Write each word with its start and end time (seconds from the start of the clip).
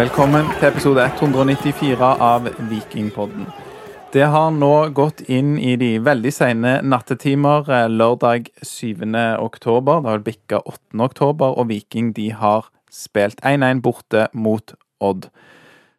Velkommen 0.00 0.46
til 0.56 0.70
episode 0.70 1.02
194 1.04 2.06
av 2.24 2.46
Vikingpodden. 2.70 3.50
Det 4.14 4.22
har 4.32 4.54
nå 4.54 4.70
gått 4.96 5.18
inn 5.28 5.58
i 5.60 5.74
de 5.76 5.90
veldig 6.00 6.30
sene 6.32 6.70
nattetimer 6.88 7.68
eh, 7.68 7.84
lørdag 7.92 8.48
7. 8.64 9.04
oktober. 9.36 10.00
Det 10.00 10.14
har 10.14 10.24
bikka 10.30 10.62
8. 10.62 10.78
oktober, 11.04 11.52
og 11.52 11.68
Viking 11.68 12.14
de 12.16 12.30
har 12.32 12.70
spilt 12.88 13.44
1-1 13.44 13.84
borte 13.84 14.30
mot 14.32 14.72
Odd. 15.04 15.28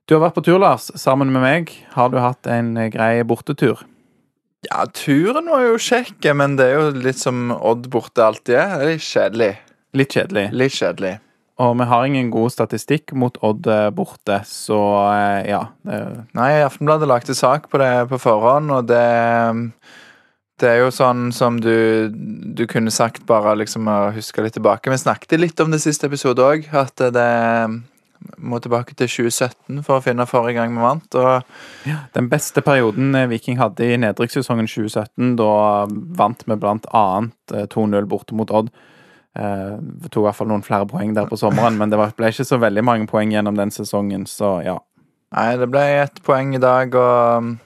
Du 0.10 0.18
har 0.18 0.26
vært 0.26 0.40
på 0.40 0.48
tur, 0.50 0.58
Lars, 0.64 0.90
sammen 0.98 1.30
med 1.30 1.46
meg. 1.46 1.78
Har 1.94 2.10
du 2.10 2.18
hatt 2.24 2.50
en 2.50 2.74
grei 2.90 3.22
bortetur? 3.22 3.86
Ja, 4.66 4.88
turen 4.98 5.52
var 5.52 5.68
jo 5.68 5.78
kjekk, 5.78 6.26
men 6.34 6.58
det 6.58 6.72
er 6.72 6.80
jo 6.80 7.02
litt 7.06 7.22
som 7.22 7.52
Odd 7.54 7.92
borte 7.94 8.32
alltid 8.32 8.64
er. 8.64 8.80
Det 8.80 8.88
er 8.88 8.96
litt 8.96 9.12
kjedelig. 9.12 9.58
Litt 9.94 10.18
kjedelig. 10.18 10.54
Litt 10.58 10.82
kjedelig. 10.82 11.20
Og 11.62 11.76
vi 11.78 11.88
har 11.92 12.06
ingen 12.08 12.32
god 12.34 12.54
statistikk 12.54 13.14
mot 13.18 13.36
Odd 13.46 13.68
eh, 13.70 13.90
borte, 13.94 14.42
så 14.50 14.80
eh, 15.12 15.52
ja. 15.52 15.66
Nei, 16.38 16.52
Aftenbladet 16.66 17.10
lagde 17.10 17.36
sak 17.38 17.68
på 17.70 17.82
det 17.82 17.92
på 18.10 18.22
forhånd, 18.22 18.72
og 18.74 18.88
det 18.90 19.04
Det 20.62 20.70
er 20.70 20.84
jo 20.84 20.92
sånn 20.94 21.32
som 21.34 21.56
du, 21.58 22.10
du 22.14 22.68
kunne 22.70 22.92
sagt 22.94 23.24
bare 23.26 23.56
liksom 23.58 23.88
å 23.90 24.12
huske 24.14 24.44
litt 24.46 24.54
tilbake. 24.54 24.92
Vi 24.94 25.00
snakket 25.02 25.40
litt 25.42 25.60
om 25.64 25.72
det 25.74 25.82
siste 25.82 26.06
episode 26.06 26.44
òg, 26.46 26.68
at 26.70 27.02
det 27.16 27.30
må 28.38 28.60
tilbake 28.62 28.96
til 28.98 29.10
2017 29.10 29.82
for 29.86 29.98
å 29.98 30.04
finne 30.06 30.28
forrige 30.30 30.60
gang 30.60 30.76
vi 30.76 30.84
vant. 30.84 31.18
Og 31.18 31.90
Den 32.16 32.30
beste 32.32 32.64
perioden 32.66 33.16
eh, 33.18 33.30
Viking 33.32 33.60
hadde 33.62 33.88
i 33.88 33.98
nedrykkssesongen 34.02 34.70
2017, 34.70 35.36
da 35.40 35.52
vant 36.20 36.46
vi 36.46 36.58
blant 36.60 36.88
annet 36.94 37.56
eh, 37.56 37.68
2-0 37.72 38.10
borte 38.12 38.38
mot 38.38 38.52
Odd. 38.54 38.72
Eh, 39.36 39.78
Vi 39.80 40.10
tok 40.10 40.24
i 40.24 40.28
hvert 40.28 40.36
fall 40.36 40.48
noen 40.52 40.64
flere 40.66 40.88
poeng 40.88 41.14
der 41.16 41.26
på 41.26 41.38
sommeren, 41.40 41.78
men 41.78 41.90
det 41.90 41.98
var- 41.98 42.12
ble 42.18 42.28
ikke 42.28 42.46
så 42.46 42.60
veldig 42.60 42.84
mange 42.84 43.08
poeng 43.08 43.32
gjennom 43.32 43.56
den 43.56 43.70
sesongen, 43.72 44.26
så 44.28 44.64
ja. 44.64 44.78
Nei, 45.34 45.56
det 45.58 45.70
ble 45.72 45.80
ett 45.80 46.22
poeng 46.24 46.54
i 46.56 46.60
dag, 46.60 46.94
og 46.96 47.58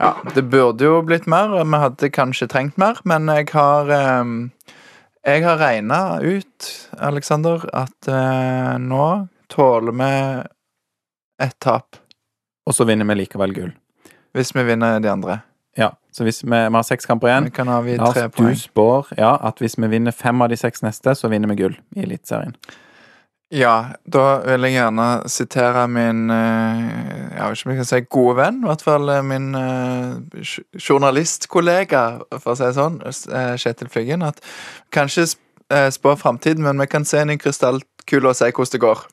ja, 0.00 0.14
det 0.34 0.48
burde 0.50 0.80
jo 0.80 1.02
blitt 1.02 1.26
mer. 1.26 1.48
Vi 1.64 1.76
hadde 1.78 2.10
kanskje 2.10 2.48
trengt 2.48 2.78
mer, 2.78 2.94
men 3.04 3.26
jeg 3.26 3.50
har 3.50 3.90
eh, 3.90 4.24
Jeg 5.26 5.42
har 5.42 5.56
regna 5.56 6.20
ut, 6.20 6.88
Aleksander, 7.00 7.64
at 7.72 8.08
eh, 8.08 8.76
nå 8.78 9.28
tåler 9.48 9.92
vi 9.92 10.44
ett 11.40 11.54
tap. 11.60 11.96
Og 12.66 12.74
så 12.74 12.84
vinner 12.86 13.06
vi 13.06 13.14
likevel 13.24 13.54
gull. 13.54 13.72
Hvis 14.34 14.52
vi 14.54 14.62
vinner 14.64 15.00
de 15.00 15.08
andre. 15.08 15.42
Ja, 15.76 15.90
så 16.14 16.22
hvis 16.26 16.44
vi, 16.44 16.50
vi 16.54 16.76
har 16.76 16.84
seks 16.86 17.06
kamper 17.10 17.26
igjen 17.32 17.48
Vi 17.48 17.50
kan 17.56 17.68
avgi 17.74 17.96
Lars, 17.98 18.14
tre 18.14 18.28
du 18.30 18.54
spår 18.54 19.08
ja, 19.18 19.32
at 19.42 19.58
hvis 19.58 19.74
vi 19.80 19.88
vinner 19.90 20.14
fem 20.14 20.42
av 20.44 20.52
de 20.52 20.58
seks 20.60 20.84
neste, 20.86 21.16
så 21.18 21.30
vinner 21.32 21.50
vi 21.50 21.56
gull 21.64 21.74
i 21.96 22.04
Eliteserien. 22.06 22.54
Ja, 23.54 23.72
da 24.10 24.22
vil 24.46 24.64
jeg 24.66 24.74
gjerne 24.78 25.08
sitere 25.30 25.82
min 25.90 26.30
eh, 26.32 26.78
Jeg 27.36 27.42
vet 27.42 27.58
ikke 27.58 27.68
om 27.68 27.72
jeg 27.74 27.80
kan 27.80 27.88
si 27.90 28.00
gode 28.16 28.36
venn, 28.40 28.62
i 28.64 28.70
hvert 28.70 28.82
fall 28.86 29.10
eh, 29.12 29.20
min 29.26 29.50
eh, 29.58 30.54
journalistkollega, 30.80 32.04
for 32.38 32.54
å 32.54 32.56
si 32.58 32.64
det 32.66 32.74
sånn, 32.78 32.98
Kjetil 33.60 33.90
Flyggen, 33.92 34.24
at 34.26 34.40
kanskje 34.94 35.28
sp- 35.34 35.84
spå 35.94 36.14
framtiden, 36.20 36.64
men 36.66 36.80
vi 36.82 36.86
kan 36.90 37.06
se 37.08 37.22
inn 37.24 37.32
i 37.34 37.38
krystallkula 37.40 38.32
og 38.32 38.38
se 38.38 38.50
hvordan 38.50 38.74
det 38.78 38.82
går. 38.86 39.06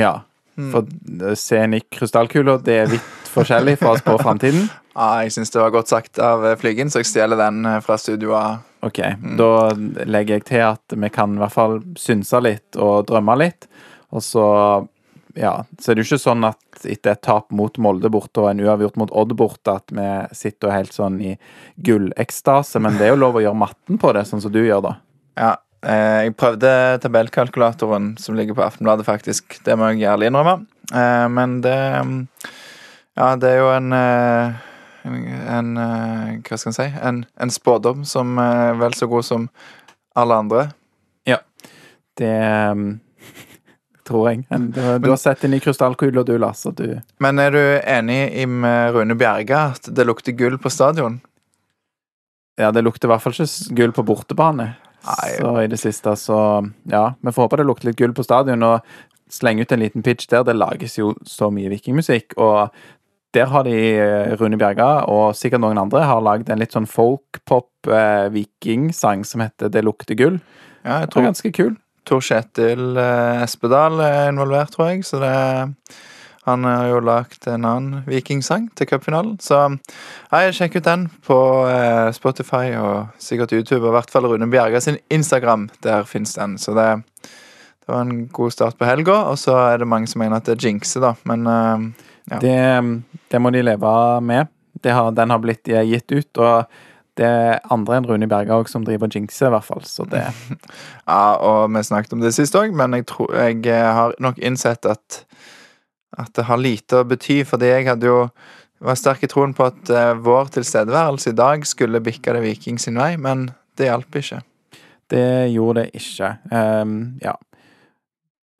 Ja, 0.00 0.18
Mm. 0.52 0.66
for 0.68 0.84
mm. 0.84 1.36
se 1.40 1.56
inn 1.64 1.72
i 1.72 1.78
krystallkula, 1.80 2.58
det 2.60 2.74
er 2.76 2.90
vidt 2.90 3.06
forskjellig 3.32 3.78
fra 3.80 3.94
å 3.94 4.00
spå 4.02 4.18
framtiden. 4.20 4.66
Ja, 4.92 5.22
jeg 5.24 5.32
syns 5.32 5.52
det 5.52 5.60
var 5.62 5.72
godt 5.72 5.88
sagt 5.88 6.20
av 6.20 6.42
flygen, 6.42 6.60
Flyggen, 6.60 6.92
så 6.92 7.00
jeg 7.00 7.08
stjeler 7.08 7.40
den 7.40 7.64
eh, 7.68 7.80
fra 7.84 7.96
studioet. 8.00 8.68
Ok, 8.84 8.98
da 9.38 9.50
legger 10.10 10.40
jeg 10.40 10.46
til 10.48 10.64
at 10.66 10.94
vi 10.98 11.10
kan 11.14 11.36
i 11.36 11.40
hvert 11.40 11.54
fall 11.54 11.76
synse 11.98 12.40
litt 12.42 12.76
og 12.76 13.06
drømme 13.08 13.36
litt. 13.38 13.68
Og 14.12 14.24
så, 14.26 14.44
ja, 15.38 15.52
så 15.78 15.92
er 15.92 15.96
det 15.96 16.02
jo 16.02 16.10
ikke 16.10 16.24
sånn 16.24 16.48
at 16.48 16.82
etter 16.82 17.14
et 17.14 17.22
tap 17.22 17.54
mot 17.54 17.78
Molde 17.80 18.10
borte 18.12 18.42
og 18.42 18.50
en 18.50 18.62
uavgjort 18.64 18.98
mot 19.00 19.12
Odd 19.22 19.36
borte, 19.38 19.76
at 19.78 19.94
vi 19.94 20.08
sitter 20.36 20.74
helt 20.74 20.92
sånn 20.92 21.20
i 21.22 21.36
gullekstase, 21.86 22.82
men 22.82 22.98
det 22.98 23.06
er 23.06 23.14
jo 23.14 23.22
lov 23.22 23.38
å 23.38 23.44
gjøre 23.44 23.60
matten 23.62 24.02
på 24.02 24.12
det, 24.16 24.26
sånn 24.28 24.42
som 24.44 24.52
du 24.52 24.60
gjør 24.64 24.82
da. 24.88 24.96
Ja, 25.38 25.52
eh, 25.86 26.18
jeg 26.26 26.36
prøvde 26.42 26.74
tabellkalkulatoren 27.06 28.16
som 28.20 28.36
ligger 28.36 28.58
på 28.58 28.66
Aftenbladet, 28.66 29.06
faktisk. 29.08 29.60
Det 29.64 29.78
må 29.78 29.94
jeg 29.94 30.10
ærlig 30.10 30.32
innrømme. 30.32 30.58
Eh, 30.90 31.28
men 31.32 31.60
det 31.64 31.78
mm, 32.02 32.20
Ja, 33.16 33.34
det 33.36 33.54
er 33.54 33.58
jo 33.60 33.72
en 33.76 33.92
eh, 33.94 34.60
en, 35.04 35.76
eh, 35.76 36.34
Hva 36.46 36.58
skal 36.58 36.70
en 36.70 36.76
si? 36.76 36.88
En, 37.02 37.24
en 37.40 37.52
spådom 37.52 38.04
som 38.08 38.38
er 38.38 38.76
vel 38.80 38.94
så 38.94 39.08
god 39.10 39.26
som 39.26 39.48
alle 40.18 40.38
andre. 40.44 40.66
Ja. 41.28 41.38
Det 42.18 42.34
um, 42.70 43.00
tror 44.08 44.30
jeg. 44.30 44.46
Du, 44.50 44.80
du 45.02 45.10
har 45.10 45.20
sett 45.20 45.44
inn 45.46 45.56
i 45.56 45.60
krystallkula, 45.62 46.24
du, 46.26 46.36
Lars, 46.38 46.62
du 46.76 47.00
Men 47.22 47.42
er 47.42 47.54
du 47.54 47.62
enig 47.80 48.20
i 48.42 48.46
med 48.46 48.94
Rune 48.94 49.16
Bjerga 49.18 49.72
at 49.74 49.90
det 49.90 50.06
lukter 50.06 50.36
gull 50.36 50.58
på 50.58 50.72
stadion? 50.72 51.20
Ja, 52.60 52.70
det 52.70 52.84
lukter 52.84 53.08
i 53.08 53.12
hvert 53.12 53.24
fall 53.24 53.34
ikke 53.34 53.76
gull 53.78 53.94
på 53.96 54.04
bortebane. 54.06 54.74
Nei. 55.02 55.30
Så 55.34 55.54
i 55.62 55.70
det 55.70 55.80
siste, 55.80 56.14
så 56.20 56.38
ja. 56.90 57.06
Vi 57.20 57.32
får 57.32 57.48
håpe 57.48 57.58
det 57.58 57.66
lukter 57.66 57.90
litt 57.90 57.98
gull 57.98 58.12
på 58.14 58.24
stadion, 58.26 58.62
og 58.62 59.32
slenge 59.32 59.64
ut 59.64 59.72
en 59.72 59.82
liten 59.82 60.04
pitch 60.04 60.28
der. 60.30 60.44
Det 60.46 60.54
lages 60.58 60.98
jo 60.98 61.14
så 61.26 61.48
mye 61.54 61.72
vikingmusikk, 61.72 62.36
og 62.36 62.74
der 63.34 63.46
har 63.48 63.62
de 63.64 63.72
eh, 63.96 64.36
Rune 64.40 64.58
Bjerga 64.60 65.04
og 65.08 65.34
sikkert 65.38 65.60
noen 65.64 65.78
andre 65.80 66.00
har 66.04 66.20
lagd 66.24 66.50
en 66.52 66.58
litt 66.60 66.72
sånn 66.74 66.86
folk-pop-vikingsang 66.90 69.24
som 69.24 69.40
heter 69.44 69.68
Det 69.72 69.82
lukter 69.84 70.14
gull. 70.18 70.38
Ja, 70.84 70.98
jeg 71.00 71.00
Det 71.00 71.08
er 71.08 71.12
tror 71.14 71.28
ganske 71.30 71.50
kul. 71.52 71.76
Tor 72.04 72.20
Kjetil 72.20 72.96
eh, 72.98 73.42
Espedal 73.44 74.00
er 74.02 74.28
involvert, 74.32 74.70
tror 74.74 74.88
jeg. 74.90 75.04
Så 75.06 75.18
det 75.22 75.36
Han 76.44 76.64
har 76.66 76.88
jo 76.90 76.98
lagd 77.06 77.46
en 77.46 77.64
annen 77.64 78.02
vikingsang 78.04 78.68
til 78.74 78.86
cupfinalen. 78.90 79.38
Så 79.38 79.78
ja, 80.32 80.50
sjekk 80.50 80.76
ut 80.80 80.84
den 80.88 81.08
på 81.22 81.38
eh, 81.70 82.10
Spotify 82.12 82.74
og 82.74 83.06
sikkert 83.22 83.52
YouTube. 83.52 83.86
Og 83.86 83.92
i 83.92 83.96
hvert 84.00 84.10
fall 84.10 84.26
Rune 84.26 84.50
Bjerga 84.50 84.80
sin 84.82 84.98
Instagram. 85.08 85.68
Der 85.86 86.02
fins 86.02 86.34
den. 86.34 86.58
Så 86.58 86.74
det, 86.74 87.02
det 87.22 87.88
var 87.88 88.00
en 88.02 88.26
god 88.26 88.50
start 88.50 88.76
på 88.76 88.84
helga. 88.84 89.22
Og 89.30 89.38
så 89.38 89.54
er 89.70 89.78
det 89.78 89.86
mange 89.86 90.06
som 90.10 90.18
mener 90.18 90.36
at 90.36 90.44
det 90.50 90.58
er 90.58 90.66
jinxer, 90.66 91.00
da. 91.00 91.14
Men 91.24 91.46
eh, 91.46 91.78
Ja. 92.30 92.38
Det, 92.38 93.02
det 93.32 93.40
må 93.40 93.52
de 93.54 93.64
leve 93.64 93.92
med. 94.24 94.50
Det 94.82 94.92
har, 94.92 95.12
den 95.16 95.32
har 95.32 95.40
blitt 95.42 95.68
gitt 95.68 96.12
ut, 96.12 96.40
og 96.42 96.68
det 97.20 97.28
er 97.28 97.72
andre 97.72 97.98
enn 97.98 98.06
Rune 98.08 98.28
Berga 98.28 98.56
som 98.68 98.84
driver 98.86 99.10
jinxer, 99.12 99.50
i 99.50 99.54
hvert 99.56 99.68
fall. 99.68 99.82
Så 99.88 100.06
det 100.08 100.22
Ja, 101.10 101.36
og 101.36 101.72
vi 101.74 101.82
snakket 101.84 102.14
om 102.16 102.22
det 102.24 102.34
sist 102.36 102.56
òg, 102.56 102.72
men 102.76 102.96
jeg, 102.96 103.08
tror, 103.10 103.32
jeg 103.36 103.64
eh, 103.68 103.88
har 103.96 104.16
nok 104.22 104.40
innsett 104.40 104.88
at 104.88 105.24
at 106.18 106.32
det 106.36 106.44
har 106.48 106.60
lite 106.60 107.00
å 107.00 107.06
bety, 107.08 107.38
fordi 107.48 107.70
jeg 107.70 107.88
hadde 107.88 108.10
jo 108.10 108.18
var 108.82 108.98
sterk 108.98 109.22
i 109.24 109.30
troen 109.30 109.54
på 109.54 109.68
at 109.68 109.90
eh, 109.94 110.12
vår 110.18 110.50
tilstedeværelse 110.56 111.30
i 111.30 111.38
dag 111.38 111.66
skulle 111.68 112.02
bikke 112.02 112.34
det 112.34 112.42
Viking 112.44 112.80
sin 112.82 112.98
vei, 112.98 113.14
men 113.16 113.50
det 113.78 113.88
hjalp 113.88 114.18
ikke. 114.18 114.42
Det 115.12 115.26
gjorde 115.52 115.84
det 115.84 116.00
ikke. 116.00 116.32
Um, 116.50 116.96
ja. 117.22 117.36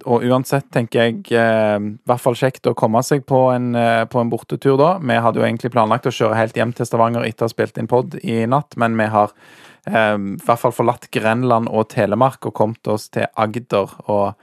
Og 0.07 0.25
uansett 0.27 0.67
tenker 0.75 1.05
jeg 1.05 1.19
eh, 1.39 1.77
i 1.79 1.91
hvert 2.09 2.21
fall 2.23 2.35
kjekt 2.39 2.67
å 2.67 2.75
komme 2.79 3.03
seg 3.07 3.25
på 3.29 3.45
en, 3.55 3.75
eh, 3.79 4.05
på 4.11 4.21
en 4.21 4.31
bortetur 4.33 4.77
da. 4.81 4.95
Vi 4.99 5.19
hadde 5.25 5.39
jo 5.41 5.47
egentlig 5.47 5.71
planlagt 5.75 6.09
å 6.11 6.15
kjøre 6.15 6.39
helt 6.41 6.57
hjem 6.59 6.73
til 6.75 6.87
Stavanger 6.89 7.27
etter 7.29 7.47
å 7.47 7.51
ha 7.51 7.55
spilt 7.55 7.79
inn 7.79 7.91
pod 7.91 8.17
i 8.23 8.41
natt, 8.51 8.75
men 8.77 8.97
vi 8.99 9.07
har 9.13 9.31
eh, 9.87 10.17
i 10.17 10.39
hvert 10.43 10.63
fall 10.65 10.75
forlatt 10.75 11.11
Grenland 11.15 11.71
og 11.71 11.89
Telemark 11.95 12.47
og 12.51 12.55
kommet 12.59 12.91
oss 12.91 13.09
til 13.15 13.29
Agder. 13.37 13.95
Og 14.11 14.35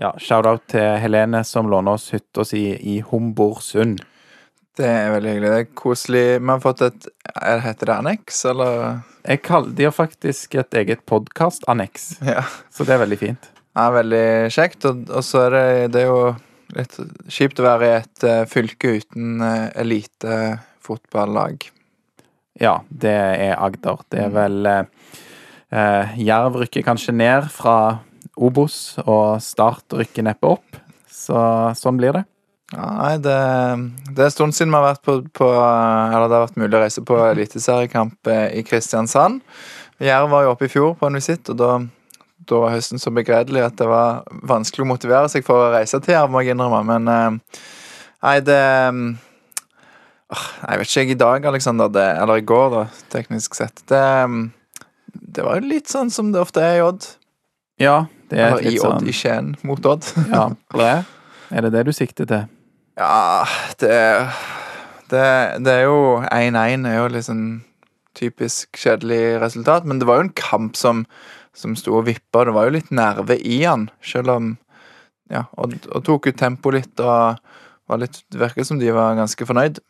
ja, 0.00 0.14
shout-out 0.18 0.64
til 0.72 0.96
Helene 1.02 1.44
som 1.44 1.68
låner 1.70 1.98
oss 1.98 2.08
hytta 2.14 2.46
si 2.48 2.70
i 2.94 3.00
Homborsund. 3.04 4.00
Det 4.80 4.88
er 4.88 5.10
veldig 5.12 5.32
hyggelig. 5.34 5.48
Det 5.52 5.60
er 5.66 5.72
koselig. 5.76 6.26
Vi 6.40 6.48
har 6.48 6.60
fått 6.64 6.80
et 6.86 7.08
er- 7.36 7.60
Heter 7.60 7.90
det 7.90 7.96
anneks, 8.00 8.44
eller? 8.48 9.02
Jeg 9.28 9.42
kall, 9.44 9.68
de 9.76 9.84
har 9.84 9.92
faktisk 9.92 10.54
et 10.58 10.70
eget 10.80 11.04
podkast-anneks, 11.06 12.14
Ja. 12.24 12.40
så 12.72 12.86
det 12.88 12.96
er 12.96 13.04
veldig 13.04 13.18
fint. 13.20 13.51
Ja 13.78 13.90
veldig 13.94 14.24
kjekt. 14.54 14.86
Og, 14.88 15.04
og 15.10 15.26
så 15.26 15.46
er 15.46 15.56
det, 15.56 15.66
det 15.96 16.02
er 16.04 16.10
jo 16.10 16.32
litt 16.76 16.98
kjipt 17.32 17.60
å 17.60 17.66
være 17.66 17.88
i 17.88 17.94
et 18.00 18.26
uh, 18.28 18.42
fylke 18.48 18.96
uten 19.00 19.42
uh, 19.44 19.68
elitefotballag. 19.80 21.68
Ja, 22.60 22.80
det 22.88 23.12
er 23.12 23.56
Agder. 23.56 24.02
Det 24.12 24.26
er 24.26 24.32
vel 24.32 24.66
uh, 24.68 24.82
eh, 25.72 26.18
Jerv 26.20 26.58
rykker 26.62 26.84
kanskje 26.86 27.14
ned 27.16 27.48
fra 27.52 28.02
Obos, 28.36 28.98
og 29.04 29.40
Start 29.44 29.96
rykker 29.96 30.26
neppe 30.26 30.52
opp. 30.56 30.78
Så 31.12 31.38
sånn 31.78 31.98
blir 32.00 32.16
det. 32.16 32.24
Ja, 32.72 32.86
nei, 32.96 33.16
det, 33.20 33.36
det 34.16 34.22
er 34.22 34.30
en 34.30 34.32
stund 34.32 34.56
siden 34.56 34.72
vi 34.72 34.78
har 34.78 34.86
vært 34.94 35.02
på, 35.04 35.18
på 35.36 35.48
Eller 35.52 36.24
det 36.24 36.36
har 36.38 36.46
vært 36.46 36.60
mulig 36.62 36.78
å 36.78 36.80
reise 36.80 37.02
på 37.04 37.18
eliteseriekamp 37.34 38.30
eh, 38.32 38.46
i 38.60 38.62
Kristiansand. 38.64 39.42
Jerv 40.02 40.32
var 40.32 40.46
jo 40.46 40.54
oppe 40.54 40.66
i 40.66 40.72
fjor 40.72 40.96
på 40.98 41.08
en 41.08 41.18
visitt, 41.20 41.50
og 41.52 41.58
da, 41.60 41.74
da 42.48 42.60
var 42.64 42.74
høsten 42.74 43.00
så 43.00 43.12
begredelig 43.14 43.62
at 43.66 43.76
det 43.78 43.88
var 43.90 44.22
vanskelig 44.48 44.84
å 44.86 44.90
motivere 44.92 45.30
seg 45.30 45.44
for 45.46 45.66
å 45.66 45.72
reise 45.74 46.00
til 46.02 46.16
Jerv, 46.16 46.32
må 46.32 46.42
jeg 46.42 46.56
innrømme. 46.56 46.82
Men 46.88 47.10
eh, 47.12 47.62
nei, 48.24 48.36
det 48.46 48.60
åh, 50.32 50.46
Jeg 50.68 50.80
vet 50.80 50.90
ikke, 50.90 51.04
jeg 51.04 51.14
i 51.14 51.20
dag, 51.22 51.48
Alexander, 51.52 51.98
eller 52.22 52.40
i 52.40 52.46
går, 52.46 52.68
da, 52.74 52.84
teknisk 53.14 53.58
sett. 53.58 53.84
Det, 53.90 54.02
det 55.12 55.46
var 55.46 55.60
jo 55.60 55.72
litt 55.74 55.92
sånn 55.92 56.10
som 56.14 56.32
det 56.34 56.42
ofte 56.42 56.64
er 56.64 56.80
i 56.80 56.86
Odd. 56.86 57.06
Ja, 57.82 58.06
det 58.30 58.40
er 58.40 58.56
Eller 58.56 58.68
i 58.70 58.78
Odd, 58.78 58.84
sånn 58.84 59.10
i 59.10 59.16
Skien, 59.16 59.54
mot 59.66 59.86
Odd. 59.86 60.08
Ja, 60.34 60.48
det 60.76 60.88
er. 60.88 61.04
Det 61.52 61.74
det 61.74 61.84
du 61.84 61.92
sikter 61.92 62.28
til? 62.28 62.48
Ja, 62.96 63.44
det 63.80 63.96
Det, 65.12 65.24
det 65.60 65.72
er 65.72 65.82
jo 65.84 66.22
1-1 66.24 66.86
er 66.88 66.94
jo 66.96 67.20
sånn 67.20 67.44
typisk 68.16 68.76
kjedelig 68.76 69.40
resultat, 69.42 69.84
men 69.84 70.00
det 70.00 70.08
var 70.08 70.20
jo 70.20 70.26
en 70.26 70.36
kamp 70.36 70.76
som, 70.76 71.04
som 71.56 71.76
sto 71.78 71.96
og 71.98 72.06
vippa. 72.08 72.44
Det 72.48 72.54
var 72.56 72.68
jo 72.68 72.76
litt 72.76 72.92
nerve 72.94 73.38
i 73.38 73.62
han, 73.64 73.90
selv 74.04 74.36
om 74.36 74.52
Ja, 75.32 75.46
og, 75.56 75.72
og 75.88 76.02
tok 76.04 76.26
ut 76.28 76.36
tempo 76.36 76.72
litt 76.74 77.00
og 77.00 77.38
var 77.88 78.00
litt 78.02 78.18
Det 78.28 78.40
virket 78.40 78.68
som 78.68 78.80
de 78.80 78.90
var 78.92 79.16
ganske 79.16 79.46
fornøyd. 79.48 79.80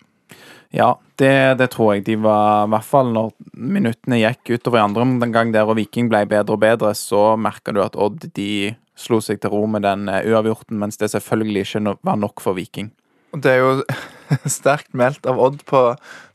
Ja, 0.72 0.94
det, 1.20 1.58
det, 1.60 1.68
tror 1.74 1.94
jeg 1.94 2.06
de 2.06 2.16
var. 2.24 2.64
I 2.64 2.72
hvert 2.72 2.88
fall 2.88 3.10
når 3.12 3.34
minuttene 3.52 4.22
gikk 4.22 4.54
utover 4.54 4.80
i 4.80 4.84
andre 4.86 5.04
omgang 5.04 5.52
der 5.52 5.68
og 5.68 5.76
Viking 5.76 6.08
ble 6.08 6.22
bedre 6.30 6.56
og 6.56 6.62
bedre, 6.62 6.94
så 6.96 7.34
merka 7.36 7.74
du 7.76 7.82
at 7.84 7.98
Odd 8.00 8.30
de 8.38 8.72
slo 8.96 9.20
seg 9.24 9.42
til 9.42 9.52
ro 9.52 9.66
med 9.68 9.84
den 9.84 10.08
eh, 10.08 10.24
uavgjorten, 10.32 10.78
mens 10.80 10.96
det 11.00 11.10
selvfølgelig 11.12 11.66
ikke 11.66 11.96
var 12.08 12.18
nok 12.20 12.40
for 12.44 12.56
Viking. 12.56 12.88
Det 13.36 13.52
er 13.52 13.60
jo 13.60 13.84
sterkt 14.58 14.92
meldt 14.96 15.28
av 15.28 15.40
Odd 15.40 15.60
på 15.68 15.84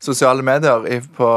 sosiale 0.02 0.46
medier 0.46 0.86
på, 1.18 1.28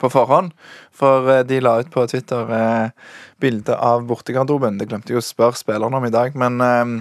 på 0.00 0.12
forhånd. 0.12 0.52
For 1.00 1.32
eh, 1.32 1.42
de 1.48 1.60
la 1.64 1.78
ut 1.80 1.90
på 1.92 2.06
Twitter 2.10 2.54
eh, 2.56 3.12
bilde 3.40 3.76
av 3.76 4.06
bortegarderoben. 4.08 4.80
Det 4.80 4.90
glemte 4.90 5.14
jeg 5.14 5.22
å 5.22 5.24
spørre 5.24 5.58
spillerne 5.58 6.00
om 6.00 6.08
i 6.08 6.14
dag. 6.14 6.36
Men 6.38 6.60
eh, 6.64 6.94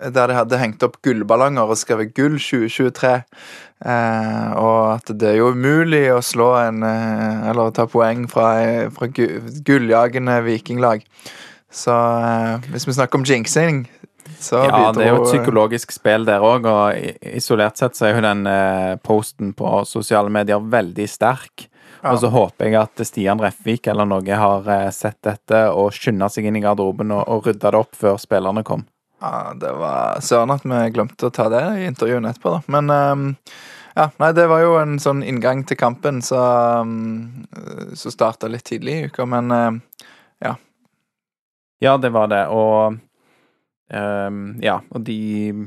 der 0.00 0.30
de 0.30 0.38
hadde 0.38 0.60
hengt 0.60 0.84
opp 0.86 1.00
gullballonger 1.04 1.68
og 1.68 1.78
skrevet 1.80 2.14
'Gull 2.16 2.38
2023'. 2.40 3.20
Eh, 3.80 4.48
og 4.60 4.80
at 4.98 5.12
det 5.16 5.30
er 5.30 5.38
jo 5.40 5.52
umulig 5.56 6.04
å 6.12 6.20
slå 6.20 6.50
en 6.60 6.82
eh, 6.84 7.48
Eller 7.48 7.70
ta 7.72 7.86
poeng 7.88 8.26
fra, 8.28 8.90
fra 8.92 9.08
gulljagende 9.08 10.36
vikinglag. 10.44 11.06
Så 11.70 11.94
eh, 11.94 12.68
hvis 12.74 12.88
vi 12.88 12.98
snakker 12.98 13.20
om 13.20 13.24
jinxing 13.24 13.86
så 14.40 14.62
ja, 14.64 14.92
det 14.96 15.04
er 15.04 15.10
jo 15.12 15.24
et 15.24 15.28
psykologisk 15.28 15.92
spill 15.92 16.24
der 16.24 16.44
òg, 16.44 16.64
og 16.64 17.26
isolert 17.28 17.80
sett 17.80 17.98
så 17.98 18.08
er 18.08 18.14
jo 18.14 18.22
den 18.24 18.46
eh, 18.48 18.94
posten 19.04 19.52
på 19.56 19.82
sosiale 19.88 20.32
medier 20.32 20.62
veldig 20.64 21.06
sterk. 21.10 21.66
Ja. 22.00 22.14
Og 22.14 22.20
så 22.22 22.30
håper 22.32 22.66
jeg 22.66 22.78
at 22.80 23.02
Stian 23.04 23.42
Refvik 23.42 23.90
eller 23.92 24.08
noe 24.08 24.38
har 24.42 24.70
eh, 24.72 24.86
sett 24.94 25.18
dette 25.26 25.66
og 25.76 25.92
skynda 25.92 26.30
seg 26.32 26.48
inn 26.48 26.56
i 26.56 26.62
garderoben 26.64 27.12
og, 27.12 27.26
og 27.28 27.48
rydda 27.48 27.74
det 27.74 27.82
opp 27.82 27.98
før 27.98 28.16
spillerne 28.20 28.64
kom. 28.66 28.86
Ja, 29.20 29.52
det 29.52 29.74
var 29.76 30.22
søren 30.24 30.54
at 30.54 30.64
vi 30.64 30.78
glemte 30.94 31.28
å 31.28 31.34
ta 31.34 31.50
det 31.52 31.60
i 31.76 31.84
intervjuet 31.90 32.24
etterpå, 32.30 32.54
da. 32.56 32.62
Men 32.72 32.88
um, 32.88 33.26
ja, 33.98 34.06
nei, 34.22 34.30
det 34.32 34.46
var 34.48 34.64
jo 34.64 34.78
en 34.80 34.96
sånn 35.02 35.20
inngang 35.26 35.66
til 35.68 35.76
kampen 35.76 36.22
så, 36.24 36.40
um, 36.80 37.44
så 37.92 38.12
starta 38.14 38.48
litt 38.48 38.64
tidlig 38.70 38.96
i 38.96 39.12
uka, 39.12 39.28
men 39.28 39.52
um, 39.52 39.80
ja. 40.40 40.56
Ja, 41.84 41.98
det 42.00 42.14
var 42.16 42.32
det, 42.32 42.46
og 42.48 42.96
Um, 43.90 44.54
ja, 44.62 44.78
og 44.94 45.02
de 45.02 45.66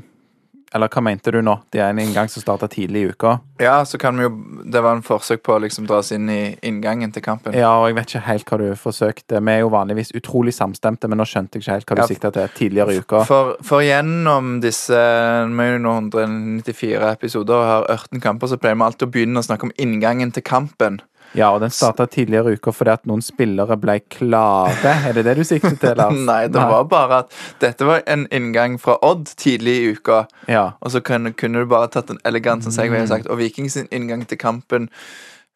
Eller 0.74 0.90
hva 0.90 1.02
mente 1.06 1.30
du 1.30 1.38
nå? 1.44 1.54
Det 1.70 1.78
er 1.78 1.92
en 1.92 2.00
inngang 2.02 2.26
som 2.30 2.42
starta 2.42 2.66
tidlig 2.70 3.04
i 3.04 3.10
uka? 3.14 3.36
Ja, 3.62 3.76
så 3.86 3.98
kan 3.98 4.18
vi 4.18 4.24
jo 4.26 4.30
Det 4.72 4.80
var 4.82 4.96
en 4.96 5.04
forsøk 5.06 5.44
på 5.46 5.54
å 5.54 5.60
liksom 5.62 5.86
dra 5.86 6.00
oss 6.02 6.10
inn 6.12 6.26
i 6.32 6.56
inngangen 6.66 7.12
til 7.14 7.22
kampen. 7.22 7.54
Ja, 7.54 7.70
og 7.78 7.86
jeg 7.86 7.98
vet 8.00 8.10
ikke 8.10 8.22
helt 8.26 8.50
hva 8.50 8.58
du 8.58 8.66
forsøkte. 8.80 9.38
Vi 9.38 9.52
er 9.52 9.62
jo 9.62 9.70
vanligvis 9.70 10.10
utrolig 10.18 10.54
samstemte, 10.56 11.06
men 11.06 11.20
nå 11.22 11.28
skjønte 11.30 11.60
jeg 11.60 11.62
ikke 11.62 11.76
helt 11.76 11.86
hva 11.90 11.98
du 11.98 12.02
ja, 12.02 12.08
sikta 12.10 12.32
til 12.34 12.50
tidligere 12.58 12.96
i 12.96 13.04
uka. 13.04 13.22
For, 13.28 13.54
for 13.62 13.84
gjennom 13.86 14.56
disse 14.64 14.98
vi 14.98 15.68
er 15.68 15.76
jo 15.76 15.82
nå 15.84 15.94
194 16.08 17.12
episoder 17.12 17.60
og 17.60 17.70
har 17.70 17.88
18 17.94 18.24
kamper, 18.24 18.50
så 18.50 18.58
pleier 18.58 18.80
vi 18.80 18.88
alltid 18.88 19.06
å 19.06 19.14
begynne 19.14 19.44
å 19.44 19.46
snakke 19.46 19.68
om 19.68 19.74
inngangen 19.78 20.34
til 20.34 20.42
kampen. 20.42 20.98
Ja, 21.34 21.50
og 21.50 21.60
den 21.64 21.72
starta 21.74 22.06
tidligere 22.06 22.52
i 22.52 22.58
uka 22.58 22.72
fordi 22.74 22.92
at 22.94 23.08
noen 23.10 23.22
spillere 23.24 23.76
ble 23.80 23.98
klare. 24.12 24.94
Er 25.08 25.16
det 25.16 25.24
det 25.26 25.34
du 25.40 25.44
sikter 25.46 25.74
til, 25.74 25.96
Lars? 26.00 26.14
Nei, 26.14 26.44
det 26.46 26.60
Nei. 26.60 26.68
var 26.70 26.86
bare 26.90 27.20
at 27.24 27.34
dette 27.62 27.88
var 27.88 28.04
en 28.10 28.28
inngang 28.34 28.78
fra 28.82 28.96
Odd 29.02 29.26
tidlig 29.40 29.74
i 29.80 29.90
uka. 29.96 30.24
Ja. 30.50 30.68
Og 30.80 30.94
så 30.94 31.02
kunne, 31.04 31.34
kunne, 31.34 31.64
du 31.64 31.70
bare 31.70 31.90
tatt 31.90 32.12
en 32.14 32.22
elegant 32.28 32.66
som 32.66 32.74
jeg 32.78 32.94
ville 32.94 33.10
sagt. 33.10 33.26
Og 33.26 33.42
Vikings 33.42 33.80
inngang 33.84 34.22
til 34.30 34.38
kampen, 34.38 34.88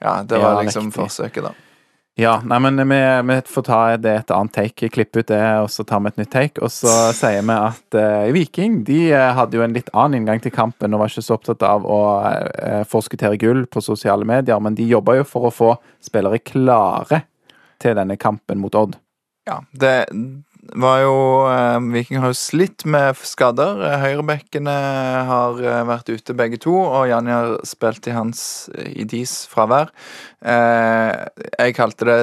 ja, 0.03 0.21
det 0.23 0.43
var 0.43 0.59
ja, 0.59 0.67
liksom 0.67 0.91
riktig. 0.91 1.01
forsøket, 1.07 1.51
da. 1.51 1.68
Ja, 2.19 2.41
nei, 2.45 2.59
men 2.59 2.89
vi, 2.89 2.99
vi, 3.23 3.35
får 3.47 3.63
ta 3.63 3.77
det 3.97 4.13
et 4.25 4.31
annet 4.35 4.51
take, 4.57 4.89
klippe 4.91 5.21
ut 5.23 5.29
det, 5.31 5.39
og 5.63 5.69
så 5.71 5.85
tar 5.87 6.01
vi 6.03 6.11
et 6.11 6.17
nytt 6.19 6.33
take. 6.33 6.59
Og 6.67 6.73
så 6.75 6.91
sier 7.21 7.45
vi 7.47 7.55
at 7.55 7.95
uh, 7.95 8.25
Viking 8.35 8.81
de 8.89 8.97
uh, 9.13 9.29
hadde 9.39 9.55
jo 9.55 9.63
en 9.63 9.77
litt 9.77 9.93
annen 9.93 10.19
inngang 10.19 10.43
til 10.43 10.51
kampen 10.55 10.97
og 10.97 11.05
var 11.05 11.13
ikke 11.13 11.23
så 11.23 11.37
opptatt 11.37 11.63
av 11.63 11.87
å 11.87 12.01
uh, 12.27 12.83
forskuttere 12.91 13.39
gull 13.39 13.63
på 13.71 13.85
sosiale 13.87 14.27
medier, 14.27 14.59
men 14.59 14.75
de 14.75 14.89
jobba 14.91 15.21
jo 15.21 15.29
for 15.31 15.47
å 15.47 15.55
få 15.55 15.71
spillere 16.03 16.43
klare 16.43 17.23
til 17.79 17.95
denne 17.95 18.19
kampen 18.19 18.59
mot 18.59 18.75
Odd. 18.75 18.99
Ja, 19.47 19.61
det, 19.71 19.95
var 20.79 21.03
jo 21.03 21.15
eh, 21.49 21.79
Viking 21.95 22.21
har 22.23 22.33
jo 22.33 22.39
slitt 22.39 22.85
med 22.89 23.19
skader. 23.27 23.81
Høyrebekkene 24.03 24.75
har 25.29 25.63
eh, 25.63 25.85
vært 25.89 26.11
ute 26.13 26.37
begge 26.37 26.61
to, 26.63 26.75
og 26.75 27.09
Janni 27.11 27.35
har 27.35 27.57
spilt 27.69 28.09
i 28.09 28.17
hans 28.17 28.43
i 28.77 29.07
deres 29.09 29.41
fravær. 29.51 29.93
Eh, 30.43 31.15
jeg 31.59 31.79
kalte 31.79 32.09
det 32.09 32.19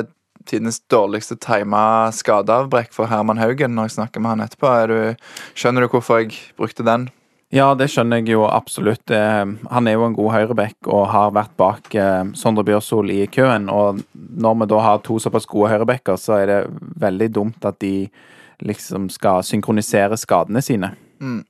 tidenes 0.46 0.80
dårligste 0.92 1.40
tima 1.42 2.12
skadeavbrekk 2.14 2.94
for 2.94 3.10
Herman 3.10 3.42
Haugen 3.42 3.74
når 3.74 3.90
jeg 3.90 3.98
snakker 3.98 4.22
med 4.22 4.36
han 4.36 4.46
etterpå. 4.46 4.74
Du, 4.92 5.32
skjønner 5.58 5.86
du 5.86 5.90
hvorfor 5.94 6.22
jeg 6.22 6.38
brukte 6.60 6.86
den? 6.86 7.10
Ja, 7.54 7.68
det 7.78 7.88
skjønner 7.94 8.20
jeg 8.20 8.34
jo 8.34 8.46
absolutt. 8.50 9.12
Han 9.12 9.88
er 9.88 9.94
jo 9.96 10.08
en 10.08 10.16
god 10.18 10.32
høyreback 10.34 10.90
og 10.90 11.04
har 11.14 11.36
vært 11.36 11.54
bak 11.60 11.94
Sondre 12.36 12.66
Bjørsol 12.68 13.14
i 13.14 13.20
køen. 13.32 13.70
Og 13.72 14.02
når 14.14 14.58
vi 14.60 14.68
da 14.74 14.80
har 14.84 15.04
to 15.06 15.20
såpass 15.22 15.46
gode 15.48 15.70
høyrebacker, 15.72 16.18
så 16.20 16.40
er 16.42 16.50
det 16.50 16.58
veldig 17.06 17.30
dumt 17.38 17.68
at 17.70 17.78
de 17.84 18.10
liksom 18.66 19.10
skal 19.14 19.46
synkronisere 19.46 20.18
skadene 20.20 20.64
sine. 20.66 20.92
Mm. 21.22 21.44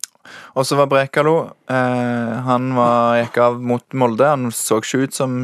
Og 0.57 0.65
så 0.65 0.77
var 0.80 0.89
Brekalo 0.89 1.36
eh, 1.69 2.31
Han 2.48 2.71
var, 2.77 3.19
gikk 3.21 3.39
av 3.44 3.59
mot 3.62 3.98
Molde. 3.98 4.27
Han 4.27 4.50
så 4.53 4.80
ikke 4.81 5.06
ut 5.06 5.18
som 5.18 5.44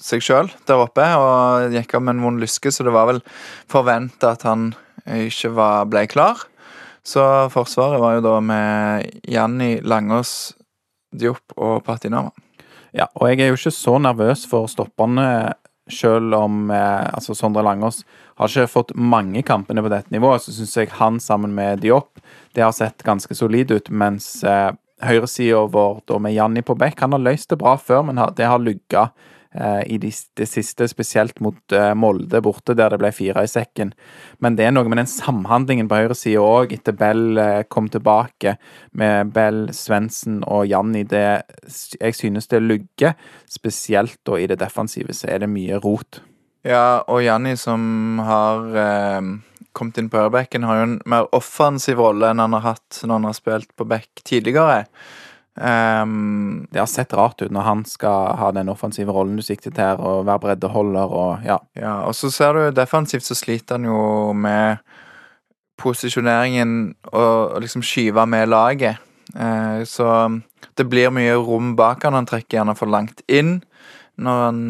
seg 0.00 0.24
sjøl 0.24 0.52
der 0.68 0.84
oppe 0.84 1.06
og 1.18 1.74
gikk 1.74 1.96
av 1.98 2.06
med 2.06 2.16
en 2.16 2.24
vond 2.28 2.42
lyske, 2.42 2.72
så 2.72 2.86
det 2.86 2.94
var 2.94 3.10
vel 3.10 3.20
forventa 3.70 4.34
at 4.36 4.46
han 4.46 4.70
ikke 5.10 5.54
var, 5.56 5.88
ble 5.90 6.04
klar. 6.10 6.44
Så 7.10 7.22
forsvaret 7.50 7.98
var 7.98 8.18
jo 8.18 8.22
da 8.22 8.36
med 8.44 9.22
Janni 9.26 9.80
Langås, 9.82 10.52
Diop 11.10 11.56
og 11.56 11.80
Patinama. 11.82 12.30
Ja, 12.94 13.08
og 13.14 13.30
jeg 13.30 13.40
er 13.40 13.50
jo 13.50 13.58
ikke 13.58 13.72
så 13.74 13.96
nervøs 14.02 14.44
for 14.50 14.70
stopperne 14.70 15.54
selv 15.90 16.34
om 16.38 16.70
eh, 16.70 17.08
altså 17.10 17.34
Sondre 17.34 17.64
Langås 17.66 18.04
har 18.38 18.50
ikke 18.50 18.70
fått 18.70 18.92
mange 18.94 19.42
kampene 19.46 19.82
på 19.82 19.90
dette 19.90 20.14
nivået, 20.14 20.44
så 20.44 20.54
syns 20.54 20.76
jeg 20.76 20.92
han 21.00 21.18
sammen 21.22 21.54
med 21.56 21.82
Diop 21.82 22.22
det 22.54 22.62
har 22.62 22.74
sett 22.74 23.02
ganske 23.06 23.34
solid 23.34 23.70
ut. 23.74 23.90
Mens 23.90 24.44
eh, 24.46 24.70
høyresida 25.02 25.64
vår 25.70 26.02
da 26.10 26.18
med 26.22 26.34
Janni 26.34 26.62
på 26.66 26.78
bekk, 26.78 27.02
han 27.02 27.14
har 27.16 27.24
løst 27.26 27.50
det 27.50 27.58
bra 27.60 27.76
før, 27.78 28.04
men 28.06 28.22
det 28.36 28.46
har 28.46 28.62
lugga 28.62 29.08
i 29.86 29.96
det 29.98 30.46
siste, 30.46 30.86
spesielt 30.88 31.40
mot 31.42 31.72
eh, 31.74 31.90
Molde 31.98 32.38
borte, 32.44 32.76
der 32.78 32.92
det 32.92 33.00
ble 33.02 33.10
fire 33.14 33.42
i 33.42 33.50
sekken. 33.50 33.90
Men 34.38 34.54
det 34.54 34.68
er 34.68 34.74
noe 34.74 34.86
med 34.86 35.00
den 35.00 35.10
samhandlingen 35.10 35.88
på 35.90 35.98
høyresida 35.98 36.44
òg, 36.44 36.74
etter 36.76 36.94
Bell 36.94 37.40
eh, 37.40 37.62
kom 37.66 37.88
tilbake 37.90 38.54
med 38.98 39.32
Bell, 39.34 39.64
Svendsen 39.74 40.44
og 40.46 40.68
Janni. 40.70 41.02
Det, 41.10 41.24
jeg 41.98 42.18
synes 42.18 42.46
det 42.52 42.62
lugger, 42.62 43.16
spesielt 43.50 44.20
da 44.28 44.38
i 44.38 44.46
det 44.50 44.60
defensive, 44.62 45.16
så 45.16 45.32
er 45.34 45.42
det 45.42 45.50
mye 45.50 45.80
rot. 45.82 46.22
Ja, 46.66 47.02
og 47.08 47.22
Janni 47.24 47.56
som 47.58 48.20
har 48.22 48.68
eh, 48.78 49.32
kommet 49.74 49.98
inn 49.98 50.12
på 50.12 50.20
ørebekken, 50.22 50.66
har 50.68 50.78
jo 50.78 50.86
en 50.88 51.00
mer 51.08 51.26
offensiv 51.36 51.98
rolle 52.02 52.30
enn 52.30 52.42
han 52.42 52.54
har 52.58 52.68
hatt 52.74 53.02
når 53.02 53.16
han 53.16 53.28
har 53.30 53.38
spilt 53.38 53.74
på 53.74 53.88
bekk 53.88 54.22
tidligere. 54.22 54.84
Um, 55.60 56.66
det 56.72 56.80
har 56.80 56.86
sett 56.88 57.12
rart 57.12 57.42
ut 57.42 57.52
når 57.52 57.66
han 57.66 57.82
skal 57.84 58.32
ha 58.40 58.46
den 58.56 58.70
offensive 58.72 59.12
rollen 59.12 59.36
du 59.36 59.44
sikter 59.44 59.74
til, 59.76 60.00
og 60.00 60.24
være 60.24 60.40
breddeholder 60.46 61.12
og 61.12 61.44
ja. 61.44 61.58
ja. 61.76 61.98
Og 62.08 62.16
så 62.16 62.30
ser 62.32 62.56
du 62.56 62.62
defensivt 62.72 63.26
så 63.26 63.36
sliter 63.36 63.76
han 63.76 63.84
jo 63.84 64.32
med 64.32 64.80
posisjoneringen 65.80 66.94
og 67.12 67.60
liksom 67.60 67.84
skyve 67.84 68.24
med 68.26 68.48
laget. 68.48 69.04
Uh, 69.36 69.84
så 69.84 70.40
det 70.80 70.88
blir 70.88 71.12
mye 71.12 71.36
rom 71.36 71.74
bak 71.76 72.08
han. 72.08 72.16
Han 72.16 72.28
trekker 72.28 72.60
gjerne 72.60 72.76
for 72.78 72.88
langt 72.88 73.20
inn 73.28 73.58
når 74.20 74.40
han 74.44 74.64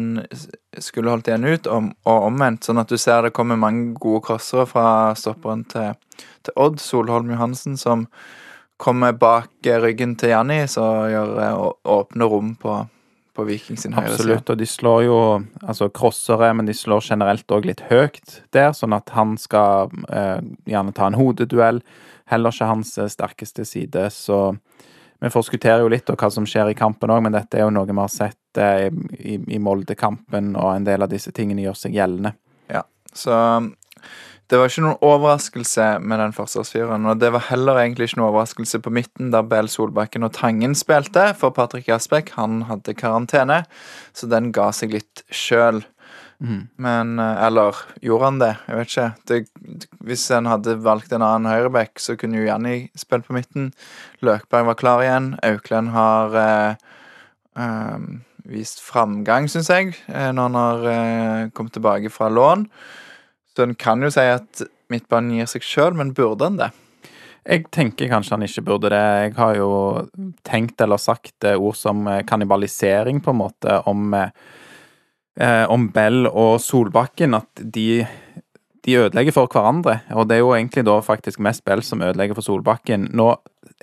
skulle 0.79 1.11
holdt 1.11 1.27
igjen 1.27 1.47
ut, 1.47 1.67
og, 1.67 1.89
og 2.07 2.27
omvendt. 2.29 2.67
Sånn 2.67 2.79
at 2.79 2.91
du 2.91 2.99
ser 2.99 3.25
det 3.25 3.33
kommer 3.35 3.59
mange 3.59 3.93
gode 3.99 4.23
crossere 4.27 4.67
fra 4.67 4.85
stopperen 5.19 5.65
til, 5.71 5.95
til 6.47 6.55
Odd 6.55 6.79
Solholm 6.83 7.31
Johansen, 7.33 7.75
som 7.79 8.07
kommer 8.81 9.13
bak 9.13 9.69
ryggen 9.83 10.15
til 10.19 10.33
Janni, 10.33 10.63
så 10.71 10.87
gjør 11.11 11.37
eh, 11.43 11.61
åpne 11.93 12.27
rom 12.31 12.53
på, 12.59 12.77
på 13.37 13.45
Viking 13.47 13.77
sin 13.79 13.93
høyre 13.93 14.09
side. 14.09 14.17
Absolutt, 14.19 14.53
og 14.53 14.61
de 14.61 14.67
slår 14.69 15.03
jo 15.05 15.17
altså 15.61 15.89
crossere, 15.93 16.51
men 16.57 16.69
de 16.69 16.75
slår 16.77 17.05
generelt 17.11 17.53
òg 17.53 17.69
litt 17.69 17.83
høyt 17.91 18.39
der, 18.55 18.71
sånn 18.77 18.97
at 18.97 19.13
han 19.15 19.37
skal 19.41 19.93
eh, 20.09 20.39
gjerne 20.69 20.95
ta 20.97 21.11
en 21.11 21.19
hodeduell. 21.19 21.83
Heller 22.31 22.55
ikke 22.55 22.71
hans 22.71 22.95
eh, 22.97 23.11
sterkeste 23.11 23.67
side, 23.67 24.07
så 24.15 24.43
vi 25.21 25.29
forskutterer 25.29 25.83
jo 25.83 25.91
litt 25.93 26.09
av 26.09 26.17
hva 26.17 26.31
som 26.33 26.47
skjer 26.49 26.71
i 26.71 26.77
kampen 26.77 27.11
òg, 27.13 27.21
men 27.21 27.35
dette 27.35 27.59
er 27.59 27.67
jo 27.67 27.73
noe 27.75 27.85
vi 27.85 27.97
har 27.99 28.09
sett 28.09 28.57
eh, 28.57 28.87
i, 29.19 29.37
i 29.53 29.61
Molde-kampen, 29.61 30.55
og 30.57 30.71
en 30.73 30.87
del 30.87 31.05
av 31.05 31.11
disse 31.11 31.33
tingene 31.35 31.67
gjør 31.67 31.77
seg 31.83 31.99
gjeldende. 31.99 32.33
Ja, 32.73 32.81
så 33.13 33.35
det 34.51 34.57
var 34.59 34.67
ikke 34.67 34.83
noen 34.83 35.03
overraskelse 35.07 35.85
med 36.03 36.19
den 36.19 36.33
forsvarsfireren. 36.35 37.05
Og 37.07 37.21
det 37.21 37.29
var 37.31 37.45
heller 37.47 37.79
egentlig 37.79 38.09
ikke 38.09 38.19
noen 38.19 38.33
overraskelse 38.33 38.81
på 38.83 38.91
midten, 38.91 39.29
der 39.31 39.47
Bell 39.47 39.69
Solbakken 39.71 40.27
og 40.27 40.33
Tangen 40.35 40.75
spilte. 40.75 41.29
For 41.39 41.55
Patrick 41.55 41.87
Jasbekk 41.87 42.33
han 42.35 42.65
hadde 42.67 42.97
karantene, 42.99 43.61
så 44.11 44.27
den 44.27 44.51
ga 44.51 44.67
seg 44.75 44.97
litt 44.97 45.23
sjøl. 45.31 45.79
Mm. 46.41 46.65
Men 46.81 47.19
eh, 47.21 47.43
Eller 47.45 47.79
gjorde 48.01 48.27
han 48.27 48.41
det? 48.41 48.51
Jeg 48.67 48.79
vet 48.79 48.91
ikke. 48.91 49.07
Det, 49.29 49.39
hvis 50.09 50.25
en 50.35 50.49
hadde 50.51 50.79
valgt 50.83 51.13
en 51.15 51.23
annen 51.23 51.47
høyreback, 51.47 51.95
så 52.01 52.17
kunne 52.19 52.41
jo 52.41 52.49
Janni 52.49 52.89
spilt 52.97 53.29
på 53.29 53.37
midten. 53.37 53.69
Løkberg 54.25 54.67
var 54.67 54.79
klar 54.81 55.05
igjen. 55.05 55.35
Auklend 55.47 55.93
har 55.95 56.35
eh, 56.41 56.89
eh, 57.55 58.09
vist 58.51 58.83
framgang, 58.83 59.47
syns 59.51 59.71
jeg, 59.71 59.95
eh, 60.09 60.31
når 60.35 60.49
han 60.49 60.59
har 60.59 60.89
eh, 60.91 61.45
kommet 61.55 61.77
tilbake 61.77 62.11
fra 62.11 62.27
lån. 62.33 62.67
Så 63.55 63.65
en 63.65 63.75
kan 63.75 64.03
jo 64.03 64.11
si 64.13 64.23
at 64.23 64.63
midtbanen 64.91 65.35
gir 65.39 65.49
seg 65.49 65.65
sjøl, 65.65 65.97
men 65.97 66.13
burde 66.15 66.47
han 66.47 66.59
det? 66.59 66.71
Jeg 67.41 67.65
tenker 67.73 68.09
kanskje 68.11 68.35
han 68.35 68.45
ikke 68.45 68.65
burde 68.67 68.91
det. 68.93 69.05
Jeg 69.25 69.35
har 69.39 69.55
jo 69.57 69.71
tenkt 70.45 70.81
eller 70.83 71.01
sagt 71.01 71.47
eh, 71.47 71.57
ord 71.57 71.77
som 71.79 72.05
eh, 72.07 72.21
kannibalisering, 72.27 73.21
på 73.23 73.33
en 73.33 73.39
måte, 73.39 73.79
om, 73.89 74.13
eh, 74.13 75.65
om 75.65 75.87
Bell 75.93 76.27
og 76.29 76.59
Solbakken. 76.61 77.33
At 77.33 77.63
de, 77.63 78.03
de 78.85 78.99
ødelegger 79.07 79.33
for 79.35 79.49
hverandre. 79.49 80.03
Og 80.13 80.29
det 80.29 80.37
er 80.37 80.43
jo 80.43 80.53
egentlig 80.53 80.85
da 80.85 80.99
faktisk 81.01 81.41
mest 81.41 81.65
Bell 81.65 81.81
som 81.85 82.05
ødelegger 82.05 82.37
for 82.37 82.45
Solbakken. 82.45 83.09
Nå 83.17 83.33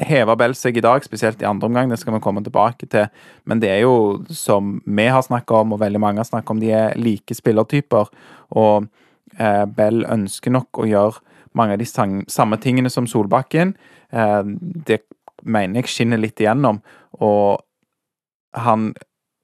hever 0.06 0.38
Bell 0.38 0.54
seg 0.54 0.78
i 0.78 0.84
dag, 0.84 1.02
spesielt 1.02 1.42
i 1.42 1.48
andre 1.48 1.66
omgang, 1.66 1.90
det 1.90 1.98
skal 1.98 2.14
vi 2.14 2.22
komme 2.22 2.44
tilbake 2.46 2.86
til. 2.86 3.08
Men 3.48 3.58
det 3.62 3.72
er 3.72 3.82
jo, 3.82 4.22
som 4.30 4.76
vi 4.86 5.08
har 5.10 5.26
snakka 5.26 5.64
om, 5.64 5.74
og 5.74 5.82
veldig 5.82 6.02
mange 6.02 6.22
har 6.22 6.30
snakka 6.30 6.54
om, 6.54 6.62
de 6.62 6.70
er 6.70 6.94
like 6.98 7.34
spillertyper. 7.34 8.10
Og 8.54 8.86
eh, 9.38 9.64
Bell 9.66 10.04
ønsker 10.06 10.54
nok 10.54 10.82
å 10.82 10.88
gjøre 10.88 11.24
mange 11.58 11.74
av 11.74 11.82
de 11.82 11.88
samme 12.30 12.58
tingene 12.62 12.90
som 12.92 13.08
Solbakken. 13.10 13.74
Eh, 14.12 14.42
det 14.88 15.02
mener 15.42 15.82
jeg 15.82 15.94
skinner 15.94 16.20
litt 16.20 16.40
igjennom. 16.42 16.82
Og 17.24 17.62
han 18.58 18.92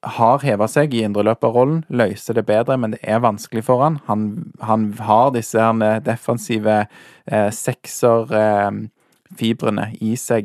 har 0.05 0.43
heva 0.45 0.69
seg 0.69 0.95
i 0.95 1.03
indreløperrollen, 1.07 1.85
løser 1.89 2.35
det 2.37 2.47
bedre, 2.49 2.77
men 2.81 2.91
det 2.95 3.03
er 3.03 3.21
vanskelig 3.25 3.65
for 3.67 3.79
han. 3.85 3.95
Han, 4.09 4.21
han 4.61 4.93
har 5.01 5.31
disse 5.35 5.61
defensive 6.05 6.87
eh, 7.27 7.51
sekserfibrene 7.55 9.85
eh, 9.89 9.95
i 10.05 10.17
seg. 10.21 10.45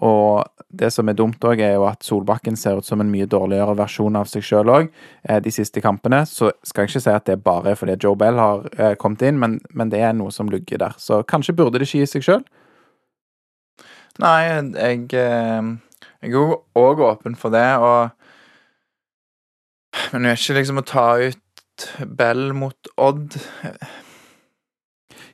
Og 0.00 0.44
det 0.70 0.88
som 0.94 1.08
er 1.10 1.16
dumt 1.18 1.42
òg, 1.44 1.60
er 1.60 1.74
jo 1.74 1.84
at 1.88 2.04
Solbakken 2.06 2.56
ser 2.56 2.78
ut 2.78 2.86
som 2.86 3.02
en 3.02 3.10
mye 3.12 3.26
dårligere 3.28 3.74
versjon 3.76 4.16
av 4.16 4.28
seg 4.30 4.44
sjøl 4.46 4.72
òg. 4.72 4.88
Eh, 5.28 5.40
de 5.44 5.52
siste 5.52 5.82
kampene 5.84 6.22
så 6.28 6.52
skal 6.64 6.86
jeg 6.86 6.92
ikke 6.92 7.02
si 7.04 7.12
at 7.12 7.26
det 7.28 7.36
er 7.36 7.44
bare 7.44 7.74
fordi 7.76 7.98
Joe 8.00 8.16
Bell 8.18 8.40
har 8.40 8.64
eh, 8.78 8.94
kommet 9.00 9.26
inn, 9.28 9.40
men, 9.42 9.58
men, 9.76 9.92
det 9.92 10.00
er 10.06 10.16
noe 10.16 10.32
som 10.32 10.48
lugger 10.52 10.80
der. 10.80 10.96
Så 10.96 11.20
kanskje 11.28 11.56
burde 11.58 11.80
det 11.80 11.88
ikke 11.88 12.04
gi 12.04 12.10
seg 12.14 12.26
sjøl? 12.26 12.46
Nei, 14.20 14.38
jeg, 14.46 15.04
eh, 15.20 15.70
jeg 16.24 16.34
er 16.36 16.56
òg 16.80 17.04
åpen 17.10 17.36
for 17.38 17.52
det, 17.54 17.68
og 17.80 18.16
Men 20.14 20.22
jeg 20.22 20.36
vet 20.36 20.42
ikke 20.44 20.54
liksom 20.54 20.78
å 20.78 20.86
ta 20.86 21.06
ut 21.18 21.86
Bell 22.06 22.52
mot 22.54 22.90
Odd 23.00 23.34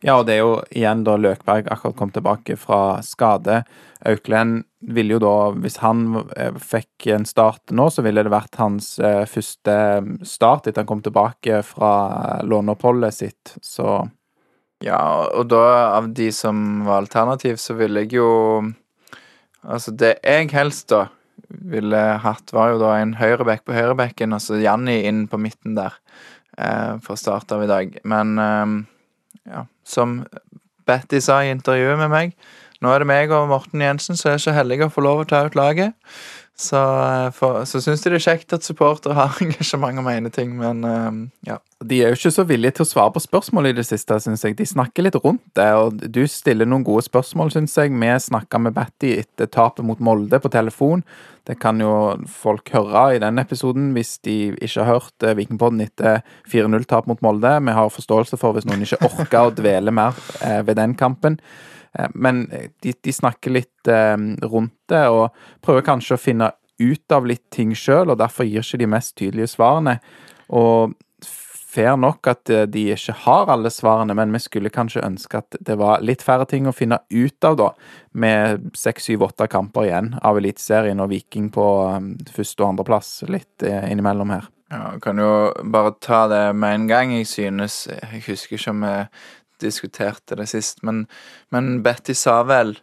ja, 0.02 0.16
og 0.18 0.26
det 0.28 0.36
er 0.36 0.42
jo 0.42 0.54
igjen 0.70 1.04
da 1.06 1.16
Løkberg 1.20 1.68
akkurat 1.72 1.96
kom 1.98 2.12
tilbake 2.14 2.56
fra 2.60 3.02
skade. 3.04 3.62
Auklend 4.06 4.64
ville 4.86 5.16
jo 5.16 5.20
da, 5.22 5.34
hvis 5.56 5.78
han 5.82 6.04
eh, 6.36 6.54
fikk 6.62 7.08
en 7.14 7.26
start 7.26 7.74
nå, 7.74 7.88
så 7.90 8.04
ville 8.06 8.22
det 8.26 8.32
vært 8.32 8.58
hans 8.60 8.96
eh, 9.00 9.24
første 9.30 9.76
start 10.26 10.68
etter 10.68 10.84
han 10.84 10.90
kom 10.90 11.02
tilbake 11.04 11.62
fra 11.66 11.92
låneoppholdet 12.46 13.20
sitt, 13.22 13.56
så 13.62 14.04
Ja, 14.84 15.00
og 15.32 15.48
da, 15.48 15.62
av 15.96 16.10
de 16.12 16.28
som 16.36 16.84
var 16.84 17.00
alternativ, 17.00 17.56
så 17.56 17.78
ville 17.78 18.04
jeg 18.04 18.18
jo 18.18 18.28
Altså, 19.66 19.90
det 19.90 20.18
jeg 20.22 20.52
helst 20.52 20.92
da 20.92 21.08
ville 21.48 22.02
hatt, 22.22 22.52
var 22.54 22.74
jo 22.74 22.82
da 22.84 22.92
en 23.00 23.16
høyreback 23.18 23.64
på 23.66 23.74
høyrebacken, 23.74 24.34
altså 24.36 24.60
Janni 24.62 25.00
inn 25.08 25.24
på 25.30 25.40
midten 25.42 25.74
der, 25.74 25.96
eh, 26.58 26.98
for 27.02 27.18
start 27.18 27.50
av 27.52 27.64
i 27.64 27.70
dag. 27.70 27.96
Men 28.04 28.38
eh, 28.38 28.76
ja, 29.50 29.64
som 29.86 30.20
Betty 30.86 31.20
sa 31.22 31.40
i 31.42 31.50
intervjuet 31.54 31.98
med 31.98 32.12
meg, 32.12 32.36
nå 32.82 32.92
er 32.92 33.02
det 33.02 33.08
meg 33.08 33.32
og 33.34 33.48
Morten 33.50 33.82
Jensen 33.82 34.18
som 34.18 34.34
er 34.34 34.42
så 34.42 34.54
heldige 34.54 34.86
å 34.86 34.92
få 34.92 35.04
lov 35.06 35.24
å 35.24 35.28
ta 35.28 35.46
ut 35.46 35.56
laget. 35.58 35.96
Så, 36.56 36.76
eh, 36.76 37.30
for, 37.36 37.64
så 37.68 37.82
syns 37.84 38.00
de 38.00 38.10
det 38.14 38.16
er 38.16 38.24
kjekt 38.30 38.54
at 38.56 38.64
supportere 38.64 39.16
har 39.16 39.36
engasjement 39.44 40.00
og 40.00 40.06
mener 40.06 40.32
ting, 40.32 40.54
men 40.56 40.80
um, 40.88 41.18
ja. 41.44 41.58
De 41.84 41.98
er 42.00 42.08
jo 42.08 42.16
ikke 42.16 42.32
så 42.32 42.46
villige 42.48 42.78
til 42.78 42.86
å 42.86 42.88
svare 42.88 43.12
på 43.12 43.20
spørsmål 43.20 43.68
i 43.68 43.74
det 43.76 43.84
siste, 43.84 44.16
syns 44.24 44.46
jeg. 44.46 44.56
De 44.56 44.64
snakker 44.64 45.04
litt 45.04 45.18
rundt 45.20 45.44
det, 45.58 45.68
og 45.76 46.00
du 46.00 46.22
stiller 46.32 46.68
noen 46.68 46.86
gode 46.86 47.04
spørsmål, 47.04 47.52
syns 47.52 47.76
jeg. 47.76 47.92
Vi 47.92 48.12
snakka 48.24 48.62
med 48.64 48.72
Batty 48.78 49.12
etter 49.20 49.50
tapet 49.52 49.84
mot 49.84 50.00
Molde 50.00 50.40
på 50.40 50.52
telefon. 50.54 51.04
Det 51.46 51.58
kan 51.60 51.76
jo 51.84 51.92
folk 52.32 52.72
høre 52.72 53.04
i 53.14 53.20
den 53.22 53.38
episoden 53.38 53.92
hvis 53.94 54.16
de 54.24 54.56
ikke 54.56 54.80
har 54.80 54.96
hørt 54.96 55.28
eh, 55.28 55.36
Vikingpodden 55.36 55.84
etter 55.84 56.24
4-0-tap 56.50 57.06
mot 57.06 57.20
Molde. 57.22 57.52
Vi 57.68 57.76
har 57.76 57.92
forståelse 57.92 58.40
for 58.40 58.56
hvis 58.56 58.66
noen 58.66 58.88
ikke 58.88 59.04
orker 59.06 59.50
å 59.50 59.54
dvele 59.54 59.92
mer 59.94 60.16
eh, 60.40 60.62
ved 60.64 60.80
den 60.80 60.96
kampen. 60.98 61.36
Eh, 61.98 62.08
men 62.14 62.46
de, 62.82 62.92
de 62.92 63.12
snakker 63.12 63.54
litt 63.56 63.90
eh, 63.90 64.16
rundt 64.44 64.78
det, 64.90 65.06
og 65.08 65.32
prøver 65.64 65.86
kanskje 65.86 66.16
å 66.16 66.22
finne 66.22 66.52
ut 66.76 67.12
av 67.12 67.26
litt 67.28 67.46
ting 67.54 67.72
sjøl, 67.76 68.12
og 68.12 68.20
derfor 68.20 68.48
gir 68.48 68.64
ikke 68.64 68.82
de 68.82 68.92
mest 68.96 69.16
tydelige 69.16 69.54
svarene. 69.54 69.98
Og 70.52 70.96
fair 71.76 71.96
nok 72.00 72.28
at 72.30 72.52
eh, 72.52 72.66
de 72.70 72.86
ikke 72.94 73.16
har 73.24 73.52
alle 73.52 73.72
svarene, 73.72 74.16
men 74.16 74.34
vi 74.34 74.42
skulle 74.44 74.72
kanskje 74.72 75.04
ønske 75.06 75.40
at 75.42 75.58
det 75.60 75.78
var 75.80 76.04
litt 76.04 76.24
færre 76.24 76.48
ting 76.48 76.68
å 76.68 76.74
finne 76.76 77.00
ut 77.12 77.48
av, 77.48 77.56
da, 77.60 77.70
med 78.16 78.68
seks, 78.76 79.08
syv, 79.08 79.28
åtte 79.28 79.48
kamper 79.52 79.88
igjen 79.88 80.12
av 80.24 80.40
Eliteserien 80.40 81.00
og 81.04 81.10
Viking 81.12 81.48
på 81.54 81.66
første- 82.32 82.64
og 82.64 82.74
andreplass 82.74 83.18
litt 83.32 83.64
innimellom 83.66 84.36
her. 84.36 84.52
Ja, 84.66 84.96
jeg 84.96 85.02
kan 85.04 85.20
jo 85.22 85.32
bare 85.70 85.92
ta 86.02 86.24
det 86.26 86.40
med 86.58 86.74
en 86.74 86.86
gang. 86.90 87.12
Jeg 87.14 87.28
synes 87.30 87.84
Jeg 87.86 88.24
husker 88.26 88.56
ikke 88.58 88.72
om 88.72 88.80
diskuterte 89.62 90.36
det 90.38 90.48
sist, 90.50 90.82
men, 90.86 91.04
men 91.54 91.80
Betty 91.84 92.14
sa 92.16 92.40
vel 92.46 92.76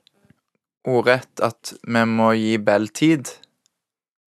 ordrett 0.87 1.43
at 1.43 1.73
vi 1.83 2.05
må 2.09 2.33
gi 2.37 2.57
Bell 2.59 2.89
tid. 2.91 3.29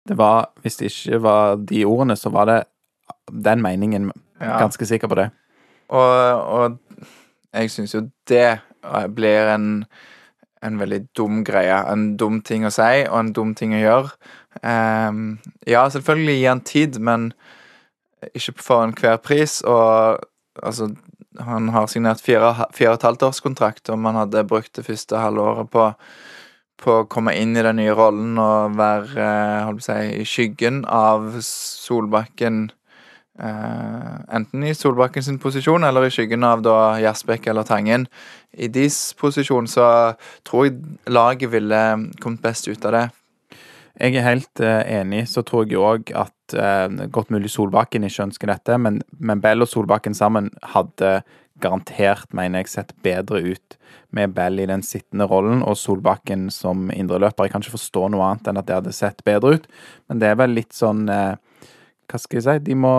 Det 0.09 0.17
var, 0.17 0.49
hvis 0.63 0.81
det 0.81 0.93
ikke 0.93 1.21
var 1.25 1.59
de 1.69 1.85
ordene, 1.85 2.17
så 2.17 2.33
var 2.33 2.49
det 2.49 2.61
den 3.29 3.63
meningen. 3.63 4.11
Ja. 4.41 4.59
Ganske 4.63 4.87
sikker 4.89 5.11
på 5.11 5.19
det. 5.19 5.29
Og, 5.89 6.43
og 6.49 6.79
jeg 7.53 7.71
syns 7.73 7.95
jo 7.95 8.07
det 8.29 8.61
blir 9.17 9.51
en, 9.53 9.85
en 10.65 10.81
veldig 10.81 11.03
dum 11.17 11.43
greie. 11.45 11.77
En 11.93 12.15
dum 12.17 12.41
ting 12.45 12.65
å 12.65 12.73
si, 12.73 13.05
og 13.09 13.19
en 13.21 13.33
dum 13.37 13.55
ting 13.59 13.75
å 13.77 13.83
gjøre. 13.83 14.15
Um, 14.63 15.39
ja, 15.69 15.85
selvfølgelig 15.93 16.39
gi 16.39 16.49
han 16.49 16.65
tid, 16.65 16.99
men 17.05 17.31
ikke 18.35 18.57
for 18.63 18.87
enhver 18.87 19.21
pris. 19.25 19.61
Og 19.67 20.25
altså 20.63 20.93
han 21.45 21.69
har 21.75 21.87
signert 21.91 22.23
fire, 22.25 22.55
fire 22.75 22.95
og 22.95 22.99
et 22.99 23.07
halvt 23.09 23.27
års 23.29 23.41
kontrakt, 23.45 23.89
om 23.93 24.05
han 24.09 24.19
hadde 24.23 24.47
brukt 24.49 24.75
det 24.77 24.87
første 24.87 25.21
halvåret 25.21 25.71
på, 25.73 25.85
på 26.83 26.97
å 27.03 27.07
komme 27.11 27.35
inn 27.39 27.57
i 27.57 27.65
den 27.65 27.81
nye 27.81 27.95
rollen 27.97 28.39
og 28.43 28.77
være 28.79 29.23
eh, 29.25 29.67
holdt 29.69 29.83
på 29.83 29.87
å 29.87 29.89
si, 29.89 30.19
i 30.23 30.27
skyggen 30.29 30.83
av 30.85 31.31
Solbakken 31.45 32.69
eh, 33.41 34.17
Enten 34.39 34.67
i 34.67 34.75
Solbakken 34.77 35.27
sin 35.27 35.41
posisjon 35.43 35.87
eller 35.87 36.09
i 36.09 36.15
skyggen 36.15 36.47
av 36.47 36.65
da 36.67 36.79
Jasbekk 37.03 37.51
eller 37.51 37.67
Tangen. 37.69 38.09
I 38.53 38.71
deres 38.73 39.15
posisjon 39.19 39.71
så 39.71 39.89
tror 40.49 40.69
jeg 40.69 40.79
laget 41.11 41.53
ville 41.55 41.83
kommet 42.23 42.45
best 42.45 42.71
ut 42.71 42.85
av 42.89 42.97
det. 42.97 43.07
Jeg 43.99 44.15
er 44.15 44.27
helt 44.27 44.63
uh, 44.63 44.83
enig. 44.87 45.25
Så 45.31 45.43
tror 45.47 45.67
jeg 45.67 45.81
òg 45.83 46.13
at 46.15 46.55
eh, 46.55 47.09
godt 47.13 47.33
mulig 47.35 47.51
Solbakken 47.53 48.07
ikke 48.07 48.29
ønsker 48.29 48.49
dette, 48.49 48.79
men, 48.81 49.03
men 49.19 49.43
Bell 49.45 49.65
og 49.65 49.69
Solbakken 49.69 50.15
sammen 50.17 50.53
hadde 50.73 51.19
garantert, 51.59 52.31
mener 52.33 52.63
jeg, 52.63 52.71
sett 52.71 52.95
bedre 53.03 53.43
ut 53.43 53.77
med 54.15 54.33
Bell 54.37 54.63
i 54.63 54.69
den 54.71 54.85
sittende 54.87 55.27
rollen 55.29 55.65
og 55.67 55.77
Solbakken 55.77 56.47
som 56.55 56.87
indreløper. 56.95 57.49
Jeg 57.49 57.53
kan 57.53 57.67
ikke 57.67 57.75
forstå 57.75 58.07
noe 58.15 58.31
annet 58.31 58.49
enn 58.49 58.61
at 58.63 58.69
det 58.69 58.79
hadde 58.79 58.95
sett 58.97 59.21
bedre 59.27 59.59
ut, 59.59 59.67
men 60.09 60.23
det 60.23 60.31
er 60.31 60.39
vel 60.39 60.55
litt 60.57 60.73
sånn 60.77 61.05
eh, 61.13 61.35
hva 62.09 62.21
skal 62.23 62.39
jeg 62.39 62.47
si, 62.47 62.65
de 62.71 62.79
må 62.79 62.95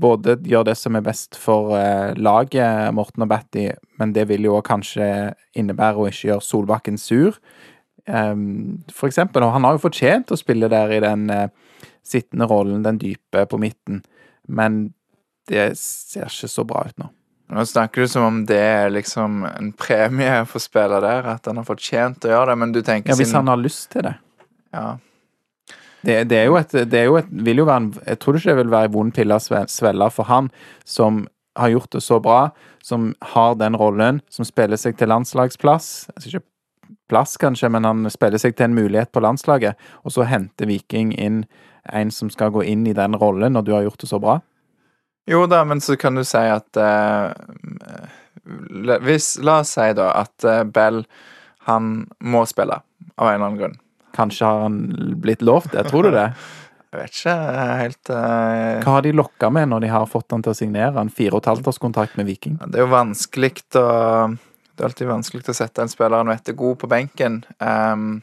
både 0.00 0.40
gjøre 0.42 0.72
det 0.72 0.78
som 0.80 0.96
er 0.98 1.04
best 1.06 1.36
for 1.38 1.76
laget, 2.18 2.88
Morten 2.96 3.22
og 3.22 3.30
Batty, 3.30 3.68
men 4.02 4.16
det 4.16 4.24
vil 4.32 4.48
jo 4.48 4.56
kanskje 4.66 5.06
innebære 5.54 6.02
å 6.02 6.08
ikke 6.10 6.32
gjøre 6.32 6.42
Solbakken 6.48 6.98
sur. 6.98 7.38
Ehm, 8.06 8.82
for 8.92 9.08
eksempel, 9.08 9.44
og 9.44 9.54
han 9.54 9.64
har 9.64 9.76
jo 9.76 9.84
fortjent 9.86 10.32
å 10.32 10.38
spille 10.38 10.68
der 10.72 10.92
i 10.92 11.00
den 11.04 11.28
uh, 11.32 11.46
sittende 12.04 12.48
rollen, 12.50 12.82
den 12.84 13.00
dype 13.00 13.46
på 13.48 13.60
midten, 13.60 14.02
men 14.46 14.86
det 15.48 15.72
ser 15.80 16.28
ikke 16.28 16.50
så 16.52 16.64
bra 16.68 16.84
ut 16.88 16.98
nå. 17.00 17.08
Nå 17.54 17.64
snakker 17.68 18.04
du 18.04 18.08
som 18.08 18.24
om 18.24 18.36
det 18.48 18.60
er 18.60 18.92
liksom 18.92 19.42
en 19.46 19.72
premie 19.76 20.36
for 20.48 20.64
spiller 20.64 21.04
der, 21.04 21.26
at 21.34 21.48
han 21.48 21.60
har 21.60 21.66
fortjent 21.68 22.24
å 22.24 22.32
gjøre 22.32 22.52
det, 22.52 22.60
men 22.60 22.72
du 22.72 22.80
tenker 22.80 23.12
Ja, 23.12 23.18
hvis 23.20 23.30
sin... 23.32 23.40
han 23.42 23.52
har 23.52 23.60
lyst 23.60 23.90
til 23.92 24.06
det. 24.06 24.14
Ja. 24.74 24.86
Det, 26.04 26.16
det, 26.28 26.38
er 26.38 26.48
jo 26.50 26.56
et, 26.60 26.72
det 26.88 26.98
er 27.00 27.06
jo 27.08 27.18
et, 27.20 27.28
vil 27.46 27.62
jo 27.62 27.68
være 27.68 27.80
en, 27.80 27.92
Jeg 28.04 28.20
tror 28.20 28.36
ikke 28.36 28.50
det 28.50 28.58
vil 28.58 28.72
være 28.72 28.88
en 28.90 28.96
vond 28.96 29.14
pille 29.16 29.36
å 29.36 29.60
svelge 29.72 30.08
for 30.12 30.28
han, 30.28 30.50
som 30.88 31.22
har 31.56 31.70
gjort 31.70 31.92
det 31.94 32.02
så 32.04 32.18
bra, 32.20 32.40
som 32.84 33.12
har 33.34 33.54
den 33.60 33.76
rollen, 33.78 34.18
som 34.32 34.44
spiller 34.48 34.80
seg 34.80 34.98
til 34.98 35.12
landslagsplass. 35.12 35.92
Jeg 36.16 36.24
skal 36.24 36.32
ikke 36.34 36.48
plass, 37.10 37.36
kanskje, 37.40 37.68
men 37.72 37.84
han 37.84 38.10
spiller 38.10 38.40
seg 38.40 38.56
til 38.56 38.68
en 38.68 38.76
mulighet 38.76 39.12
på 39.12 39.22
landslaget. 39.24 39.78
Og 40.04 40.14
så 40.14 40.26
henter 40.28 40.68
Viking 40.70 41.12
inn 41.14 41.44
en 41.92 42.10
som 42.14 42.30
skal 42.32 42.52
gå 42.54 42.64
inn 42.64 42.86
i 42.88 42.96
den 42.96 43.16
rollen, 43.20 43.54
når 43.56 43.66
du 43.66 43.72
har 43.76 43.86
gjort 43.86 44.00
det 44.04 44.10
så 44.10 44.20
bra. 44.22 44.38
Jo 45.28 45.46
da, 45.48 45.62
men 45.64 45.80
så 45.80 45.96
kan 45.96 46.16
du 46.16 46.24
si 46.24 46.40
at 46.40 46.76
eh, 46.76 47.30
hvis, 49.04 49.38
La 49.44 49.60
oss 49.62 49.72
si 49.76 49.86
da 49.96 50.10
at 50.20 50.44
eh, 50.48 50.64
Bell 50.68 51.04
han 51.64 51.94
må 52.20 52.44
spille, 52.48 52.76
av 53.16 53.30
en 53.30 53.34
eller 53.34 53.46
annen 53.46 53.60
grunn. 53.62 53.78
Kanskje 54.14 54.44
har 54.46 54.66
han 54.66 54.76
blitt 55.22 55.42
lovt 55.42 55.72
det, 55.72 55.86
tror 55.88 56.08
du 56.08 56.12
det? 56.14 56.28
Jeg 56.94 57.00
vet 57.00 57.16
ikke 57.16 57.38
helt 57.80 58.10
uh... 58.12 58.82
Hva 58.84 58.92
har 58.94 59.02
de 59.02 59.12
lokka 59.16 59.48
med 59.50 59.72
når 59.72 59.82
de 59.82 59.88
har 59.90 60.04
fått 60.06 60.30
han 60.30 60.44
til 60.44 60.52
å 60.52 60.58
signere 60.58 61.00
en 61.00 61.10
fire 61.10 61.34
og 61.34 61.42
et 61.42 61.48
halvt 61.50 61.72
års 61.72 61.80
kontrakt 61.82 62.14
med 62.20 62.28
Viking? 62.28 62.60
Det 62.68 62.78
er 62.78 62.84
jo 62.84 62.92
vanskelig 62.92 63.50
å 63.80 63.88
Det 64.74 64.82
er 64.82 64.90
alltid 64.90 65.10
vanskelig 65.10 65.48
å 65.48 65.56
sette 65.56 65.82
en 65.84 65.92
spiller 65.92 66.22
han 66.22 66.32
vet 66.32 66.50
er 66.50 66.58
god 66.58 66.78
på 66.82 66.90
benken. 66.90 67.42
Um, 67.58 68.22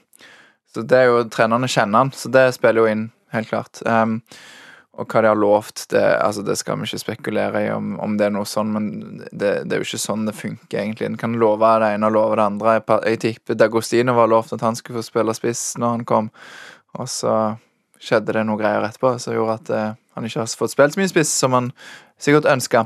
så 0.72 0.84
det 0.88 0.98
er 0.98 1.10
jo 1.10 1.22
Trenerne 1.32 1.70
kjenner 1.72 2.06
han, 2.06 2.12
så 2.16 2.32
det 2.32 2.50
spiller 2.56 2.84
jo 2.84 2.92
inn, 2.92 3.06
helt 3.36 3.52
klart. 3.52 3.80
Um, 3.88 4.20
og 5.00 5.08
hva 5.08 5.22
de 5.24 5.30
har 5.32 5.40
lovt, 5.40 5.86
det, 5.94 6.04
altså 6.20 6.44
det 6.44 6.58
skal 6.60 6.82
vi 6.82 6.90
ikke 6.90 7.00
spekulere 7.00 7.64
i 7.64 7.70
om, 7.72 7.94
om 8.04 8.18
det 8.20 8.28
er 8.28 8.34
noe 8.36 8.48
sånn, 8.48 8.74
men 8.76 8.90
det, 9.32 9.54
det 9.64 9.78
er 9.78 9.80
jo 9.80 9.88
ikke 9.88 10.02
sånn 10.04 10.28
det 10.28 10.36
funker, 10.36 10.82
egentlig. 10.82 11.08
En 11.08 11.20
kan 11.20 11.38
love 11.40 11.72
det 11.80 11.94
ene 11.96 12.10
og 12.10 12.16
love 12.18 12.38
det 12.38 12.48
andre. 12.50 12.76
Jeg 12.78 13.00
Jeg 13.08 13.22
tipper 13.24 13.60
Dagostino 13.60 14.16
var 14.18 14.28
lovt 14.32 14.54
at 14.58 14.66
han 14.68 14.76
skulle 14.76 15.00
få 15.00 15.08
spille 15.08 15.36
spiss 15.38 15.64
når 15.80 15.96
han 15.96 16.06
kom, 16.06 16.30
og 17.00 17.08
så 17.08 17.38
skjedde 18.02 18.36
det 18.36 18.46
noe 18.50 18.60
greier 18.60 18.84
etterpå 18.84 19.16
som 19.22 19.36
gjorde 19.36 19.58
at 19.62 19.74
eh, 19.78 20.00
han 20.16 20.26
ikke 20.28 20.42
har 20.44 20.56
fått 20.60 20.74
spilt 20.74 20.96
så 20.96 21.02
mye 21.02 21.12
spiss 21.12 21.34
som 21.44 21.54
han 21.56 21.70
sikkert 22.22 22.50
ønska. 22.52 22.86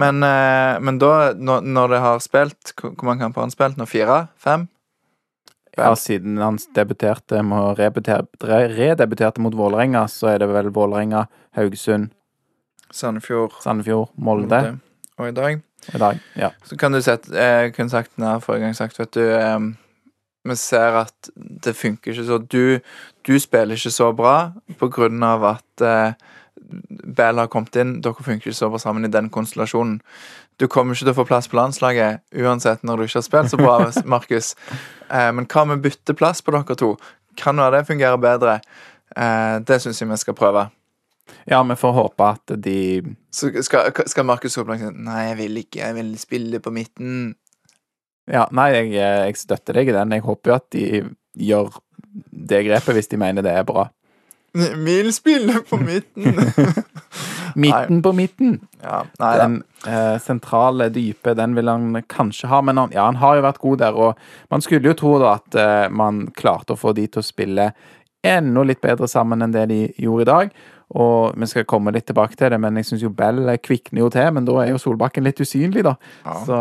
Men, 0.00 0.22
eh, 0.22 0.76
men 0.80 1.00
da, 1.02 1.32
når, 1.36 1.64
når 1.66 1.94
det 1.94 2.02
har 2.04 2.20
spilt 2.24 2.74
Hvor 2.80 3.04
mange 3.04 3.24
kamper 3.24 3.42
har 3.42 3.48
han 3.48 3.54
spilt 3.54 3.80
nå? 3.80 3.86
Fire? 3.90 4.20
Fem? 4.38 4.68
Ja, 5.76 5.96
siden 5.96 6.38
han 6.42 6.58
debuterte 6.74 7.42
med 7.46 7.78
redebuterte 7.78 9.40
mot 9.40 9.54
Vålerenga, 9.54 10.08
så 10.08 10.32
er 10.32 10.40
det 10.42 10.48
vel 10.50 10.70
Vålerenga, 10.74 11.26
Haugesund, 11.56 12.10
Sandefjord, 12.90 13.54
Sandefjord, 13.62 14.10
Molde 14.18 14.78
Og 15.16 15.28
i 15.28 15.32
dag. 15.32 15.60
i 15.94 15.98
dag. 15.98 16.18
Ja. 16.36 16.50
Så 16.64 16.76
kan 16.76 16.92
du 16.92 17.00
sette 17.02 17.30
Jeg 17.34 17.74
kunne 17.74 17.90
sagt 17.90 18.10
den 18.16 18.40
forrige 18.40 18.64
gang 18.64 18.76
sagt, 18.76 18.98
vet 18.98 19.14
du 19.14 19.22
eh, 19.22 19.58
Vi 20.44 20.56
ser 20.56 20.98
at 21.04 21.30
det 21.36 21.76
funker 21.76 22.12
ikke 22.12 22.26
så 22.26 22.38
Du, 22.38 22.80
du 23.26 23.38
spiller 23.38 23.76
ikke 23.78 23.94
så 23.94 24.12
bra 24.12 24.52
på 24.78 24.88
grunn 24.90 25.22
av 25.22 25.44
at 25.54 25.86
eh, 25.86 26.12
Bell 27.16 27.38
har 27.40 27.50
kommet 27.50 27.76
inn. 27.80 27.96
Dere 28.04 28.24
funker 28.24 28.50
ikke 28.50 28.58
så 28.58 28.70
bra 28.72 28.80
sammen 28.82 29.06
i 29.06 29.12
den 29.12 29.30
konstellasjonen. 29.32 29.98
Du 30.60 30.66
kommer 30.68 30.94
ikke 30.94 31.06
til 31.08 31.14
å 31.14 31.18
få 31.20 31.26
plass 31.28 31.48
på 31.50 31.58
landslaget 31.58 32.20
uansett 32.36 32.84
når 32.84 33.00
du 33.00 33.06
ikke 33.06 33.18
har 33.20 33.26
spilt 33.26 33.52
så 33.52 33.60
bra, 33.60 33.76
Markus. 34.14 34.52
Eh, 35.08 35.30
men 35.36 35.48
hva 35.50 35.66
med 35.68 35.82
bytte 35.84 36.16
plass 36.18 36.44
på 36.44 36.54
dere 36.54 36.76
to? 36.78 36.94
Kan 37.40 37.60
være 37.62 37.80
det 37.80 37.88
fungerer 37.88 38.20
bedre. 38.20 38.58
Eh, 39.16 39.56
det 39.66 39.80
syns 39.82 40.00
jeg 40.02 40.10
vi 40.10 40.20
skal 40.20 40.36
prøve. 40.38 40.68
ja, 41.46 41.62
vi 41.62 41.76
får 41.78 41.92
håpe 41.92 42.24
at 42.26 42.56
de 42.58 43.02
Så 43.30 43.50
skal, 43.62 43.92
skal 44.06 44.26
Markus 44.26 44.52
Solberg 44.52 44.82
si 44.82 44.90
Nei, 44.94 45.28
jeg 45.28 45.38
vil 45.38 45.62
ikke. 45.62 45.80
Jeg 45.80 45.94
vil 45.94 46.18
spille 46.18 46.60
på 46.60 46.72
midten. 46.74 47.36
Ja, 48.30 48.46
nei, 48.54 48.70
jeg, 48.74 48.92
jeg 48.94 49.38
støtter 49.38 49.80
deg 49.80 49.88
i 49.90 49.94
den. 49.96 50.12
Jeg 50.12 50.26
håper 50.26 50.50
jo 50.50 50.56
at 50.58 50.68
de 50.74 50.84
gjør 51.40 51.72
det 52.50 52.64
grepet 52.66 52.96
hvis 52.96 53.10
de 53.10 53.18
mener 53.20 53.46
det 53.46 53.54
er 53.54 53.66
bra. 53.66 53.88
Vil 54.52 55.12
spille 55.14 55.60
på 55.68 55.76
midten. 55.88 56.38
Midten 57.54 58.02
på 58.02 58.12
midten. 58.14 58.60
ja, 58.82 59.02
nei. 59.18 59.30
Den 59.38 59.54
eh, 59.86 60.16
sentrale, 60.22 60.86
dype, 60.94 61.34
den 61.34 61.56
vil 61.58 61.68
han 61.68 62.02
kanskje 62.06 62.50
ha, 62.50 62.60
men 62.62 62.78
han, 62.78 62.92
ja, 62.94 63.08
han 63.08 63.18
har 63.18 63.38
jo 63.38 63.46
vært 63.46 63.62
god 63.62 63.80
der, 63.82 63.98
og 63.98 64.52
man 64.54 64.62
skulle 64.62 64.92
jo 64.92 64.94
tro 64.98 65.16
da 65.18 65.32
at 65.40 65.58
eh, 65.58 65.86
man 65.90 66.28
klarte 66.36 66.76
å 66.76 66.78
få 66.78 66.94
de 66.94 67.08
til 67.10 67.22
å 67.22 67.26
spille 67.26 67.70
enda 68.22 68.62
litt 68.66 68.82
bedre 68.84 69.08
sammen 69.10 69.42
enn 69.42 69.54
det 69.54 69.66
de 69.70 69.80
gjorde 69.98 70.26
i 70.26 70.30
dag. 70.30 70.54
Og 70.98 71.36
vi 71.38 71.46
skal 71.46 71.66
komme 71.70 71.92
litt 71.94 72.08
tilbake 72.08 72.34
til 72.34 72.50
det, 72.50 72.58
men 72.62 72.78
jeg 72.80 72.88
syns 72.88 73.04
jo 73.04 73.12
Bell 73.14 73.44
kvikner 73.62 74.02
jo 74.02 74.08
til. 74.10 74.30
Men 74.34 74.46
da 74.48 74.56
er 74.62 74.72
jo 74.72 74.80
Solbakken 74.82 75.22
litt 75.26 75.38
usynlig, 75.42 75.84
da. 75.86 75.94
Ja. 76.24 76.36
Så, 76.46 76.58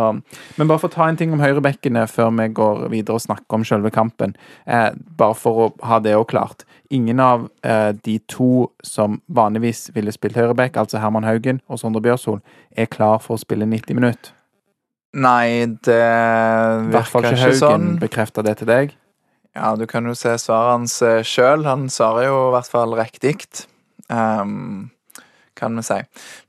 men 0.59 0.69
bare 0.69 0.81
for 0.83 0.91
å 0.91 0.93
ta 0.93 1.07
en 1.09 1.17
ting 1.17 1.33
om 1.33 1.41
høyrebekkene 1.41 2.05
før 2.11 2.29
vi 2.37 2.49
går 2.59 2.83
videre 2.93 3.17
og 3.17 3.25
snakker 3.25 3.57
om 3.57 3.65
selve 3.65 3.89
kampen. 3.93 4.35
Eh, 4.69 4.91
bare 4.93 5.37
for 5.37 5.63
å 5.63 5.69
ha 5.89 5.97
det 6.03 6.13
òg 6.17 6.27
klart. 6.29 6.67
Ingen 6.93 7.21
av 7.23 7.47
eh, 7.65 7.91
de 8.05 8.19
to 8.29 8.67
som 8.85 9.17
vanligvis 9.33 9.87
ville 9.97 10.13
spilt 10.13 10.37
høyrebekk, 10.37 10.77
altså 10.77 11.01
Herman 11.01 11.25
Haugen 11.25 11.63
og 11.65 11.81
Sondre 11.81 12.03
Bjørsol, 12.05 12.43
er 12.77 12.89
klar 12.91 13.17
for 13.23 13.37
å 13.37 13.41
spille 13.41 13.65
90 13.65 13.97
minutter. 13.97 14.35
Nei, 15.17 15.65
det 15.65 15.97
virker 16.93 17.23
ikke 17.25 17.33
ikke 17.33 17.41
Haugen 17.47 17.61
sånn. 17.63 17.89
bekrefter 17.97 18.45
det 18.45 18.59
til 18.61 18.69
deg. 18.69 18.93
Ja, 19.57 19.73
du 19.73 19.87
kan 19.89 20.05
jo 20.05 20.13
se 20.13 20.35
svaret 20.37 20.75
hans 20.75 20.99
sjøl. 21.25 21.65
Han 21.65 21.89
svarer 21.89 22.29
jo 22.29 22.37
i 22.51 22.53
hvert 22.53 22.69
fall 22.69 22.93
riktig. 22.93 23.39
Ehm, 24.09 24.89
kan 25.59 25.75
vi 25.75 25.83
si. 25.83 25.99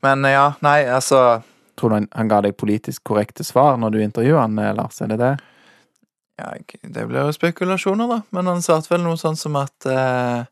Men 0.01 0.23
ja, 0.23 0.53
nei, 0.61 0.81
altså 0.87 1.41
Tror 1.79 1.89
du 1.89 1.95
han, 1.95 2.07
han 2.11 2.27
ga 2.29 2.41
deg 2.45 2.57
politisk 2.59 3.03
korrekte 3.07 3.43
svar 3.47 3.77
når 3.79 3.93
du 3.95 4.01
intervjuet 4.03 4.41
han, 4.43 4.59
eh, 4.59 4.73
Lars? 4.75 4.99
Er 5.01 5.07
det 5.13 5.17
det? 5.21 5.31
ja, 6.41 6.53
Det 6.83 7.05
blir 7.07 7.25
jo 7.27 7.31
spekulasjoner, 7.33 8.07
da. 8.07 8.21
Men 8.29 8.47
han 8.49 8.61
svarte 8.61 8.89
vel 8.93 9.03
noe 9.05 9.17
sånn 9.17 9.37
som 9.39 9.55
at 9.59 9.85
eh, 9.89 10.43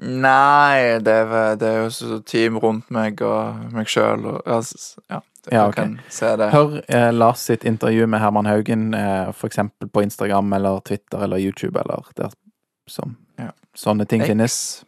Nei, 0.00 0.98
det 1.04 1.12
er, 1.12 1.56
det 1.60 1.68
er 1.68 1.82
jo 1.84 1.90
så 1.92 2.18
team 2.24 2.56
rundt 2.62 2.88
meg 2.94 3.20
og 3.24 3.74
meg 3.74 3.90
sjøl 3.92 4.24
og 4.30 4.46
altså, 4.48 5.00
Ja, 5.12 5.20
det, 5.44 5.52
Ja, 5.52 5.66
du 5.68 5.76
kan 5.76 5.98
se 6.08 6.30
det. 6.40 6.48
Hør 6.54 6.78
eh, 6.88 7.10
Lars 7.12 7.42
sitt 7.44 7.66
intervju 7.68 8.06
med 8.08 8.22
Herman 8.22 8.48
Haugen, 8.48 8.94
eh, 8.96 9.28
for 9.36 9.50
eksempel 9.52 9.90
på 9.92 10.02
Instagram 10.06 10.52
eller 10.56 10.80
Twitter 10.88 11.26
eller 11.26 11.36
YouTube 11.42 11.76
eller 11.80 12.06
der 12.16 12.32
som 12.88 13.16
Ja. 13.38 13.50
sånne 13.76 14.06
ting 14.08 14.22
X. 14.22 14.28
finnes. 14.28 14.84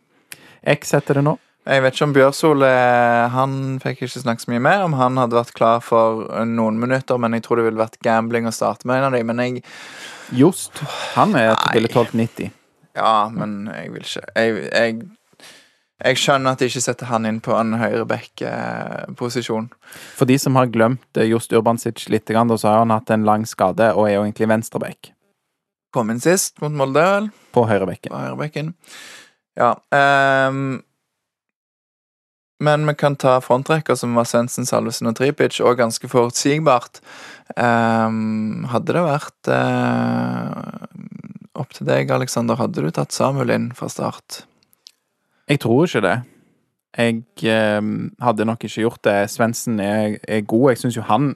X 0.66 0.94
heter 0.96 1.20
det 1.20 1.26
nå. 1.26 1.36
Jeg 1.66 1.82
vet 1.82 1.96
ikke 1.96 2.06
om 2.06 2.12
Bjørsol 2.14 2.62
eh, 2.62 3.24
Han 3.34 3.54
fikk 3.82 4.04
ikke 4.06 4.20
snakke 4.22 4.44
så 4.44 4.52
mye 4.52 4.62
mer 4.62 4.84
om 4.84 4.94
han 4.94 5.18
hadde 5.18 5.34
vært 5.34 5.56
klar 5.56 5.80
for 5.82 6.28
eh, 6.30 6.46
noen 6.46 6.78
minutter, 6.78 7.18
men 7.18 7.34
jeg 7.34 7.42
tror 7.46 7.58
det 7.58 7.66
ville 7.66 7.82
vært 7.82 7.98
gambling 8.06 8.46
å 8.46 8.54
starte 8.54 8.86
med 8.86 9.00
en 9.00 9.08
av 9.08 9.16
dem. 9.16 9.26
Men 9.26 9.42
jeg 9.42 9.64
Jost. 10.38 10.78
Han 11.14 11.34
er 11.38 11.52
et 11.52 11.74
ville 11.74 11.90
1290. 11.90 12.54
Ja, 12.96 13.28
men 13.34 13.66
jeg 13.68 13.92
vil 13.92 14.06
ikke 14.06 14.22
Jeg, 14.38 14.62
jeg, 14.70 15.50
jeg 16.06 16.22
skjønner 16.22 16.54
at 16.54 16.62
de 16.62 16.70
ikke 16.70 16.84
setter 16.86 17.10
han 17.10 17.26
inn 17.28 17.42
på 17.42 17.54
en 17.58 17.76
høyreback-posisjon. 17.82 19.68
For 20.18 20.30
de 20.30 20.38
som 20.42 20.58
har 20.58 20.70
glemt 20.70 21.18
Just 21.18 21.50
Jost 21.50 21.58
Urbansic 21.58 22.06
litt, 22.14 22.30
så 22.30 22.70
har 22.70 22.82
han 22.84 22.94
hatt 22.94 23.10
en 23.10 23.26
lang 23.26 23.46
skade 23.46 23.90
og 23.94 24.06
er 24.06 24.16
jo 24.16 24.24
egentlig 24.24 24.50
venstreback 24.54 25.12
Kom 25.94 26.10
inn 26.12 26.20
sist 26.20 26.58
mot 26.60 26.74
Molde, 26.74 27.30
på 27.56 27.62
høyrebekken. 27.64 28.12
På 28.12 28.18
høyrebekken. 28.20 28.74
Ja. 29.56 29.74
Um, 30.48 30.82
men 32.58 32.86
vi 32.88 32.94
kan 32.94 33.16
ta 33.16 33.40
frontrekka, 33.40 33.96
som 33.96 34.14
var 34.16 34.24
Svendsen, 34.28 34.66
Salvesen 34.68 35.10
og 35.10 35.16
Tripic, 35.18 35.58
og 35.60 35.76
ganske 35.80 36.08
forutsigbart. 36.08 37.02
Um, 37.56 38.64
hadde 38.72 38.96
det 38.96 39.04
vært 39.04 39.50
uh, 39.52 40.86
opp 41.56 41.76
til 41.76 41.88
deg, 41.88 42.12
Aleksander, 42.12 42.56
hadde 42.60 42.84
du 42.84 42.88
tatt 42.92 43.12
Samuel 43.16 43.52
inn 43.52 43.68
fra 43.76 43.90
start? 43.92 44.44
Jeg 45.46 45.60
tror 45.62 45.84
ikke 45.84 46.04
det. 46.06 46.16
Jeg 46.96 47.20
um, 47.76 48.08
hadde 48.24 48.48
nok 48.48 48.64
ikke 48.64 48.86
gjort 48.86 49.04
det. 49.04 49.18
Svendsen 49.30 49.80
er, 49.84 50.16
er 50.24 50.40
god. 50.48 50.70
Jeg 50.72 50.80
syns 50.84 50.96
jo 50.96 51.04
han 51.06 51.34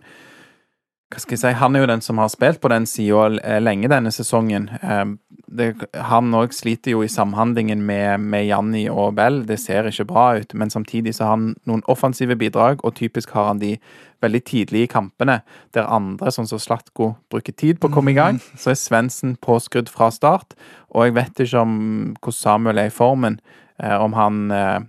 hva 1.10 1.18
skal 1.18 1.34
jeg 1.34 1.42
si, 1.42 1.52
Han 1.58 1.74
er 1.74 1.82
jo 1.82 1.90
den 1.90 2.02
som 2.04 2.18
har 2.22 2.28
spilt 2.30 2.60
på 2.62 2.70
den 2.70 2.86
sida 2.86 3.58
lenge 3.58 3.88
denne 3.90 4.12
sesongen. 4.14 4.68
Eh, 4.78 5.04
det, 5.50 5.72
han 5.94 6.30
òg 6.38 6.54
sliter 6.54 6.94
jo 6.94 7.02
i 7.02 7.10
samhandlingen 7.10 7.82
med, 7.82 8.22
med 8.22 8.46
Janni 8.46 8.84
og 8.90 9.16
Bell. 9.18 9.40
Det 9.46 9.58
ser 9.58 9.88
ikke 9.90 10.06
bra 10.12 10.26
ut, 10.38 10.54
men 10.54 10.70
samtidig 10.70 11.16
så 11.16 11.26
har 11.26 11.34
han 11.34 11.48
noen 11.66 11.82
offensive 11.90 12.36
bidrag, 12.38 12.84
og 12.86 12.94
typisk 13.00 13.34
har 13.34 13.50
han 13.50 13.62
de 13.62 13.74
veldig 14.22 14.42
tidlig 14.46 14.84
i 14.84 14.90
kampene, 14.92 15.40
der 15.74 15.90
andre, 15.90 16.30
sånn 16.30 16.46
som 16.46 16.60
Slatko, 16.62 17.14
bruker 17.32 17.56
tid 17.58 17.80
på 17.80 17.90
å 17.90 17.94
komme 17.96 18.14
i 18.14 18.18
gang. 18.18 18.38
Så 18.54 18.70
er 18.70 18.78
Svendsen 18.78 19.34
påskrudd 19.42 19.90
fra 19.90 20.12
start, 20.14 20.54
og 20.94 21.08
jeg 21.08 21.18
vet 21.18 21.42
ikke 21.42 21.64
om 21.64 21.76
hvordan 22.20 22.38
Samuel 22.38 22.84
er 22.84 22.92
i 22.92 22.94
formen. 22.94 23.40
Eh, 23.82 23.96
om 23.96 24.14
han 24.14 24.50
eh, 24.54 24.80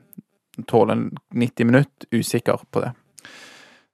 tåler 0.68 1.10
90 1.34 1.66
minutter. 1.66 2.08
Usikker 2.12 2.62
på 2.72 2.84
det. 2.84 2.92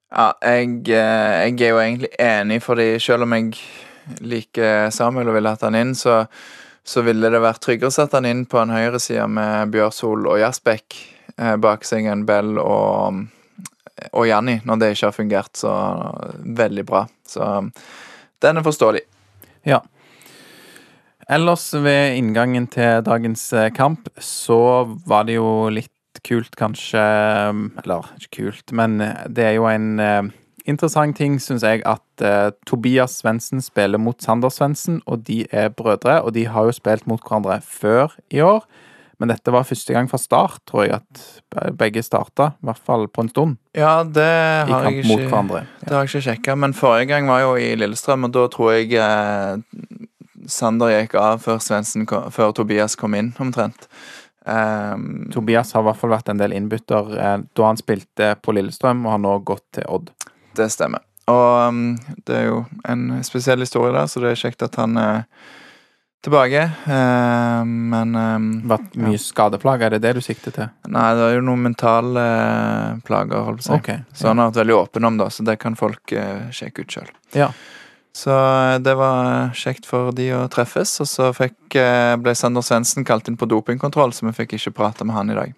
Ja, 0.08 0.32
jeg, 0.39 0.86
eh, 0.88 1.50
jeg 1.50 1.62
er 1.62 1.74
jo 1.74 1.80
egentlig 1.82 2.10
enig, 2.20 2.62
fordi 2.63 2.86
selv 3.04 3.26
om 3.26 3.34
jeg 3.36 3.58
liker 4.24 4.88
Samuel 4.96 5.28
og 5.28 5.36
ville 5.36 5.52
hatt 5.52 5.65
han 5.67 5.76
inn, 5.76 5.91
så, 6.00 6.22
så 6.88 7.04
ville 7.04 7.32
det 7.34 7.41
vært 7.43 7.60
tryggere 7.65 7.91
å 7.91 7.96
sette 7.96 8.15
han 8.15 8.30
inn 8.30 8.46
på 8.48 8.62
en 8.62 8.72
høyreside 8.72 9.26
med 9.28 9.74
Bjørsol 9.74 10.30
og 10.32 10.39
Jasbekk 10.39 10.96
eh, 11.36 11.58
bak 11.60 11.84
seg 11.88 12.08
enn 12.08 12.24
Bell 12.28 12.56
og, 12.62 13.20
og 14.13 14.30
Janni, 14.30 14.62
når 14.63 14.80
det 14.80 14.93
ikke 14.96 15.10
har 15.10 15.17
fungert 15.17 15.60
så 15.60 15.76
veldig 16.63 16.88
bra. 16.88 17.04
Så 17.28 17.52
den 18.39 18.62
er 18.62 18.63
forståelig. 18.63 19.04
Ja. 19.67 19.82
Ellers 21.28 21.74
ved 21.76 22.15
inngangen 22.15 22.70
til 22.72 23.04
dagens 23.04 23.50
eh, 23.52 23.74
kamp 23.76 24.08
så 24.24 24.88
var 25.04 25.28
det 25.28 25.36
jo 25.36 25.67
litt 25.67 25.91
litt 26.18 26.26
kult, 26.26 26.58
kanskje 26.58 27.00
Eller 27.00 28.12
ikke 28.18 28.34
kult, 28.42 28.74
men 28.76 29.00
det 29.30 29.46
er 29.52 29.56
jo 29.58 29.70
en 29.70 30.00
eh, 30.02 30.34
interessant 30.68 31.16
ting, 31.18 31.38
syns 31.42 31.64
jeg, 31.66 31.84
at 31.88 32.26
eh, 32.26 32.50
Tobias 32.68 33.22
Svendsen 33.22 33.64
spiller 33.64 34.02
mot 34.02 34.20
Sander 34.22 34.52
Svendsen, 34.54 35.02
og 35.06 35.26
de 35.28 35.46
er 35.52 35.70
brødre. 35.70 36.22
Og 36.24 36.34
de 36.36 36.48
har 36.48 36.68
jo 36.68 36.76
spilt 36.76 37.08
mot 37.08 37.22
hverandre 37.22 37.62
før 37.64 38.18
i 38.34 38.42
år, 38.44 38.66
men 39.18 39.32
dette 39.32 39.50
var 39.50 39.66
første 39.66 39.96
gang 39.96 40.10
fra 40.12 40.20
start, 40.22 40.60
tror 40.70 40.86
jeg, 40.86 41.00
at 41.00 41.72
begge 41.78 42.04
starta. 42.06 42.52
I 42.62 42.70
hvert 42.70 42.84
fall 42.86 43.08
på 43.10 43.26
en 43.26 43.32
stund. 43.32 43.56
Ja, 43.74 44.04
det 44.04 44.28
har 44.70 44.90
jeg 44.92 45.02
ikke 45.02 45.18
ja. 45.24 45.64
Det 45.82 45.96
har 45.96 46.04
jeg 46.04 46.12
ikke 46.12 46.26
sjekka, 46.28 46.58
men 46.60 46.76
forrige 46.78 47.10
gang 47.14 47.32
var 47.32 47.42
jo 47.42 47.56
i 47.58 47.72
Lillestrøm, 47.80 48.28
og 48.28 48.36
da 48.36 48.46
tror 48.54 48.76
jeg 48.76 48.94
eh, 49.02 49.58
Sander 50.48 50.94
gikk 50.94 51.18
av 51.20 51.42
før, 51.44 51.58
Svendsen 51.64 52.06
kom, 52.08 52.30
før 52.32 52.54
Tobias 52.56 52.96
kom 53.00 53.18
inn, 53.18 53.34
omtrent. 53.42 53.90
Ehm, 54.48 55.28
Tobias 55.34 55.74
har 55.76 55.84
i 55.84 55.90
hvert 55.90 56.00
fall 56.00 56.14
vært 56.16 56.32
en 56.32 56.40
del 56.40 56.56
innbytter 56.56 57.14
eh, 57.20 57.38
da 57.58 57.68
han 57.68 57.80
spilte 57.80 58.34
på 58.42 58.56
Lillestrøm, 58.56 59.06
og 59.06 59.16
har 59.16 59.22
nå 59.24 59.36
gått 59.48 59.66
til 59.78 59.88
Odd. 59.92 60.12
det 60.58 60.72
stemmer. 60.74 61.04
Og 61.28 61.68
um, 61.68 61.80
det 62.26 62.36
er 62.38 62.46
jo 62.48 62.60
en 62.88 63.10
spesiell 63.28 63.60
historie 63.60 63.92
der, 63.92 64.08
så 64.08 64.24
det 64.24 64.32
er 64.32 64.40
kjekt 64.40 64.64
at 64.64 64.78
han 64.80 64.96
er 64.98 65.26
tilbake. 66.24 66.64
Ehm, 66.88 67.74
men 67.92 68.16
um, 68.16 68.46
Vært 68.72 68.96
mye 69.00 69.20
skadeplager, 69.22 69.92
er 69.92 69.98
det 69.98 70.06
det 70.08 70.16
du 70.18 70.24
sikter 70.24 70.56
til? 70.56 70.72
Nei, 70.88 71.10
det 71.20 71.26
er 71.26 71.36
jo 71.38 71.44
noen 71.50 71.68
mentale 71.68 72.24
eh, 72.24 73.02
plager, 73.08 73.44
holdt 73.44 73.62
på 73.62 73.68
å 73.68 73.68
si. 73.68 73.76
Ok. 73.76 73.92
Så 74.16 74.32
han 74.32 74.42
har 74.42 74.50
vært 74.50 74.62
veldig 74.64 74.78
åpen 74.80 75.12
om 75.12 75.20
det, 75.20 75.30
så 75.36 75.46
det 75.48 75.60
kan 75.62 75.76
folk 75.80 76.16
uh, 76.16 76.48
sjekke 76.56 76.88
ut 76.88 76.98
sjøl. 76.98 77.12
Ja. 77.36 77.52
Så 78.18 78.34
eh, 78.34 78.80
det 78.82 78.96
var 78.98 79.54
kjekt 79.58 79.86
for 79.90 80.12
de 80.16 80.32
å 80.34 80.48
treffes. 80.52 80.96
Og 81.04 81.10
så 81.10 81.30
fikk, 81.38 81.60
eh, 81.78 82.16
ble 82.22 82.34
Sander 82.38 82.66
Svendsen 82.66 83.06
kalt 83.06 83.30
inn 83.30 83.38
på 83.38 83.50
dopingkontroll, 83.50 84.16
så 84.16 84.26
vi 84.30 84.36
fikk 84.40 84.58
ikke 84.58 84.76
prate 84.82 85.06
med 85.06 85.18
han 85.18 85.34
i 85.34 85.38
dag. 85.38 85.56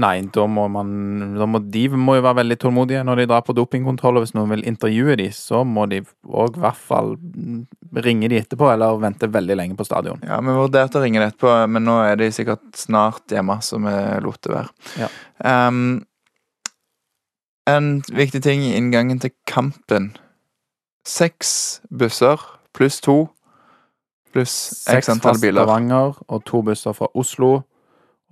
Nei, 0.00 0.22
da 0.32 0.46
må 0.48 0.68
man 0.72 0.92
da 1.36 1.44
må, 1.44 1.58
De 1.68 1.82
må 1.90 2.14
jo 2.16 2.22
være 2.24 2.38
veldig 2.38 2.56
tålmodige 2.62 3.02
når 3.04 3.18
de 3.20 3.26
drar 3.28 3.42
på 3.44 3.54
dopingkontroll, 3.56 4.16
og 4.16 4.24
hvis 4.24 4.32
noen 4.36 4.54
vil 4.54 4.64
intervjue 4.70 5.18
de, 5.20 5.26
så 5.36 5.60
må 5.68 5.84
de 5.90 6.00
òg 6.24 6.56
i 6.56 6.62
hvert 6.62 6.80
fall 6.80 7.12
mm, 7.18 7.58
ringe 8.06 8.30
de 8.32 8.38
etterpå, 8.40 8.70
eller 8.72 9.02
vente 9.02 9.28
veldig 9.28 9.58
lenge 9.58 9.76
på 9.76 9.84
stadion. 9.84 10.22
Ja, 10.24 10.40
Vi 10.40 10.56
vurderte 10.56 10.96
å 10.96 11.04
ringe 11.04 11.20
de 11.20 11.28
etterpå, 11.28 11.52
men 11.74 11.84
nå 11.84 11.98
er 12.06 12.16
de 12.22 12.30
sikkert 12.32 12.64
snart 12.78 13.36
hjemme, 13.36 13.58
så 13.60 13.82
vi 13.82 13.98
lot 14.24 14.40
det 14.46 14.54
være. 14.54 14.72
Ja. 15.02 15.12
Um, 15.44 16.00
en 17.68 17.94
viktig 18.08 18.40
ting 18.42 18.64
i 18.64 18.74
inngangen 18.78 19.20
til 19.22 19.34
kampen. 19.46 20.14
Seks 21.04 21.80
busser 21.90 22.40
pluss 22.72 23.00
to 23.02 23.26
pluss 24.32 24.52
Seks 24.84 25.08
x 25.08 25.10
antall 25.12 25.36
fra 25.36 25.42
biler. 25.42 25.64
Stavanger 25.66 26.20
og 26.28 26.44
to 26.48 26.62
busser 26.62 26.94
fra 26.96 27.08
Oslo, 27.18 27.62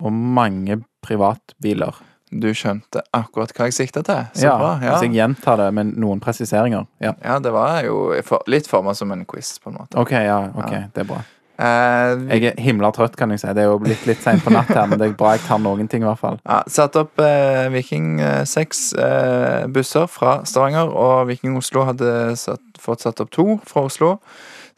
og 0.01 0.13
mange 0.13 0.79
privatbiler. 1.05 1.99
Du 2.31 2.47
skjønte 2.55 3.03
akkurat 3.13 3.51
hva 3.53 3.67
jeg 3.67 3.75
sikta 3.75 4.01
til. 4.07 4.23
Så 4.33 4.47
ja, 4.47 4.55
bra. 4.57 4.71
Ja. 4.79 4.93
Hvis 4.95 5.09
jeg 5.09 5.17
gjentar 5.19 5.59
det 5.59 5.67
med 5.75 5.91
noen 5.99 6.21
presiseringer. 6.23 6.87
Ja. 7.03 7.11
ja, 7.19 7.37
det 7.43 7.51
var 7.53 7.83
jo 7.83 8.15
for, 8.25 8.41
litt 8.49 8.69
forma 8.71 8.95
som 8.97 9.11
en 9.11 9.25
quiz, 9.27 9.57
på 9.59 9.69
en 9.69 9.81
måte. 9.81 9.99
OK, 9.99 10.15
ja, 10.15 10.39
ok, 10.55 10.71
Ja. 10.71 10.85
det 10.95 11.03
er 11.03 11.09
bra. 11.11 11.19
Vi, 11.61 12.37
Jeg 12.39 12.47
er 12.51 12.61
himla 12.63 12.89
trøtt, 12.95 13.17
kan 13.19 13.33
jeg 13.33 13.43
si. 13.43 13.51
Det 13.53 13.63
er 13.63 13.69
jo 13.69 13.79
blitt 13.81 14.05
litt 14.09 14.21
seint 14.23 14.41
på 14.43 14.53
natt 14.53 14.71
her, 14.73 14.87
men 14.89 14.99
det 14.99 15.09
er 15.09 15.17
bra 15.17 15.35
jeg 15.35 15.43
tar 15.45 15.61
noen 15.61 15.89
ting, 15.91 16.05
i 16.05 16.09
hvert 16.09 16.21
fall. 16.21 16.39
ja, 16.41 16.61
satt 16.71 16.97
opp 16.99 17.21
uh, 17.21 17.67
Viking 17.73 18.15
eh, 18.23 18.41
seks 18.49 18.91
eh, 18.97 19.67
busser 19.71 20.07
fra 20.09 20.39
Stavanger, 20.47 20.89
og 20.89 21.29
Viking 21.29 21.57
Oslo 21.59 21.85
hadde 21.89 22.33
satt, 22.39 22.63
fått 22.81 23.05
satt 23.05 23.21
opp 23.23 23.31
to 23.35 23.59
fra 23.67 23.85
Oslo. 23.89 24.15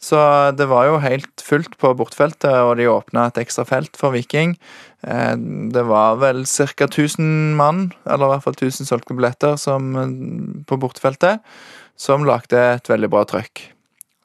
Så 0.04 0.18
det 0.58 0.66
var 0.68 0.90
jo 0.90 0.98
helt 1.00 1.40
fullt 1.40 1.78
på 1.80 1.94
bortfeltet, 1.96 2.52
og 2.66 2.76
de 2.76 2.90
åpna 2.90 3.30
et 3.30 3.40
ekstra 3.40 3.64
felt 3.64 3.96
for 3.96 4.12
Viking. 4.12 4.52
Det 5.00 5.84
var 5.88 6.18
vel 6.20 6.42
ca. 6.44 6.88
1000 6.90 7.54
mann, 7.56 7.86
eller 8.04 8.26
i 8.26 8.34
hvert 8.34 8.44
fall 8.44 8.58
1000 8.58 8.90
solgte 8.90 9.16
billetter, 9.16 9.56
som, 9.60 9.94
på 10.68 10.80
bortefeltet, 10.82 11.40
som 11.96 12.26
lagde 12.28 12.60
et 12.74 12.90
veldig 12.90 13.08
bra 13.14 13.24
trøkk. 13.30 13.64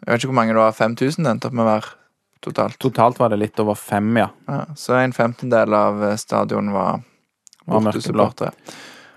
Jeg 0.04 0.12
vet 0.12 0.20
ikke 0.20 0.32
hvor 0.34 0.40
mange 0.42 0.58
det 0.58 0.64
var. 0.64 0.76
5000 0.76 1.24
det 1.24 1.32
endte 1.32 1.48
opp 1.48 1.56
med 1.56 1.68
å 1.68 1.72
være 1.74 1.96
totalt. 2.46 2.80
Totalt 2.80 3.20
var 3.20 3.34
det 3.34 3.42
litt 3.42 3.60
over 3.60 3.76
fem, 3.76 4.12
ja. 4.18 4.30
Ja, 4.48 4.62
så 4.76 5.00
en 5.00 5.16
femtendel 5.16 5.74
av 5.74 6.04
eh, 6.04 6.16
stadion 6.20 6.72
var 6.76 7.02
bortesupportere. 7.66 8.54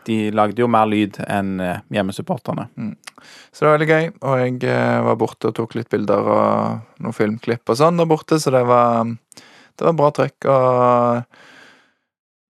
De 0.07 0.33
lagde 0.35 0.59
jo 0.59 0.67
mer 0.67 0.89
lyd 0.91 1.21
enn 1.31 1.61
hjemmesupporterne. 1.63 2.67
hjemmesupporterne. 2.75 3.13
Så 3.53 3.65
det 3.65 3.69
var 3.69 3.79
veldig 3.79 3.89
gøy, 3.91 4.07
og 4.27 4.41
jeg 4.41 4.57
eh, 4.71 5.01
var 5.07 5.19
borte 5.21 5.51
og 5.51 5.57
tok 5.57 5.77
litt 5.79 5.91
bilder 5.93 6.29
og 6.35 7.03
noen 7.03 7.17
filmklipp 7.17 7.71
og 7.71 7.79
sånn 7.79 8.01
der 8.01 8.09
borte, 8.11 8.39
så 8.43 8.53
det 8.55 8.65
var, 8.69 9.07
det 9.07 9.89
var 9.89 9.99
bra 9.99 10.11
trøkk. 10.17 10.49
Og 10.51 11.23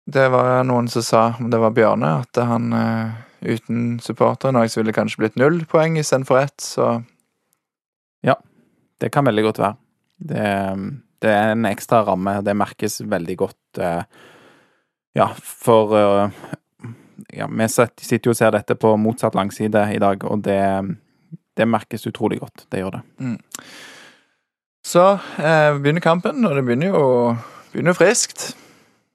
det 0.09 0.27
var 0.33 0.65
noen 0.69 0.89
som 0.93 1.05
sa, 1.05 1.23
om 1.39 1.51
det 1.53 1.61
var 1.63 1.75
Bjørne, 1.77 2.11
at 2.25 2.41
han 2.51 2.73
eh, 2.77 3.17
uten 3.55 3.99
supportere 4.03 4.55
nå 4.57 4.65
ville 4.75 4.97
kanskje 4.97 5.23
blitt 5.23 5.39
null 5.41 5.63
poeng 5.71 5.99
istedenfor 6.01 6.43
ett, 6.45 6.61
så 6.61 7.03
Ja, 8.27 8.35
Det 9.01 9.13
kan 9.15 9.25
veldig 9.25 9.45
godt 9.45 9.59
være. 9.63 9.77
Det, 10.19 10.47
det 11.23 11.31
er 11.31 11.53
en 11.55 11.65
ekstra 11.71 12.03
ramme, 12.07 12.39
det 12.43 12.57
merkes 12.59 13.01
veldig 13.07 13.37
godt. 13.39 13.79
eh, 13.79 14.03
Ja, 15.17 15.29
for 15.43 15.95
eh, 15.99 16.31
ja, 17.35 17.47
Vi 17.51 17.69
sitter 17.69 18.29
jo 18.29 18.35
og 18.35 18.37
ser 18.39 18.51
dette 18.55 18.75
på 18.79 18.97
motsatt 18.99 19.35
langside 19.35 19.87
i 19.95 19.99
dag, 19.99 20.23
og 20.25 20.43
det, 20.47 20.59
det 21.59 21.67
merkes 21.69 22.07
utrolig 22.07 22.39
godt. 22.41 22.67
Det 22.71 22.81
gjør 22.83 22.99
det. 22.99 23.03
Så 24.87 25.19
eh, 25.43 25.75
begynner 25.83 26.01
kampen, 26.05 26.45
og 26.47 26.55
det 26.57 26.65
begynner 26.65 26.95
jo, 26.95 27.03
begynner 27.73 27.97
friskt. 27.99 28.53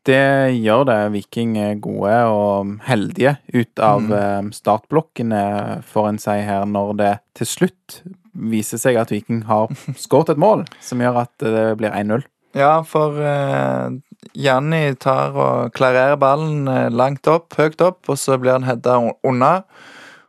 Det 0.06 0.52
gjør 0.60 0.84
det. 0.89 0.98
Viking 1.13 1.56
er 1.58 1.78
gode 1.80 2.16
og 2.28 2.74
heldige 2.89 3.38
ut 3.54 3.80
av 3.80 4.02
Mm. 4.04 4.12
eh, 4.18 4.50
startblokkene, 4.52 5.44
får 5.88 6.10
en 6.10 6.20
si 6.20 6.36
her, 6.44 6.66
når 6.66 6.94
det 7.00 7.13
til 7.39 7.48
slutt 7.48 8.02
viser 8.34 8.82
seg 8.82 8.98
at 9.00 9.12
Viking 9.13 9.43
har 9.50 9.72
skåret 10.04 10.34
et 10.34 10.41
mål 10.41 10.65
som 10.84 11.02
gjør 11.04 11.24
at 11.26 11.34
det 11.43 11.67
blir 11.80 11.93
1-0. 11.93 12.26
Ja, 12.54 12.84
for 12.86 13.17
uh, 13.17 13.89
Janni 14.38 14.93
tar 15.02 15.34
og 15.34 15.74
klarerer 15.74 16.19
ballen 16.22 16.67
eh, 16.69 16.91
langt 16.93 17.28
opp, 17.28 17.56
høyt 17.58 17.82
opp, 17.82 18.06
og 18.08 18.19
så 18.22 18.38
blir 18.39 18.56
han 18.56 18.67
hedda 18.67 19.00
unna. 19.26 19.54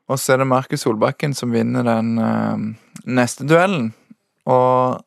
Og 0.09 0.19
så 0.21 0.35
er 0.35 0.41
det 0.41 0.49
Markus 0.49 0.85
Solbakken 0.85 1.37
som 1.37 1.53
vinner 1.55 1.85
den 1.87 2.17
uh, 2.19 2.57
neste 3.05 3.47
duellen. 3.49 3.93
Og 4.49 5.05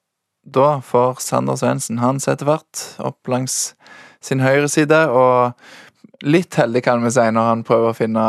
da 0.47 0.69
får 0.85 1.19
Sander 1.21 1.57
Svendsen 1.59 1.99
Han 1.99 2.21
setter 2.23 2.47
fart 2.47 2.85
opp 3.03 3.27
langs 3.29 3.75
sin 4.23 4.41
høyre 4.41 4.69
side, 4.71 4.97
og 5.09 5.57
litt 6.25 6.55
heldig, 6.57 6.81
kan 6.85 7.03
vi 7.03 7.11
si, 7.13 7.25
når 7.33 7.51
han 7.51 7.65
prøver 7.67 7.91
å 7.91 7.97
finne 7.97 8.23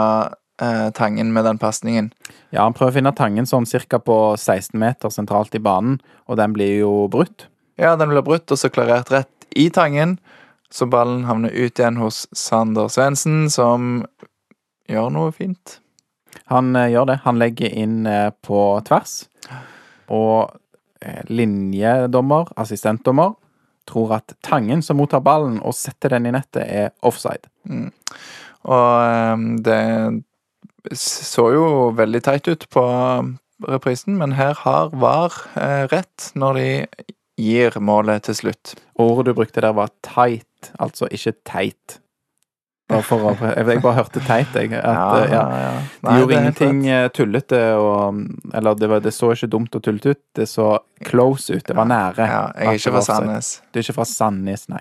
eh, 0.62 0.90
Tangen 0.96 1.32
med 1.32 1.44
den 1.44 1.58
pasningen. 1.58 2.12
Ja, 2.50 2.62
han 2.62 2.76
prøver 2.76 2.92
å 2.92 2.98
finne 2.98 3.14
Tangen 3.16 3.48
sånn 3.48 3.68
cirka 3.68 4.00
på 4.02 4.18
16 4.36 4.78
meter 4.80 5.12
sentralt 5.12 5.54
i 5.54 5.62
banen, 5.62 5.98
og 6.26 6.40
den 6.40 6.54
blir 6.56 6.78
jo 6.80 6.92
brutt. 7.12 7.48
Ja, 7.78 7.94
den 7.96 8.10
blir 8.10 8.24
brutt, 8.26 8.50
og 8.50 8.58
så 8.58 8.70
klarert 8.72 9.12
rett 9.14 9.48
i 9.56 9.68
Tangen. 9.70 10.18
Så 10.70 10.88
ballen 10.90 11.24
havner 11.24 11.54
ut 11.54 11.78
igjen 11.78 12.00
hos 12.00 12.26
Sander 12.36 12.90
Svendsen, 12.92 13.46
som 13.52 14.02
gjør 14.88 15.12
noe 15.14 15.32
fint. 15.32 15.78
Han 16.52 16.74
eh, 16.76 16.90
gjør 16.92 17.12
det. 17.12 17.20
Han 17.24 17.40
legger 17.40 17.72
inn 17.72 18.06
eh, 18.08 18.30
på 18.44 18.62
tvers, 18.88 19.20
og 20.12 20.56
eh, 21.00 21.22
linjedommer, 21.28 22.52
assistentdommer, 22.60 23.36
tror 23.88 24.18
at 24.18 24.34
Tangen 24.44 24.82
som 24.84 24.98
mottar 25.00 25.24
ballen 25.24 25.60
og 25.64 25.76
setter 25.76 26.16
den 26.16 26.28
i 26.28 26.34
nettet, 26.34 26.64
er 26.66 26.90
offside. 27.08 27.48
Og 28.68 28.88
ehm, 29.00 29.46
det 29.64 29.78
så 30.94 31.50
jo 31.54 31.68
veldig 31.98 32.22
teit 32.24 32.48
ut 32.48 32.66
på 32.72 32.84
reprisen, 33.68 34.18
men 34.20 34.36
her 34.38 34.54
har 34.64 34.92
VAR 34.94 35.34
eh, 35.58 35.86
rett 35.90 36.30
når 36.38 36.58
de 36.58 36.68
gir 37.38 37.78
målet 37.82 38.26
til 38.28 38.36
slutt. 38.38 38.74
Ordet 38.98 39.30
du 39.30 39.38
brukte 39.38 39.62
der 39.62 39.74
var 39.76 39.90
tight, 40.06 40.72
altså 40.78 41.10
ikke 41.10 41.34
teit. 41.46 41.98
Bare 42.88 43.04
for 43.04 43.20
å, 43.20 43.32
jeg 43.36 43.82
bare 43.84 43.98
hørte 43.98 44.20
teit, 44.24 44.54
jeg. 44.56 44.72
At, 44.72 45.28
ja, 45.28 45.42
ja. 45.60 45.72
De 46.00 46.06
Nei, 46.06 46.14
gjorde 46.16 46.30
det 46.30 46.36
er 46.36 46.44
ingenting 46.44 46.78
eh, 46.88 47.08
tullete 47.12 47.58
og 47.76 48.22
Eller 48.56 48.78
det, 48.80 48.88
var, 48.88 49.02
det 49.04 49.12
så 49.12 49.34
ikke 49.34 49.50
dumt 49.52 49.76
og 49.76 49.84
tullete 49.84 50.14
ut. 50.14 50.22
Det 50.38 50.46
så 50.48 50.70
close 51.04 51.58
ut. 51.58 51.66
Det 51.68 51.76
var 51.76 51.90
nære. 51.90 52.28
Ja, 52.30 52.44
jeg 52.56 52.70
er 52.72 52.80
ikke 52.80 52.94
fra. 52.96 53.02
Sandnes. 53.10 53.50
Du 53.68 53.78
er 53.78 53.84
ikke 53.84 53.98
fra 53.98 54.08
Sandnes, 54.08 54.64
nei. 54.72 54.80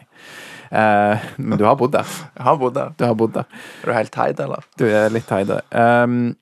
Eh, 0.71 1.27
men 1.37 1.59
du 1.59 1.65
har 1.67 1.77
bodd 1.79 1.93
der. 1.95 2.15
Jeg 2.37 2.47
har 2.47 2.57
bodd 2.61 2.75
der. 2.77 2.95
Du 2.97 3.05
har 3.07 3.15
bodd 3.17 3.35
der. 3.35 3.45
Er 3.83 3.91
du 3.91 3.95
helt 3.97 4.13
teit, 4.15 4.41
eller? 4.43 4.65
Du 4.79 4.87
er 4.87 5.13
litt 5.13 5.27
teide. 5.29 5.61
Um, 5.71 6.35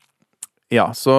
ja, 0.73 0.89
så 0.97 1.17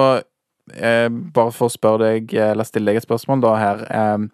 eh, 0.73 1.07
bare 1.09 1.53
for 1.55 1.69
å 1.69 1.73
spørre 1.73 2.11
deg, 2.11 2.33
eller 2.33 2.67
stille 2.67 2.91
deg 2.91 3.01
et 3.01 3.07
spørsmål 3.07 3.45
da 3.45 3.53
her. 3.61 3.85
Um, 3.91 4.29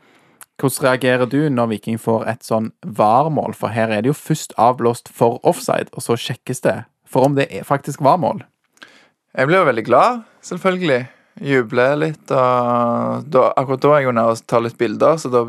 hvordan 0.62 0.86
reagerer 0.86 1.30
du 1.30 1.40
når 1.50 1.74
Viking 1.74 2.00
får 2.00 2.28
et 2.30 2.46
sånn 2.46 2.72
VAR-mål? 2.86 3.56
For 3.58 3.74
her 3.74 3.92
er 3.92 4.04
det 4.04 4.14
jo 4.14 4.18
først 4.18 4.56
avblåst 4.62 5.12
for 5.14 5.42
offside, 5.48 5.92
og 5.94 6.06
så 6.06 6.18
sjekkes 6.20 6.64
det 6.66 6.82
for 7.14 7.28
om 7.28 7.38
det 7.38 7.50
er 7.54 7.66
faktisk 7.68 8.02
var 8.02 8.18
mål. 8.22 8.42
Jeg 9.34 9.50
blir 9.50 9.62
jo 9.62 9.70
veldig 9.70 9.86
glad, 9.86 10.24
selvfølgelig. 10.46 11.02
Jubler 11.42 11.96
litt. 11.98 12.26
Og 12.32 13.30
da, 13.34 13.46
akkurat 13.58 13.82
da 13.82 13.94
er 13.94 14.02
jeg 14.02 14.10
jo 14.10 14.16
nær 14.18 14.34
å 14.34 14.36
ta 14.46 14.60
litt 14.62 14.78
bilder, 14.78 15.18
så 15.18 15.32
da 15.34 15.46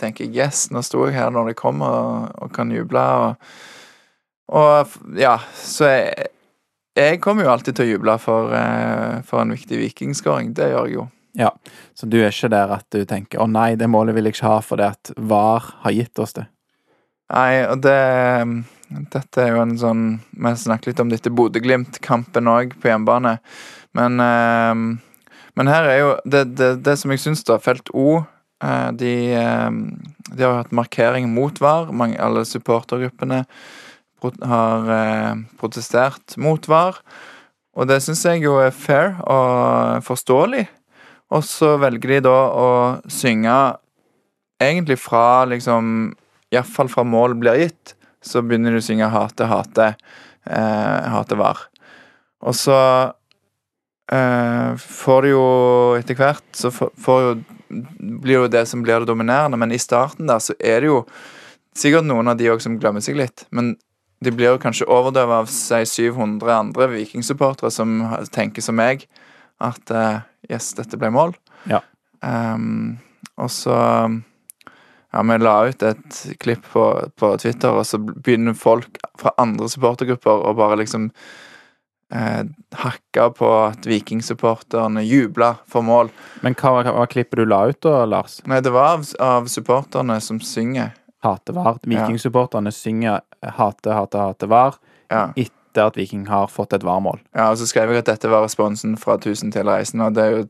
tenker 0.00 0.24
jeg 0.26 0.34
yes, 0.34 0.68
nå 0.74 0.82
sto 0.82 1.04
jeg 1.06 1.18
her 1.18 1.30
når 1.34 1.52
det 1.52 1.60
kom 1.60 1.82
og, 1.86 2.32
og 2.42 2.50
kan 2.54 2.72
juble. 2.74 3.04
Og, 3.28 3.52
Og 4.48 4.98
ja, 5.20 5.36
så 5.54 5.90
jeg, 5.92 6.28
jeg 6.96 7.20
kommer 7.20 7.44
jo 7.44 7.52
alltid 7.52 7.76
til 7.76 7.84
å 7.84 7.92
juble 7.92 8.18
for, 8.18 8.54
eh, 8.56 9.20
for 9.28 9.42
en 9.42 9.52
viktig 9.52 9.78
vikingskåring. 9.78 10.54
Det 10.56 10.70
gjør 10.72 10.86
jeg 10.88 10.94
jo. 10.94 11.08
Ja, 11.38 11.52
Så 11.94 12.08
du 12.08 12.16
er 12.18 12.32
ikke 12.32 12.48
der 12.50 12.72
at 12.72 12.86
du 12.90 13.04
tenker 13.04 13.38
'Å 13.38 13.46
nei, 13.46 13.74
det 13.76 13.86
målet 13.86 14.14
vil 14.14 14.24
jeg 14.24 14.34
ikke 14.34 14.48
ha 14.48 14.60
fordi 14.64 14.82
at 14.88 15.12
VAR 15.16 15.74
har 15.84 15.92
gitt 15.92 16.18
oss 16.18 16.32
det'. 16.32 16.48
Nei, 17.30 17.62
og 17.68 17.82
det 17.82 18.64
Dette 19.12 19.42
er 19.42 19.48
jo 19.52 19.60
en 19.60 19.76
sånn 19.76 20.20
Vi 20.32 20.54
snakket 20.56 20.86
litt 20.86 21.00
om 21.00 21.10
dette 21.10 21.28
Bodø-Glimt-kampen 21.30 22.48
òg, 22.48 22.72
på 22.80 22.88
hjemmebane. 22.88 23.38
Men, 23.92 24.20
eh, 24.20 24.98
men 25.58 25.70
her 25.70 25.88
er 25.90 25.98
jo 25.98 26.10
det, 26.22 26.44
det, 26.58 26.70
det 26.86 26.94
som 27.00 27.10
jeg 27.10 27.22
syns, 27.24 27.42
da, 27.46 27.58
felt 27.58 27.90
O 27.90 28.20
eh, 28.62 28.90
de, 28.94 29.14
eh, 29.34 29.70
de 30.30 30.44
har 30.46 30.60
hatt 30.60 30.74
markering 30.76 31.26
mot 31.34 31.58
VAR. 31.62 31.90
Alle 32.22 32.44
supportergruppene 32.46 33.42
har 34.22 34.92
eh, 34.94 35.42
protestert 35.58 36.38
mot 36.38 36.70
VAR. 36.70 37.02
Og 37.78 37.90
det 37.90 38.00
syns 38.02 38.24
jeg 38.26 38.42
jo 38.46 38.56
er 38.62 38.74
fair 38.74 39.18
og 39.26 40.06
forståelig. 40.06 40.68
Og 41.34 41.44
så 41.44 41.74
velger 41.82 42.16
de 42.16 42.22
da 42.26 42.38
å 42.54 42.70
synge 43.12 43.58
egentlig 44.62 44.98
fra 45.00 45.44
liksom 45.50 46.12
Iallfall 46.54 46.88
fra 46.88 47.04
mål 47.04 47.34
blir 47.38 47.58
gitt, 47.60 47.92
så 48.24 48.40
begynner 48.40 48.72
de 48.72 48.80
å 48.80 48.86
synge 48.86 49.10
'hate, 49.12 49.44
hate', 49.46 49.94
eh, 50.48 51.10
'hate 51.12 51.36
var'. 51.36 51.68
Og 52.40 52.54
så 52.54 53.12
får 54.08 55.24
det 55.26 55.30
jo 55.34 55.46
etter 55.98 56.16
hvert 56.16 56.44
Så 56.56 56.70
får, 56.72 56.88
får 56.96 57.18
jo 57.26 57.32
blir 57.68 58.34
jo 58.34 58.48
det 58.48 58.66
som 58.66 58.82
blir 58.82 59.02
det 59.02 59.10
dominerende, 59.10 59.58
men 59.60 59.72
i 59.72 59.78
starten 59.78 60.28
der 60.28 60.40
så 60.42 60.54
er 60.58 60.80
det 60.80 60.88
jo 60.88 61.02
sikkert 61.76 62.06
noen 62.08 62.30
av 62.30 62.38
de 62.38 62.48
òg 62.50 62.62
som 62.64 62.78
glemmer 62.80 63.04
seg 63.04 63.18
litt. 63.18 63.44
Men 63.54 63.74
de 64.24 64.32
blir 64.34 64.54
jo 64.54 64.62
kanskje 64.62 64.88
overdøvet 64.90 65.44
av 65.44 65.50
si 65.52 65.82
700 66.08 66.54
andre 66.54 66.88
vikingsupportere 66.94 67.70
som 67.70 68.00
tenker 68.34 68.64
som 68.64 68.78
meg, 68.78 69.04
at 69.62 69.92
uh, 69.94 70.24
yes, 70.50 70.72
dette 70.78 70.98
ble 70.98 71.10
mål. 71.14 71.36
Ja. 71.70 71.82
Um, 72.22 72.98
og 73.38 73.50
så 73.54 73.76
ja, 75.12 75.22
vi 75.22 75.38
la 75.40 75.56
ut 75.68 75.84
et 75.86 76.22
klipp 76.42 76.66
på, 76.72 76.84
på 77.16 77.34
Twitter, 77.42 77.74
og 77.74 77.86
så 77.86 78.00
begynner 78.00 78.58
folk 78.58 78.98
fra 79.18 79.34
andre 79.40 79.70
supportergrupper 79.70 80.48
å 80.48 80.56
bare 80.58 80.80
liksom 80.82 81.08
eh, 82.14 82.44
hakka 82.74 83.30
på 83.30 83.50
at 83.66 83.86
vikingsupporterne 83.86 85.02
jubla 85.04 85.54
for 85.66 85.82
mål. 85.82 86.10
Men 86.40 86.54
hva 86.54 86.78
var, 86.82 87.06
klippet 87.06 87.38
du 87.40 87.44
la 87.46 87.66
ut 87.68 87.80
da, 87.84 88.04
Lars? 88.04 88.40
Nei, 88.46 88.60
det 88.60 88.70
var 88.74 88.94
av, 88.98 89.04
av 89.20 89.46
supporterne 89.46 90.20
som 90.20 90.40
synger. 90.40 90.94
Hate 91.22 91.52
VAR. 91.52 91.78
Vikingsupporterne 91.82 92.70
synger 92.72 93.20
'hate, 93.42 93.90
hate, 93.90 94.18
hate 94.18 94.46
VAR' 94.46 94.76
Ja. 95.10 95.32
etter 95.36 95.86
at 95.86 95.96
Viking 95.96 96.26
har 96.26 96.46
fått 96.46 96.72
et 96.72 96.82
VAR-mål. 96.82 97.18
ja, 97.34 97.50
og 97.50 97.56
så 97.58 97.66
skrev 97.66 97.90
jeg 97.90 97.98
at 97.98 98.04
dette 98.06 98.28
var 98.30 98.44
responsen 98.44 98.96
fra 98.96 99.16
Tusen 99.18 99.50
til 99.50 99.64
reisen, 99.66 100.00
og 100.00 100.14
det 100.14 100.22
er 100.22 100.30
jo 100.30 100.46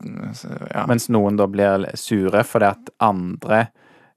ja. 0.73 0.85
Mens 0.85 1.09
noen 1.09 1.37
da 1.37 1.47
blir 1.47 1.87
sure 1.95 2.43
fordi 2.43 2.65
at 2.65 2.89
andre 2.99 3.67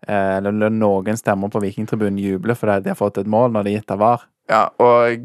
eh, 0.09 0.37
Eller 0.37 0.70
noen 0.70 1.16
stemmer 1.16 1.48
på 1.48 1.61
Vikingtribunen 1.62 2.18
jubler 2.18 2.55
fordi 2.55 2.83
de 2.85 2.90
har 2.90 2.96
fått 3.00 3.18
et 3.18 3.26
mål 3.26 3.52
når 3.52 3.62
det 3.64 3.72
er 3.72 3.78
gitt 3.81 3.90
av 3.90 3.98
VAR. 3.98 4.20
Ja, 4.50 4.66
og 4.83 5.22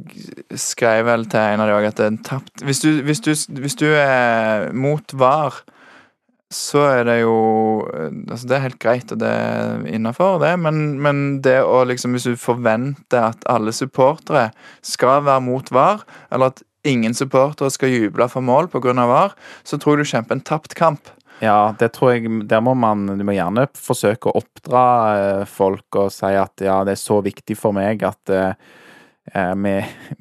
skrev 0.61 1.07
vel 1.07 1.25
til 1.31 1.41
en 1.41 1.63
av 1.63 1.69
de 1.69 1.75
òg 1.75 1.87
at 1.89 1.97
det 1.97 2.05
er 2.05 2.19
tapt 2.25 2.61
hvis 2.63 2.83
du, 2.83 2.91
hvis, 3.03 3.21
du, 3.25 3.33
hvis 3.57 3.75
du 3.79 3.87
er 3.89 4.69
mot 4.77 5.15
VAR, 5.17 5.57
så 6.53 6.83
er 6.85 7.01
det 7.09 7.17
jo 7.23 7.33
Altså, 8.29 8.47
det 8.47 8.55
er 8.55 8.63
helt 8.63 8.79
greit, 8.79 9.11
og 9.11 9.19
det 9.19 9.31
er 9.31 9.83
innafor, 9.89 10.37
det, 10.43 10.53
men, 10.61 10.99
men 11.03 11.41
det 11.43 11.59
å 11.65 11.81
liksom 11.89 12.15
Hvis 12.15 12.29
du 12.29 12.39
forventer 12.39 13.33
at 13.33 13.43
alle 13.49 13.73
supportere 13.75 14.51
skal 14.85 15.25
være 15.27 15.43
mot 15.49 15.73
VAR, 15.73 16.05
eller 16.31 16.53
at 16.53 16.63
ingen 16.87 17.17
supportere 17.17 17.73
skal 17.73 17.91
juble 17.91 18.29
for 18.31 18.45
mål 18.45 18.69
pga. 18.71 18.93
VAR, 18.95 19.35
så 19.67 19.79
tror 19.81 19.97
jeg 19.97 20.05
du 20.05 20.11
kjemper 20.13 20.37
en 20.37 20.45
tapt 20.45 20.77
kamp. 20.77 21.11
Ja, 21.43 21.75
det 21.77 21.91
tror 21.93 22.15
jeg 22.15 22.47
Der 22.49 22.63
må 22.65 22.73
man 22.73 23.05
Du 23.19 23.21
må 23.21 23.35
gjerne 23.35 23.67
forsøke 23.77 24.31
å 24.31 24.39
oppdra 24.39 24.85
eh, 25.17 25.43
folk 25.45 25.99
og 25.99 26.09
si 26.09 26.31
at 26.33 26.63
ja, 26.65 26.79
det 26.81 26.95
er 26.95 27.01
så 27.01 27.19
viktig 27.21 27.53
for 27.59 27.75
meg 27.77 28.01
at 28.07 28.33
eh, 28.33 28.55
vi, 29.33 29.73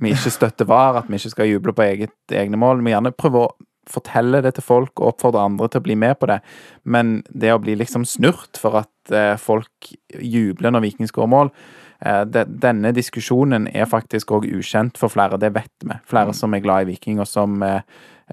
vi 0.02 0.10
ikke 0.12 0.32
støtter 0.34 0.66
VAR, 0.68 1.00
at 1.00 1.08
vi 1.10 1.18
ikke 1.20 1.30
skal 1.32 1.48
juble 1.50 1.74
på 1.76 1.84
eget, 1.84 2.14
egne 2.34 2.58
mål. 2.58 2.80
Vi 2.84 2.90
gjerne 2.90 3.14
prøve 3.14 3.44
å 3.44 3.52
fortelle 3.90 4.42
det 4.44 4.56
til 4.56 4.66
folk 4.66 5.00
og 5.00 5.12
oppfordre 5.12 5.44
andre 5.46 5.68
til 5.70 5.82
å 5.82 5.86
bli 5.86 5.96
med 5.98 6.18
på 6.20 6.28
det. 6.30 6.40
Men 6.84 7.20
det 7.30 7.54
å 7.54 7.60
bli 7.62 7.76
liksom 7.78 8.06
snurt 8.08 8.58
for 8.60 8.80
at 8.82 9.14
eh, 9.14 9.34
folk 9.40 9.90
jubler 10.20 10.74
når 10.74 10.86
Viking 10.88 11.10
skårer 11.10 11.30
mål 11.30 11.52
eh, 12.04 12.22
Denne 12.26 12.92
diskusjonen 12.96 13.68
er 13.72 13.88
faktisk 13.90 14.34
òg 14.36 14.48
ukjent 14.50 14.98
for 15.00 15.12
flere, 15.12 15.40
det 15.40 15.54
vet 15.56 15.86
vi. 15.86 15.98
Flere 16.08 16.34
som 16.36 16.54
er 16.54 16.64
glad 16.64 16.86
i 16.86 16.92
Viking, 16.92 17.22
og 17.22 17.30
som 17.30 17.62
eh, 17.66 17.82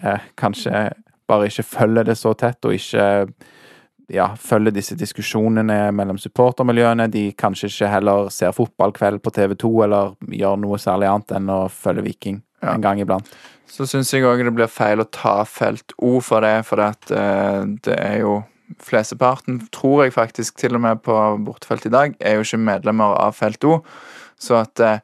eh, 0.02 0.30
kanskje 0.40 0.90
bare 1.30 1.50
ikke 1.50 1.70
følger 1.70 2.10
det 2.10 2.18
så 2.20 2.34
tett, 2.38 2.60
og 2.66 2.76
ikke 2.76 3.06
ja, 4.12 4.36
følger 4.36 4.74
disse 4.76 4.96
diskusjonene 5.00 5.92
mellom 5.96 6.18
supportermiljøene. 6.20 7.10
De 7.12 7.32
kanskje 7.40 7.70
ikke 7.72 7.90
heller 7.92 8.30
ser 8.34 8.52
fotballkveld 8.56 9.22
på 9.24 9.32
TV 9.34 9.56
2 9.64 9.72
eller 9.86 10.16
gjør 10.28 10.60
noe 10.60 10.80
særlig 10.82 11.10
annet 11.12 11.36
enn 11.40 11.52
å 11.54 11.60
følge 11.72 12.04
Viking 12.10 12.42
Ja. 12.64 12.74
en 12.76 12.82
gang 12.82 13.00
iblant. 13.00 13.28
Så 13.68 13.88
syns 13.90 14.12
jeg 14.14 14.24
òg 14.24 14.44
det 14.44 14.54
blir 14.56 14.68
feil 14.68 15.00
å 15.00 15.10
ta 15.10 15.44
felt 15.44 15.94
O 16.00 16.20
for 16.22 16.42
det, 16.42 16.66
for 16.66 16.80
at, 16.80 17.10
eh, 17.12 17.64
det 17.84 17.98
er 18.00 18.20
jo 18.20 18.44
Flesteparten, 18.80 19.60
tror 19.72 20.04
jeg 20.06 20.14
faktisk, 20.14 20.56
til 20.58 20.76
og 20.76 20.82
med 20.82 21.02
på 21.04 21.14
bortefelt 21.46 21.86
i 21.86 21.90
dag, 21.94 22.16
er 22.20 22.36
jo 22.36 22.42
ikke 22.46 22.60
medlemmer 22.64 23.18
av 23.20 23.36
felt 23.36 23.64
O. 23.66 23.84
Så 24.40 24.56
at 24.62 24.80
eh, 24.80 25.00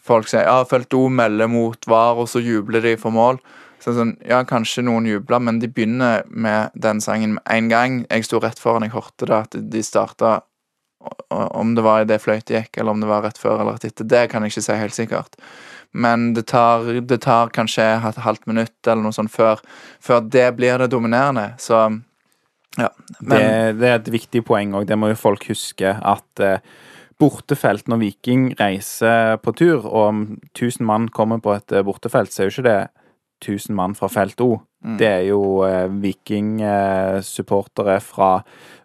folk 0.00 0.26
sier 0.30 0.46
ja, 0.46 0.62
felt 0.64 0.92
O 0.94 1.08
melder 1.08 1.48
mot 1.48 1.76
VAR, 1.86 2.16
og 2.16 2.28
så 2.28 2.40
jubler 2.42 2.80
de 2.82 2.96
for 2.96 3.10
mål. 3.14 3.38
Så 3.80 3.94
sånn, 3.96 4.14
ja, 4.28 4.42
kanskje 4.44 4.84
noen 4.84 5.08
jubler, 5.08 5.40
men 5.40 5.58
de 5.62 5.70
begynner 5.72 6.26
med 6.28 6.74
den 6.76 7.00
sangen 7.00 7.38
med 7.38 7.44
en 7.48 7.70
gang. 7.72 7.98
Jeg 8.10 8.28
sto 8.28 8.40
rett 8.42 8.60
foran, 8.60 8.84
jeg 8.84 8.92
hørte 8.92 9.28
det, 9.28 9.38
at 9.38 9.58
de 9.72 9.84
starta 9.84 10.40
Om 11.32 11.70
det 11.72 11.80
var 11.80 12.02
idet 12.02 12.18
fløyta 12.20 12.58
gikk, 12.58 12.76
eller 12.76 12.92
om 12.92 13.00
det 13.00 13.08
var 13.08 13.22
rett 13.24 13.38
før 13.40 13.62
eller 13.62 13.78
rett 13.78 13.86
etter, 13.88 14.04
det 14.04 14.26
kan 14.28 14.44
jeg 14.44 14.52
ikke 14.52 14.64
si 14.66 14.74
helt 14.76 14.92
sikkert. 14.92 15.38
Men 15.96 16.34
det 16.36 16.42
tar, 16.52 16.84
det 17.00 17.22
tar 17.24 17.48
kanskje 17.56 17.86
et 18.04 18.20
halvt 18.20 18.44
minutt 18.50 18.86
eller 18.86 19.06
noe 19.06 19.16
sånt 19.16 19.32
før, 19.32 19.62
før 20.04 20.20
det 20.20 20.50
blir 20.58 20.76
det 20.78 20.90
dominerende. 20.92 21.54
Så 21.56 21.80
ja. 22.76 22.90
Men 23.18 23.32
det, 23.32 23.80
det 23.80 23.88
er 23.88 23.98
et 23.98 24.12
viktig 24.12 24.44
poeng 24.46 24.76
òg, 24.76 24.86
det 24.86 24.98
må 25.00 25.08
jo 25.10 25.18
folk 25.18 25.48
huske. 25.48 25.96
At 25.96 26.44
eh, 26.44 26.60
bortefelt 27.20 27.88
når 27.90 28.04
Viking 28.04 28.50
reiser 28.60 29.40
på 29.42 29.56
tur, 29.56 29.80
og 29.82 30.02
om 30.04 30.22
1000 30.52 30.86
mann 30.86 31.08
kommer 31.08 31.40
på 31.42 31.56
et 31.56 31.72
eh, 31.72 31.84
bortefelt, 31.86 32.32
så 32.32 32.44
er 32.44 32.50
jo 32.50 32.58
ikke 32.58 32.68
det 32.68 32.80
1000 33.40 33.74
mann 33.76 33.94
fra 33.98 34.08
felt 34.12 34.40
O. 34.40 34.60
Mm. 34.84 34.96
Det 35.00 35.08
er 35.08 35.24
jo 35.28 35.40
eh, 35.66 35.88
Viking-supportere 36.02 37.98
fra 38.04 38.30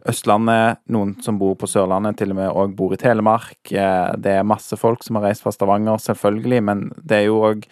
Østlandet, 0.07 0.81
noen 0.91 1.15
som 1.23 1.39
bor 1.39 1.55
på 1.59 1.69
Sørlandet, 1.69 2.17
til 2.19 2.33
og 2.33 2.39
med 2.39 2.51
òg 2.51 2.73
bor 2.77 2.95
i 2.95 2.99
Telemark. 2.99 3.59
Eh, 3.71 4.09
det 4.19 4.39
er 4.39 4.47
masse 4.47 4.77
folk 4.79 5.05
som 5.05 5.19
har 5.19 5.29
reist 5.29 5.45
fra 5.45 5.53
Stavanger, 5.55 6.01
selvfølgelig, 6.03 6.63
men 6.67 6.89
det 6.99 7.21
er 7.21 7.29
jo 7.29 7.39
òg 7.51 7.67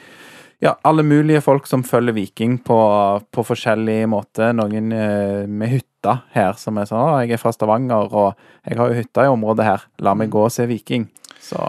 ja, 0.63 0.77
alle 0.87 1.03
mulige 1.03 1.41
folk 1.43 1.67
som 1.67 1.83
følger 1.83 2.15
Viking 2.15 2.57
på, 2.63 2.79
på 3.31 3.43
forskjellig 3.43 4.05
måte. 4.07 4.53
Noen 4.55 4.93
eh, 4.95 5.43
med 5.49 5.73
hytta 5.73 6.21
her 6.31 6.55
som 6.59 6.79
er 6.79 6.87
sånn 6.87 7.03
'Å, 7.03 7.23
jeg 7.23 7.35
er 7.35 7.41
fra 7.41 7.51
Stavanger, 7.51 8.07
og 8.15 8.39
jeg 8.63 8.79
har 8.79 8.91
jo 8.91 9.01
hytta 9.01 9.25
i 9.27 9.33
området 9.33 9.67
her. 9.67 9.83
La 9.99 10.15
meg 10.15 10.31
gå 10.31 10.45
og 10.45 10.53
se 10.55 10.67
Viking'. 10.69 11.09
Så 11.43 11.59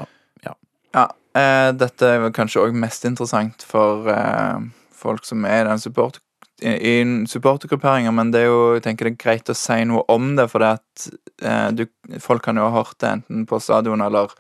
ja, 0.95 1.09
eh, 1.35 1.73
dette 1.75 2.07
er 2.07 2.31
kanskje 2.35 2.63
òg 2.63 2.77
mest 2.79 3.05
interessant 3.09 3.67
for 3.67 4.09
eh, 4.13 4.63
folk 5.05 5.27
som 5.29 5.45
er 5.49 5.69
den 5.69 5.83
support 5.83 6.21
i 6.63 7.27
supportergrupperinga, 7.29 8.13
men 8.15 8.31
det 8.33 8.45
er 8.45 8.47
jo 8.49 8.61
jeg 8.77 8.85
tenker 8.85 9.09
det 9.09 9.17
er 9.17 9.23
greit 9.25 9.51
å 9.51 9.57
si 9.59 9.81
noe 9.89 10.05
om 10.13 10.35
det, 10.39 10.47
for 10.53 10.63
det 10.63 10.71
at 10.79 11.07
eh, 11.43 11.69
du, 11.75 11.83
folk 12.23 12.45
kan 12.47 12.61
jo 12.61 12.69
ha 12.69 12.79
hørt 12.79 12.97
det 13.03 13.11
enten 13.11 13.43
på 13.51 13.59
stadion 13.61 14.05
eller, 14.05 14.33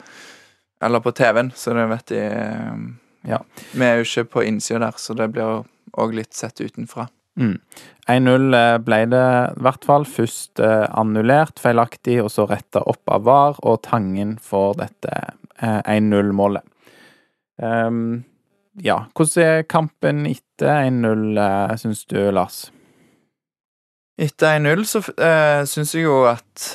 eller 0.84 1.02
på 1.04 1.12
TV-en, 1.16 1.50
så 1.58 1.74
det 1.74 1.88
vet 1.90 2.14
de 2.14 2.22
eh, 2.28 2.84
Ja. 3.24 3.40
Vi 3.72 3.84
er 3.86 3.98
jo 3.98 4.06
ikke 4.06 4.30
på 4.36 4.44
innsida 4.46 4.82
der, 4.86 4.98
så 5.00 5.16
det 5.16 5.30
blir 5.34 5.64
òg 5.96 6.14
litt 6.16 6.34
sett 6.36 6.60
utenfra. 6.60 7.08
Mm. 7.40 7.56
1-0 8.06 8.56
eh, 8.58 8.76
ble 8.84 8.98
det 9.10 9.22
i 9.24 9.64
hvert 9.64 9.86
fall. 9.88 10.04
Først 10.06 10.60
eh, 10.62 10.84
annullert 10.92 11.58
feilaktig, 11.62 12.18
og 12.22 12.30
så 12.30 12.46
retta 12.50 12.84
opp 12.84 13.10
av 13.10 13.24
VAR, 13.26 13.58
og 13.64 13.80
Tangen 13.86 14.36
får 14.42 14.76
dette 14.82 15.16
eh, 15.58 15.80
1-0-målet. 15.80 16.68
Ehm, 17.64 18.24
ja, 18.82 19.04
hvordan 19.14 19.44
er 19.44 19.66
kampen 19.70 20.24
etter 20.26 20.88
1-0, 20.88 21.36
uh, 21.38 21.74
syns 21.78 22.04
du, 22.10 22.18
Lars? 22.34 22.64
Etter 24.18 24.60
1-0 24.60 24.84
så 24.86 25.02
uh, 25.18 25.62
syns 25.66 25.94
jeg 25.94 26.06
jo 26.06 26.20
at 26.30 26.66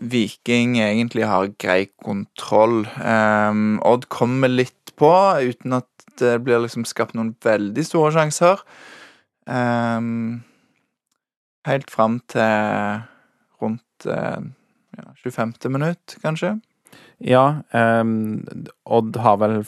Viking 0.00 0.78
egentlig 0.80 1.26
har 1.28 1.52
grei 1.60 1.86
kontroll. 2.04 2.86
Um, 3.00 3.78
Odd 3.84 4.08
kommer 4.12 4.52
litt 4.52 4.92
på, 4.96 5.12
uten 5.44 5.76
at 5.76 5.88
det 6.20 6.38
blir 6.44 6.62
liksom 6.64 6.86
skapt 6.88 7.16
noen 7.16 7.34
veldig 7.44 7.84
store 7.84 8.12
sjanser. 8.16 8.62
Um, 9.44 10.40
helt 11.68 11.92
fram 11.92 12.20
til 12.32 13.04
rundt 13.60 14.08
uh, 14.08 14.40
ja, 14.96 15.10
25. 15.24 15.56
minutt, 15.72 16.16
kanskje. 16.24 16.56
Ja, 17.24 17.62
um, 17.72 18.44
Odd 18.84 19.16
har 19.24 19.38
vel 19.40 19.62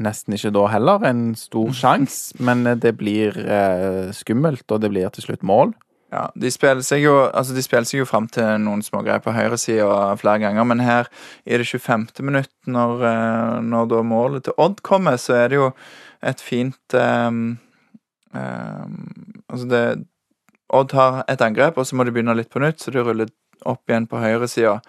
nesten 0.00 0.36
ikke 0.36 0.54
da 0.56 0.66
heller 0.72 1.04
en 1.04 1.34
stor 1.36 1.72
sjanse, 1.82 2.32
men 2.40 2.66
eh, 2.66 2.78
det 2.80 2.96
blir 3.00 3.36
uh, 3.44 4.12
skummelt, 4.16 4.64
og 4.70 4.80
det 4.80 4.92
blir 4.94 5.12
til 5.12 5.28
slutt 5.28 5.44
mål. 5.44 5.74
Ja, 6.14 6.28
de 6.38 6.50
spiller 6.52 6.84
seg 6.86 7.02
jo 7.02 7.14
Altså 7.26 7.56
seg 7.58 7.98
jo 7.98 8.06
fram 8.06 8.28
til 8.30 8.46
noen 8.62 8.84
smågreier 8.86 9.22
på 9.24 9.34
høyresida 9.34 10.14
flere 10.20 10.44
ganger, 10.44 10.64
men 10.64 10.80
her 10.84 11.08
i 11.44 11.58
det 11.58 11.66
25. 11.66 12.06
minutt, 12.22 12.52
når, 12.66 13.04
eh, 13.08 13.60
når 13.60 13.90
da 13.90 14.02
målet 14.02 14.44
til 14.44 14.54
Odd 14.58 14.80
kommer, 14.82 15.16
så 15.16 15.34
er 15.42 15.48
det 15.48 15.58
jo 15.58 15.70
et 16.22 16.40
fint 16.40 16.94
um, 16.94 17.58
um, 18.32 19.42
Altså 19.50 19.68
det 19.68 19.84
Odd 20.74 20.92
har 20.92 21.24
et 21.28 21.42
angrep, 21.42 21.76
og 21.78 21.86
så 21.86 21.96
må 21.96 22.04
de 22.04 22.14
begynne 22.14 22.34
litt 22.34 22.50
på 22.50 22.62
nytt, 22.62 22.80
så 22.80 22.90
de 22.90 23.02
ruller 23.04 23.28
opp 23.68 23.90
igjen 23.90 24.06
på 24.10 24.18
høyresida. 24.18 24.80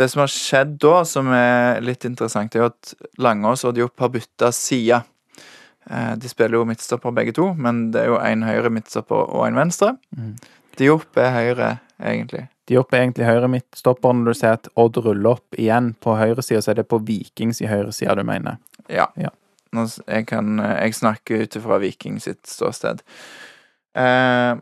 Det 0.00 0.08
som 0.08 0.22
har 0.22 0.32
skjedd 0.32 0.78
da, 0.80 1.00
som 1.04 1.28
er 1.36 1.82
litt 1.84 2.06
interessant, 2.08 2.54
er 2.56 2.64
jo 2.64 2.70
at 2.70 2.94
Langås 3.20 3.66
og 3.68 3.74
Diop 3.76 4.00
har 4.00 4.12
bytta 4.14 4.48
side. 4.56 5.02
Eh, 5.90 6.14
De 6.16 6.30
spiller 6.30 6.56
jo 6.56 6.68
midtstopper 6.68 7.12
begge 7.16 7.34
to, 7.36 7.50
men 7.54 7.90
det 7.92 8.06
er 8.06 8.14
jo 8.14 8.22
én 8.24 8.46
høyre 8.46 8.72
midtstopper 8.72 9.28
og 9.28 9.44
en 9.46 9.60
venstre. 9.60 9.92
Mm. 10.16 10.32
Diop 10.80 11.20
er 11.20 11.34
høyre, 11.34 11.68
egentlig. 12.00 12.46
De 12.70 12.78
opp 12.78 12.94
er 12.94 13.02
egentlig 13.02 13.26
høyre 13.26 13.48
midtstopper 13.50 14.14
når 14.14 14.30
du 14.30 14.38
ser 14.38 14.54
at 14.54 14.68
Odd 14.78 15.00
ruller 15.02 15.34
opp 15.34 15.58
igjen 15.58 15.90
på 16.00 16.14
høyresida, 16.14 16.62
så 16.62 16.70
er 16.72 16.80
det 16.80 16.88
på 16.88 17.00
Vikings 17.02 17.58
i 17.64 17.68
høyresida 17.68 18.14
du 18.14 18.22
mener. 18.24 18.60
Ja. 18.86 19.08
Ja. 19.18 19.32
Jeg, 19.74 20.26
kan, 20.30 20.58
eh, 20.62 20.76
jeg 20.86 20.94
snakker 21.00 21.44
ut 21.44 21.56
ifra 21.58 21.80
Viking 21.82 22.20
sitt 22.22 22.46
ståsted. 22.46 23.02
Eh, 23.98 24.52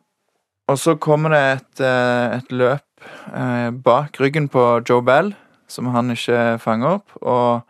og 0.69 0.79
så 0.79 0.95
kommer 1.01 1.33
det 1.33 1.43
et, 1.57 1.81
eh, 1.81 2.39
et 2.39 2.53
løp 2.53 3.09
eh, 3.33 3.71
bak 3.73 4.21
ryggen 4.21 4.49
på 4.53 4.65
Joe 4.89 5.03
Bell, 5.05 5.33
som 5.69 5.89
han 5.95 6.13
ikke 6.13 6.59
fanger 6.61 6.99
opp, 6.99 7.15
og 7.23 7.63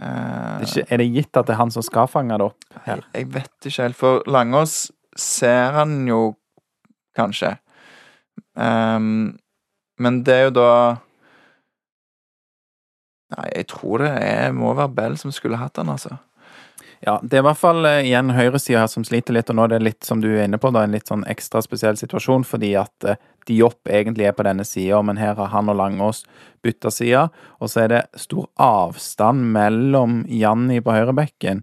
eh, 0.00 0.06
Det 0.06 0.68
er, 0.68 0.68
ikke, 0.68 0.86
er 0.88 1.02
det 1.02 1.08
gitt 1.16 1.40
at 1.40 1.48
det 1.48 1.56
er 1.56 1.60
han 1.62 1.74
som 1.74 1.84
skal 1.84 2.08
fange 2.08 2.38
det 2.38 2.48
opp 2.48 2.80
her? 2.86 3.02
Jeg, 3.12 3.12
jeg 3.14 3.32
vet 3.34 3.70
ikke 3.70 3.88
helt, 3.88 3.98
for 4.00 4.24
Langås 4.26 4.78
ser 5.18 5.76
han 5.76 6.00
jo 6.08 6.22
kanskje. 7.18 7.56
Um, 8.54 9.38
men 9.98 10.22
det 10.26 10.34
er 10.34 10.48
jo 10.48 10.54
da 10.54 10.70
Nei, 13.28 13.48
jeg 13.52 13.66
tror 13.68 14.00
det 14.00 14.12
er, 14.24 14.54
må 14.56 14.70
være 14.72 14.94
Bell 14.96 15.18
som 15.20 15.32
skulle 15.34 15.58
hatt 15.60 15.76
han, 15.76 15.90
altså. 15.92 16.16
Ja, 17.04 17.20
det 17.22 17.38
er 17.38 17.44
i 17.44 17.46
hvert 17.46 17.60
fall 17.60 17.86
eh, 17.86 18.04
igjen 18.08 18.32
høyresida 18.34 18.82
her 18.82 18.90
som 18.90 19.04
sliter 19.06 19.36
litt, 19.36 19.50
og 19.52 19.58
nå 19.58 19.66
er 19.68 19.76
det 19.76 19.84
litt 19.86 20.06
som 20.06 20.22
du 20.22 20.28
er 20.32 20.48
inne 20.48 20.58
på, 20.58 20.72
da, 20.74 20.82
en 20.82 20.96
litt 20.96 21.10
sånn 21.10 21.22
ekstra 21.30 21.62
spesiell 21.62 21.98
situasjon, 22.00 22.46
fordi 22.48 22.72
at 22.80 23.06
eh, 23.06 23.20
Diop 23.48 23.88
egentlig 23.88 24.26
er 24.28 24.34
på 24.36 24.44
denne 24.44 24.66
sida, 24.66 24.98
men 25.06 25.20
her 25.20 25.38
har 25.38 25.52
han 25.54 25.70
og 25.70 25.78
Langås 25.78 26.24
bytta 26.66 26.90
side, 26.92 27.28
og 27.62 27.70
så 27.70 27.84
er 27.84 27.92
det 27.94 28.02
stor 28.20 28.48
avstand 28.60 29.46
mellom 29.54 30.24
Janni 30.28 30.82
på 30.84 30.96
høyrebekken 30.96 31.62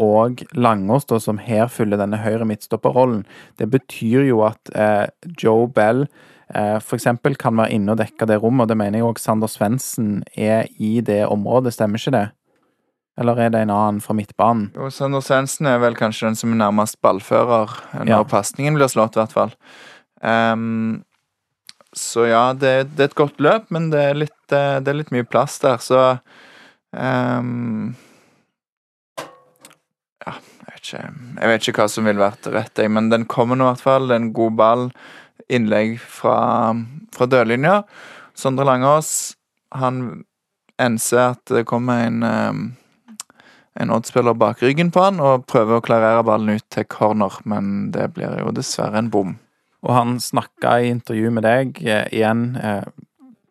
og 0.00 0.44
Langås, 0.54 1.08
da, 1.10 1.18
som 1.20 1.42
her 1.42 1.68
fyller 1.72 2.00
denne 2.00 2.20
høyre 2.22 2.46
midtstopperrollen. 2.48 3.24
Det 3.58 3.68
betyr 3.72 4.28
jo 4.28 4.42
at 4.46 4.72
eh, 4.76 5.08
Joe 5.40 5.66
Bell 5.72 6.06
eh, 6.54 6.78
eksempel 6.78 7.36
kan 7.40 7.58
være 7.58 7.74
inne 7.74 7.96
og 7.96 8.00
dekke 8.00 8.28
det 8.28 8.38
rommet, 8.42 8.66
og 8.66 8.72
det 8.72 8.78
mener 8.80 9.00
jeg 9.00 9.10
òg 9.10 9.22
Sander 9.22 9.50
Svendsen 9.50 10.20
er 10.36 10.70
i 10.78 11.00
det 11.04 11.24
området, 11.26 11.74
stemmer 11.74 12.00
ikke 12.00 12.16
det? 12.16 12.26
Eller 13.16 13.38
er 13.40 13.50
det 13.54 13.62
en 13.64 13.70
annen 13.72 14.00
fra 14.04 14.12
midtbanen? 14.18 14.70
Jo, 14.76 14.90
Sander 14.92 15.22
Svendsen 15.24 15.66
er 15.70 15.78
vel 15.80 15.94
kanskje 15.96 16.28
den 16.28 16.36
som 16.36 16.52
er 16.52 16.58
nærmest 16.60 16.98
ballfører 17.00 17.72
når 18.02 18.10
Ja. 18.12 18.22
pasningen 18.28 18.74
blir 18.76 18.90
slått, 18.92 19.16
i 19.16 19.20
hvert 19.22 19.32
fall. 19.32 19.54
Um, 20.20 21.04
så 21.96 22.26
ja, 22.28 22.52
det, 22.52 22.90
det 22.96 23.00
er 23.06 23.08
et 23.10 23.14
godt 23.16 23.40
løp, 23.40 23.70
men 23.72 23.88
det 23.90 24.02
er 24.10 24.18
litt, 24.20 24.52
eh, 24.52 24.80
det 24.84 24.88
er 24.92 24.98
litt 24.98 25.12
mye 25.16 25.24
plass 25.24 25.56
der, 25.62 25.78
så 25.80 26.02
um, 26.92 27.94
Ja, 30.26 30.34
jeg 30.36 30.74
vet, 30.74 30.82
ikke, 30.82 31.02
jeg 31.40 31.50
vet 31.52 31.68
ikke 31.70 31.80
hva 31.82 31.88
som 31.92 32.08
ville 32.08 32.20
vært 32.20 32.48
rett, 32.52 32.76
jeg, 32.82 32.90
men 32.92 33.08
den 33.12 33.24
kommer 33.30 33.56
nå 33.56 33.64
i 33.68 33.72
hvert 33.72 33.84
fall. 33.84 34.08
Det 34.08 34.16
er 34.16 34.22
en 34.24 34.32
god 34.36 34.56
ball. 34.58 34.86
Innlegg 35.52 35.96
fra, 36.02 36.74
fra 37.14 37.28
dørlinja. 37.30 37.80
Sondre 38.36 38.66
Langås, 38.66 39.36
han 39.72 40.24
enser 40.82 41.30
at 41.30 41.44
det 41.54 41.64
kommer 41.70 42.02
en 42.08 42.24
ehm, 42.26 42.64
en 43.80 43.92
Odd-spiller 43.92 44.36
bak 44.38 44.62
ryggen 44.64 44.90
på 44.92 45.02
han 45.04 45.20
og 45.22 45.46
prøver 45.50 45.78
å 45.78 45.84
klarere 45.84 46.24
ballen 46.26 46.56
ut 46.56 46.66
til 46.72 46.86
corner, 46.88 47.34
men 47.44 47.90
det 47.94 48.08
blir 48.16 48.38
jo 48.40 48.54
dessverre 48.56 49.02
en 49.02 49.10
bom. 49.12 49.34
Og 49.86 49.92
han 49.94 50.16
snakka 50.22 50.78
i 50.80 50.88
intervju 50.90 51.30
med 51.36 51.44
deg 51.46 51.82
eh, 51.84 52.06
igjen 52.14 52.56
eh, 52.56 52.86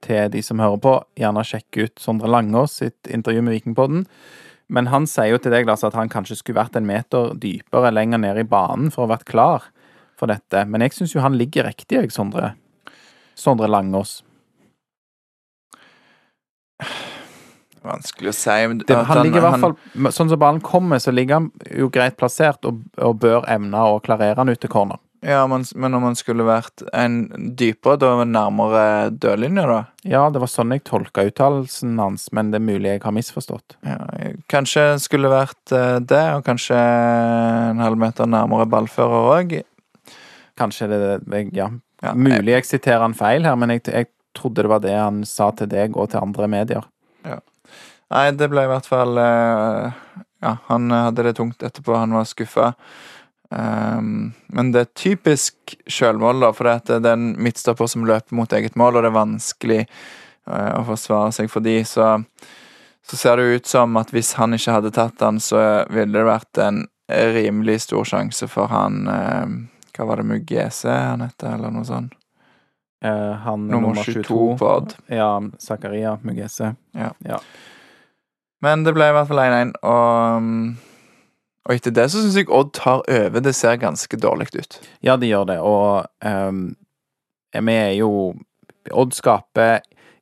til 0.06 0.32
de 0.34 0.42
som 0.44 0.62
hører 0.62 0.82
på. 0.82 0.96
Gjerne 1.22 1.46
sjekk 1.46 1.80
ut 1.80 2.02
Sondre 2.02 2.32
Langås 2.32 2.80
sitt 2.82 3.08
intervju 3.08 3.46
med 3.46 3.56
Vikingpodden. 3.56 4.04
Men 4.68 4.90
han 4.90 5.06
sier 5.10 5.36
jo 5.36 5.40
til 5.42 5.54
deg 5.54 5.68
Lars, 5.70 5.86
at 5.86 5.96
han 5.98 6.10
kanskje 6.10 6.40
skulle 6.40 6.60
vært 6.60 6.78
en 6.78 6.88
meter 6.90 7.36
dypere 7.38 7.94
lenger 7.94 8.24
ned 8.24 8.42
i 8.42 8.48
banen 8.50 8.90
for 8.94 9.04
å 9.04 9.08
ha 9.08 9.16
vært 9.16 9.30
klar 9.30 9.68
for 10.18 10.32
dette. 10.32 10.66
Men 10.66 10.84
jeg 10.86 10.98
syns 10.98 11.14
jo 11.14 11.24
han 11.24 11.38
ligger 11.38 11.70
riktig, 11.70 12.00
jeg, 12.00 12.14
Sondre. 12.16 12.56
Sondre 13.38 13.70
Langås. 13.70 14.24
Vanskelig 17.86 18.32
å 18.32 18.36
si. 18.36 18.60
men 18.68 18.84
Det, 18.84 18.98
han 19.10 19.22
ligger 19.24 19.44
i 19.44 19.46
hvert 19.46 19.62
fall 19.62 20.12
Sånn 20.16 20.32
som 20.32 20.42
ballen 20.42 20.62
kommer, 20.66 21.02
så 21.04 21.14
ligger 21.14 21.40
han 21.40 21.50
jo 21.70 21.90
greit 21.94 22.18
plassert 22.20 22.66
og, 22.66 22.82
og 22.98 23.20
bør 23.22 23.46
evne 23.52 23.84
å 23.94 24.00
klarere 24.04 24.40
han 24.42 24.50
ut 24.52 24.62
til 24.62 24.72
corner. 24.74 25.02
Ja, 25.26 25.48
men, 25.50 25.64
men 25.76 25.94
om 25.98 26.04
han 26.06 26.18
skulle 26.18 26.46
vært 26.46 26.84
en 26.94 27.16
dypere, 27.58 27.98
da 27.98 28.12
nærmere 28.30 29.10
dørlinja, 29.10 29.64
da? 29.66 29.78
Ja, 30.06 30.26
det 30.30 30.42
var 30.44 30.52
sånn 30.52 30.74
jeg 30.76 30.84
tolka 30.86 31.24
uttalelsen 31.26 31.96
hans, 31.98 32.28
men 32.36 32.52
det 32.54 32.60
er 32.60 32.66
mulig 32.68 32.92
jeg 32.92 33.02
har 33.02 33.16
misforstått. 33.16 33.78
Ja, 33.88 33.98
kanskje 34.52 34.84
skulle 35.02 35.32
vært 35.34 35.74
eh, 35.74 35.98
det, 35.98 36.22
og 36.36 36.46
kanskje 36.46 36.78
en 36.78 37.82
halv 37.82 37.98
meter 38.02 38.30
nærmere 38.30 38.68
ballfører 38.70 39.32
òg. 39.40 39.58
Kanskje 40.60 40.92
det 40.94 41.02
jeg, 41.08 41.52
Ja. 41.58 41.72
Ja, 42.04 42.12
Mulig 42.14 42.52
jeg 42.52 42.66
siterer 42.68 43.02
han 43.02 43.16
feil 43.18 43.48
her, 43.48 43.56
men 43.58 43.72
jeg, 43.72 43.86
jeg 43.88 44.10
trodde 44.38 44.62
det 44.66 44.70
var 44.70 44.82
det 44.84 44.94
han 44.94 45.24
sa 45.26 45.48
til 45.56 45.72
deg 45.72 45.96
og 45.98 46.12
til 46.12 46.22
andre 46.22 46.50
medier. 46.52 46.86
Nei, 48.14 48.26
det 48.38 48.50
ble 48.52 48.66
i 48.66 48.70
hvert 48.70 48.88
fall 48.90 49.18
eh, 49.18 49.96
Ja, 50.46 50.58
han 50.68 50.92
hadde 50.94 51.26
det 51.26 51.38
tungt 51.40 51.64
etterpå. 51.66 51.96
Han 51.98 52.14
var 52.14 52.28
skuffa. 52.30 52.74
Um, 53.50 54.34
men 54.54 54.72
det 54.74 54.82
er 54.82 54.94
typisk 54.98 55.76
sjølmål, 55.88 56.42
da, 56.44 56.52
for 56.54 56.68
det 56.68 56.98
er 56.98 57.12
en 57.14 57.32
midtstopper 57.42 57.88
som 57.90 58.06
løper 58.06 58.36
mot 58.36 58.54
eget 58.54 58.78
mål, 58.78 58.98
og 58.98 59.06
det 59.06 59.12
er 59.12 59.16
vanskelig 59.16 59.82
uh, 59.86 60.72
å 60.80 60.86
forsvare 60.90 61.34
seg 61.38 61.50
for 61.54 61.66
de, 61.66 61.78
så 61.88 62.16
så 63.10 63.18
ser 63.18 63.38
det 63.38 63.44
ut 63.44 63.66
som 63.66 63.98
at 63.98 64.10
hvis 64.14 64.34
han 64.40 64.58
ikke 64.58 64.80
hadde 64.80 64.92
tatt 64.96 65.22
han, 65.22 65.40
så 65.40 65.60
ville 65.94 66.18
det 66.18 66.26
vært 66.26 66.62
en 66.62 66.86
rimelig 67.36 67.84
stor 67.86 68.08
sjanse 68.10 68.48
for 68.50 68.72
han 68.74 69.04
eh, 69.12 69.52
Hva 69.94 70.08
var 70.10 70.20
det 70.20 70.26
Mugese 70.28 70.90
han 70.90 71.22
heter, 71.22 71.54
eller 71.54 71.74
noe 71.76 71.86
sånt? 71.86 72.16
Eh, 73.06 73.34
han 73.46 73.68
er 73.70 73.76
Nummer 73.76 74.02
22 74.02 74.40
på 74.58 74.72
Odd. 74.72 74.96
Ja, 75.14 75.30
Zakaria 75.62 76.18
Mugese. 76.26 76.74
Men 78.66 78.86
det 78.86 78.96
ble 78.96 79.12
i 79.12 79.14
hvert 79.16 79.30
fall 79.30 79.44
1-1, 79.44 79.76
og, 79.86 80.42
um, 80.42 80.78
og 81.66 81.76
etter 81.76 81.94
det 81.94 82.08
så 82.14 82.22
syns 82.24 82.38
jeg 82.40 82.50
Odd 82.54 82.74
tar 82.78 83.04
over. 83.04 83.44
Det 83.46 83.54
ser 83.58 83.78
ganske 83.82 84.20
dårlig 84.22 84.50
ut. 84.56 84.80
Ja, 85.06 85.18
de 85.22 85.30
gjør 85.30 85.48
det, 85.50 85.60
og 85.62 86.10
um, 86.26 86.68
vi 87.56 87.78
er 87.78 87.94
jo 88.00 88.10
Odd 88.94 89.16
skaper 89.18 89.80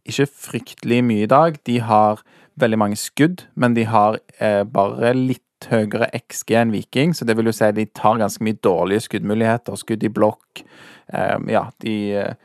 ikke 0.08 0.27
fryktelig 0.27 1.01
mye 1.08 1.25
i 1.25 1.32
dag. 1.32 1.58
De 1.67 1.79
har 1.84 2.21
veldig 2.60 2.79
mange 2.79 2.99
skudd, 2.99 3.45
men 3.56 3.75
de 3.75 3.86
har 3.89 4.19
eh, 4.39 4.63
bare 4.67 5.13
litt 5.17 5.67
høyere 5.71 6.10
XG 6.17 6.56
enn 6.60 6.73
Viking, 6.75 7.13
så 7.15 7.25
det 7.25 7.38
vil 7.39 7.47
jo 7.49 7.56
si 7.56 7.65
at 7.65 7.77
de 7.77 7.88
tar 7.95 8.19
ganske 8.19 8.43
mye 8.43 8.60
dårlige 8.63 9.08
skuddmuligheter. 9.08 9.79
Skudd 9.79 10.03
i 10.03 10.12
blokk. 10.12 10.63
Um, 11.12 11.47
ja, 11.51 11.65
de 11.84 11.95
eh, 12.19 12.36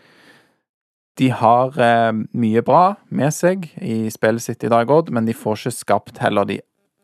De 1.19 1.31
har 1.35 1.79
eh, 1.83 2.13
mye 2.15 2.63
bra 2.63 2.83
med 3.11 3.35
seg 3.35 3.67
i 3.83 4.07
spillet 4.15 4.45
sitt 4.45 4.65
i 4.65 4.71
dag, 4.71 4.91
òg, 4.91 5.11
men 5.11 5.27
de 5.27 5.35
får 5.35 5.59
ikke 5.59 5.75
skapt 5.75 6.21
heller 6.23 6.47
de 6.47 6.61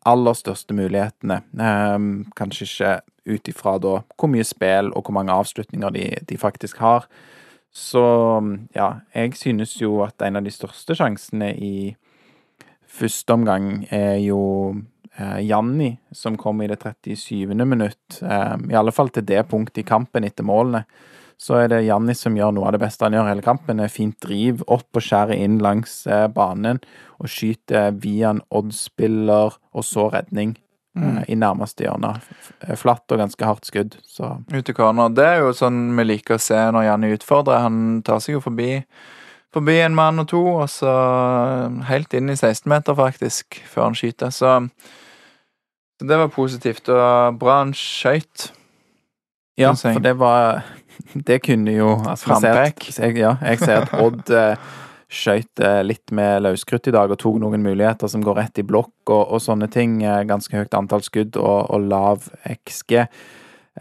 aller 0.07 0.37
største 0.39 0.77
mulighetene. 0.77 1.41
Eh, 1.59 1.99
kanskje 2.39 2.69
ikke 2.69 2.95
ut 3.25 3.49
ifra 3.49 3.79
da 3.81 3.95
hvor 4.21 4.31
mye 4.31 4.45
spill 4.47 4.93
og 4.93 5.07
hvor 5.07 5.17
mange 5.17 5.35
avslutninger 5.35 5.95
de, 5.97 6.09
de 6.29 6.39
faktisk 6.39 6.83
har. 6.85 7.09
Så 7.75 8.05
ja, 8.77 9.01
jeg 9.17 9.35
synes 9.35 9.75
jo 9.81 9.99
at 10.05 10.23
en 10.23 10.39
av 10.39 10.47
de 10.47 10.53
største 10.55 10.95
sjansene 10.95 11.51
i 11.59 11.75
første 12.87 13.35
omgang 13.35 13.89
er 13.91 14.21
jo 14.23 14.43
eh, 15.19 15.41
Janni, 15.43 15.97
som 16.15 16.39
kom 16.39 16.63
i 16.63 16.69
det 16.71 16.79
37. 16.85 17.51
minutt. 17.67 18.21
Eh, 18.23 18.55
I 18.71 18.79
alle 18.79 18.95
fall 18.95 19.11
til 19.11 19.27
det 19.27 19.43
punktet 19.51 19.83
i 19.83 19.89
kampen 19.89 20.27
etter 20.29 20.47
målene. 20.47 20.85
Så 21.39 21.57
er 21.63 21.69
det 21.69 21.85
Janni 21.87 22.15
som 22.17 22.37
gjør 22.39 22.53
noe 22.55 22.67
av 22.69 22.73
det 22.77 22.81
beste 22.85 23.05
han 23.05 23.13
gjør 23.17 23.29
hele 23.29 23.43
kampen. 23.45 23.77
Det 23.81 23.85
Er 23.89 23.93
Fint 23.95 24.19
driv 24.23 24.63
opp 24.69 24.87
og 24.95 25.03
skjærer 25.03 25.35
inn 25.37 25.59
langs 25.59 26.07
eh, 26.07 26.27
banen 26.29 26.81
og 27.21 27.29
skyter 27.29 27.93
via 28.01 28.31
en 28.31 28.43
Odd-spiller, 28.51 29.57
og 29.75 29.85
så 29.85 30.11
redning 30.13 30.57
Mm. 30.95 31.17
eh, 31.19 31.25
i 31.29 31.35
nærmeste 31.35 31.83
hjørne. 31.83 32.13
F- 32.23 32.77
Flatt 32.79 33.11
og 33.11 33.19
ganske 33.19 33.43
hardt 33.45 33.65
skudd, 33.67 33.97
så 34.07 34.29
Ut 34.55 34.69
i 34.69 34.73
corner. 34.73 35.09
Det 35.11 35.25
er 35.27 35.41
jo 35.41 35.49
sånn 35.51 35.97
vi 35.99 36.05
liker 36.05 36.37
å 36.37 36.41
se 36.41 36.55
når 36.71 36.85
Janni 36.87 37.11
utfordrer. 37.17 37.65
Han 37.65 38.03
tar 38.07 38.21
seg 38.23 38.37
jo 38.37 38.41
forbi, 38.45 38.85
forbi 39.53 39.75
en 39.83 39.95
mann 39.99 40.21
og 40.23 40.29
to, 40.31 40.39
og 40.63 40.69
så 40.71 40.93
helt 41.89 42.15
inn 42.15 42.31
i 42.31 42.37
16-meter, 42.39 42.95
faktisk, 42.95 43.59
før 43.67 43.89
han 43.89 43.95
skyter. 43.99 44.31
Så, 44.31 44.53
så 45.99 46.07
det 46.07 46.17
var 46.23 46.31
positivt, 46.31 46.89
og 46.95 47.41
bra 47.43 47.59
han 47.65 47.75
skøyt. 47.75 48.53
Ja, 49.59 49.73
for 49.75 49.99
det 50.03 50.15
var 50.23 50.63
Det 51.29 51.41
kunne 51.45 51.75
jo 51.75 51.93
altså, 52.01 52.33
Frampek. 52.33 52.89
jeg, 52.93 53.19
Ja, 53.21 53.37
jeg 53.43 53.63
ser 53.63 53.85
at 53.85 53.95
Odd 54.01 54.31
eh, 54.41 54.75
skøyt 55.15 55.63
eh, 55.63 55.81
litt 55.87 56.13
med 56.15 56.45
løskrutt 56.45 56.89
i 56.91 56.95
dag 56.95 57.13
og 57.13 57.21
tok 57.21 57.41
noen 57.43 57.65
muligheter 57.65 58.11
som 58.11 58.25
går 58.25 58.41
rett 58.41 58.61
i 58.63 58.67
blokk 58.67 59.13
og, 59.13 59.35
og 59.37 59.43
sånne 59.43 59.71
ting. 59.73 60.01
Eh, 60.05 60.23
ganske 60.29 60.57
høyt 60.57 60.75
antall 60.77 61.05
skudd 61.07 61.39
og, 61.41 61.71
og 61.71 61.91
lav 61.91 62.31
XG. 62.51 63.05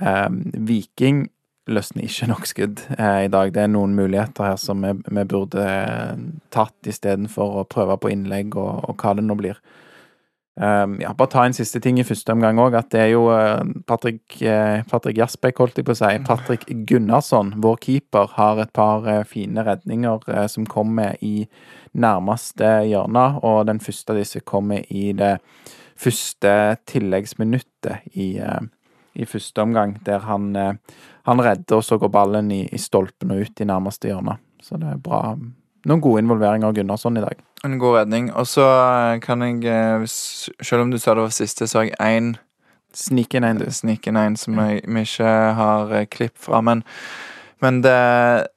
Eh, 0.02 0.28
Viking 0.68 1.26
løsner 1.72 2.08
ikke 2.08 2.28
nok 2.28 2.48
skudd 2.50 2.82
eh, 2.98 3.26
i 3.28 3.32
dag. 3.32 3.54
Det 3.56 3.64
er 3.64 3.72
noen 3.72 3.96
muligheter 3.96 4.52
her 4.52 4.60
som 4.60 4.84
vi, 4.84 4.94
vi 5.08 5.24
burde 5.30 5.64
eh, 5.64 6.26
tatt 6.54 6.90
istedenfor 6.90 7.62
å 7.62 7.68
prøve 7.70 7.98
på 8.02 8.12
innlegg 8.14 8.58
og, 8.60 8.84
og 8.90 9.00
hva 9.00 9.16
det 9.18 9.26
nå 9.26 9.38
blir. 9.40 9.62
Um, 10.56 11.00
ja, 11.02 11.10
bare 11.18 11.32
ta 11.34 11.44
en 11.48 11.56
siste 11.58 11.80
ting 11.82 11.98
i 11.98 12.06
første 12.06 12.30
omgang 12.30 12.60
òg, 12.62 12.76
at 12.78 12.92
det 12.94 13.00
er 13.02 13.08
jo 13.16 13.24
eh, 13.34 13.64
Patrick, 13.90 14.36
eh, 14.46 14.84
Patrick 14.86 15.18
Jasbekk, 15.18 15.64
holdt 15.64 15.80
jeg 15.82 15.88
på 15.88 15.96
å 15.96 15.98
si. 15.98 16.12
Patrick 16.28 16.68
Gunnarsson, 16.90 17.56
vår 17.64 17.80
keeper, 17.82 18.30
har 18.36 18.62
et 18.62 18.74
par 18.78 19.08
eh, 19.10 19.24
fine 19.26 19.64
redninger 19.66 20.28
som 20.54 20.68
kommer 20.70 21.18
i 21.26 21.48
nærmeste 21.98 22.70
hjørne, 22.86 23.26
og 23.42 23.66
den 23.72 23.82
første 23.82 24.14
av 24.14 24.22
disse 24.22 24.44
kommer 24.46 24.86
i 24.94 25.08
det 25.18 25.40
første 25.98 26.54
tilleggsminuttet 26.90 28.14
i, 28.18 28.30
i 29.14 29.28
første 29.30 29.62
omgang, 29.62 29.98
der 30.06 30.26
han, 30.26 30.54
han 31.30 31.44
redder, 31.46 31.80
og 31.80 31.86
så 31.86 31.98
går 32.02 32.14
ballen 32.14 32.50
i, 32.54 32.64
i 32.66 32.82
stolpen 32.82 33.34
og 33.34 33.46
ut 33.46 33.62
i 33.62 33.70
nærmeste 33.70 34.10
hjørne. 34.10 34.40
Så 34.62 34.82
det 34.82 34.90
er 34.90 35.02
bra. 35.06 35.36
Noen 35.90 36.02
gode 36.04 36.24
involveringer 36.24 36.70
av 36.70 36.78
Gunnarsson 36.78 37.18
i 37.20 37.24
dag. 37.24 37.40
En 37.64 37.78
god 37.80 37.98
redning. 37.98 38.32
Og 38.40 38.48
så 38.48 38.64
eh, 38.64 39.20
kan 39.24 39.44
jeg, 39.44 39.64
eh, 39.68 40.06
selv 40.08 40.86
om 40.86 40.92
du 40.92 41.00
sa 41.00 41.16
det 41.16 41.26
var 41.26 41.36
siste, 41.36 41.68
så 41.68 41.82
har 41.82 41.92
jeg 41.92 42.00
én 42.00 42.34
Snik 42.94 43.34
inn 43.34 43.44
en, 43.44 43.58
du. 43.58 43.66
sniken 43.74 44.18
en 44.22 44.36
som 44.38 44.54
jeg, 44.62 44.84
vi 44.86 45.02
ikke 45.02 45.30
har 45.58 45.94
eh, 45.98 46.06
klipp 46.06 46.38
fra. 46.38 46.62
Men, 46.62 46.84
men 47.62 47.82
det 47.82 48.48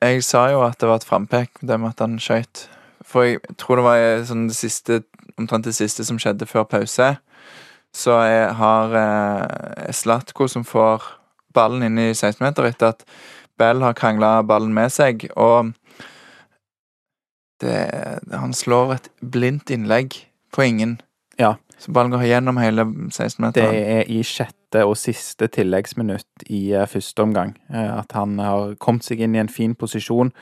Jeg 0.00 0.24
sa 0.24 0.46
jo 0.48 0.62
at 0.64 0.80
det 0.80 0.88
var 0.88 0.96
et 0.96 1.04
frampek, 1.04 1.50
det 1.60 1.76
med 1.80 1.90
at 1.90 2.00
han 2.00 2.18
skøyt. 2.20 2.68
For 3.04 3.26
jeg 3.26 3.40
tror 3.60 3.76
det 3.76 3.84
var 3.84 4.22
sånn 4.24 4.46
det 4.48 4.56
siste, 4.56 5.02
omtrent 5.36 5.66
det 5.68 5.74
siste 5.76 6.06
som 6.08 6.16
skjedde 6.16 6.48
før 6.48 6.64
pause. 6.64 7.08
Så 7.92 8.16
jeg 8.24 8.54
har 8.56 8.96
eh, 8.96 9.90
Slatko 9.92 10.48
som 10.48 10.64
får 10.64 11.04
ballen 11.52 11.84
inn 11.84 11.98
i 12.00 12.12
16-meter 12.14 12.70
etter 12.70 12.94
at 12.94 13.04
Bell 13.60 13.84
har 13.84 13.96
krangla 13.98 14.38
ballen 14.46 14.72
med 14.72 14.88
seg, 14.94 15.26
og 15.36 15.74
det, 17.60 18.20
han 18.32 18.52
slår 18.56 18.94
et 18.96 19.08
blindt 19.20 19.70
innlegg 19.70 20.16
på 20.54 20.64
ingen. 20.66 20.98
Ja. 21.38 21.54
Så 21.80 21.92
ballen 21.96 22.12
går 22.12 22.26
gjennom 22.28 22.58
hele 22.60 22.84
Det 22.84 23.12
16-meteren. 23.16 23.74
er 23.74 24.10
i 24.12 24.18
sjette 24.26 24.82
og 24.84 24.96
siste 25.00 25.48
tilleggsminutt 25.48 26.44
i 26.52 26.72
eh, 26.76 26.84
første 26.86 27.22
omgang. 27.24 27.54
eh, 27.72 27.98
At 27.98 28.12
han 28.12 28.38
har 28.38 28.74
kommet 28.76 29.04
seg 29.06 29.20
inn 29.24 29.34
i 29.34 29.40
en 29.40 29.48
fin 29.48 29.74
posisjon. 29.74 30.32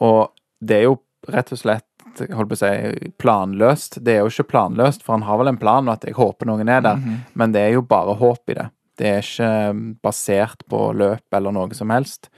Og 0.00 0.30
det 0.62 0.76
er 0.76 0.82
jo 0.86 1.00
rett 1.28 1.50
og 1.52 1.58
slett 1.58 1.84
holdt 2.32 2.48
på 2.48 2.56
å 2.56 2.60
si, 2.62 3.10
planløst. 3.20 3.98
Det 4.04 4.14
er 4.14 4.22
jo 4.22 4.30
ikke 4.30 4.46
planløst, 4.54 5.02
for 5.04 5.16
han 5.18 5.26
har 5.26 5.36
vel 5.42 5.50
en 5.50 5.58
plan, 5.60 5.88
og 5.88 5.96
at 5.98 6.06
jeg 6.08 6.14
håper 6.16 6.46
noen 6.48 6.68
er 6.70 6.80
der. 6.86 6.96
Mhm. 7.02 7.18
Men 7.34 7.52
det 7.52 7.60
er 7.66 7.72
jo 7.74 7.82
bare 7.82 8.14
håp 8.16 8.48
i 8.54 8.54
det. 8.54 8.68
Det 8.96 9.06
er 9.10 9.18
ikke 9.26 9.50
eh, 9.68 9.82
basert 10.06 10.62
på 10.70 10.84
løp 10.96 11.34
eller 11.36 11.52
noe 11.52 11.74
som 11.76 11.90
helst. 11.92 12.30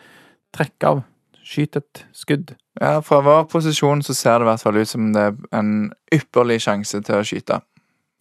Trekk 0.56 0.84
av. 0.88 1.04
Skyt 1.44 1.76
et 1.76 2.04
skudd. 2.12 2.56
Ja, 2.80 3.00
Fra 3.02 3.20
vår 3.20 3.48
posisjon 3.50 4.02
så 4.06 4.14
ser 4.14 4.38
det 4.38 4.46
i 4.46 4.50
hvert 4.52 4.62
fall 4.62 4.78
ut 4.78 4.90
som 4.90 5.10
det 5.14 5.24
er 5.30 5.40
en 5.58 5.72
ypperlig 6.14 6.60
sjanse 6.62 7.00
til 7.02 7.18
å 7.18 7.26
skyte. 7.26 7.60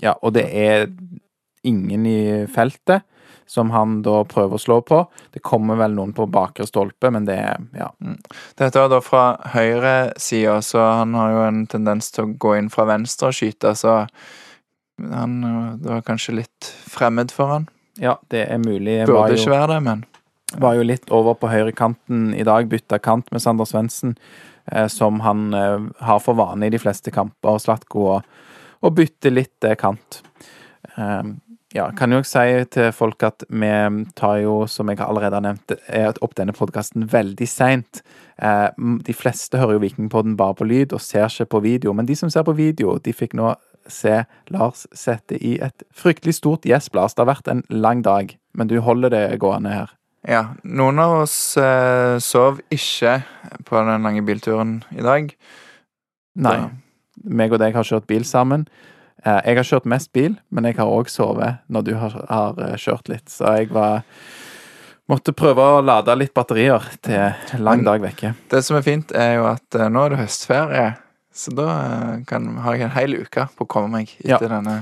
Ja, 0.02 0.16
og 0.22 0.34
det 0.38 0.48
er 0.50 0.90
ingen 1.68 2.06
i 2.10 2.46
feltet 2.54 3.06
som 3.48 3.72
han 3.72 4.02
da 4.04 4.22
prøver 4.28 4.58
å 4.58 4.62
slå 4.62 4.82
på. 4.84 5.00
Det 5.32 5.40
kommer 5.46 5.80
vel 5.80 5.96
noen 5.96 6.12
på 6.16 6.28
bakre 6.32 6.68
stolpe, 6.68 7.12
men 7.14 7.26
det 7.30 7.38
er 7.40 7.62
ja. 7.78 7.88
Dette 8.60 8.82
var 8.82 8.92
da 8.92 9.00
fra 9.04 9.24
høyresida, 9.54 10.60
så 10.66 10.84
han 11.00 11.16
har 11.16 11.32
jo 11.32 11.46
en 11.46 11.64
tendens 11.72 12.12
til 12.12 12.26
å 12.26 12.36
gå 12.36 12.58
inn 12.60 12.70
fra 12.74 12.88
venstre 12.90 13.32
og 13.32 13.38
skyte, 13.38 13.72
så 13.78 14.02
han, 14.98 15.40
det 15.80 15.94
var 15.94 16.06
kanskje 16.06 16.40
litt 16.42 16.70
fremmed 16.90 17.32
for 17.32 17.54
han. 17.54 17.70
Ja, 18.02 18.18
det 18.34 18.44
er 18.52 18.60
mulig. 18.62 19.00
Jeg 19.00 19.10
Burde 19.10 19.38
jo, 19.38 19.42
ikke 19.42 19.56
være 19.56 19.78
det, 19.78 19.82
men 19.88 20.04
var 20.56 20.78
jo 20.78 20.86
litt 20.86 21.10
over 21.12 21.36
på 21.40 21.50
høyrekanten 21.52 22.32
i 22.38 22.46
dag, 22.48 22.70
bytta 22.72 23.00
kant 23.04 23.32
med 23.32 23.44
Sander 23.44 23.68
Svendsen, 23.68 24.16
eh, 24.72 24.88
som 24.88 25.20
han 25.26 25.50
eh, 25.54 25.90
har 26.08 26.22
for 26.24 26.40
vane 26.40 26.68
i 26.68 26.74
de 26.74 26.80
fleste 26.80 27.12
kamper, 27.12 27.60
Slatko, 27.60 28.06
å, 28.16 28.22
og 28.86 28.96
bytte 28.96 29.34
litt 29.34 29.68
eh, 29.68 29.76
kant. 29.80 30.22
Eh, 30.96 31.34
ja, 31.76 31.90
kan 31.92 32.16
jo 32.16 32.22
si 32.24 32.64
til 32.72 32.94
folk 32.96 33.26
at 33.28 33.44
vi 33.52 33.70
tar 34.16 34.38
jo, 34.40 34.62
som 34.72 34.88
jeg 34.88 35.02
allerede 35.04 35.36
har 35.36 35.44
nevnt, 35.44 35.74
opp 36.24 36.38
denne 36.40 36.56
podkasten 36.56 37.04
veldig 37.12 37.48
seint. 37.52 38.00
De 38.40 39.14
fleste 39.14 39.60
hører 39.60 39.76
jo 39.76 39.82
Vikingpodden 39.84 40.38
bare 40.40 40.56
på 40.58 40.66
lyd 40.66 40.96
og 40.96 41.04
ser 41.04 41.28
ikke 41.28 41.52
på 41.52 41.62
video, 41.68 41.92
men 41.94 42.08
de 42.08 42.16
som 42.16 42.32
ser 42.32 42.48
på 42.48 42.56
video, 42.58 42.96
de 43.04 43.14
fikk 43.14 43.36
nå 43.38 43.52
se 43.92 44.24
Lars 44.56 44.88
sette 44.96 45.38
i 45.44 45.58
et 45.64 45.84
fryktelig 45.94 46.38
stort 46.40 46.66
gjesplas. 46.66 47.14
Det 47.14 47.26
har 47.26 47.34
vært 47.36 47.52
en 47.52 47.64
lang 47.70 48.02
dag, 48.06 48.32
men 48.56 48.72
du 48.72 48.80
holder 48.82 49.14
det 49.14 49.26
gående 49.44 49.76
her. 49.76 49.98
Ja. 50.28 50.42
Noen 50.64 51.00
av 51.00 51.22
oss 51.24 51.38
eh, 51.58 52.18
sov 52.24 52.60
ikke 52.74 53.22
på 53.68 53.80
den 53.88 54.04
lange 54.06 54.22
bilturen 54.28 54.82
i 54.96 55.02
dag. 55.06 55.32
Nei. 56.36 56.58
Så- 56.62 56.72
meg 57.28 57.52
og 57.52 57.60
deg 57.60 57.74
har 57.74 57.84
kjørt 57.84 58.06
bil 58.08 58.24
sammen. 58.24 58.68
Eh, 59.26 59.42
Jeg 59.50 59.58
har 59.58 59.64
kjørt 59.66 59.86
mest 59.90 60.12
bil, 60.14 60.36
men 60.52 60.64
jeg 60.70 60.76
har 60.78 60.86
òg 60.88 61.10
sovet 61.10 61.58
når 61.70 61.84
du 61.84 61.96
har, 61.98 62.14
har 62.30 62.60
eh, 62.62 62.76
kjørt 62.78 63.10
litt. 63.10 63.26
Så 63.30 63.56
jeg 63.58 63.70
var 63.74 64.04
Måtte 65.08 65.32
prøve 65.32 65.64
å 65.64 65.80
lade 65.82 66.12
litt 66.20 66.34
batterier 66.36 66.84
til 67.02 67.62
lang 67.64 67.80
dag 67.86 68.02
vekke. 68.04 68.34
Det 68.52 68.60
som 68.66 68.76
er 68.76 68.82
fint, 68.84 69.14
er 69.16 69.38
jo 69.38 69.46
at 69.48 69.76
eh, 69.80 69.88
nå 69.88 70.02
er 70.04 70.10
det 70.12 70.18
høstferie, 70.20 70.98
så 71.32 71.54
da 71.56 71.68
eh, 71.80 72.10
kan, 72.28 72.50
har 72.66 72.76
jeg 72.76 72.84
en 72.90 72.92
hel 72.92 73.16
uke 73.24 73.46
på 73.56 73.64
å 73.64 73.70
komme 73.72 73.88
meg 74.02 74.12
Ja. 74.20 74.36
etter 74.36 74.52
denne 74.52 74.82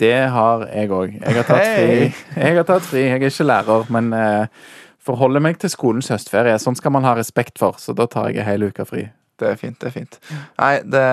Det 0.00 0.14
har 0.32 0.64
jeg 0.72 0.90
òg. 0.90 1.16
Jeg 1.20 1.36
har 1.36 1.44
tatt 1.48 1.66
fri. 1.66 2.06
Jeg 2.36 2.56
har 2.56 2.64
tatt 2.68 2.86
fri. 2.88 3.02
Jeg 3.06 3.18
er 3.20 3.26
ikke 3.28 3.44
lærer, 3.46 3.90
men 3.92 4.12
eh, 4.16 4.62
forholder 5.02 5.42
meg 5.44 5.58
til 5.60 5.72
skolens 5.72 6.08
høstferie. 6.12 6.54
Sånn 6.62 6.78
skal 6.78 6.94
man 6.94 7.04
ha 7.06 7.12
respekt 7.18 7.60
for, 7.60 7.76
så 7.78 7.94
da 7.96 8.06
tar 8.10 8.30
jeg 8.30 8.42
en 8.42 8.48
hel 8.48 8.68
uke 8.70 8.86
fri. 8.88 9.08
Det 9.40 9.52
er 9.52 9.58
fint, 9.60 9.78
det 9.82 9.90
er 9.90 9.94
fint. 9.94 10.18
Nei, 10.60 10.74
det, 10.86 11.06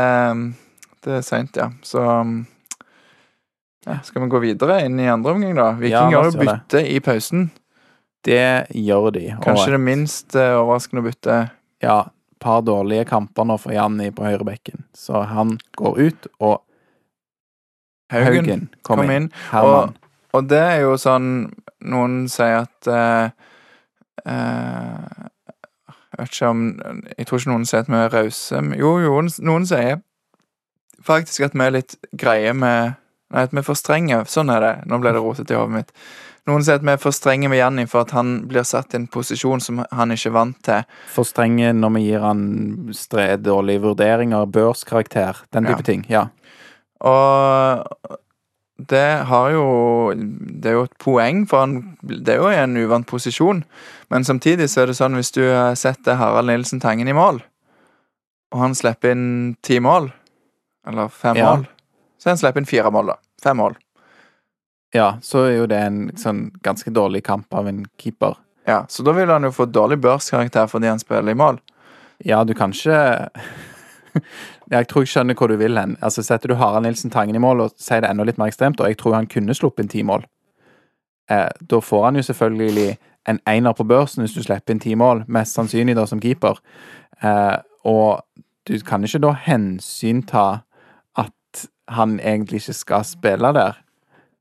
det 1.05 1.17
er 1.19 1.25
seint, 1.25 1.57
ja. 1.57 1.69
Så 1.86 2.03
ja, 3.86 3.97
Skal 4.03 4.23
vi 4.25 4.30
gå 4.32 4.41
videre 4.43 4.82
inn 4.86 4.99
i 4.99 5.07
andre 5.09 5.34
omgang, 5.34 5.55
da? 5.57 5.69
Ja, 5.71 5.80
Viking 5.82 6.13
gjør 6.13 6.32
det. 6.32 6.45
bytte 6.45 6.84
i 6.86 6.99
pausen. 7.03 7.49
Det 8.27 8.43
gjør 8.75 9.11
de. 9.15 9.25
Kanskje 9.43 9.73
det 9.77 9.82
minst 9.82 10.36
eh, 10.36 10.55
overraskende 10.59 11.05
byttet. 11.05 11.55
ja, 11.82 12.01
par 12.39 12.61
dårlige 12.63 13.05
kamper 13.07 13.47
nå 13.47 13.57
for 13.59 13.75
Janni 13.75 14.11
på 14.15 14.23
høyrebekken. 14.23 14.86
Så 14.95 15.23
han 15.27 15.57
går 15.80 15.99
ut, 15.99 16.27
og 16.39 16.61
Haugen, 18.10 18.36
Haugen 18.45 18.70
kom, 18.84 18.97
kom 18.99 19.03
inn. 19.05 19.12
inn. 19.12 19.32
Herman. 19.51 19.95
Og 20.34 20.47
det 20.49 20.60
er 20.62 20.80
jo 20.84 20.95
sånn 21.01 21.30
Noen 21.89 22.28
sier 22.30 22.66
at 22.66 22.88
uh, 22.91 23.30
uh, 24.28 25.28
Jeg 25.88 26.20
vet 26.20 26.34
ikke 26.34 26.49
om 26.51 26.64
Jeg 27.18 27.28
tror 27.30 27.39
ikke 27.39 27.51
noen 27.53 27.68
sier 27.70 27.86
at 27.86 27.91
vi 27.91 27.99
er 28.01 28.14
rause. 28.14 28.64
Jo, 28.78 28.95
jo, 28.99 29.20
noen 29.47 29.68
sier 29.70 30.01
faktisk 31.05 31.45
at 31.47 31.53
vi 31.55 31.64
er 31.64 31.78
litt 31.78 31.95
greie 32.20 32.51
med 32.53 32.97
Nei, 33.30 33.43
at 33.45 33.51
vi 33.53 33.60
er 33.62 33.66
for 33.68 33.78
strenge. 33.78 34.18
Sånn 34.26 34.49
er 34.49 34.64
det. 34.64 34.72
Nå 34.89 34.97
ble 35.03 35.12
det 35.14 35.20
rotete 35.22 35.53
i 35.53 35.57
hodet 35.57 35.76
mitt. 35.76 35.91
Noen 36.49 36.64
sier 36.66 36.80
at 36.80 36.86
vi 36.86 36.89
er 36.95 36.97
for 36.97 37.14
strenge 37.14 37.45
med 37.51 37.60
Janni 37.60 37.84
for 37.86 38.01
at 38.01 38.14
han 38.16 38.39
blir 38.49 38.66
satt 38.66 38.95
i 38.95 38.97
en 38.97 39.05
posisjon 39.12 39.62
som 39.62 39.84
han 39.93 40.16
ikke 40.16 40.32
er 40.32 40.34
vant 40.34 40.57
til. 40.66 40.88
For 41.14 41.28
strenge 41.30 41.70
når 41.78 41.93
vi 41.93 42.01
gir 42.07 42.26
han 42.26 42.41
dårlige 43.45 43.84
vurderinger, 43.84 44.47
børskarakter, 44.49 45.43
den 45.53 45.70
type 45.70 45.84
Ja. 45.84 45.86
ting. 45.86 46.05
Ja. 46.10 46.24
Og 46.99 48.17
det 48.89 49.25
har 49.27 49.49
jo 49.51 50.13
Det 50.15 50.69
er 50.71 50.73
jo 50.77 50.83
et 50.87 50.97
poeng, 50.99 51.45
for 51.47 51.59
han 51.65 51.97
Det 52.03 52.29
er 52.33 52.37
jo 52.41 52.49
i 52.51 52.55
en 52.59 52.77
uvant 52.77 53.07
posisjon. 53.07 53.63
Men 54.09 54.23
samtidig 54.23 54.69
så 54.69 54.81
er 54.81 54.87
det 54.91 54.95
sånn 54.99 55.15
hvis 55.15 55.31
du 55.35 55.41
setter 55.75 56.15
Harald 56.19 56.47
Nilsen 56.49 56.79
Tangen 56.81 57.07
i 57.07 57.13
mål, 57.13 57.41
og 58.51 58.59
han 58.63 58.73
slipper 58.75 59.11
inn 59.13 59.55
ti 59.61 59.77
mål, 59.79 60.11
eller 60.87 61.07
fem 61.13 61.37
Ja. 61.37 61.55
mål, 61.55 61.67
så 62.17 62.29
han 62.31 62.37
slipper 62.37 62.57
inn 62.63 62.65
fire 62.65 62.89
mål, 62.91 63.05
da. 63.13 63.15
Fem 63.43 63.57
mål. 63.57 63.75
ja, 64.93 65.19
så 65.21 65.45
er 65.45 65.57
jo 65.57 65.65
det 65.67 65.77
en 65.77 66.11
sånn 66.17 66.51
ganske 66.63 66.89
dårlig 66.91 67.23
kamp 67.23 67.53
av 67.53 67.67
en 67.67 67.85
keeper. 67.99 68.35
Ja, 68.67 68.85
Så 68.89 69.03
da 69.03 69.11
vil 69.11 69.29
han 69.29 69.43
jo 69.43 69.51
få 69.51 69.65
dårlig 69.71 69.99
børskarakter 70.01 70.65
fordi 70.67 70.87
han 70.87 70.99
spiller 70.99 71.31
i 71.31 71.35
mål. 71.35 71.59
Ja, 72.25 72.43
du 72.43 72.53
kan 72.55 72.71
ikke 72.71 73.29
Jeg 74.70 74.88
tror 74.88 75.05
jeg 75.05 75.09
skjønner 75.13 75.38
hvor 75.38 75.49
du 75.49 75.55
vil 75.57 75.78
hen. 75.78 75.95
Altså, 76.01 76.24
Setter 76.24 76.51
du 76.51 76.55
Harald 76.59 76.86
Nilsen 76.86 77.09
Tangen 77.09 77.36
i 77.36 77.41
mål 77.41 77.65
og 77.65 77.72
sier 77.82 78.03
det 78.03 78.11
enda 78.11 78.26
litt 78.28 78.38
mer 78.38 78.51
ekstremt, 78.51 78.82
og 78.82 78.91
jeg 78.91 78.99
tror 79.01 79.17
han 79.17 79.30
kunne 79.30 79.55
sluppet 79.57 79.86
inn 79.86 79.91
ti 79.91 80.03
mål, 80.05 80.26
eh, 81.32 81.49
da 81.61 81.80
får 81.82 82.05
han 82.05 82.20
jo 82.20 82.26
selvfølgelig 82.30 82.89
en 83.30 83.39
einer 83.49 83.74
på 83.74 83.84
børsen 83.84 84.24
hvis 84.24 84.36
du 84.38 84.43
slipper 84.45 84.74
inn 84.74 84.82
ti 84.84 84.95
mål, 84.95 85.24
mest 85.28 85.57
sannsynlig 85.57 85.97
da 85.97 86.05
som 86.09 86.22
keeper. 86.22 86.61
Eh, 87.22 87.57
og 87.89 88.22
du 88.70 88.78
kan 88.86 89.03
ikke 89.03 89.22
da 89.26 89.34
hensynta 89.47 90.47
at 91.17 91.65
han 91.89 92.20
egentlig 92.20 92.61
ikke 92.61 92.78
skal 92.78 93.05
spille 93.07 93.53
der. 93.57 93.80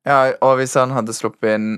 Ja, 0.07 0.33
og 0.45 0.57
hvis 0.61 0.77
han 0.77 0.93
hadde 0.97 1.17
sluppet 1.17 1.57
inn 1.57 1.71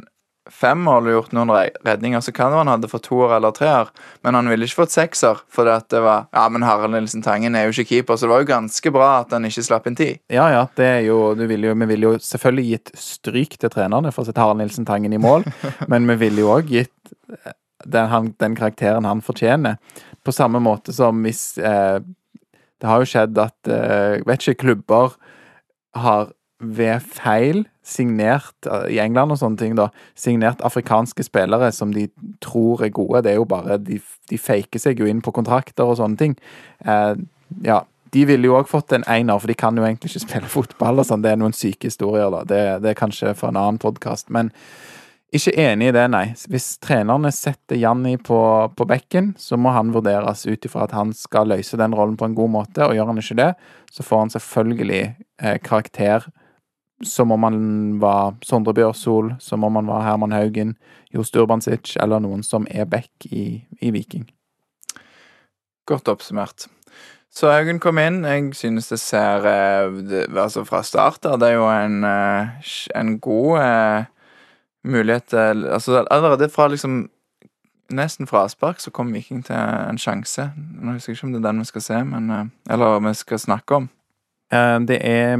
fem 0.48 0.80
mål 0.80 1.08
og 1.08 1.14
gjort 1.14 1.34
noen 1.36 1.50
redninger, 1.84 2.22
så 2.24 2.32
kan 2.32 2.48
det 2.48 2.56
være 2.56 2.64
han 2.64 2.72
hadde 2.72 2.90
fått 2.90 3.04
toer 3.06 3.34
eller 3.36 3.52
treer, 3.54 3.90
men 4.24 4.38
han 4.38 4.48
ville 4.50 4.66
ikke 4.66 4.80
fått 4.82 4.94
sekser, 4.94 5.42
at 5.60 5.88
det 5.92 6.00
var 6.04 6.28
Ja, 6.32 6.46
men 6.48 6.64
Harald 6.64 6.94
Nilsen 6.94 7.22
Tangen 7.22 7.54
er 7.54 7.66
jo 7.66 7.74
ikke 7.74 7.90
keeper, 7.90 8.16
så 8.16 8.26
det 8.26 8.32
var 8.32 8.44
jo 8.44 8.50
ganske 8.50 8.92
bra 8.94 9.10
at 9.20 9.34
han 9.36 9.46
ikke 9.46 9.66
slapp 9.66 9.86
inn 9.90 9.98
ti. 9.98 10.10
Ja, 10.32 10.48
ja, 10.52 10.64
det 10.76 10.88
er 10.88 11.00
jo, 11.06 11.34
du 11.36 11.44
vil 11.50 11.68
jo 11.68 11.74
Vi 11.76 11.88
ville 11.92 12.12
jo 12.12 12.18
selvfølgelig 12.24 12.66
gitt 12.70 12.92
stryk 12.98 13.58
til 13.60 13.72
trenerne 13.72 14.12
for 14.14 14.24
å 14.24 14.30
sette 14.30 14.40
Harald 14.40 14.62
Nilsen 14.62 14.88
Tangen 14.88 15.12
i 15.12 15.20
mål, 15.20 15.44
men 15.92 16.08
vi 16.10 16.18
ville 16.24 16.44
jo 16.44 16.54
òg 16.56 16.72
gitt 16.72 17.14
eh, 17.44 17.52
den, 17.84 18.10
han, 18.12 18.32
den 18.40 18.56
karakteren 18.56 19.08
han 19.08 19.22
fortjener. 19.24 19.78
På 20.24 20.32
samme 20.32 20.60
måte 20.60 20.92
som 20.92 21.22
hvis 21.24 21.58
eh, 21.58 22.00
Det 22.80 22.88
har 22.88 23.00
jo 23.00 23.08
skjedd 23.08 23.38
at 23.40 23.68
eh, 23.72 24.20
Vet 24.28 24.44
ikke, 24.44 24.66
klubber 24.66 25.14
har 25.96 26.28
ved 26.60 27.00
feil 27.00 27.64
signert 27.86 28.66
eh, 28.68 28.88
i 28.94 28.98
England 29.02 29.34
og 29.34 29.40
sånne 29.40 29.60
ting, 29.60 29.76
da, 29.78 29.88
signert 30.18 30.62
afrikanske 30.66 31.24
spillere 31.26 31.70
som 31.74 31.94
de 31.94 32.06
tror 32.44 32.84
er 32.84 32.92
gode. 32.94 33.24
Det 33.24 33.34
er 33.34 33.40
jo 33.40 33.48
bare 33.48 33.80
De, 33.80 34.00
de 34.30 34.38
faker 34.38 34.82
seg 34.82 35.00
jo 35.00 35.08
inn 35.10 35.24
på 35.24 35.34
kontrakter 35.36 35.88
og 35.88 35.98
sånne 36.00 36.20
ting. 36.20 36.36
Eh, 36.84 37.14
ja. 37.66 37.82
De 38.10 38.24
ville 38.26 38.48
jo 38.48 38.56
òg 38.58 38.66
fått 38.66 38.90
en 38.90 39.04
einer, 39.06 39.38
for 39.38 39.46
de 39.46 39.54
kan 39.54 39.76
jo 39.78 39.84
egentlig 39.86 40.10
ikke 40.10 40.24
spille 40.28 40.50
fotball. 40.50 40.98
og 40.98 41.06
sånn. 41.06 41.22
Det 41.22 41.32
er 41.32 41.40
noen 41.40 41.56
syke 41.56 41.90
historier, 41.90 42.30
da. 42.34 42.42
Det, 42.42 42.62
det 42.84 42.92
er 42.92 42.98
kanskje 42.98 43.36
for 43.38 43.52
en 43.52 43.60
annen 43.60 43.78
podkast. 43.78 44.32
Men 44.34 44.50
ikke 45.30 45.54
enig 45.62 45.92
i 45.92 45.94
det, 45.94 46.08
nei. 46.10 46.24
Hvis 46.50 46.72
trenerne 46.82 47.30
setter 47.30 47.78
Janni 47.78 48.16
på, 48.18 48.40
på 48.74 48.86
bekken, 48.90 49.30
så 49.38 49.54
må 49.54 49.70
han 49.76 49.92
vurderes 49.94 50.42
ut 50.48 50.66
ifra 50.66 50.88
at 50.88 50.94
han 50.96 51.14
skal 51.14 51.52
løse 51.52 51.78
den 51.78 51.94
rollen 51.94 52.18
på 52.18 52.26
en 52.26 52.34
god 52.34 52.50
måte, 52.50 52.82
og 52.82 52.98
gjør 52.98 53.12
han 53.12 53.22
ikke 53.22 53.38
det, 53.38 53.52
så 53.94 54.06
får 54.06 54.24
han 54.24 54.34
selvfølgelig 54.34 55.02
eh, 55.06 55.58
karakter 55.62 56.26
som 57.02 57.32
om 57.32 57.42
han 57.42 57.60
var 58.00 58.34
Sondre 58.44 58.74
Bjørsol, 58.76 59.34
som 59.40 59.64
om 59.64 59.76
han 59.76 59.88
var 59.88 60.04
Herman 60.04 60.32
Haugen, 60.32 60.76
Jo 61.14 61.24
Sturbansic, 61.26 61.96
eller 62.00 62.20
noen 62.22 62.42
som 62.46 62.66
er 62.70 62.84
back 62.84 63.10
i, 63.30 63.62
i 63.80 63.90
Viking. 63.90 64.28
Godt 65.88 66.08
oppsummert. 66.08 66.68
Så 67.30 67.50
Haugen 67.50 67.78
kom 67.80 67.98
inn. 67.98 68.24
Jeg 68.24 68.54
synes 68.54 68.88
det 68.90 69.00
ser 69.00 69.46
eh, 69.46 69.92
det, 70.06 70.26
Altså, 70.36 70.64
fra 70.64 70.82
start 70.82 71.22
der, 71.22 71.36
det 71.36 71.48
er 71.48 71.58
jo 71.58 71.68
en, 71.70 72.04
eh, 72.04 72.48
en 72.94 73.18
god 73.20 73.58
eh, 73.60 74.04
mulighet 74.84 75.24
til 75.24 75.66
Altså, 75.66 76.04
allerede 76.10 76.48
fra 76.48 76.68
liksom 76.68 77.08
Nesten 77.90 78.26
fra 78.26 78.44
avspark 78.44 78.78
så 78.80 78.90
kom 78.90 79.12
Viking 79.12 79.42
til 79.44 79.56
en 79.56 79.98
sjanse. 79.98 80.52
Nå 80.56 80.92
husker 80.92 81.10
jeg 81.10 81.16
ikke 81.16 81.26
om 81.26 81.32
det 81.32 81.40
er 81.40 81.48
den 81.48 81.58
vi 81.58 81.64
skal 81.64 81.82
se, 81.82 82.04
men 82.04 82.52
Eller 82.70 83.00
vi 83.02 83.14
skal 83.14 83.38
snakke 83.38 83.74
om. 83.74 83.88
Det 84.86 84.98
er 85.00 85.36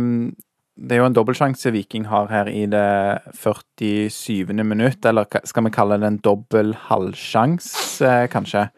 det 0.81 0.97
er 0.97 1.03
jo 1.03 1.09
en 1.11 1.17
dobbeltsjanse 1.17 1.73
Viking 1.75 2.07
har 2.09 2.31
her 2.33 2.49
i 2.49 2.65
det 2.71 3.21
47. 3.37 4.55
minutt, 4.65 5.05
eller 5.05 5.29
skal 5.45 5.67
vi 5.67 5.73
kalle 5.75 5.99
det 6.01 6.09
en 6.09 6.21
dobbel 6.25 6.73
halvsjanse, 6.89 8.13
kanskje? 8.33 8.71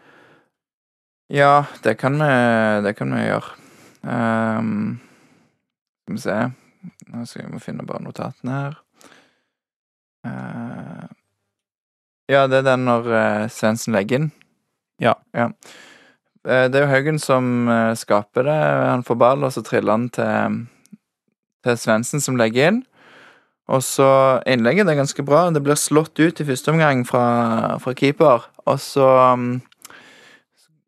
Ja, 1.32 1.64
det 1.84 1.94
kan 2.00 2.18
vi, 2.18 2.32
det 2.82 2.96
kan 2.98 3.14
vi 3.14 3.22
gjøre. 3.22 3.55
Um, 4.03 4.98
skal 6.03 6.16
vi 6.16 6.22
se 6.24 6.38
Nå 7.12 7.22
skal 7.30 7.53
vi 7.53 7.61
finne 7.62 7.86
bare 7.86 8.03
notatene 8.03 8.59
her. 8.59 8.76
Uh, 10.26 11.07
ja, 12.32 12.48
det 12.50 12.62
er 12.62 12.68
den 12.72 12.86
når 12.88 13.09
uh, 13.12 13.48
Svendsen 13.53 13.94
legger 13.94 14.18
inn. 14.18 14.30
Ja. 15.03 15.14
Eh, 16.42 16.66
det 16.70 16.78
er 16.78 16.84
jo 16.84 16.90
Haugen 16.90 17.18
som 17.22 17.68
uh, 17.70 17.94
skaper 17.98 18.46
det. 18.48 18.59
Han 18.90 19.05
får 19.07 19.18
ball, 19.18 19.44
og 19.46 19.53
så 19.55 19.62
triller 19.66 19.94
han 19.94 20.09
til, 20.14 20.62
til 21.64 21.78
Svendsen, 21.78 22.22
som 22.22 22.38
legger 22.40 22.70
inn. 22.70 22.80
Og 23.72 23.82
så 23.86 24.08
Innlegget 24.50 24.88
det 24.88 24.96
er 24.96 25.02
ganske 25.02 25.24
bra. 25.24 25.46
Det 25.54 25.62
blir 25.64 25.78
slått 25.78 26.18
ut 26.18 26.40
i 26.42 26.46
første 26.46 26.74
omgang 26.74 27.06
fra, 27.08 27.78
fra 27.80 27.94
keeper. 27.96 28.48
Og 28.66 28.80
så 28.82 29.06
um, 29.32 29.62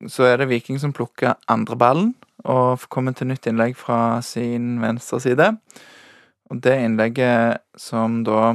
så 0.08 0.26
er 0.28 0.40
det 0.40 0.50
Viking 0.50 0.78
som 0.80 0.92
plukker 0.92 1.36
andre 1.48 1.76
ballen 1.78 2.12
og 2.44 2.84
kommer 2.92 3.14
til 3.16 3.30
nytt 3.30 3.46
innlegg 3.48 3.76
fra 3.78 4.20
sin 4.24 4.76
venstre 4.82 5.20
side. 5.22 5.46
Og 6.52 6.60
det 6.64 6.76
innlegget 6.82 7.62
som 7.80 8.20
da 8.26 8.52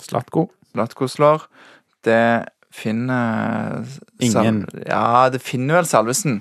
Slatko? 0.00 0.48
Slatko 0.72 1.06
slår, 1.10 1.44
det 2.06 2.48
finner 2.74 3.84
Ingen. 4.22 4.64
Sal 4.70 4.86
ja, 4.86 5.28
det 5.30 5.42
finner 5.42 5.80
vel 5.80 5.86
Salvesen. 5.90 6.40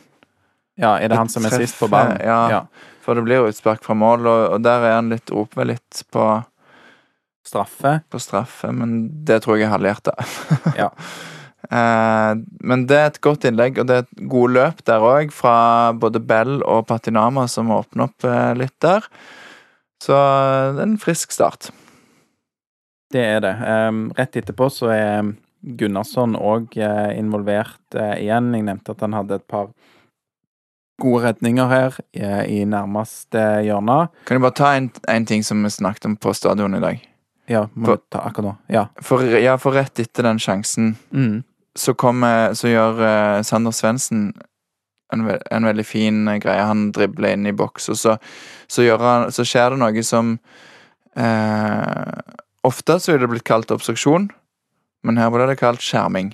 Ja, 0.80 0.94
er 0.98 1.12
det 1.12 1.18
han 1.20 1.30
som 1.32 1.44
er 1.46 1.52
treffer- 1.52 1.68
sist 1.68 1.80
på 1.82 1.90
ballen? 1.92 2.20
ja. 2.24 2.64
For 3.04 3.18
det 3.18 3.24
blir 3.26 3.40
jo 3.42 3.48
utspark 3.50 3.82
fra 3.84 3.96
mål, 3.98 4.28
og, 4.30 4.42
og 4.54 4.62
der 4.64 4.84
er 4.86 4.96
han 5.00 5.10
litt 5.10 5.32
oppe 5.34 5.64
litt 5.66 6.04
på, 6.14 6.26
Straffe? 7.48 7.96
på 8.12 8.20
straffe, 8.22 8.70
men 8.76 9.08
det 9.26 9.40
tror 9.44 9.58
jeg 9.58 9.66
er 9.70 9.74
halvhjerta. 9.74 10.14
Ja. 10.84 10.92
Eh, 11.70 12.34
men 12.64 12.86
det 12.88 12.98
er 13.00 13.10
et 13.10 13.20
godt 13.26 13.44
innlegg, 13.50 13.80
og 13.82 13.88
det 13.90 13.96
er 13.98 14.06
et 14.06 14.22
gode 14.32 14.54
løp 14.56 14.84
der 14.88 15.04
òg, 15.04 15.34
fra 15.36 15.56
både 15.98 16.22
Bell 16.24 16.60
og 16.64 16.86
Patinama, 16.92 17.48
som 17.52 17.72
åpner 17.74 18.06
opp 18.08 18.24
eh, 18.30 18.54
litt 18.62 18.76
der. 18.86 19.08
Så 20.04 20.14
eh, 20.16 20.70
det 20.78 20.84
er 20.84 20.88
en 20.92 20.98
frisk 21.02 21.34
start. 21.36 21.72
Det 23.12 23.26
er 23.26 23.42
det. 23.44 23.56
Eh, 23.66 23.92
rett 24.22 24.38
etterpå 24.44 24.70
så 24.72 24.92
er 24.94 25.34
Gunnarsson 25.80 26.38
òg 26.40 26.78
involvert 27.18 27.98
eh, 27.98 28.16
igjen. 28.28 28.54
Jeg 28.56 28.68
nevnte 28.70 28.94
at 28.96 29.02
han 29.04 29.18
hadde 29.18 29.42
et 29.42 29.48
par 29.50 29.72
gode 31.00 31.24
redninger 31.28 31.70
her 31.72 31.98
eh, 32.14 32.44
i 32.60 32.60
nærmeste 32.70 33.42
hjørne. 33.66 34.10
Kan 34.28 34.38
jeg 34.40 34.44
bare 34.46 34.58
ta 34.60 34.74
en, 34.78 34.90
en 35.10 35.26
ting 35.30 35.44
som 35.48 35.64
vi 35.66 35.72
snakket 35.74 36.06
om 36.10 36.18
på 36.22 36.34
stadion 36.38 36.76
i 36.78 36.82
dag? 36.84 37.00
Ja, 37.50 37.64
må 37.74 37.86
For- 37.94 38.02
ta 38.14 38.20
akkurat 38.30 38.46
nå. 38.52 38.56
Ja. 38.70 38.84
For, 39.02 39.24
ja, 39.42 39.56
for 39.58 39.74
rett 39.80 40.00
etter 40.04 40.28
den 40.28 40.38
sjansen 40.40 40.92
Mm. 41.12 41.44
så, 41.76 41.94
kommer, 41.98 42.54
så 42.54 42.68
gjør 42.70 43.00
uh, 43.02 43.42
Sander 43.48 43.72
Svendsen 43.74 44.28
en, 45.14 45.24
ve 45.26 45.40
en 45.50 45.66
veldig 45.66 45.86
fin 45.90 46.28
eh, 46.30 46.38
greie. 46.44 46.62
Han 46.70 46.92
dribler 46.94 47.34
inn 47.34 47.48
i 47.50 47.56
boks, 47.58 47.90
og 47.90 47.98
så, 47.98 48.18
så, 48.70 48.86
han, 49.02 49.32
så 49.34 49.42
skjer 49.48 49.74
det 49.74 49.80
noe 49.82 50.04
som 50.06 50.36
eh, 51.18 52.20
Ofte 52.68 53.00
så 53.00 53.14
ville 53.14 53.24
det 53.26 53.32
blitt 53.32 53.48
kalt 53.48 53.72
obstruksjon, 53.72 54.28
men 55.08 55.18
her 55.18 55.30
ble 55.32 55.46
det 55.48 55.56
kalt 55.62 55.80
skjerming. 55.82 56.34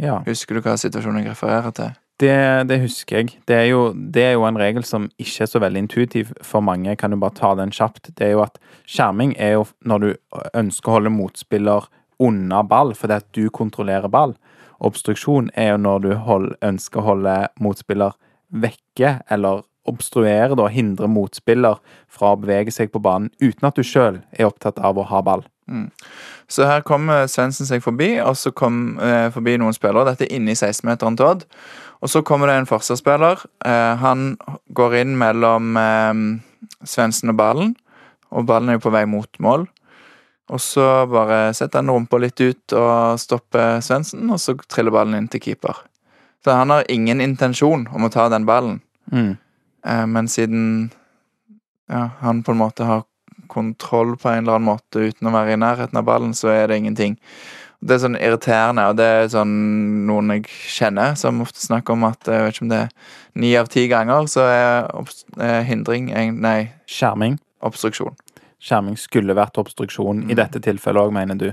ja. 0.00 0.22
Husker 0.26 0.56
du 0.56 0.62
hva 0.64 0.74
situasjonen 0.80 1.20
jeg 1.22 1.30
refererer 1.34 1.70
til? 1.76 1.90
Det, 2.20 2.68
det 2.68 2.78
husker 2.80 3.18
jeg. 3.18 3.34
Det 3.48 3.56
er, 3.56 3.66
jo, 3.68 3.90
det 3.92 4.22
er 4.24 4.32
jo 4.38 4.46
en 4.48 4.56
regel 4.56 4.84
som 4.88 5.10
ikke 5.20 5.44
er 5.44 5.50
så 5.50 5.60
veldig 5.60 5.82
intuitiv 5.84 6.32
for 6.40 6.64
mange. 6.64 6.96
Kan 6.96 7.12
du 7.12 7.20
bare 7.20 7.36
ta 7.36 7.52
den 7.58 7.74
kjapt? 7.74 8.08
Det 8.16 8.30
er 8.30 8.32
jo 8.36 8.44
at 8.46 8.56
skjerming 8.88 9.34
er 9.36 9.58
jo 9.58 9.66
når 9.84 10.04
du 10.04 10.08
ønsker 10.56 10.90
å 10.90 10.96
holde 10.96 11.12
motspiller 11.12 11.90
unna 12.22 12.62
ball 12.64 12.94
fordi 12.96 13.18
at 13.20 13.28
du 13.36 13.50
kontrollerer 13.52 14.08
ball. 14.08 14.32
Obstruksjon 14.80 15.50
er 15.54 15.74
jo 15.74 15.82
når 15.84 16.04
du 16.04 16.10
hold, 16.24 16.54
ønsker 16.64 17.02
å 17.02 17.08
holde 17.10 17.36
motspiller 17.60 18.16
vekke, 18.48 19.18
eller 19.32 19.64
obstruere, 19.86 20.56
da, 20.58 20.66
hindre 20.72 21.08
motspiller 21.10 21.78
fra 22.10 22.32
å 22.32 22.40
bevege 22.40 22.72
seg 22.74 22.90
på 22.92 23.02
banen 23.02 23.30
uten 23.42 23.68
at 23.68 23.76
du 23.76 23.84
sjøl 23.86 24.22
er 24.32 24.48
opptatt 24.48 24.80
av 24.82 24.98
å 24.98 25.06
ha 25.10 25.20
ball. 25.24 25.44
Så 26.48 26.66
her 26.66 26.84
kommer 26.86 27.26
Svendsen 27.30 27.66
seg 27.66 27.82
forbi, 27.82 28.16
og 28.22 28.36
så 28.38 28.52
kom 28.54 29.00
eh, 29.02 29.28
forbi 29.34 29.56
noen 29.58 29.74
spillere. 29.74 30.06
Dette 30.12 30.28
er 30.28 30.36
inne 30.38 30.54
i 30.54 30.58
16-meteren 30.58 31.18
til 31.18 31.26
Odd. 31.26 31.46
Og 32.04 32.10
så 32.12 32.20
kommer 32.26 32.50
det 32.50 32.58
en 32.60 32.68
forsvarsspiller. 32.68 33.40
Eh, 33.64 33.94
han 34.02 34.36
går 34.76 34.98
inn 35.00 35.14
mellom 35.18 35.76
eh, 35.80 36.20
Svendsen 36.86 37.32
og 37.32 37.38
ballen, 37.40 37.72
og 38.30 38.46
ballen 38.48 38.68
er 38.72 38.78
jo 38.78 38.84
på 38.88 38.92
vei 38.94 39.04
mot 39.08 39.40
mål. 39.42 39.66
Og 40.52 40.60
så 40.62 40.84
bare 41.10 41.50
setter 41.56 41.80
han 41.82 41.90
rumpa 41.90 42.20
litt 42.22 42.38
ut 42.38 42.74
og 42.78 43.18
stopper 43.18 43.80
Svendsen, 43.82 44.28
og 44.30 44.38
så 44.38 44.54
triller 44.70 44.94
ballen 44.94 45.16
inn 45.18 45.30
til 45.32 45.42
keeper. 45.42 45.80
Så 46.44 46.54
han 46.54 46.70
har 46.70 46.86
ingen 46.92 47.18
intensjon 47.24 47.88
om 47.90 48.06
å 48.06 48.12
ta 48.12 48.28
den 48.32 48.46
ballen, 48.46 48.80
Mm. 49.12 49.36
eh, 49.86 50.06
men 50.06 50.26
siden 50.28 50.90
ja, 51.88 52.08
han 52.20 52.42
på 52.42 52.50
en 52.52 52.58
måte 52.58 52.84
har 52.84 53.04
kontroll 53.48 54.16
på 54.18 54.28
en 54.28 54.42
eller 54.42 54.56
annen 54.58 54.66
måte 54.72 55.04
uten 55.10 55.28
å 55.28 55.32
være 55.34 55.52
i 55.54 55.60
nærheten 55.62 55.98
av 56.00 56.04
ballen, 56.08 56.32
så 56.34 56.48
er 56.50 56.66
det 56.66 56.78
ingenting. 56.80 57.16
Det 57.86 57.94
er 57.94 58.00
sånn 58.02 58.16
irriterende, 58.18 58.84
og 58.90 58.96
det 58.98 59.04
er 59.06 59.28
sånn 59.30 59.52
noen 60.08 60.32
jeg 60.34 60.46
kjenner, 60.50 61.14
som 61.18 61.38
ofte 61.44 61.60
snakker 61.62 61.94
om 61.94 62.04
at 62.08 62.26
jeg 62.26 62.42
vet 62.42 62.56
ikke 62.56 62.64
om 62.66 62.70
det 62.72 62.80
er 62.82 62.88
ni 63.38 63.52
av 63.60 63.68
ti 63.70 63.84
ganger, 63.88 64.26
så 64.32 64.46
er 64.50 64.88
er 65.38 65.62
hindring 65.68 66.08
Nei, 66.40 66.72
Skjerming. 66.90 67.38
obstruksjon. 67.62 68.16
Skjerming 68.60 68.96
skulle 68.98 69.34
vært 69.36 69.58
obstruksjon 69.60 70.24
i 70.24 70.34
Mm. 70.34 70.36
dette 70.36 70.60
tilfellet 70.64 71.02
òg, 71.06 71.12
mener 71.12 71.38
du? 71.38 71.52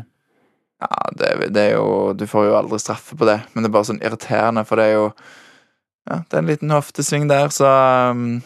Ja, 0.81 1.09
det, 1.15 1.53
det 1.53 1.61
er 1.71 1.75
jo 1.77 2.13
Du 2.13 2.25
får 2.27 2.47
jo 2.49 2.55
aldri 2.57 2.79
straffe 2.79 3.15
på 3.15 3.25
det, 3.25 3.41
men 3.53 3.63
det 3.63 3.69
er 3.69 3.73
bare 3.77 3.87
sånn 3.91 4.01
irriterende, 4.01 4.65
for 4.65 4.75
det 4.77 4.85
er 4.89 4.93
jo 4.93 5.13
Ja, 6.09 6.17
det 6.29 6.33
er 6.33 6.41
en 6.41 6.47
liten 6.49 6.69
hoftesving 6.73 7.27
der, 7.29 7.47
så 7.53 7.69
um, 8.11 8.41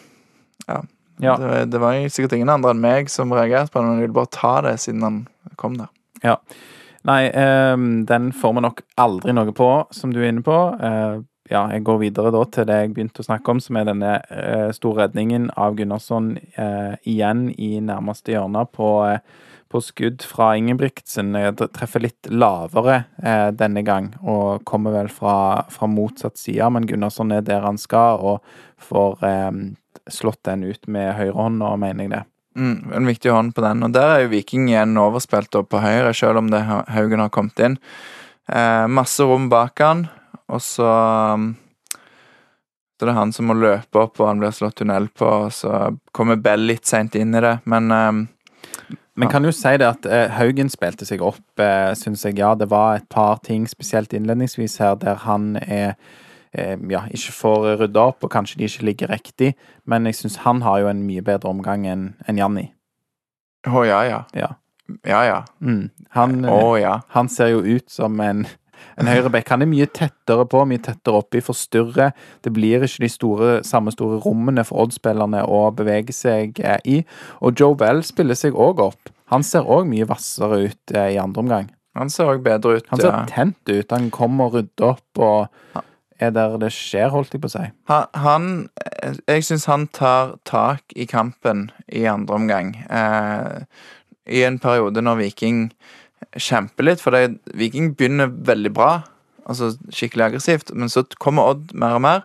Ja. 0.68 0.82
Ja. 1.20 1.36
Det, 1.36 1.70
det 1.72 1.80
var 1.80 1.94
sikkert 2.08 2.32
ingen 2.36 2.48
andre 2.52 2.70
enn 2.70 2.80
meg 2.80 3.08
som 3.10 3.32
reagerte 3.32 3.72
på 3.72 3.80
det, 3.80 3.86
men 3.88 3.98
jeg 3.98 4.06
ville 4.08 4.14
bare 4.20 4.30
ta 4.30 4.60
det 4.60 4.76
siden 4.78 5.02
han 5.02 5.16
kom 5.56 5.74
der. 5.74 5.88
Nei, 7.06 7.30
ehm, 7.30 8.06
den 8.06 8.32
får 8.32 8.54
vi 8.54 8.62
nok 8.64 8.80
aldri 8.98 9.34
noe 9.36 9.52
på, 9.54 9.68
som 9.94 10.12
du 10.12 10.22
er 10.22 10.32
inne 10.32 10.44
på. 10.46 10.56
Eh, 10.82 11.20
ja, 11.48 11.62
jeg 11.72 11.84
går 11.86 12.00
videre 12.02 12.32
da 12.34 12.42
til 12.52 12.66
det 12.68 12.78
jeg 12.82 12.94
begynte 12.96 13.22
å 13.22 13.28
snakke 13.28 13.54
om, 13.54 13.60
som 13.62 13.78
er 13.78 13.86
denne 13.88 14.16
eh, 14.34 14.70
store 14.76 15.06
redningen 15.06 15.48
av 15.56 15.78
Gunnarsson 15.78 16.34
eh, 16.36 16.98
igjen 17.08 17.48
i 17.54 17.78
nærmeste 17.80 18.34
hjørne 18.34 18.66
på, 18.74 18.90
på 19.72 19.82
skudd 19.84 20.26
fra 20.26 20.50
Ingebrigtsen. 20.58 21.32
Jeg 21.38 21.56
treffer 21.76 22.04
litt 22.04 22.28
lavere 22.28 23.02
denne 23.56 23.84
gang 23.84 24.10
og 24.20 24.64
kommer 24.68 24.96
vel 24.96 25.12
fra, 25.12 25.64
fra 25.72 25.88
motsatt 25.88 26.40
side, 26.40 26.68
men 26.74 26.88
Gunnarsson 26.88 27.32
er 27.36 27.46
der 27.46 27.64
han 27.64 27.80
skal 27.80 28.20
og 28.20 28.56
får 28.90 29.24
eh, 29.28 29.52
slått 30.08 30.42
den 30.48 30.64
ut 30.64 30.88
med 30.88 31.14
høyrehånda, 31.16 31.76
mener 31.80 32.04
jeg 32.04 32.14
det. 32.16 32.24
Mm, 32.56 32.92
en 32.94 33.06
viktig 33.06 33.30
hånd 33.30 33.54
på 33.54 33.62
den. 33.62 33.82
Og 33.86 33.92
der 33.94 34.12
er 34.12 34.22
jo 34.24 34.32
Viking 34.32 34.68
igjen 34.70 34.96
overspilt 34.98 35.54
opp 35.58 35.70
på 35.74 35.82
høyre, 35.82 36.14
selv 36.16 36.40
om 36.40 36.48
det 36.50 36.64
Haugen 36.66 37.22
har 37.22 37.32
kommet 37.34 37.60
inn. 37.62 37.76
Eh, 38.48 38.86
masse 38.88 39.24
rom 39.24 39.48
bak 39.52 39.80
han, 39.84 40.06
og 40.48 40.62
så 40.64 40.88
um, 41.34 41.50
Så 42.98 43.06
det 43.06 43.12
er 43.12 43.18
han 43.20 43.32
som 43.32 43.46
må 43.46 43.54
løpe 43.54 44.00
opp, 44.00 44.16
og 44.18 44.26
han 44.26 44.40
blir 44.40 44.50
slått 44.50 44.80
tunnel 44.80 45.06
på, 45.14 45.26
og 45.44 45.52
så 45.54 45.92
kommer 46.10 46.40
Bell 46.42 46.64
litt 46.66 46.88
seint 46.88 47.14
inn 47.14 47.36
i 47.36 47.42
det, 47.44 47.58
men 47.64 47.92
eh, 47.94 48.24
Men 49.14 49.30
kan 49.30 49.44
jo 49.44 49.52
si 49.52 49.76
det 49.78 49.86
at 49.86 50.06
eh, 50.06 50.30
Haugen 50.34 50.70
spilte 50.70 51.06
seg 51.06 51.22
opp, 51.22 51.44
eh, 51.60 51.92
syns 51.94 52.24
jeg. 52.24 52.38
Ja, 52.38 52.54
det 52.54 52.70
var 52.70 52.96
et 52.96 53.08
par 53.08 53.38
ting, 53.44 53.68
spesielt 53.68 54.12
innledningsvis 54.12 54.78
her, 54.78 54.96
der 54.96 55.14
han 55.26 55.56
er 55.62 55.94
ja, 56.54 57.02
ikke 57.12 57.34
får 57.36 57.66
rydda 57.82 58.06
opp, 58.12 58.24
og 58.24 58.32
kanskje 58.32 58.60
de 58.60 58.68
ikke 58.70 58.86
ligger 58.88 59.12
riktig. 59.12 59.52
Men 59.84 60.08
jeg 60.08 60.20
syns 60.20 60.40
han 60.46 60.62
har 60.64 60.80
jo 60.82 60.88
en 60.90 61.04
mye 61.06 61.24
bedre 61.24 61.50
omgang 61.52 61.86
enn 61.86 62.08
en 62.28 62.40
Janni. 62.40 62.68
Å 63.68 63.84
ja, 63.84 64.00
ja. 64.06 64.22
Ja. 64.36 64.54
Ja, 65.04 65.24
ja. 65.24 65.44
Mm. 65.60 65.90
Han, 66.10 66.44
eh, 66.44 66.80
ja. 66.80 67.00
han 67.08 67.28
ser 67.28 67.52
jo 67.52 67.60
ut 67.60 67.90
som 67.90 68.20
en, 68.20 68.46
en 68.96 69.10
høyreback. 69.10 69.48
Han 69.52 69.64
er 69.64 69.68
mye 69.70 69.88
tettere 69.92 70.46
på, 70.48 70.62
mye 70.68 70.80
tettere 70.82 71.20
oppi, 71.20 71.42
forstyrrer. 71.44 72.14
Det 72.44 72.52
blir 72.56 72.86
ikke 72.86 73.04
de 73.04 73.10
store, 73.12 73.50
samme 73.68 73.92
store 73.92 74.20
rommene 74.24 74.64
for 74.64 74.86
Odd-spillerne 74.86 75.44
å 75.44 75.66
bevege 75.76 76.14
seg 76.16 76.60
eh, 76.64 76.80
i. 76.88 77.00
Og 77.44 77.58
Joe 77.60 77.76
Bell 77.78 78.00
spiller 78.06 78.38
seg 78.38 78.56
òg 78.56 78.80
opp. 78.88 79.12
Han 79.28 79.44
ser 79.44 79.68
òg 79.68 79.88
mye 79.90 80.08
hvassere 80.08 80.62
ut 80.68 80.96
eh, 80.96 81.12
i 81.16 81.20
andre 81.20 81.44
omgang. 81.44 81.68
Han 81.98 82.12
ser 82.12 82.30
òg 82.30 82.40
bedre 82.46 82.78
ut. 82.78 82.88
Han 82.92 83.02
ser 83.02 83.12
ja. 83.12 83.22
tent 83.28 83.60
ut. 83.68 83.92
Han 83.92 84.08
kommer 84.14 84.48
og 84.48 84.60
rydder 84.60 84.92
opp 84.94 85.24
og 85.24 85.82
er 86.18 86.32
der 86.34 86.56
det 86.58 86.72
skjer, 86.74 87.10
holdt 87.12 87.34
jeg 87.34 87.42
på 87.42 87.50
å 87.50 87.54
si. 87.54 87.64
Han, 87.88 88.68
Jeg 89.28 89.44
syns 89.46 89.68
han 89.70 89.86
tar 89.94 90.36
tak 90.48 90.82
i 90.96 91.06
kampen 91.06 91.70
i 91.86 92.04
andre 92.10 92.34
omgang. 92.34 92.74
Eh, 92.90 93.62
I 94.26 94.42
en 94.44 94.58
periode 94.58 95.02
når 95.02 95.22
Viking 95.22 95.68
kjemper 96.36 96.84
litt, 96.84 97.00
for 97.00 97.14
det, 97.14 97.38
Viking 97.54 97.94
begynner 97.96 98.28
veldig 98.28 98.72
bra, 98.74 98.92
altså 99.48 99.72
skikkelig 99.94 100.26
aggressivt, 100.26 100.74
men 100.74 100.90
så 100.92 101.04
kommer 101.18 101.54
Odd 101.54 101.72
mer 101.72 101.96
og 101.96 102.04
mer. 102.04 102.24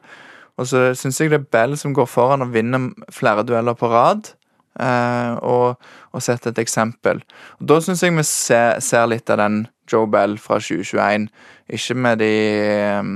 Og 0.57 0.67
så 0.69 0.91
syns 0.97 1.21
jeg 1.21 1.31
det 1.31 1.39
er 1.41 1.51
Bell 1.53 1.77
som 1.79 1.93
går 1.95 2.09
foran 2.09 2.45
og 2.45 2.53
vinner 2.53 2.91
flere 3.13 3.45
dueller 3.45 3.77
på 3.77 3.89
rad. 3.89 4.33
Eh, 4.79 5.33
og, 5.45 5.77
og 6.13 6.21
setter 6.25 6.49
et 6.49 6.63
eksempel. 6.63 7.21
Og 7.59 7.67
Da 7.69 7.79
syns 7.81 8.01
jeg 8.03 8.15
vi 8.15 8.25
ser, 8.25 8.79
ser 8.81 9.05
litt 9.09 9.29
av 9.29 9.41
den 9.41 9.63
Joe 9.91 10.07
Bell 10.07 10.37
fra 10.41 10.59
2021. 10.59 11.27
Ikke 11.73 11.95
med 11.95 12.21
de 12.21 12.29
eh, 12.29 13.09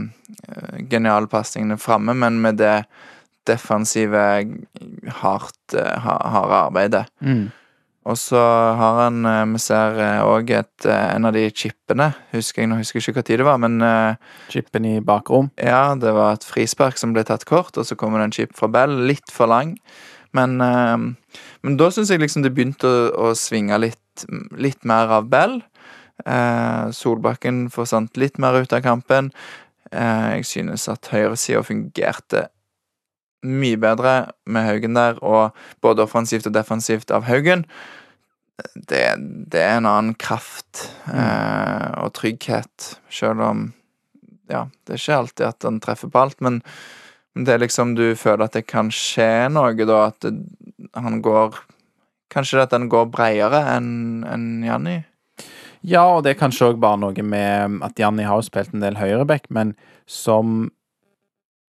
geniale 0.90 1.30
pasningene 1.32 1.80
framme, 1.80 2.16
men 2.16 2.42
med 2.44 2.60
det 2.62 2.82
defensive, 3.48 4.24
hardt, 5.22 5.76
eh, 5.76 6.00
harde 6.04 6.60
arbeidet. 6.64 7.06
Mm. 7.22 7.48
Og 8.08 8.18
så 8.18 8.40
har 8.80 9.02
han 9.02 9.26
eh, 9.28 9.46
Vi 9.52 9.60
ser 9.60 10.00
òg 10.24 10.52
en 10.56 11.28
av 11.28 11.34
de 11.36 11.48
chipene. 11.52 12.12
Husker 12.32 12.64
jeg, 12.64 12.72
nå 12.72 12.80
husker 12.80 13.02
jeg 13.02 13.16
ikke 13.16 13.26
tid 13.28 13.44
det 13.44 13.48
var, 13.48 13.58
men 13.58 13.80
Chipen 14.50 14.86
i 14.86 15.00
bakrom. 15.00 15.52
ja, 15.58 15.96
det 15.96 16.14
var 16.14 16.38
et 16.38 16.48
frispark 16.48 16.98
som 16.98 17.14
ble 17.14 17.24
tatt 17.24 17.46
kort, 17.46 17.78
og 17.78 17.86
så 17.86 17.96
kommer 17.96 18.20
det 18.20 18.26
en 18.26 18.38
chip 18.40 18.56
fra 18.56 18.68
Bell. 18.68 18.96
Litt 19.08 19.32
for 19.32 19.48
lang. 19.48 19.78
Men, 20.36 20.58
men 20.60 21.78
da 21.80 21.88
syns 21.90 22.12
jeg 22.12 22.20
liksom 22.20 22.44
det 22.44 22.52
begynte 22.54 22.86
å, 22.86 23.32
å 23.32 23.36
svinge 23.36 23.80
litt, 23.80 24.28
litt 24.60 24.84
mer 24.86 25.10
av 25.18 25.32
Bell. 25.32 25.62
Eh, 26.26 26.90
Solbakken 26.96 27.68
forsvant 27.74 28.18
litt 28.18 28.40
mer 28.42 28.58
ut 28.62 28.74
av 28.74 28.84
kampen. 28.86 29.32
Eh, 29.92 30.38
jeg 30.40 30.48
synes 30.50 30.88
at 30.92 31.12
høyresida 31.14 31.64
fungerte 31.66 32.48
mye 33.48 33.78
bedre 33.80 34.16
med 34.50 34.66
Haugen 34.66 34.98
der, 34.98 35.20
og 35.22 35.56
både 35.86 36.04
offensivt 36.08 36.50
og 36.50 36.56
defensivt 36.58 37.14
av 37.14 37.28
Haugen. 37.30 37.66
Det, 38.74 39.04
det 39.52 39.62
er 39.62 39.78
en 39.78 39.90
annen 39.90 40.16
kraft 40.18 40.88
eh, 41.12 41.92
og 42.02 42.16
trygghet, 42.18 42.96
sjøl 43.10 43.44
om 43.46 43.68
Ja, 44.48 44.64
det 44.88 44.96
er 44.96 45.02
ikke 45.02 45.16
alltid 45.22 45.44
at 45.44 45.66
han 45.68 45.78
treffer 45.84 46.10
på 46.10 46.22
alt, 46.24 46.38
men 46.42 46.62
det 47.36 47.54
er 47.54 47.62
liksom 47.62 47.94
du 47.98 48.16
føler 48.18 48.48
at 48.48 48.56
det 48.56 48.64
kan 48.66 48.90
skje 48.96 49.50
noe, 49.52 49.76
da, 49.76 49.98
at 50.08 50.24
det, 50.24 50.32
han 50.96 51.22
går 51.22 51.60
Kanskje 52.34 52.60
at 52.66 52.74
han 52.76 52.90
går 52.92 53.06
bredere 53.08 53.62
enn 53.72 54.26
enn 54.28 54.48
Janni? 54.66 54.98
Ja, 55.88 56.04
og 56.18 56.26
det 56.26 56.34
er 56.34 56.42
kanskje 56.42 56.74
òg 56.74 56.82
bare 56.84 57.00
noe 57.00 57.24
med 57.24 57.78
at 57.86 58.00
Janni 58.00 58.26
har 58.28 58.42
jo 58.42 58.48
spilt 58.50 58.74
en 58.76 58.84
del 58.84 58.98
høyreback, 59.00 59.46
men 59.56 59.72
som 60.04 60.68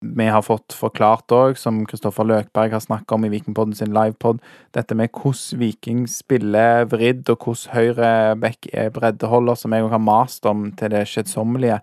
vi 0.02 0.26
har 0.30 0.42
fått 0.46 0.74
forklart 0.74 1.30
òg, 1.34 1.58
som 1.58 1.84
Kristoffer 1.86 2.26
Løkberg 2.26 2.74
har 2.74 2.82
snakka 2.82 3.14
om 3.14 3.26
i 3.26 3.30
Vikingpodden 3.30 3.76
sin 3.78 3.94
livepod, 3.94 4.38
dette 4.74 4.94
med 4.98 5.10
hvordan 5.14 5.62
Viking 5.62 6.04
spiller 6.10 6.86
vridd, 6.90 7.30
og 7.30 7.46
hvordan 7.46 7.74
høyreback 7.76 8.70
er 8.72 8.90
breddeholder, 8.94 9.58
som 9.58 9.74
jeg 9.74 9.86
òg 9.86 9.94
har 9.94 10.02
mast 10.02 10.46
om 10.50 10.68
til 10.78 10.94
det 10.94 11.06
skjedsommelige. 11.10 11.80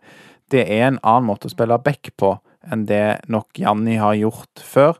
det 0.51 0.61
er 0.69 0.87
en 0.87 0.99
annen 1.01 1.25
måte 1.25 1.47
å 1.47 1.55
spille 1.55 1.79
back 1.81 2.11
på 2.17 2.35
enn 2.71 2.85
det 2.85 3.25
nok 3.27 3.57
Janni 3.57 3.95
har 3.97 4.13
gjort 4.13 4.61
før. 4.61 4.99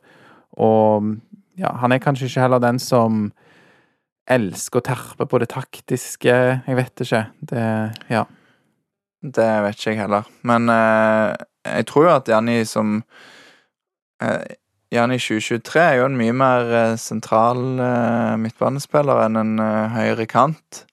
Og 0.58 1.16
ja, 1.60 1.76
han 1.82 1.92
er 1.92 2.02
kanskje 2.02 2.26
ikke 2.26 2.42
heller 2.42 2.64
den 2.64 2.80
som 2.80 3.32
elsker 4.32 4.82
å 4.82 4.86
terpe 4.86 5.28
på 5.30 5.40
det 5.42 5.50
taktiske. 5.54 6.36
Jeg 6.66 6.80
vet 6.80 7.06
ikke. 7.06 7.26
Det 7.42 7.68
Ja. 8.10 8.26
Det 9.26 9.46
vet 9.66 9.80
ikke 9.80 9.90
jeg 9.92 10.02
heller. 10.04 10.28
Men 10.46 10.70
eh, 10.70 11.34
jeg 11.66 11.86
tror 11.90 12.04
jo 12.06 12.12
at 12.14 12.28
Janni 12.30 12.60
som 12.70 13.00
eh, 14.22 14.44
Janni 14.94 15.18
2023 15.18 15.82
er 15.82 15.96
jo 16.00 16.10
en 16.10 16.18
mye 16.20 16.36
mer 16.36 16.74
eh, 16.78 16.98
sentral 17.02 17.80
eh, 17.82 18.36
midtbanespiller 18.38 19.24
enn 19.26 19.40
en 19.42 19.56
eh, 19.64 19.96
høyre 19.96 20.28
kant. 20.30 20.86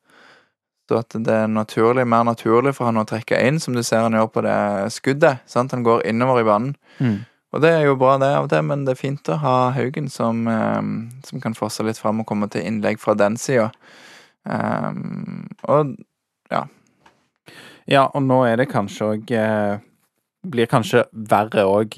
Så 0.89 1.03
at 1.03 1.15
det 1.15 1.35
er 1.45 1.51
naturlig, 1.51 2.07
mer 2.09 2.25
naturlig 2.27 2.75
for 2.77 2.89
han 2.89 3.01
å 3.01 3.07
trekke 3.09 3.39
inn, 3.47 3.61
som 3.63 3.77
du 3.77 3.83
ser 3.85 4.03
han 4.07 4.17
gjør 4.17 4.33
på 4.33 4.43
det 4.45 4.57
skuddet. 4.93 5.45
Sant? 5.49 5.73
Han 5.77 5.85
går 5.87 6.07
innover 6.09 6.41
i 6.43 6.49
banen. 6.49 6.75
Mm. 6.99 7.21
Og 7.53 7.61
det 7.61 7.71
er 7.77 7.83
jo 7.85 7.97
bra, 8.01 8.17
det, 8.21 8.31
av 8.33 8.47
og 8.47 8.53
til, 8.53 8.63
men 8.65 8.85
det 8.87 8.95
er 8.95 9.01
fint 9.03 9.29
å 9.29 9.37
ha 9.43 9.57
Haugen 9.77 10.09
som, 10.09 10.47
eh, 10.49 10.83
som 11.29 11.41
kan 11.43 11.55
forse 11.55 11.85
litt 11.85 12.01
fram 12.01 12.23
og 12.23 12.27
komme 12.27 12.49
til 12.53 12.65
innlegg 12.65 13.01
fra 13.03 13.15
den 13.19 13.37
sida. 13.41 13.71
Um, 14.45 15.49
og 15.71 15.93
Ja, 17.87 18.09
og 18.09 18.23
nå 18.27 18.41
er 18.47 18.57
det 18.59 18.73
kanskje 18.73 19.07
òg 19.13 19.31
eh, 19.39 19.77
Blir 20.43 20.67
kanskje 20.67 21.05
verre 21.15 21.63
òg 21.71 21.95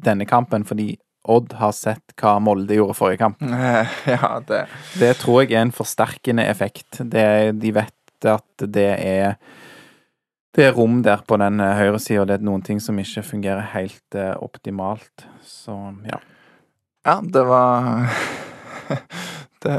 denne 0.00 0.26
kampen, 0.30 0.62
fordi 0.62 0.92
Odd 1.30 1.52
har 1.58 1.74
sett 1.76 2.14
hva 2.20 2.38
Molde 2.40 2.78
gjorde 2.78 2.94
forrige 2.96 3.20
kamp. 3.24 3.42
eh, 3.42 3.96
Ja, 4.14 4.38
det 4.46 4.62
Det 4.98 5.16
tror 5.20 5.42
jeg 5.42 5.52
er 5.58 5.66
en 5.66 5.74
forsterkende 5.74 6.46
effekt. 6.48 7.02
Det, 7.02 7.58
de 7.60 7.74
vet 7.74 8.30
at 8.30 8.64
det 8.70 8.88
er 9.02 9.36
det 10.56 10.66
er 10.66 10.74
rom 10.74 11.00
der 11.06 11.22
på 11.26 11.38
den 11.40 11.62
eh, 11.62 11.76
høyre 11.78 12.00
sida, 12.02 12.24
og 12.24 12.30
det 12.30 12.38
er 12.38 12.46
noen 12.46 12.64
ting 12.66 12.80
som 12.82 12.98
ikke 12.98 13.22
fungerer 13.26 13.70
helt 13.74 14.18
eh, 14.18 14.34
optimalt. 14.42 15.26
Så 15.46 15.76
ja. 16.08 16.18
Ja, 17.06 17.20
det 17.22 17.44
var 17.48 18.10
det, 19.64 19.76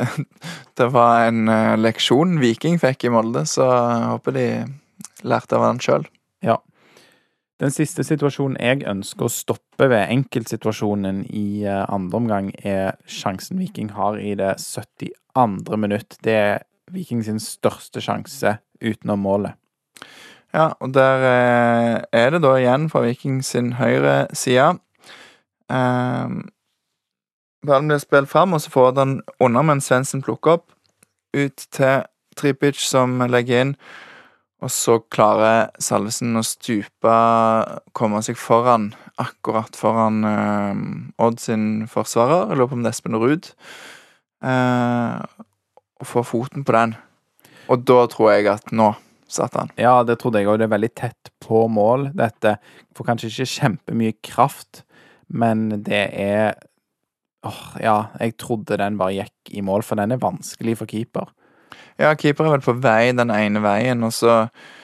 det 0.79 0.87
var 0.93 1.27
en 1.27 1.51
uh, 1.51 1.75
leksjon 1.77 2.39
Viking 2.41 2.79
fikk 2.81 3.05
i 3.05 3.11
Molde, 3.13 3.43
så 3.45 3.67
jeg 3.67 4.07
håper 4.15 4.35
de 4.37 4.47
lærte 5.27 5.59
av 5.59 5.67
den 5.67 5.83
sjøl. 5.83 6.07
Den 7.61 7.69
siste 7.69 8.01
situasjonen 8.01 8.57
jeg 8.57 8.87
ønsker 8.89 9.27
å 9.27 9.29
stoppe 9.29 9.85
ved, 9.85 10.07
enkeltsituasjonen 10.09 11.21
i 11.29 11.61
uh, 11.67 11.83
andre 11.93 12.17
omgang, 12.17 12.47
er 12.65 12.95
sjansen 13.05 13.59
Viking 13.61 13.91
har 13.93 14.17
i 14.17 14.33
det 14.39 14.55
72. 14.63 15.77
minutt. 15.77 16.17
Det 16.25 16.33
er 16.33 16.63
Viking 16.91 17.21
sin 17.27 17.37
største 17.37 18.01
sjanse 18.01 18.55
utenom 18.81 19.21
målet. 19.27 19.59
Ja, 20.51 20.73
og 20.79 20.93
der 20.93 21.23
eh, 21.27 21.97
er 22.11 22.33
det 22.33 22.41
da 22.43 22.55
igjen 22.59 22.89
fra 22.91 23.05
Viking 23.05 23.39
sin 23.45 23.73
høyre 23.79 24.27
side. 24.35 24.73
Um, 25.71 26.49
ballen 27.63 27.87
blir 27.87 28.01
spilt 28.03 28.29
fram, 28.29 28.53
og 28.53 28.61
så 28.61 28.71
får 28.73 28.91
den 28.97 29.21
under 29.39 29.63
mens 29.63 29.87
Svendsen 29.87 30.23
plukker 30.25 30.59
opp. 30.59 30.71
Ut 31.31 31.67
til 31.71 32.03
Tripic, 32.35 32.81
som 32.83 33.21
legger 33.31 33.61
inn. 33.61 33.75
Og 34.61 34.69
så 34.69 34.97
klarer 35.09 35.71
Salvesen 35.81 36.37
å 36.37 36.43
stupe, 36.45 37.13
komme 37.97 38.19
seg 38.21 38.37
foran, 38.37 38.91
akkurat 39.21 39.77
foran 39.77 40.19
eh, 40.27 40.83
Odd 41.23 41.39
sin 41.41 41.87
forsvarer. 41.89 42.51
Jeg 42.51 42.59
lurer 42.59 42.69
på 42.69 42.77
om 42.77 42.83
det 42.83 42.91
er 42.91 42.97
Espen 42.97 43.17
Ruud. 43.17 43.49
Eh, 44.43 45.47
og 46.01 46.11
får 46.11 46.27
foten 46.27 46.67
på 46.67 46.75
den. 46.75 46.93
Og 47.71 47.87
da 47.87 48.03
tror 48.11 48.33
jeg 48.35 48.51
at 48.51 48.75
nå 48.75 48.91
satte 49.33 49.63
han. 49.63 49.71
Ja, 49.79 50.01
det 50.07 50.19
trodde 50.21 50.41
jeg 50.41 50.49
òg. 50.51 50.59
Det 50.61 50.67
er 50.67 50.75
veldig 50.75 50.93
tett 50.97 51.31
på 51.43 51.65
mål, 51.71 52.09
dette. 52.17 52.57
Får 52.97 53.07
kanskje 53.11 53.31
ikke 53.31 53.51
kjempemye 53.53 54.17
kraft, 54.25 54.83
men 55.27 55.69
det 55.85 56.05
er 56.11 56.59
Åh, 57.41 57.61
ja, 57.81 57.95
jeg 58.21 58.35
trodde 58.37 58.77
den 58.77 58.99
bare 58.99 59.15
gikk 59.15 59.49
i 59.57 59.63
mål, 59.65 59.81
for 59.81 59.97
den 59.97 60.13
er 60.13 60.19
vanskelig 60.21 60.75
for 60.77 60.85
keeper. 60.85 61.31
Ja, 61.97 62.11
keeper 62.17 62.45
er 62.45 62.55
vel 62.55 62.63
på 62.65 62.75
vei 62.81 63.11
den 63.17 63.31
ene 63.33 63.61
veien, 63.63 64.03
og 64.05 64.13
så 64.15 64.35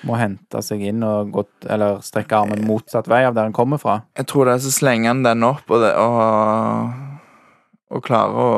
Må 0.07 0.17
hente 0.19 0.61
seg 0.65 0.83
inn 0.89 1.05
og 1.05 1.31
gått, 1.33 1.67
eller 1.69 2.01
strekke 2.05 2.37
armen 2.37 2.65
motsatt 2.67 3.09
vei 3.09 3.23
av 3.27 3.35
der 3.35 3.47
den 3.47 3.55
kommer 3.57 3.81
fra. 3.81 3.99
Jeg 4.17 4.29
tror 4.29 4.47
det 4.47 4.57
er 4.57 4.65
så 4.65 4.73
slenger 4.73 5.13
han 5.13 5.23
den 5.25 5.45
opp 5.45 5.69
og, 5.69 5.81
det, 5.83 5.93
og, 6.01 7.31
og 7.93 8.05
klarer 8.05 8.41
å, 8.41 8.51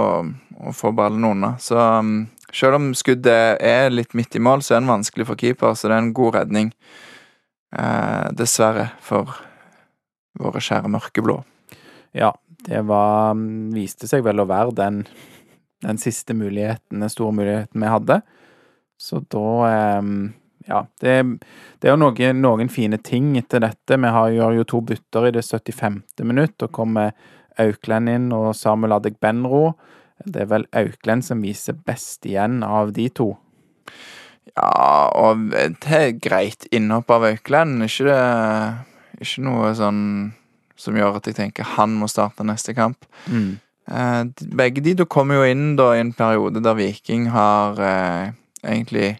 å 0.69 0.75
få 0.75 0.91
ballen 0.95 1.27
unna. 1.31 1.53
Så 1.63 1.75
um, 1.79 2.27
selv 2.55 2.79
om 2.79 2.89
skuddet 2.97 3.61
er 3.61 3.91
litt 3.93 4.15
midt 4.17 4.35
i 4.35 4.41
mål, 4.43 4.63
så 4.65 4.75
er 4.75 4.81
den 4.81 4.91
vanskelig 4.91 5.27
for 5.29 5.39
keeper, 5.39 5.75
så 5.77 5.89
det 5.89 5.97
er 5.97 6.03
en 6.03 6.15
god 6.17 6.35
redning. 6.39 6.73
Eh, 7.77 8.27
dessverre 8.37 8.89
for 9.05 9.35
våre 10.39 10.61
kjære 10.63 10.89
mørkeblå. 10.89 11.37
Ja, 12.17 12.31
det 12.65 12.81
var 12.89 13.37
Viste 13.75 14.09
seg 14.09 14.23
vel 14.25 14.41
å 14.41 14.47
være 14.49 14.73
den, 14.77 15.03
den 15.85 16.01
siste 16.01 16.33
muligheten, 16.33 17.03
den 17.03 17.13
store 17.13 17.35
muligheten 17.37 17.83
vi 17.83 17.93
hadde. 17.93 18.21
Så 18.99 19.23
da 19.31 19.47
eh, 19.69 20.13
Ja. 20.69 20.83
Det, 21.01 21.13
det 21.79 21.87
er 21.87 21.95
jo 21.95 22.01
noen, 22.01 22.41
noen 22.43 22.69
fine 22.69 22.99
ting 23.01 23.31
etter 23.39 23.63
dette. 23.63 23.97
Vi 23.97 24.11
har, 24.13 24.29
gjør 24.29 24.59
jo 24.59 24.65
to 24.69 24.81
bytter 24.85 25.29
i 25.29 25.31
det 25.33 25.41
75. 25.45 26.03
minutt. 26.21 26.61
og 26.61 26.71
kommer 26.71 27.13
Aukland 27.59 28.09
inn 28.09 28.27
og 28.35 28.51
Samuel 28.55 28.97
Adegbenro. 28.99 29.73
Det 30.25 30.43
er 30.43 30.49
vel 30.51 30.65
Auklend 30.75 31.25
som 31.25 31.43
viser 31.45 31.77
best 31.87 32.25
igjen 32.27 32.63
av 32.65 32.93
de 32.95 33.07
to. 33.15 33.31
Ja, 34.55 35.09
og 35.15 35.49
det 35.53 35.95
er 35.95 36.17
greit 36.19 36.67
innhopp 36.75 37.11
av 37.13 37.27
Auklend. 37.29 37.83
Ikke, 37.85 38.09
det, 38.09 39.23
ikke 39.23 39.45
noe 39.47 39.71
sånn 39.77 40.03
som 40.79 40.95
gjør 40.95 41.19
at 41.19 41.27
jeg 41.27 41.37
tenker 41.37 41.67
han 41.75 41.95
må 41.99 42.07
starte 42.11 42.45
neste 42.47 42.75
kamp. 42.77 43.07
Mm. 43.27 43.59
Eh, 43.89 44.21
begge 44.55 44.83
de 44.85 44.95
kommer 45.09 45.41
jo 45.41 45.47
inn 45.49 45.73
da 45.79 45.91
i 45.95 46.03
en 46.03 46.13
periode 46.15 46.61
der 46.63 46.77
Viking 46.77 47.29
har 47.33 47.79
eh, 47.83 48.35
egentlig 48.63 49.17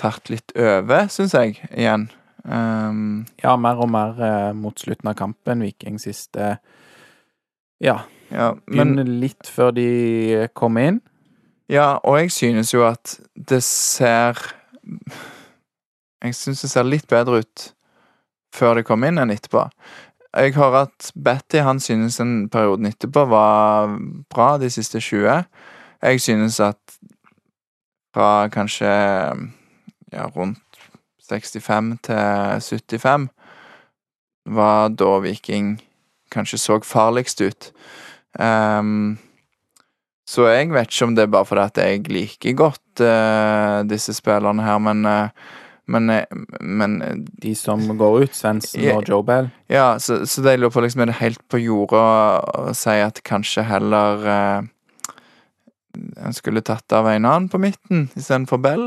tatt 0.00 0.32
litt 0.32 0.54
over, 0.58 1.08
syns 1.12 1.36
jeg, 1.36 1.60
igjen. 1.70 2.08
Um, 2.42 3.22
Ja, 3.38 3.54
mer 3.54 3.78
og 3.78 3.92
mer 3.92 4.18
eh, 4.18 4.50
mot 4.56 4.78
slutten 4.78 5.12
av 5.12 5.18
kampen. 5.18 5.62
Viking 5.62 6.00
siste 6.02 6.56
Ja, 7.82 8.00
ja, 8.32 8.52
men 8.66 8.96
Begynne 8.96 9.20
litt 9.22 9.48
før 9.50 9.72
de 9.76 10.48
kommer 10.56 10.88
inn. 10.88 11.00
Ja, 11.70 11.98
og 12.02 12.18
jeg 12.20 12.32
synes 12.34 12.72
jo 12.74 12.84
at 12.86 13.16
det 13.36 13.62
ser 13.64 14.38
Jeg 16.22 16.34
synes 16.34 16.60
det 16.62 16.70
ser 16.70 16.86
litt 16.86 17.08
bedre 17.10 17.42
ut 17.42 17.68
før 18.52 18.76
de 18.76 18.84
kom 18.84 19.04
inn 19.08 19.18
enn 19.18 19.32
etterpå. 19.32 19.64
Jeg 20.36 20.54
hører 20.54 20.86
at 20.86 21.10
Betty 21.16 21.62
han 21.64 21.80
synes 21.80 22.18
den 22.20 22.48
perioden 22.52 22.86
etterpå 22.86 23.24
var 23.28 23.94
bra, 24.30 24.58
de 24.60 24.70
siste 24.70 25.00
20. 25.00 25.44
Jeg 26.02 26.20
synes 26.20 26.60
at 26.60 26.98
fra 28.14 28.48
kanskje 28.52 28.92
ja, 30.12 30.26
rundt 30.36 30.60
65 31.28 31.98
til 32.02 32.20
75 32.60 33.28
var 34.46 34.88
da 34.88 35.18
Viking 35.24 35.80
kanskje 36.32 36.58
så 36.58 36.80
farligst 36.84 37.40
ut. 37.40 37.72
Ehm, 38.40 39.18
så 40.28 40.46
jeg 40.48 40.70
vet 40.72 40.88
ikke 40.88 41.08
om 41.10 41.16
det 41.16 41.26
er 41.26 41.34
bare 41.34 41.48
fordi 41.48 41.66
at 41.66 41.82
jeg 41.82 42.06
liker 42.08 42.54
godt 42.56 43.02
uh, 43.04 43.82
disse 43.88 44.14
spillerne 44.16 44.64
her, 44.64 44.78
men 44.80 45.04
uh, 45.04 45.50
men, 45.84 46.10
eh, 46.10 46.24
men 46.60 47.26
De 47.42 47.54
som 47.54 47.80
går 47.98 48.22
ut, 48.22 48.34
Svendsen 48.34 48.84
og 48.94 49.08
Joe 49.08 49.24
Bell. 49.24 49.50
ja, 49.68 49.98
så, 49.98 50.22
så 50.26 50.42
det 50.42 50.54
jeg 50.54 50.62
lurer 50.62 50.70
på 50.70 50.80
liksom, 50.84 51.00
er 51.00 51.10
det 51.10 51.18
helt 51.20 51.42
på 51.50 51.58
jordet 51.58 51.98
å 52.00 52.74
si 52.76 52.94
at 53.02 53.22
kanskje 53.26 53.66
heller 53.66 54.26
uh, 54.26 54.68
En 56.22 56.32
skulle 56.32 56.62
tatt 56.64 56.92
av 56.96 57.10
en 57.10 57.26
annen 57.26 57.48
på 57.52 57.60
midten 57.60 58.06
istedenfor 58.16 58.62
Bell? 58.62 58.86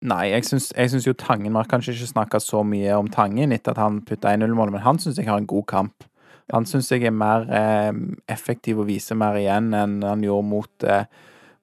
Nei, 0.00 0.30
jeg 0.32 0.48
syns, 0.48 0.70
jeg 0.72 0.90
syns 0.90 1.06
jo 1.06 1.12
Tangen 1.12 1.52
Vi 1.52 1.58
har 1.60 1.68
kanskje 1.68 1.92
ikke 1.92 2.14
snakka 2.14 2.40
så 2.40 2.64
mye 2.64 2.96
om 2.96 3.10
Tangen 3.12 3.52
etter 3.52 3.76
at 3.76 3.82
han 3.82 4.00
putta 4.08 4.32
1-0-målet, 4.32 4.74
men 4.78 4.86
han 4.86 4.98
syns 4.98 5.20
jeg 5.20 5.28
har 5.28 5.38
en 5.38 5.50
god 5.50 5.66
kamp. 5.68 6.06
Han 6.52 6.66
syns 6.68 6.90
jeg 6.92 7.06
er 7.06 7.14
mer 7.14 7.46
eh, 7.46 7.92
effektiv 8.30 8.82
og 8.82 8.88
viser 8.90 9.18
mer 9.18 9.38
igjen 9.38 9.72
enn 9.76 10.00
han 10.06 10.24
gjorde 10.24 10.48
mot 10.50 10.86
eh, 10.86 11.04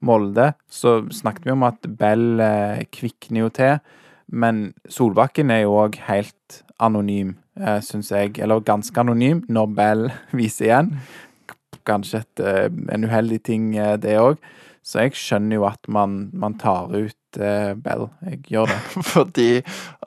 Molde. 0.06 0.52
Så 0.70 1.00
snakket 1.14 1.48
vi 1.48 1.56
om 1.56 1.66
at 1.68 1.88
Bell 2.00 2.42
eh, 2.44 2.84
kvikner 2.94 3.46
jo 3.46 3.50
til, 3.54 3.80
men 4.28 4.70
Solbakken 4.92 5.52
er 5.54 5.64
jo 5.64 5.78
òg 5.86 5.98
helt 6.08 6.62
anonym, 6.84 7.36
eh, 7.60 7.80
syns 7.84 8.12
jeg. 8.14 8.38
Eller 8.44 8.64
ganske 8.66 9.02
anonym 9.02 9.44
når 9.50 9.74
Bell 9.78 10.06
viser 10.40 10.70
igjen. 10.70 10.94
Kanskje 11.88 12.24
et, 12.24 12.44
eh, 12.44 12.70
en 12.94 13.08
uheldig 13.08 13.42
ting, 13.44 13.76
eh, 13.78 13.96
det 13.98 14.18
òg. 14.22 14.40
Så 14.88 15.04
jeg 15.04 15.18
skjønner 15.20 15.60
jo 15.60 15.66
at 15.68 15.90
man, 15.92 16.30
man 16.32 16.56
tar 16.60 16.94
ut 16.94 17.40
eh, 17.40 17.74
Bell. 17.76 18.08
Jeg 18.30 18.44
gjør 18.54 18.72
det. 18.72 18.80
Fordi 19.14 19.52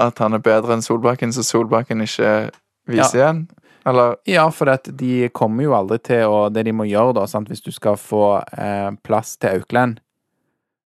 at 0.00 0.22
han 0.24 0.36
er 0.36 0.44
bedre 0.44 0.76
enn 0.76 0.84
Solbakken, 0.84 1.34
så 1.36 1.44
Solbakken 1.44 2.04
ikke 2.06 2.50
viser 2.88 3.20
igjen? 3.20 3.42
Eller 3.86 4.16
Ja, 4.28 4.50
for 4.52 4.68
de 4.84 5.28
kommer 5.32 5.64
jo 5.64 5.74
aldri 5.74 5.98
til 6.04 6.26
å 6.28 6.48
Det 6.52 6.64
de 6.66 6.72
må 6.76 6.84
gjøre, 6.84 7.14
da, 7.16 7.26
sant? 7.26 7.48
hvis 7.48 7.64
du 7.64 7.70
skal 7.72 7.96
få 7.96 8.42
eh, 8.58 8.90
plass 9.02 9.36
til 9.40 9.60
Aukland, 9.60 10.00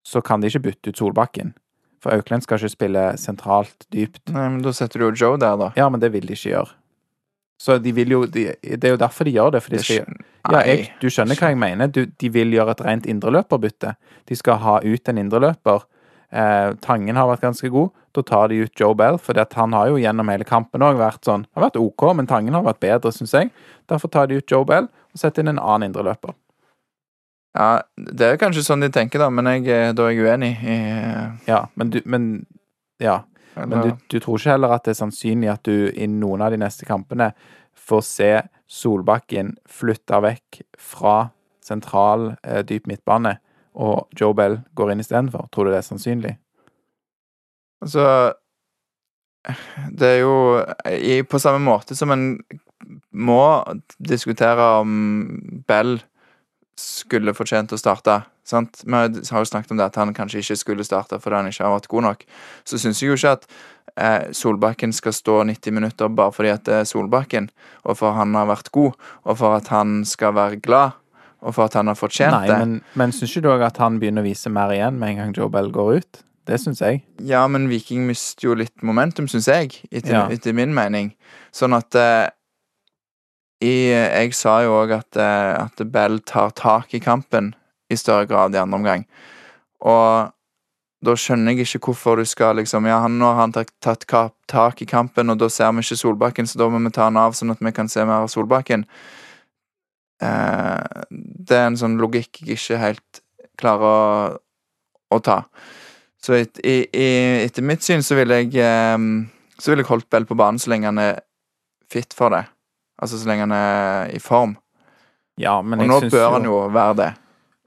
så 0.07 0.23
kan 0.25 0.41
de 0.41 0.49
ikke 0.51 0.65
bytte 0.71 0.91
ut 0.91 0.99
Solbakken. 0.99 1.55
For 2.03 2.17
Aukland 2.17 2.43
skal 2.43 2.59
ikke 2.59 2.73
spille 2.73 3.05
sentralt 3.21 3.87
dypt. 3.93 4.23
Nei, 4.33 4.49
men 4.57 4.63
da 4.65 4.73
setter 4.73 4.99
du 4.99 5.11
jo 5.11 5.13
Joe 5.15 5.39
der, 5.41 5.57
da. 5.61 5.73
Ja, 5.77 5.89
men 5.93 6.01
det 6.01 6.13
vil 6.15 6.27
de 6.27 6.33
ikke 6.35 6.55
gjøre. 6.55 6.73
Så 7.61 7.77
de 7.79 7.93
vil 7.93 8.15
jo 8.15 8.23
de, 8.25 8.47
Det 8.63 8.89
er 8.89 8.95
jo 8.95 9.01
derfor 9.01 9.29
de 9.29 9.35
gjør 9.37 9.51
det. 9.53 9.61
For 9.63 9.77
de 9.77 9.83
skal, 9.85 10.15
ja, 10.49 10.61
jeg, 10.65 10.87
du 11.03 11.11
skjønner 11.13 11.37
hva 11.37 11.51
jeg 11.53 11.59
mener. 11.61 11.91
Du, 11.93 12.07
de 12.09 12.31
vil 12.33 12.55
gjøre 12.57 12.73
et 12.73 12.85
rent 12.87 13.07
indreløperbytte. 13.07 13.95
De 14.31 14.39
skal 14.39 14.63
ha 14.65 14.79
ut 14.81 15.13
en 15.13 15.21
indreløper. 15.21 15.85
Eh, 16.33 16.73
Tangen 16.85 17.17
har 17.19 17.27
vært 17.31 17.43
ganske 17.43 17.71
god. 17.71 17.91
Da 18.15 18.23
tar 18.27 18.49
de 18.51 18.61
ut 18.65 18.75
Joe 18.81 18.95
Bell, 18.99 19.19
for 19.19 19.35
han 19.55 19.73
har 19.73 19.89
jo 19.89 19.99
gjennom 20.03 20.29
hele 20.31 20.45
kampen 20.45 20.83
òg 20.83 20.97
vært 20.99 21.23
sånn 21.27 21.45
Har 21.55 21.69
vært 21.69 21.77
OK, 21.79 22.09
men 22.15 22.27
Tangen 22.27 22.55
har 22.55 22.63
vært 22.67 22.81
bedre, 22.81 23.13
syns 23.15 23.33
jeg. 23.35 23.51
Derfor 23.89 24.09
tar 24.11 24.27
de 24.27 24.39
ut 24.41 24.51
Joe 24.51 24.65
Bell 24.65 24.85
og 24.91 25.19
setter 25.19 25.43
inn 25.43 25.49
en 25.55 25.59
annen 25.63 25.91
indreløper. 25.91 26.35
Ja, 27.55 27.83
det 27.99 28.27
er 28.27 28.37
kanskje 28.39 28.63
sånn 28.63 28.81
de 28.85 28.89
tenker, 28.95 29.19
da, 29.19 29.27
men 29.31 29.45
jeg, 29.51 29.67
er- 29.75 29.93
da 29.99 30.05
er 30.07 30.15
jeg 30.15 30.23
uenig 30.27 30.53
i 30.63 30.77
Ja, 31.51 31.65
men 31.75 31.91
du 31.91 32.01
Men 32.07 32.47
ja. 33.01 33.23
Men 33.57 33.81
du, 33.83 33.91
du 34.09 34.21
tror 34.21 34.39
ikke 34.39 34.53
heller 34.55 34.73
at 34.77 34.85
det 34.87 34.93
er 34.95 35.01
sannsynlig 35.05 35.51
at 35.51 35.65
du 35.67 35.91
i 35.91 36.07
noen 36.07 36.41
av 36.41 36.53
de 36.55 36.57
neste 36.63 36.87
kampene 36.87 37.33
får 37.75 38.03
se 38.07 38.29
Solbakken 38.71 39.57
flytta 39.69 40.21
vekk 40.23 40.61
fra 40.79 41.31
sentral 41.61 42.37
eh, 42.45 42.63
dyp 42.63 42.87
midtbane, 42.87 43.35
og 43.75 44.09
Joe 44.19 44.35
Bell 44.35 44.59
går 44.75 44.93
inn 44.93 45.03
istedenfor? 45.03 45.49
Tror 45.53 45.67
du 45.67 45.73
det 45.73 45.81
er 45.81 45.87
sannsynlig? 45.87 46.35
Altså 47.81 48.05
Det 49.97 50.07
er 50.07 50.19
jo 50.21 50.35
i, 50.85 51.23
på 51.25 51.39
samme 51.41 51.63
måte 51.65 51.97
som 51.97 52.13
en 52.13 52.25
må 53.13 53.43
diskutere 53.97 54.67
om 54.81 54.93
Bell 55.69 55.99
skulle 56.81 57.35
fortjent 57.37 57.73
å 57.73 57.79
starte. 57.81 58.21
Sant? 58.47 58.83
Vi 58.85 58.97
har 58.97 59.11
jo 59.11 59.49
snakket 59.49 59.75
om 59.75 59.81
det 59.81 59.89
at 59.91 59.99
han 60.01 60.15
kanskje 60.17 60.41
ikke 60.43 60.59
skulle 60.61 60.87
starte 60.87 61.21
fordi 61.21 61.39
han 61.39 61.51
ikke 61.51 61.67
har 61.67 61.77
vært 61.77 61.91
god 61.93 62.07
nok. 62.09 62.25
Så 62.69 62.81
syns 62.81 63.03
jeg 63.03 63.13
jo 63.13 63.19
ikke 63.19 63.35
at 63.37 63.47
eh, 63.97 64.31
Solbakken 64.37 64.95
skal 64.97 65.15
stå 65.17 65.43
90 65.51 65.77
minutter 65.77 66.13
bare 66.13 66.35
fordi 66.37 66.53
at 66.55 66.65
det 66.69 66.79
er 66.81 66.89
Solbakken, 66.89 67.51
og 67.85 68.01
for 68.01 68.17
han 68.17 68.35
har 68.39 68.49
vært 68.51 68.73
god, 68.75 68.97
og 69.25 69.41
for 69.41 69.59
at 69.61 69.71
han 69.73 70.01
skal 70.09 70.35
være 70.39 70.61
glad, 70.65 70.97
og 71.43 71.55
for 71.57 71.65
at 71.71 71.75
han 71.79 71.89
har 71.89 71.97
fortjent 71.97 72.33
Nei, 72.35 72.47
det. 72.51 72.57
men, 72.61 72.75
men 73.01 73.13
syns 73.17 73.33
ikke 73.33 73.43
du 73.47 73.53
òg 73.55 73.63
at 73.67 73.79
han 73.81 73.99
begynner 74.01 74.23
å 74.25 74.29
vise 74.29 74.51
mer 74.53 74.73
igjen 74.75 74.99
med 75.01 75.15
en 75.15 75.21
gang 75.23 75.33
Joe 75.37 75.49
Bell 75.53 75.71
går 75.73 75.95
ut? 76.01 76.21
Det 76.49 76.59
syns 76.61 76.81
jeg. 76.83 77.03
Ja, 77.23 77.45
men 77.49 77.69
Viking 77.71 78.07
mister 78.09 78.49
jo 78.49 78.55
litt 78.59 78.83
momentum, 78.83 79.29
syns 79.31 79.47
jeg, 79.49 79.77
etter, 79.93 80.13
Ja. 80.17 80.23
etter 80.33 80.53
min 80.57 80.73
mening. 80.75 81.13
Sånn 81.55 81.77
at 81.77 81.95
eh, 81.95 82.29
Jeg 83.61 84.33
sa 84.35 84.63
jo 84.65 84.73
òg 84.81 84.93
at, 84.97 85.17
eh, 85.21 85.53
at 85.67 85.83
Bell 85.93 86.19
tar 86.25 86.51
tak 86.57 86.95
i 86.97 87.01
kampen 87.01 87.55
i 87.91 87.97
større 87.99 88.27
grad 88.27 88.55
i 88.55 88.59
andre 88.59 88.79
omgang. 88.79 89.05
Og 89.85 90.31
da 91.05 91.15
skjønner 91.17 91.55
jeg 91.57 91.65
ikke 91.67 91.91
hvorfor 91.91 92.17
du 92.21 92.25
skal 92.29 92.57
liksom 92.57 92.87
Ja, 92.89 93.01
han, 93.01 93.19
nå 93.19 93.25
har 93.31 93.41
han 93.41 93.53
tatt, 93.53 93.71
tatt 93.81 94.05
tak 94.49 94.83
i 94.83 94.87
kampen, 94.89 95.31
og 95.31 95.39
da 95.39 95.49
ser 95.49 95.73
vi 95.73 95.81
ikke 95.85 95.97
Solbakken, 95.97 96.47
så 96.49 96.59
da 96.61 96.69
må 96.69 96.81
vi 96.85 96.91
ta 96.93 97.05
han 97.09 97.17
av 97.17 97.33
sånn 97.37 97.53
at 97.55 97.61
vi 97.65 97.73
kan 97.73 97.89
se 97.89 98.05
mer 98.05 98.25
av 98.25 98.29
Solbakken. 98.29 98.85
Eh, 100.21 101.03
det 101.11 101.57
er 101.57 101.69
en 101.71 101.79
sånn 101.81 101.99
logikk 102.01 102.43
jeg 102.43 102.59
ikke 102.59 102.81
helt 102.81 103.23
klarer 103.61 103.87
å, 103.87 104.39
å 105.17 105.21
ta. 105.25 105.43
Så 106.21 106.37
et, 106.37 106.61
i, 106.61 106.83
i, 106.93 107.09
etter 107.47 107.65
mitt 107.65 107.85
syn 107.85 108.05
så 108.05 108.19
ville 108.19 108.43
jeg 108.43 108.61
eh, 108.61 108.97
Så 109.57 109.73
ville 109.73 109.85
jeg 109.85 109.89
holdt 109.89 110.11
Bell 110.13 110.29
på 110.29 110.37
banen 110.37 110.61
så 110.61 110.73
lenge 110.73 110.91
han 110.91 111.01
er 111.01 111.23
fit 111.91 112.13
for 112.17 112.33
det. 112.35 112.45
Altså 113.01 113.19
så 113.21 113.31
lenge 113.31 113.49
han 113.49 113.57
er 113.57 114.13
i 114.13 114.21
form. 114.23 114.55
Ja, 115.41 115.61
men 115.65 115.81
Og 115.81 115.89
nå 115.89 115.99
bør 116.13 116.37
han 116.37 116.45
jo 116.45 116.61
være 116.69 116.97
det. 116.99 117.11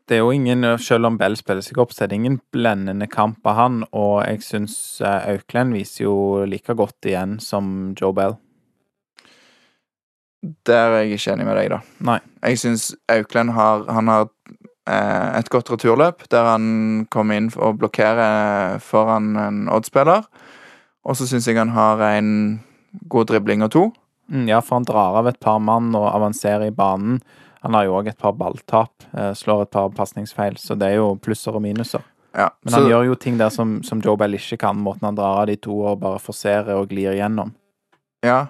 det 0.07 0.15
er 0.15 0.21
jo 0.21 0.31
ingen, 0.35 0.65
selv 0.77 1.09
om 1.09 1.17
Bell 1.17 1.35
spiller 1.39 1.65
seg 1.65 1.79
opp, 1.81 1.93
så 1.95 2.05
er 2.05 2.11
det 2.11 2.19
ingen 2.19 2.39
blendende 2.53 3.07
kamp 3.09 3.41
av 3.49 3.57
han, 3.57 3.79
og 3.91 4.21
jeg 4.27 4.43
syns 4.45 4.75
eh, 5.01 5.31
Auklend 5.33 5.73
viser 5.73 6.05
jo 6.05 6.15
like 6.45 6.75
godt 6.77 7.09
igjen 7.09 7.39
som 7.41 7.95
Joe 7.99 8.13
Bell. 8.13 8.37
Der 10.67 10.91
er 10.91 11.03
jeg 11.05 11.17
ikke 11.17 11.33
enig 11.37 11.45
med 11.47 11.55
deg, 11.55 11.69
da. 11.71 11.79
Nei. 12.03 12.19
Jeg 12.43 12.59
syns 12.59 12.89
Auklend 13.11 13.53
har, 13.55 13.85
han 13.87 14.09
har 14.11 14.25
eh, 14.91 15.39
et 15.39 15.49
godt 15.53 15.71
returløp, 15.71 16.25
der 16.33 16.49
han 16.51 16.65
kommer 17.13 17.39
inn 17.39 17.47
og 17.55 17.77
blokkerer 17.79 18.81
foran 18.83 19.33
en 19.39 19.61
Odd-spiller. 19.71 20.25
Og 21.07 21.15
så 21.19 21.27
syns 21.29 21.47
jeg 21.47 21.59
han 21.59 21.71
har 21.75 22.03
en 22.11 22.59
god 23.11 23.31
dribling 23.31 23.63
og 23.63 23.71
to. 23.71 23.85
Mm, 24.31 24.47
Ja, 24.51 24.59
for 24.63 24.79
han 24.79 24.87
drar 24.87 25.15
av 25.19 25.27
et 25.31 25.39
par 25.39 25.59
mann 25.63 25.93
og 25.95 26.09
avanserer 26.11 26.67
i 26.67 26.75
banen. 26.75 27.21
Han 27.63 27.75
har 27.77 27.87
jo 27.87 27.95
òg 28.01 28.09
et 28.11 28.19
par 28.19 28.33
balltap, 28.35 28.91
eh, 29.15 29.31
slår 29.35 29.63
et 29.63 29.71
par 29.71 29.89
pasningsfeil, 29.95 30.57
så 30.59 30.75
det 30.75 30.89
er 30.91 30.99
jo 30.99 31.13
plusser 31.15 31.55
og 31.55 31.63
minuser. 31.63 32.03
Ja, 32.35 32.49
Men 32.65 32.73
så, 32.73 32.79
han 32.81 32.89
gjør 32.89 33.05
jo 33.05 33.15
ting 33.15 33.37
der 33.37 33.49
som, 33.53 33.77
som 33.83 34.01
Joe 34.01 34.17
Bell 34.17 34.33
ikke 34.35 34.57
kan, 34.57 34.75
måten 34.75 35.05
han 35.05 35.15
drar 35.15 35.43
av 35.43 35.47
de 35.47 35.55
to 35.55 35.75
og 35.85 35.99
bare 36.01 36.19
forserer 36.19 36.75
og 36.75 36.89
glir 36.89 37.15
gjennom. 37.15 37.53
ja 38.23 38.47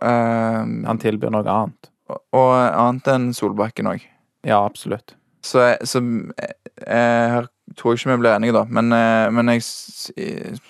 Han 0.00 1.00
tilbyr 1.02 1.32
noe 1.34 1.44
annet. 1.44 1.90
og 2.32 2.52
annet 2.56 3.08
enn 3.12 3.26
Solbakken 3.36 3.90
òg. 3.90 4.06
Ja, 4.46 4.62
absolutt. 4.64 5.14
Så, 5.42 5.76
så 5.84 6.00
jeg, 6.00 6.54
jeg, 6.86 7.46
tror 7.76 7.96
ikke 7.96 8.12
vi 8.12 8.20
blir 8.22 8.34
enige, 8.36 8.54
da. 8.56 8.64
Men, 8.70 8.92
eh, 8.94 9.28
men 9.34 9.50
jeg 9.54 9.62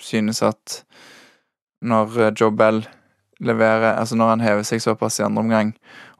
synes 0.00 0.42
at 0.42 0.82
når 1.82 2.18
eh, 2.20 2.32
Joe 2.40 2.52
Bell 2.54 2.84
leverer 3.42 3.96
Altså 3.98 4.14
når 4.14 4.28
han 4.28 4.40
hever 4.40 4.62
seg 4.62 4.78
såpass 4.84 5.18
i 5.18 5.24
andre 5.26 5.42
omgang, 5.42 5.72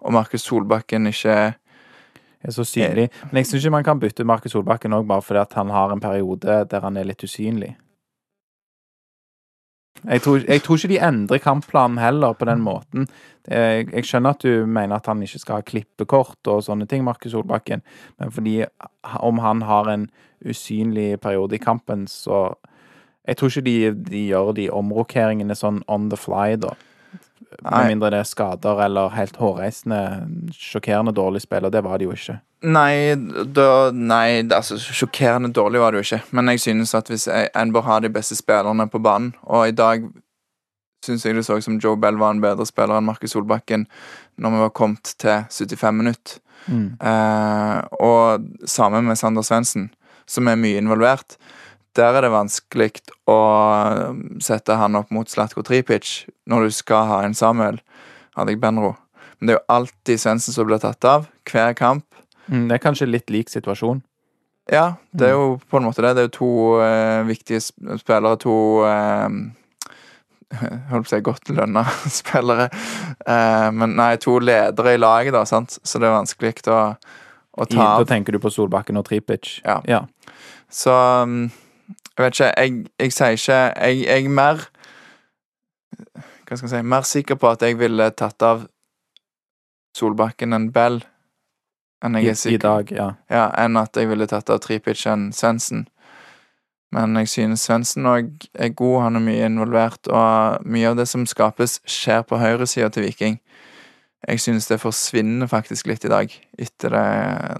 og 0.02 0.12
Markus 0.12 0.42
Solbakken 0.42 1.06
ikke 1.06 1.36
er 2.42 2.50
så 2.50 2.64
synlig. 2.66 3.08
Men 3.30 3.38
jeg 3.38 3.46
syns 3.46 3.62
ikke 3.62 3.76
man 3.76 3.86
kan 3.86 4.00
bytte 4.02 4.26
Markus 4.26 4.56
Solbakken 4.56 4.96
òg 4.96 5.06
bare 5.06 5.22
fordi 5.22 5.44
han 5.54 5.70
har 5.70 5.92
en 5.92 6.02
periode 6.02 6.56
der 6.70 6.82
han 6.82 6.96
er 6.96 7.06
litt 7.06 7.22
usynlig. 7.22 7.76
Jeg 10.04 10.22
tror, 10.22 10.40
jeg 10.48 10.62
tror 10.62 10.76
ikke 10.76 10.88
de 10.88 10.98
endrer 10.98 11.38
kampplanen 11.38 11.98
heller 11.98 12.32
på 12.34 12.44
den 12.48 12.62
måten. 12.62 13.06
Det 13.46 13.54
er- 13.56 13.90
Jeg 13.92 14.04
skjønner 14.04 14.30
at 14.30 14.42
du 14.42 14.66
mener 14.66 14.96
at 14.96 15.06
han 15.06 15.22
ikke 15.22 15.38
skal 15.38 15.54
ha 15.54 15.60
klippekort 15.60 16.46
og 16.46 16.62
sånne 16.62 16.88
ting, 16.88 17.04
Markus 17.04 17.32
Solbakken, 17.32 17.82
men 18.18 18.30
fordi 18.30 18.64
om 19.20 19.38
han 19.38 19.62
har 19.62 19.88
en 19.88 20.10
usynlig 20.44 21.20
periode 21.20 21.54
i 21.54 21.58
kampen, 21.58 22.06
så 22.06 22.54
Jeg 23.24 23.36
tror 23.36 23.48
ikke 23.48 23.64
de, 23.64 23.90
de 24.10 24.28
gjør 24.28 24.52
de 24.54 24.68
omrokeringene 24.70 25.54
sånn 25.54 25.82
on 25.86 26.08
the 26.10 26.16
fly, 26.16 26.56
da. 26.56 26.70
Med 27.62 27.92
mindre 27.92 28.10
det 28.14 28.22
er 28.22 28.28
skader 28.28 28.80
eller 28.84 29.12
helt 29.16 29.36
hårreisende, 29.36 30.00
sjokkerende 30.56 31.14
dårlig 31.16 31.42
spill, 31.44 31.68
og 31.68 31.72
det 31.72 31.84
var 31.84 31.98
det 31.98 32.08
jo 32.08 32.16
ikke. 32.16 32.38
Nei, 32.62 33.14
da, 33.54 33.90
nei 33.90 34.42
altså, 34.46 34.78
sjokkerende 34.78 35.50
dårlig 35.54 35.80
var 35.82 35.92
det 35.92 36.02
jo 36.02 36.08
ikke. 36.08 36.34
Men 36.36 36.52
jeg 36.52 36.62
synes 36.66 36.94
at 36.94 37.10
hvis 37.10 37.28
en 37.28 37.72
bør 37.74 37.88
ha 37.88 38.00
de 38.02 38.12
beste 38.12 38.38
spillerne 38.38 38.86
på 38.90 39.00
banen, 39.02 39.32
og 39.42 39.68
i 39.68 39.74
dag 39.76 40.06
syns 41.02 41.26
jeg 41.26 41.34
det 41.34 41.44
så 41.46 41.58
ut 41.58 41.66
som 41.66 41.80
Joe 41.82 41.98
Bell 41.98 42.18
var 42.20 42.34
en 42.34 42.42
bedre 42.42 42.66
spiller 42.68 42.98
enn 42.98 43.08
Markus 43.08 43.34
Solbakken 43.34 43.88
når 44.38 44.54
vi 44.54 44.60
var 44.62 44.74
kommet 44.78 45.14
til 45.18 45.42
75 45.50 45.98
minutter. 45.98 46.38
Mm. 46.70 46.94
Eh, 47.02 47.78
og 47.98 48.46
sammen 48.70 49.08
med 49.08 49.18
Sander 49.18 49.42
Svendsen, 49.42 49.90
som 50.30 50.46
er 50.46 50.60
mye 50.60 50.78
involvert. 50.78 51.36
Der 51.98 52.16
er 52.16 52.24
det 52.24 52.32
vanskelig 52.32 53.02
å 53.28 53.38
um, 54.08 54.22
sette 54.40 54.78
han 54.80 54.96
opp 54.96 55.10
mot 55.12 55.28
Slatko 55.28 55.64
Tripic 55.66 56.22
når 56.48 56.68
du 56.68 56.76
skal 56.76 57.08
ha 57.10 57.18
en 57.26 57.36
Samuel 57.36 57.82
Adegbenro. 58.38 58.94
Men 59.38 59.48
det 59.48 59.54
er 59.54 59.58
jo 59.58 59.74
alltid 59.74 60.22
Svendsen 60.22 60.54
som 60.54 60.68
blir 60.68 60.80
tatt 60.80 61.04
av. 61.04 61.26
Hver 61.50 61.76
kamp. 61.76 62.06
Mm, 62.46 62.68
det 62.70 62.78
er 62.78 62.82
kanskje 62.82 63.10
litt 63.10 63.30
lik 63.32 63.52
situasjon. 63.52 64.00
Ja, 64.70 64.94
det 65.10 65.32
er 65.32 65.34
jo 65.34 65.56
på 65.68 65.80
en 65.80 65.88
måte 65.88 66.04
det. 66.04 66.14
Det 66.14 66.22
er 66.22 66.28
jo 66.28 66.36
to 66.36 66.52
eh, 66.84 67.24
viktige 67.26 67.60
spillere. 67.64 68.38
To 68.44 68.54
eh, 68.86 69.40
Holdt 70.52 71.06
på 71.06 71.08
å 71.08 71.08
si 71.08 71.20
godt 71.24 71.50
lønna 71.56 71.82
spillere. 72.20 72.68
Eh, 73.24 73.68
men 73.74 73.96
nei, 73.98 74.14
to 74.22 74.36
ledere 74.40 74.94
i 74.94 75.00
laget, 75.00 75.32
da, 75.34 75.46
sant. 75.48 75.78
Så 75.82 76.00
det 76.00 76.08
er 76.08 76.16
vanskelig 76.16 76.54
å, 76.68 76.80
å 77.56 77.66
I, 77.66 77.72
ta 77.72 77.88
da 77.98 78.08
tenker 78.08 78.36
du 78.36 78.40
på 78.42 78.52
Solbakken 78.52 79.00
og 79.00 79.06
Tripic. 79.08 79.58
Ja. 79.64 79.80
ja. 79.88 80.04
Så 80.72 80.92
um, 80.92 81.48
jeg 82.18 82.24
vet 82.24 82.34
ikke, 82.34 82.50
jeg, 82.56 82.86
jeg 83.00 83.12
sier 83.12 83.38
ikke 83.38 83.58
jeg, 83.58 84.02
jeg 84.04 84.24
er 84.24 84.28
mer 84.28 84.66
Hva 86.46 86.58
skal 86.58 86.66
jeg 86.66 86.74
si 86.74 86.82
Mer 86.94 87.08
sikker 87.08 87.40
på 87.40 87.50
at 87.50 87.64
jeg 87.64 87.78
ville 87.80 88.10
tatt 88.16 88.44
av 88.44 88.66
Solbakken 89.96 90.56
enn 90.56 90.70
Bell. 90.72 91.02
Enn 92.04 92.16
I, 92.16 92.26
er 92.32 92.36
sikker 92.38 92.56
I 92.56 92.60
dag, 92.62 92.92
ja. 92.96 93.08
Ja, 93.30 93.46
enn 93.60 93.76
at 93.76 93.96
jeg 93.96 94.08
ville 94.10 94.26
tatt 94.28 94.50
av 94.50 94.62
Tripic 94.64 95.04
enn 95.08 95.30
Svendsen. 95.36 95.86
Men 96.92 97.16
jeg 97.20 97.30
synes 97.32 97.64
Svendsen 97.64 98.08
òg 98.08 98.46
er 98.52 98.72
god, 98.76 98.98
han 99.06 99.20
er 99.20 99.24
mye 99.24 99.48
involvert, 99.48 100.08
og 100.08 100.64
mye 100.68 100.90
av 100.90 100.98
det 100.98 101.06
som 101.08 101.24
skapes, 101.28 101.78
skjer 101.88 102.24
på 102.28 102.40
høyresida 102.40 102.90
til 102.92 103.06
Viking. 103.06 103.38
Jeg 104.28 104.40
synes 104.40 104.68
det 104.70 104.78
forsvinner 104.82 105.48
faktisk 105.50 105.88
litt 105.90 106.04
i 106.06 106.10
dag, 106.12 106.34
etter 106.60 106.94
det, 106.94 107.06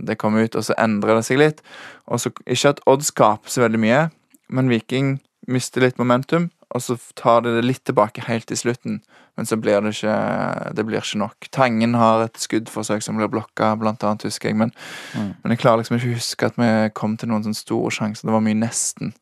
det 0.09 0.19
kom 0.21 0.37
ut, 0.39 0.57
og 0.57 0.67
så 0.67 0.77
endrer 0.79 1.19
det 1.19 1.25
seg 1.27 1.41
litt. 1.41 1.63
Og 2.07 2.21
så, 2.23 2.31
Ikke 2.47 2.75
at 2.77 2.83
Odd 2.87 3.07
skaper 3.09 3.51
så 3.51 3.65
veldig 3.65 3.81
mye, 3.83 4.03
men 4.53 4.69
Viking 4.71 5.17
mister 5.51 5.83
litt 5.83 5.99
momentum, 5.99 6.51
og 6.73 6.81
så 6.81 6.95
tar 7.19 7.43
det 7.45 7.57
det 7.59 7.65
litt 7.67 7.83
tilbake 7.89 8.23
helt 8.29 8.47
til 8.49 8.57
slutten. 8.57 9.01
Men 9.37 9.49
så 9.49 9.57
blir 9.61 9.81
det 9.85 9.95
ikke, 9.97 10.15
det 10.77 10.85
blir 10.89 11.01
ikke 11.01 11.19
nok. 11.21 11.49
Tangen 11.53 11.97
har 11.97 12.27
et 12.27 12.37
skuddforsøk 12.41 13.03
som 13.05 13.17
blir 13.17 13.29
blokka, 13.33 13.73
blant 13.81 14.05
annet, 14.05 14.25
husker 14.29 14.51
jeg. 14.53 14.57
Men, 14.61 14.73
Mm. 15.17 15.35
men 15.43 15.53
jeg 15.53 15.59
klarer 15.65 15.81
liksom 15.83 15.97
ikke 15.99 16.13
å 16.13 16.19
huske 16.21 16.47
at 16.47 16.57
vi 16.61 16.89
kom 16.97 17.17
til 17.17 17.29
noen 17.33 17.45
sånne 17.45 17.57
store 17.57 17.91
sjanser. 17.91 18.29
Det 18.29 18.33
var 18.37 18.45
mye 18.45 18.61
nesten. 18.61 19.13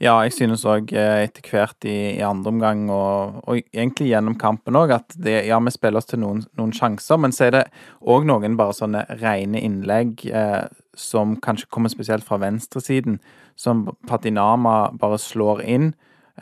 Ja, 0.00 0.14
jeg 0.24 0.32
synes 0.32 0.64
òg 0.64 0.92
etter 0.96 1.44
hvert 1.44 1.84
i, 1.84 2.16
i 2.16 2.22
andre 2.24 2.48
omgang, 2.48 2.86
og, 2.90 3.42
og 3.46 3.60
egentlig 3.72 4.08
gjennom 4.14 4.38
kampen 4.40 4.78
òg, 4.80 4.94
at 4.96 5.12
det, 5.16 5.46
ja, 5.46 5.58
vi 5.60 5.70
spiller 5.70 6.00
oss 6.00 6.08
til 6.08 6.20
noen, 6.22 6.40
noen 6.56 6.72
sjanser, 6.72 7.20
men 7.20 7.32
så 7.36 7.48
er 7.48 7.50
det 7.58 7.64
òg 8.00 8.24
noen 8.24 8.56
bare 8.56 8.72
sånne 8.72 9.04
rene 9.20 9.60
innlegg 9.60 10.24
eh, 10.32 10.64
som 10.96 11.36
kanskje 11.36 11.68
kommer 11.68 11.92
spesielt 11.92 12.24
fra 12.24 12.38
venstresiden, 12.40 13.20
som 13.60 13.84
Patinama 14.08 14.90
bare 14.96 15.18
slår 15.20 15.64
inn, 15.68 15.92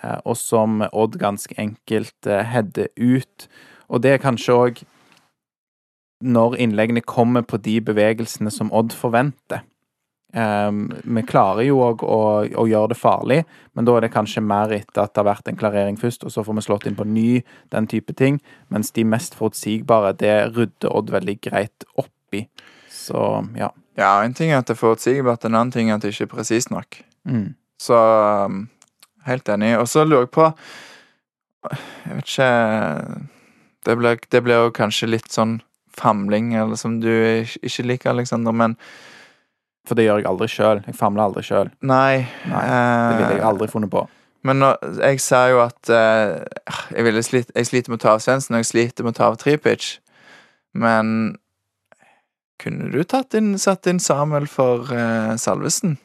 eh, 0.03 0.19
og 0.25 0.37
som 0.39 0.85
Odd 0.93 1.19
ganske 1.21 1.57
enkelt 1.59 2.29
eh, 2.31 2.45
header 2.47 2.93
ut. 2.97 3.49
Og 3.89 4.05
det 4.05 4.15
er 4.15 4.23
kanskje 4.23 4.55
òg 4.55 4.85
når 6.23 6.59
innleggene 6.59 7.03
kommer 7.03 7.45
på 7.47 7.61
de 7.63 7.79
bevegelsene 7.83 8.51
som 8.55 8.71
Odd 8.75 8.95
forventer. 8.97 9.65
Um, 10.37 10.91
vi 11.09 11.23
klarer 11.25 11.65
jo 11.65 11.79
òg 11.81 12.03
å, 12.05 12.19
å 12.45 12.65
gjøre 12.69 12.91
det 12.93 12.99
farlig, 13.01 13.39
men 13.73 13.87
da 13.89 13.95
er 13.97 14.05
det 14.05 14.11
kanskje 14.13 14.43
mer 14.45 14.75
etter 14.77 15.07
at 15.07 15.15
det 15.15 15.23
har 15.23 15.29
vært 15.31 15.49
en 15.49 15.57
klarering 15.57 15.97
først, 15.97 16.27
og 16.27 16.35
så 16.35 16.45
får 16.45 16.59
vi 16.59 16.65
slått 16.67 16.89
inn 16.91 16.99
på 16.99 17.07
ny, 17.09 17.41
den 17.73 17.89
type 17.89 18.13
ting. 18.19 18.37
Mens 18.69 18.93
de 18.93 19.07
mest 19.09 19.39
forutsigbare, 19.39 20.13
det 20.21 20.35
rydder 20.53 20.93
Odd 20.93 21.15
veldig 21.15 21.39
greit 21.49 21.89
opp 21.97 22.37
i. 22.37 22.45
Så 22.93 23.25
ja. 23.57 23.73
Ja, 23.99 24.23
en 24.23 24.35
ting 24.35 24.53
er 24.53 24.61
at 24.63 24.69
det 24.69 24.77
er 24.77 24.81
forutsigbart, 24.81 25.45
en 25.45 25.57
annen 25.59 25.75
ting 25.75 25.91
er 25.91 25.99
at 25.99 26.05
det 26.05 26.13
ikke 26.15 26.29
er 26.29 26.35
presist 26.37 26.71
nok. 26.71 27.01
Mm. 27.27 27.57
Så 27.83 27.99
um, 28.47 28.69
helt 29.27 29.49
enig. 29.49 29.75
Og 29.79 29.89
så 29.91 30.05
lurer 30.05 30.27
jeg 30.27 30.35
på 30.35 30.51
Jeg 31.69 32.15
vet 32.17 32.29
ikke 32.29 32.51
Det 33.87 33.97
blir, 33.99 34.19
det 34.31 34.43
blir 34.45 34.65
jo 34.65 34.75
kanskje 34.75 35.11
litt 35.11 35.33
sånn 35.33 35.59
famling, 35.99 36.53
eller 36.55 36.79
som 36.79 37.01
du 37.03 37.11
ikke 37.11 37.87
liker, 37.87 38.11
Aleksander, 38.13 38.55
men 38.55 38.77
For 39.89 39.99
det 39.99 40.05
gjør 40.05 40.21
jeg 40.21 40.29
aldri 40.29 40.49
sjøl. 40.53 40.83
Jeg 40.87 40.95
famler 40.95 41.25
aldri 41.25 41.43
sjøl. 41.43 41.71
nei. 41.81 42.27
Nei, 42.47 42.65
Det 42.69 43.19
ville 43.19 43.31
jeg 43.33 43.41
eh, 43.41 43.49
aldri 43.49 43.69
funnet 43.73 43.91
på. 43.91 44.03
Men 44.45 44.61
nå, 44.61 44.75
jeg 45.01 45.21
ser 45.25 45.55
jo 45.55 45.63
at 45.65 45.91
eh, 45.91 46.45
jeg, 46.93 47.05
ville 47.07 47.23
slit, 47.25 47.51
jeg 47.57 47.67
sliter 47.67 47.91
med 47.91 47.99
å 47.99 48.03
ta 48.05 48.13
av 48.19 48.21
Svendsen, 48.21 48.55
og 48.55 48.63
jeg 48.63 48.69
sliter 48.69 49.07
med 49.07 49.17
å 49.17 49.19
ta 49.19 49.31
av 49.33 49.39
Tripic. 49.41 49.95
Men 50.77 51.39
kunne 52.59 52.91
du 52.91 53.01
inn, 53.39 53.55
satt 53.59 53.87
inn 53.87 54.01
Samuel 54.03 54.49
for 54.51 54.91
uh, 54.91 55.37
Salvesen? 55.39 55.97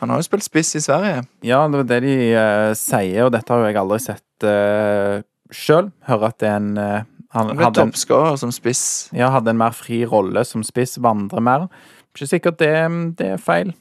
Han 0.00 0.12
har 0.12 0.20
jo 0.20 0.28
spilt 0.30 0.46
spiss 0.46 0.72
i 0.78 0.80
Sverige. 0.80 1.24
Ja, 1.44 1.66
det 1.68 1.82
er 1.82 1.88
det 1.90 2.00
de 2.06 2.14
uh, 2.32 2.70
sier, 2.78 3.26
og 3.26 3.34
dette 3.34 3.52
har 3.52 3.60
jo 3.60 3.68
jeg 3.68 3.80
aldri 3.82 3.98
sett 4.00 4.46
uh, 4.48 5.20
sjøl. 5.52 5.90
Hører 6.08 6.30
at 6.30 6.38
det 6.40 6.48
er 6.48 6.56
en 6.56 6.70
uh, 6.78 7.08
Han 7.36 7.52
Han 7.52 7.58
ble 7.58 7.70
toppskårer 7.76 8.38
som 8.40 8.54
spiss. 8.54 9.10
ja, 9.12 9.28
hadde 9.30 9.52
en 9.52 9.60
mer 9.60 9.76
fri 9.76 10.04
rolle 10.08 10.44
som 10.48 10.64
spiss, 10.66 10.96
vandrer 10.98 11.44
mer. 11.44 11.68
Ikke 12.14 12.26
sikkert 12.26 12.58
det, 12.58 12.74
det 13.18 13.34
er 13.36 13.42
feil. 13.42 13.74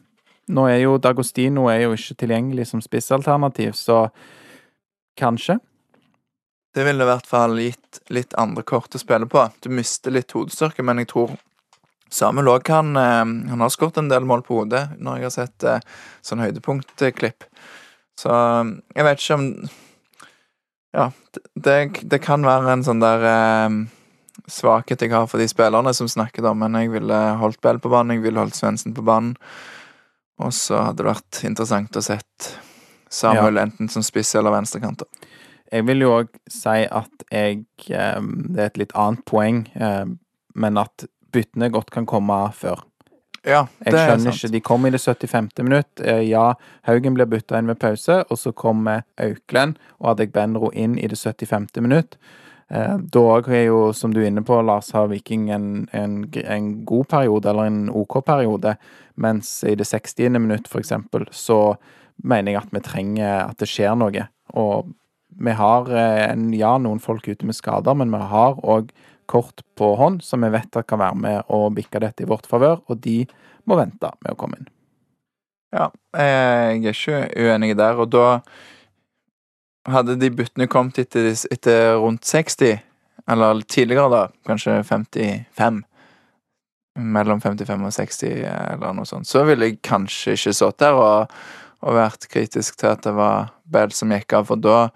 Nå 0.49 0.67
er 0.69 0.83
jo 0.83 0.97
Dagostino 1.01 1.67
er 1.69 1.85
jo 1.85 1.95
ikke 1.95 2.19
tilgjengelig 2.25 2.67
som 2.69 2.81
spissalternativ, 2.81 3.73
så 3.77 4.07
kanskje. 5.17 5.59
Det 6.73 6.85
ville 6.85 7.05
i 7.05 7.09
hvert 7.09 7.27
fall 7.29 7.57
gitt 7.61 8.01
litt 8.13 8.35
andre 8.37 8.63
kort 8.63 8.93
å 8.93 9.01
spille 9.01 9.25
på. 9.29 9.45
Du 9.61 9.69
mister 9.73 10.13
litt 10.13 10.33
hodestyrke, 10.35 10.85
men 10.85 11.01
jeg 11.01 11.09
tror 11.13 11.37
Samuel 12.09 12.49
òg 12.55 12.65
kan 12.67 12.95
eh, 12.97 13.25
Han 13.51 13.61
har 13.61 13.73
skåret 13.73 13.99
en 14.01 14.09
del 14.09 14.25
mål 14.27 14.43
på 14.45 14.61
hodet 14.61 14.87
når 14.97 15.19
jeg 15.19 15.27
har 15.27 15.35
sett 15.35 15.67
eh, 15.67 15.85
sånn 16.25 16.41
høydepunktklipp. 16.43 17.45
Så 18.19 18.33
eh, 18.33 18.73
jeg 18.97 19.07
vet 19.07 19.23
ikke 19.23 19.39
om 19.39 19.47
Ja, 20.97 21.09
det, 21.53 21.75
det, 22.01 22.21
kan 22.25 22.45
være 22.45 22.73
en 22.73 22.85
sånn 22.85 23.03
der 23.03 23.25
eh, 23.29 23.75
svakhet 24.49 25.05
jeg 25.05 25.13
har 25.13 25.27
for 25.29 25.41
de 25.41 25.45
spillerne 25.51 25.93
som 25.93 26.09
snakket 26.09 26.47
om, 26.49 26.63
men 26.63 26.77
jeg 26.79 26.95
ville 26.95 27.19
holdt 27.37 27.61
Bell 27.61 27.81
på 27.81 27.91
banen, 27.93 28.17
jeg 28.17 28.25
ville 28.25 28.41
holdt 28.41 28.57
Svendsen 28.57 28.95
på 28.97 29.05
banen. 29.05 29.35
Og 30.41 30.53
så 30.55 30.79
hadde 30.87 31.03
det 31.03 31.11
vært 31.11 31.41
interessant 31.45 31.99
å 31.99 32.01
sett 32.01 32.47
Samuel 33.11 33.59
enten 33.59 33.89
som 33.91 34.01
spiss 34.05 34.31
eller 34.39 34.55
venstrekant. 34.55 35.03
Jeg 35.69 35.85
vil 35.85 36.01
jo 36.05 36.13
òg 36.21 36.29
si 36.49 36.85
at 36.87 37.25
jeg 37.29 37.65
Det 37.85 37.97
er 37.99 38.69
et 38.69 38.79
litt 38.79 38.95
annet 38.97 39.21
poeng, 39.27 39.65
men 40.55 40.79
at 40.81 41.05
byttene 41.31 41.69
godt 41.73 41.91
kan 41.91 42.05
komme 42.09 42.37
før. 42.53 42.83
Ja, 43.45 43.67
Jeg 43.85 43.93
det 43.93 43.99
er 43.99 44.09
skjønner 44.09 44.31
sant. 44.33 44.35
ikke. 44.43 44.51
De 44.51 44.59
kom 44.61 44.85
i 44.85 44.89
det 44.91 44.99
75. 44.99 45.63
minutt. 45.63 46.01
Eh, 46.03 46.25
Ja, 46.27 46.53
Haugen 46.83 47.13
ble 47.15 47.25
bytta 47.25 47.57
inn 47.57 47.67
ved 47.71 47.79
pause, 47.79 48.23
og 48.29 48.37
så 48.37 48.51
kommer 48.53 49.03
Auklend 49.17 49.77
og 49.99 50.11
Adegbenro 50.11 50.71
inn 50.73 50.97
i 50.99 51.07
det 51.07 51.17
75. 51.17 51.79
minutt. 51.81 52.17
Eh, 52.69 52.97
Da 52.97 53.19
òg 53.19 53.47
er 53.47 53.65
jo, 53.69 53.93
som 53.93 54.11
du 54.13 54.19
er 54.21 54.27
inne 54.27 54.43
på, 54.43 54.59
Lars, 54.65 54.91
har 54.91 55.07
Viking 55.07 55.49
en, 55.51 55.87
en, 55.93 56.25
en 56.43 56.85
god 56.85 57.07
periode, 57.07 57.45
eller 57.49 57.63
en 57.71 57.89
OK 57.89 58.19
periode, 58.25 58.75
mens 59.15 59.63
i 59.63 59.73
det 59.75 59.87
60. 59.87 60.29
minutt, 60.39 60.67
for 60.67 60.79
eksempel, 60.79 61.25
så 61.31 61.77
mener 62.21 62.51
jeg 62.51 62.61
at 62.61 62.71
vi 62.73 62.79
trenger 62.81 63.49
at 63.49 63.57
det 63.57 63.67
skjer 63.69 63.95
noe. 63.95 64.27
Og 64.53 64.91
vi 65.39 65.51
har 65.55 65.87
eh, 65.89 66.31
en, 66.33 66.51
ja, 66.53 66.77
noen 66.77 66.99
folk 66.99 67.25
ute 67.27 67.45
med 67.45 67.55
skader, 67.55 67.95
men 67.95 68.11
vi 68.11 68.17
har 68.19 68.55
òg 68.59 68.89
kort 69.29 69.61
på 69.77 69.93
hånd 69.99 70.23
som 70.25 70.41
vi 70.45 70.49
vet 70.53 70.79
at 70.79 70.87
kan 70.89 71.01
være 71.01 71.21
med 71.21 71.53
å 71.53 71.67
bikke 71.73 72.01
dette 72.01 72.25
i 72.25 72.29
vårt 72.29 72.49
favør, 72.49 72.81
og 72.89 73.01
de 73.05 73.21
må 73.69 73.77
vente 73.77 74.09
med 74.23 74.33
å 74.33 74.37
komme 74.39 74.59
inn. 74.59 74.69
Ja, 75.75 75.91
jeg 76.17 76.81
er 76.81 76.95
ikke 76.95 77.19
uenig 77.37 77.75
der, 77.77 77.99
og 78.01 78.09
da 78.09 78.39
hadde 79.89 80.17
de 80.19 80.31
byttene 80.33 80.69
kommet 80.69 80.97
etter, 81.01 81.29
etter 81.29 81.93
rundt 82.01 82.25
60, 82.25 82.81
eller 83.29 83.61
tidligere 83.69 84.09
da, 84.09 84.23
kanskje 84.49 84.79
55, 84.87 85.83
mellom 86.99 87.41
55 87.41 87.85
og 87.85 87.93
60 87.95 88.31
eller 88.49 88.95
noe 88.97 89.07
sånt, 89.07 89.29
så 89.29 89.45
ville 89.47 89.69
jeg 89.69 89.81
kanskje 89.85 90.35
ikke 90.35 90.55
stått 90.57 90.81
der 90.81 90.97
og, 90.97 91.35
og 91.85 91.95
vært 91.95 92.27
kritisk 92.31 92.79
til 92.81 92.91
at 92.91 93.05
det 93.05 93.13
var 93.15 93.53
Bell 93.69 93.93
som 93.95 94.11
gikk 94.11 94.33
av, 94.33 94.49
for 94.49 94.59
da, 94.59 94.87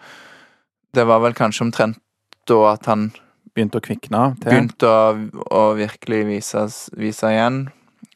det 0.97 1.05
var 1.07 1.21
vel 1.23 1.37
kanskje 1.37 1.67
omtrent 1.67 2.01
da 2.49 2.57
at 2.73 2.89
han 2.89 3.11
Begynte 3.53 3.79
å 3.79 3.85
kvikne 3.85 4.23
til. 4.41 4.49
begynte 4.49 4.89
å, 4.89 5.13
å 5.53 5.63
virkelig 5.77 6.23
vise, 6.29 6.65
vise 6.97 7.29
igjen. 7.29 7.63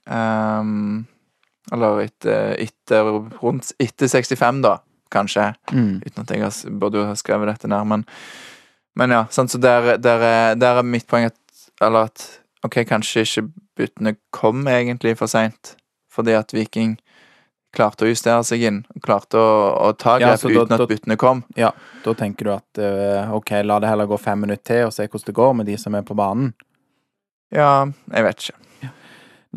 Um, 0.09 1.05
eller 1.71 2.03
etter, 2.05 2.55
etter 2.63 3.09
rundt 3.41 3.73
etter 3.83 4.09
65, 4.09 4.61
da, 4.65 4.77
kanskje. 5.13 5.51
Mm. 5.71 5.99
Uten 6.05 6.23
at 6.23 6.33
jeg 6.33 6.43
har, 6.45 6.59
burde 6.81 7.05
ha 7.09 7.15
skrevet 7.19 7.51
dette 7.53 7.71
ned, 7.71 7.89
men 7.93 8.07
Men 8.97 9.11
ja, 9.13 9.25
sant, 9.29 9.51
så 9.51 9.59
der, 9.61 9.97
der, 10.01 10.23
er, 10.25 10.55
der 10.57 10.79
er 10.79 10.83
mitt 10.83 11.05
poeng 11.05 11.27
at 11.29 11.35
Eller 11.81 12.07
at 12.09 12.23
OK, 12.65 12.79
kanskje 12.89 13.21
ikke 13.21 13.43
byttene 13.77 14.15
kom 14.33 14.65
egentlig 14.67 15.13
for 15.19 15.29
seint, 15.29 15.75
fordi 16.09 16.33
at 16.33 16.53
Viking 16.53 16.95
klarte 17.77 18.05
å 18.07 18.09
justere 18.09 18.43
seg 18.47 18.63
inn. 18.69 18.79
Klarte 19.05 19.39
å, 19.39 19.49
å 19.87 19.91
ta 19.97 20.17
grep 20.21 20.43
ja, 20.43 20.51
uten 20.51 20.71
da- 20.73 20.79
at 20.81 20.89
byttene 20.89 21.17
kom. 21.21 21.43
Ja, 21.59 21.71
da 22.03 22.13
tenker 22.17 22.49
du 22.49 22.53
at 22.55 22.81
eh, 22.81 23.33
OK, 23.37 23.53
la 23.63 23.79
det 23.83 23.91
heller 23.91 24.09
gå 24.09 24.17
fem 24.21 24.41
minutter 24.45 24.65
til 24.67 24.87
og 24.89 24.95
se 24.95 25.05
hvordan 25.07 25.29
det 25.29 25.37
går 25.37 25.53
med 25.61 25.69
de 25.69 25.77
som 25.81 25.95
er 25.97 26.05
på 26.07 26.17
banen. 26.17 26.53
Ja, 27.53 27.85
jeg 28.11 28.25
vet 28.27 28.47
ikke. 28.47 28.91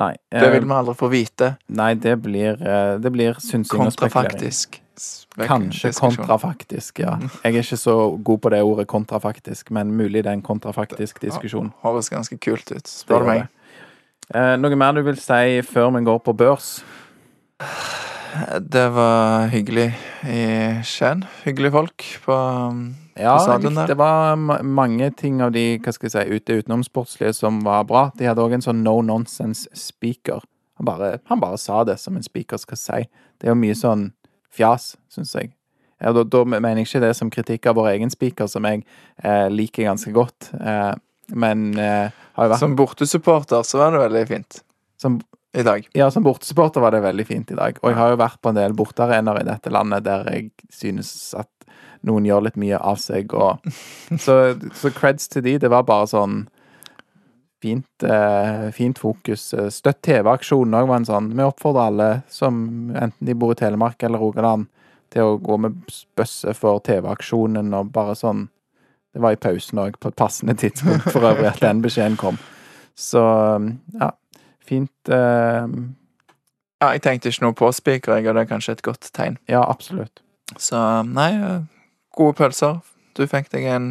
Nei. 0.01 0.13
Det 0.31 0.45
eh, 0.45 0.53
vil 0.55 0.69
vi 0.69 0.77
aldri 0.77 0.95
få 0.97 1.09
vite. 1.13 1.55
Nei, 1.77 1.95
det 1.99 2.15
blir, 2.23 2.61
eh, 2.63 2.95
det 3.03 3.11
blir 3.13 3.41
synsing 3.43 3.83
og 3.89 3.93
spekulering. 3.93 4.31
Kontrafaktisk. 4.39 4.81
Kanskje 5.41 5.91
kontrafaktisk, 5.97 6.99
ja. 7.01 7.15
Jeg 7.41 7.55
er 7.55 7.63
ikke 7.63 7.79
så 7.81 7.95
god 8.21 8.43
på 8.45 8.51
det 8.53 8.61
ordet 8.67 8.87
kontrafaktisk, 8.91 9.71
men 9.73 9.95
mulig 9.97 10.25
det 10.27 10.29
er 10.29 10.37
en 10.37 10.45
kontrafaktisk 10.45 11.23
diskusjon. 11.25 11.71
Det 11.73 11.87
Høres 11.87 12.11
ganske 12.13 12.37
kult 12.37 12.71
ut, 12.75 12.91
spør 12.91 13.25
du 13.25 13.31
meg. 13.31 13.47
Eh, 14.31 14.55
noe 14.61 14.77
mer 14.79 14.95
du 14.95 15.03
vil 15.07 15.19
si 15.19 15.61
før 15.67 15.91
vi 15.97 16.05
går 16.07 16.21
på 16.27 16.37
børs? 16.37 16.83
Det 18.61 18.89
var 18.95 19.47
hyggelig 19.51 19.91
i 20.23 20.43
Skien. 20.87 21.25
Hyggelige 21.45 21.75
folk 21.75 22.05
på 22.25 22.37
Ja, 23.17 23.35
På 23.37 23.43
stadion 23.45 23.75
der. 23.75 23.87
det 23.87 23.97
var 23.99 24.37
mange 24.63 25.11
ting 25.11 25.43
av 25.43 25.53
de 25.53 25.79
hva 25.79 25.93
skal 25.93 26.09
jeg 26.09 26.13
si, 26.15 26.37
ute 26.37 26.63
utenomsportslige 26.63 27.35
som 27.37 27.59
var 27.65 27.85
bra. 27.85 28.11
De 28.17 28.25
hadde 28.25 28.41
òg 28.41 28.55
en 28.57 28.65
sånn 28.65 28.85
no 28.87 29.01
nonsense 29.03 29.69
speaker. 29.77 30.41
Han 30.79 30.89
bare, 30.89 31.19
han 31.29 31.41
bare 31.41 31.59
sa 31.59 31.83
det 31.85 31.99
som 32.01 32.17
en 32.17 32.25
speaker 32.25 32.57
skal 32.57 32.81
si. 32.81 33.03
Det 33.37 33.49
er 33.49 33.53
jo 33.53 33.59
mye 33.61 33.77
sånn 33.77 34.13
fjas, 34.49 34.95
syns 35.13 35.35
jeg. 35.37 35.53
Ja, 36.01 36.15
da, 36.17 36.25
da 36.25 36.45
mener 36.49 36.81
jeg 36.81 36.89
ikke 36.89 37.03
det 37.05 37.13
som 37.19 37.31
kritikk 37.31 37.67
av 37.67 37.77
vår 37.77 37.91
egen 37.91 38.11
speaker, 38.11 38.49
som 38.49 38.65
jeg 38.65 38.87
eh, 39.23 39.51
liker 39.53 39.85
ganske 39.91 40.15
godt. 40.17 40.49
Eh, 40.57 40.95
men 41.37 41.75
eh, 41.77 42.09
har 42.09 42.47
jo 42.47 42.55
vært 42.55 42.63
Som 42.63 42.79
bortesupporter 42.79 43.63
så 43.67 43.83
var 43.83 43.93
det 43.93 44.07
veldig 44.07 44.27
fint 44.31 44.63
som, 45.01 45.21
i 45.53 45.63
dag. 45.67 45.89
Ja, 45.93 46.11
som 46.11 46.23
bortesupporter 46.23 46.81
var 46.81 46.95
det 46.95 47.03
veldig 47.05 47.27
fint 47.27 47.51
i 47.51 47.59
dag. 47.59 47.79
Og 47.83 47.91
jeg 47.91 47.99
har 47.99 48.13
jo 48.13 48.21
vært 48.21 48.41
på 48.43 48.53
en 48.53 48.59
del 48.59 48.75
bortearenaer 48.79 49.43
i 49.43 49.49
dette 49.49 49.73
landet 49.73 50.07
der 50.07 50.29
jeg 50.31 50.51
synes 50.71 51.11
at 51.39 51.51
noen 52.07 52.25
gjør 52.25 52.47
litt 52.47 52.59
mye 52.61 52.79
av 52.79 52.97
seg, 53.03 53.35
og 53.35 53.61
Så, 54.25 54.37
så 54.79 54.93
creds 54.95 55.29
til 55.29 55.45
de. 55.45 55.59
Det 55.61 55.71
var 55.73 55.89
bare 55.89 56.09
sånn 56.11 56.45
fint, 57.61 58.07
eh, 58.07 58.71
fint 58.73 58.99
fokus. 58.99 59.51
Støtt 59.75 60.01
TV-aksjonen 60.07 60.79
òg 60.79 60.89
var 60.89 61.03
en 61.03 61.09
sånn. 61.09 61.33
Vi 61.37 61.45
oppfordrer 61.45 61.91
alle, 61.91 62.11
som 62.33 62.63
enten 62.95 63.27
de 63.27 63.37
bor 63.37 63.53
i 63.53 63.59
Telemark 63.61 64.03
eller 64.07 64.23
Rogaland, 64.23 64.71
til 65.11 65.27
å 65.27 65.41
gå 65.43 65.59
med 65.59 65.83
bøsse 66.17 66.55
for 66.55 66.81
TV-aksjonen 66.87 67.75
og 67.75 67.93
bare 67.93 68.17
sånn 68.19 68.49
Det 69.11 69.19
var 69.19 69.35
i 69.35 69.39
pausen 69.43 69.81
òg, 69.83 69.97
på 69.99 70.07
et 70.13 70.15
passende 70.15 70.55
tidspunkt 70.55 71.09
for 71.11 71.25
øvrig, 71.27 71.49
at 71.49 71.59
den 71.59 71.81
beskjeden 71.83 72.15
kom. 72.15 72.37
Så 72.95 73.19
ja, 73.99 74.13
fint. 74.71 74.93
Eh, 75.11 75.67
Ja, 76.81 76.95
jeg 76.95 77.03
tenkte 77.05 77.29
ikke 77.29 77.45
noe 77.45 77.53
på 77.59 77.69
speaker, 77.77 78.15
jeg, 78.17 78.25
og 78.31 78.39
det 78.39 78.47
er 78.47 78.49
kanskje 78.55 78.73
et 78.79 78.83
godt 78.87 79.11
tegn. 79.13 79.35
ja, 79.51 79.61
absolutt. 79.69 80.23
Så 80.57 80.79
nei, 81.05 81.35
eh, 81.37 81.61
gode 82.17 82.39
pølser. 82.39 82.79
Du 83.19 83.27
fikk 83.29 83.51
deg 83.53 83.67
en 83.69 83.91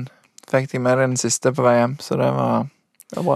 Fikk 0.49 0.71
deg 0.71 0.81
med 0.81 0.97
deg 0.97 1.11
den 1.11 1.19
siste 1.21 1.51
på 1.53 1.61
vei 1.61 1.75
hjem, 1.77 1.91
så 2.01 2.15
det 2.17 2.31
var, 2.33 2.63
det 3.11 3.19
var 3.19 3.25
bra. 3.27 3.35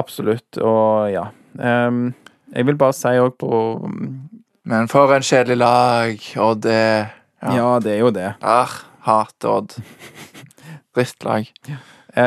Absolutt. 0.00 0.58
Og 0.58 1.06
ja. 1.12 1.28
Um, 1.54 2.14
jeg 2.50 2.66
vil 2.66 2.78
bare 2.80 2.96
si 2.98 3.12
òg 3.22 3.36
på 3.38 3.60
Men 4.66 4.88
for 4.90 5.14
en 5.14 5.22
kjedelig 5.22 5.56
lag, 5.60 6.26
og 6.42 6.64
det 6.66 6.80
ja. 7.42 7.52
Ja. 7.54 7.68
det 7.78 7.92
er 7.94 8.02
jo 8.02 8.10
det. 8.10 8.32
Arr, 8.42 8.74
hat 9.06 9.46
Odd. 9.46 9.76
Drittlag. 10.98 11.46
Eh, 11.70 11.78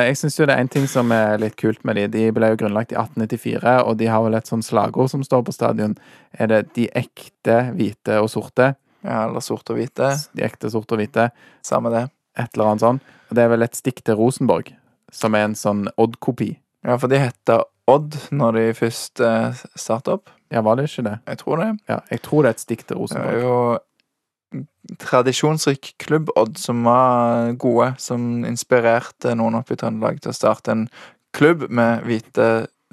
Jeg 0.07 0.17
syns 0.17 0.37
jo 0.39 0.45
det 0.49 0.55
er 0.55 0.63
en 0.63 0.71
ting 0.71 0.85
som 0.89 1.11
er 1.15 1.41
litt 1.41 1.57
kult 1.59 1.83
med 1.87 1.97
de. 1.99 2.07
De 2.11 2.27
ble 2.35 2.49
jo 2.53 2.59
grunnlagt 2.61 2.93
i 2.93 2.97
1894, 2.97 3.73
og 3.83 3.97
de 3.99 4.07
har 4.09 4.23
vel 4.25 4.37
et 4.37 4.49
sånt 4.49 4.65
slagord 4.65 5.11
som 5.11 5.25
står 5.25 5.43
på 5.47 5.55
stadion. 5.55 5.97
Er 6.33 6.47
det 6.47 6.73
'de 6.73 6.87
ekte 6.95 7.57
hvite 7.75 8.19
og 8.21 8.29
sorte'? 8.31 8.73
Ja, 9.03 9.25
eller 9.27 9.43
sort 9.43 9.69
og 9.69 9.77
hvite. 9.77 10.13
De 10.33 10.45
ekte 10.45 10.71
sorte 10.71 10.95
og 10.95 11.01
hvite. 11.01 11.29
Samme 11.61 11.91
det. 11.91 12.09
Et 12.39 12.49
eller 12.55 12.71
annet 12.71 12.85
sånn. 12.85 12.99
Og 13.29 13.35
det 13.35 13.43
er 13.43 13.51
vel 13.51 13.65
et 13.65 13.75
stikk 13.75 14.03
til 14.03 14.15
Rosenborg, 14.15 14.71
som 15.11 15.35
er 15.35 15.49
en 15.49 15.55
sånn 15.55 15.87
Odd-kopi. 15.97 16.53
Ja, 16.83 16.97
for 16.97 17.11
de 17.11 17.19
heter 17.19 17.65
Odd 17.87 18.15
når 18.31 18.57
de 18.57 18.65
først 18.77 19.19
eh, 19.19 19.63
starta 19.75 20.15
opp. 20.17 20.31
Ja, 20.53 20.61
var 20.61 20.77
det 20.77 20.87
ikke 20.87 21.03
det? 21.09 21.17
Jeg 21.27 21.41
tror 21.41 21.59
det. 21.59 21.69
Ja, 21.89 21.99
jeg 22.11 22.21
tror 22.23 22.43
det 22.43 22.49
er 22.51 22.57
et 22.57 22.63
stikk 22.63 22.85
til 22.87 23.03
Det 23.11 23.19
er 23.19 23.41
jo 23.41 23.57
tradisjonsrik 24.99 25.93
klubb, 26.01 26.29
Odd, 26.35 26.57
som 26.59 26.83
var 26.87 27.53
gode, 27.61 27.93
som 28.01 28.43
inspirerte 28.47 29.35
noen 29.39 29.59
oppe 29.59 29.77
i 29.77 29.79
Trøndelag 29.79 30.21
til 30.23 30.33
å 30.33 30.37
starte 30.37 30.75
en 30.75 30.85
klubb 31.33 31.67
med 31.69 32.03
hvite 32.07 32.49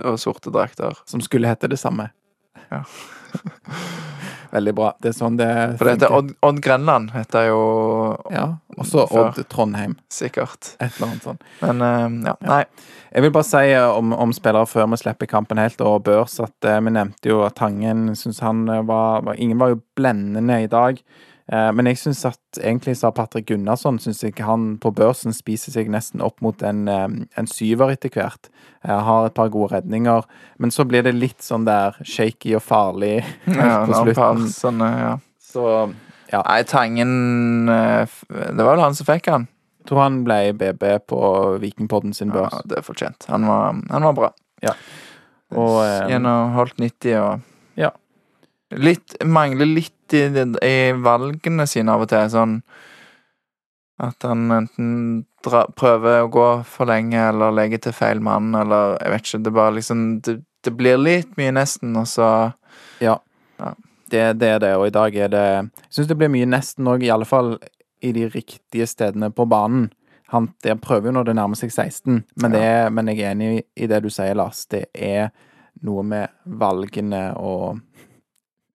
og 0.07 0.21
sorte 0.21 0.53
drakter. 0.55 0.97
Som 1.11 1.23
skulle 1.25 1.51
hete 1.51 1.69
det 1.71 1.81
samme. 1.81 2.11
Ja. 2.71 2.85
Veldig 4.51 4.73
bra. 4.75 4.89
Det 4.99 5.13
er 5.13 5.15
sånn 5.15 5.37
det 5.39 5.51
For 5.79 5.87
det 5.87 5.93
heter. 5.95 6.15
Odd, 6.15 6.33
Odd 6.43 6.59
Grenland, 6.65 7.13
heter 7.15 7.51
jo 7.53 7.61
Ja. 8.35 8.47
Også 8.77 9.07
Før. 9.11 9.31
Odd 9.31 9.45
Trondheim. 9.53 9.97
sikkert. 10.11 10.75
Et 10.81 10.91
eller 10.97 11.13
annet 11.13 11.29
sånt. 11.29 11.45
Men 11.61 11.85
uh, 11.85 12.31
ja, 12.31 12.35
nei. 12.49 12.65
Jeg 13.11 13.27
vil 13.27 13.33
bare 13.35 13.47
si 13.47 13.63
eh, 13.75 13.91
om, 13.99 14.13
om 14.15 14.33
spillere 14.35 14.69
før 14.71 14.87
vi 14.93 15.01
slipper 15.01 15.27
kampen 15.31 15.59
helt, 15.59 15.81
og 15.83 16.05
Børs, 16.07 16.37
at 16.43 16.67
uh, 16.67 16.79
vi 16.79 16.93
nevnte 16.95 17.31
jo 17.31 17.41
at 17.47 17.57
Tangen 17.59 18.13
syns 18.19 18.39
han 18.43 18.65
var, 18.67 19.25
var 19.27 19.39
Ingen 19.39 19.59
var 19.59 19.75
jo 19.75 19.81
blendende 19.99 20.61
i 20.65 20.71
dag. 20.71 20.99
Eh, 21.51 21.71
men 21.75 21.89
jeg 21.91 21.99
syns 21.99 22.21
at 22.29 22.61
egentlig 22.63 22.95
sa 23.01 23.11
Patrick 23.11 23.49
Gunnarsson 23.51 23.99
synes 23.99 24.21
jeg 24.23 24.37
han 24.47 24.77
på 24.83 24.93
børsen 24.95 25.35
spiser 25.35 25.75
seg 25.75 25.91
nesten 25.91 26.23
opp 26.23 26.39
mot 26.45 26.63
en, 26.63 26.85
eh, 26.89 27.09
en 27.41 27.51
syver 27.51 27.91
etter 27.97 28.13
hvert. 28.15 28.51
Jeg 28.87 29.01
har 29.09 29.27
et 29.27 29.35
par 29.35 29.51
gode 29.51 29.75
redninger, 29.75 30.23
men 30.63 30.71
så 30.71 30.87
blir 30.87 31.03
det 31.03 31.17
litt 31.19 31.43
sånn 31.43 31.67
der 31.67 31.99
shaky 32.07 32.55
og 32.57 32.63
farlig 32.63 33.17
Ja, 33.51 33.85
på 33.87 33.99
slutten. 34.05 34.47
sånne, 34.55 34.91
ja. 35.01 35.13
Så 35.51 35.65
ja. 36.31 36.45
Nei, 36.47 36.63
Tangen 36.71 37.69
eh, 37.69 38.07
Det 38.31 38.63
var 38.63 38.77
vel 38.77 38.85
han 38.85 38.95
som 38.95 39.09
fikk 39.09 39.27
han. 39.33 39.49
Jeg 39.81 39.89
tror 39.91 40.03
han 40.05 40.21
ble 40.23 40.53
BB 40.55 40.85
på 41.11 41.21
Vikingpodden 41.59 42.13
sin 42.15 42.31
børs. 42.31 42.53
Ja, 42.55 42.61
det 42.69 42.79
er 42.79 42.85
fortjent. 42.87 43.27
Han 43.33 43.49
var, 43.49 43.75
han 43.91 44.07
var 44.07 44.15
bra. 44.15 44.29
Ja. 44.63 44.75
Og, 45.51 45.81
eh, 45.83 46.05
Gjennomholdt 46.13 46.79
90 46.79 47.17
og 47.19 47.81
Ja. 47.81 47.91
Litt 48.71 49.17
Mangler 49.27 49.67
litt 49.67 49.97
i, 50.15 50.23
i 50.67 50.93
valgene 50.97 51.67
sine 51.71 51.93
av 51.95 52.05
og 52.07 52.09
til. 52.13 52.31
Sånn 52.33 52.61
at 54.01 54.25
han 54.25 54.47
enten 54.55 54.93
dra, 55.45 55.67
prøver 55.77 56.23
å 56.25 56.31
gå 56.33 56.47
for 56.69 56.89
lenge 56.89 57.21
eller 57.21 57.53
legger 57.53 57.83
til 57.85 57.93
feil 57.97 58.21
mann, 58.25 58.55
eller 58.57 58.97
jeg 59.03 59.13
vet 59.13 59.27
ikke. 59.29 59.43
Det 59.45 59.53
bare 59.59 59.75
liksom 59.77 60.07
Det, 60.25 60.39
det 60.65 60.73
blir 60.77 60.97
litt 61.01 61.37
mye, 61.41 61.53
nesten, 61.57 61.97
og 62.01 62.09
så 62.09 62.31
Ja. 63.01 63.19
Ja. 63.61 63.75
Det, 64.11 64.25
det 64.41 64.49
er 64.49 64.59
det, 64.59 64.73
og 64.77 64.87
i 64.89 64.91
dag 64.91 65.15
er 65.17 65.29
det 65.31 65.45
Jeg 65.47 65.91
syns 65.95 66.09
det 66.09 66.17
blir 66.19 66.33
mye 66.33 66.49
nesten 66.49 66.89
òg, 66.89 67.03
i 67.05 67.11
alle 67.13 67.29
fall 67.29 67.59
i 68.03 68.13
de 68.17 68.25
riktige 68.33 68.87
stedene 68.89 69.29
på 69.31 69.45
banen. 69.49 69.91
Han 70.33 70.49
der 70.65 70.75
prøver 70.81 71.11
jo 71.11 71.13
når 71.19 71.25
det 71.29 71.35
nærmer 71.37 71.59
seg 71.61 71.71
16, 71.75 72.25
men, 72.41 72.53
det 72.55 72.63
ja. 72.65 72.89
men 72.91 73.07
jeg 73.13 73.21
er 73.21 73.35
enig 73.35 73.49
i- 73.59 73.65
i 73.85 73.87
det 73.87 74.03
du 74.03 74.09
sier, 74.11 74.35
Lars. 74.35 74.65
Det 74.67 74.87
er 74.95 75.31
noe 75.83 76.03
med 76.03 76.29
valgene 76.47 77.35
og 77.37 77.81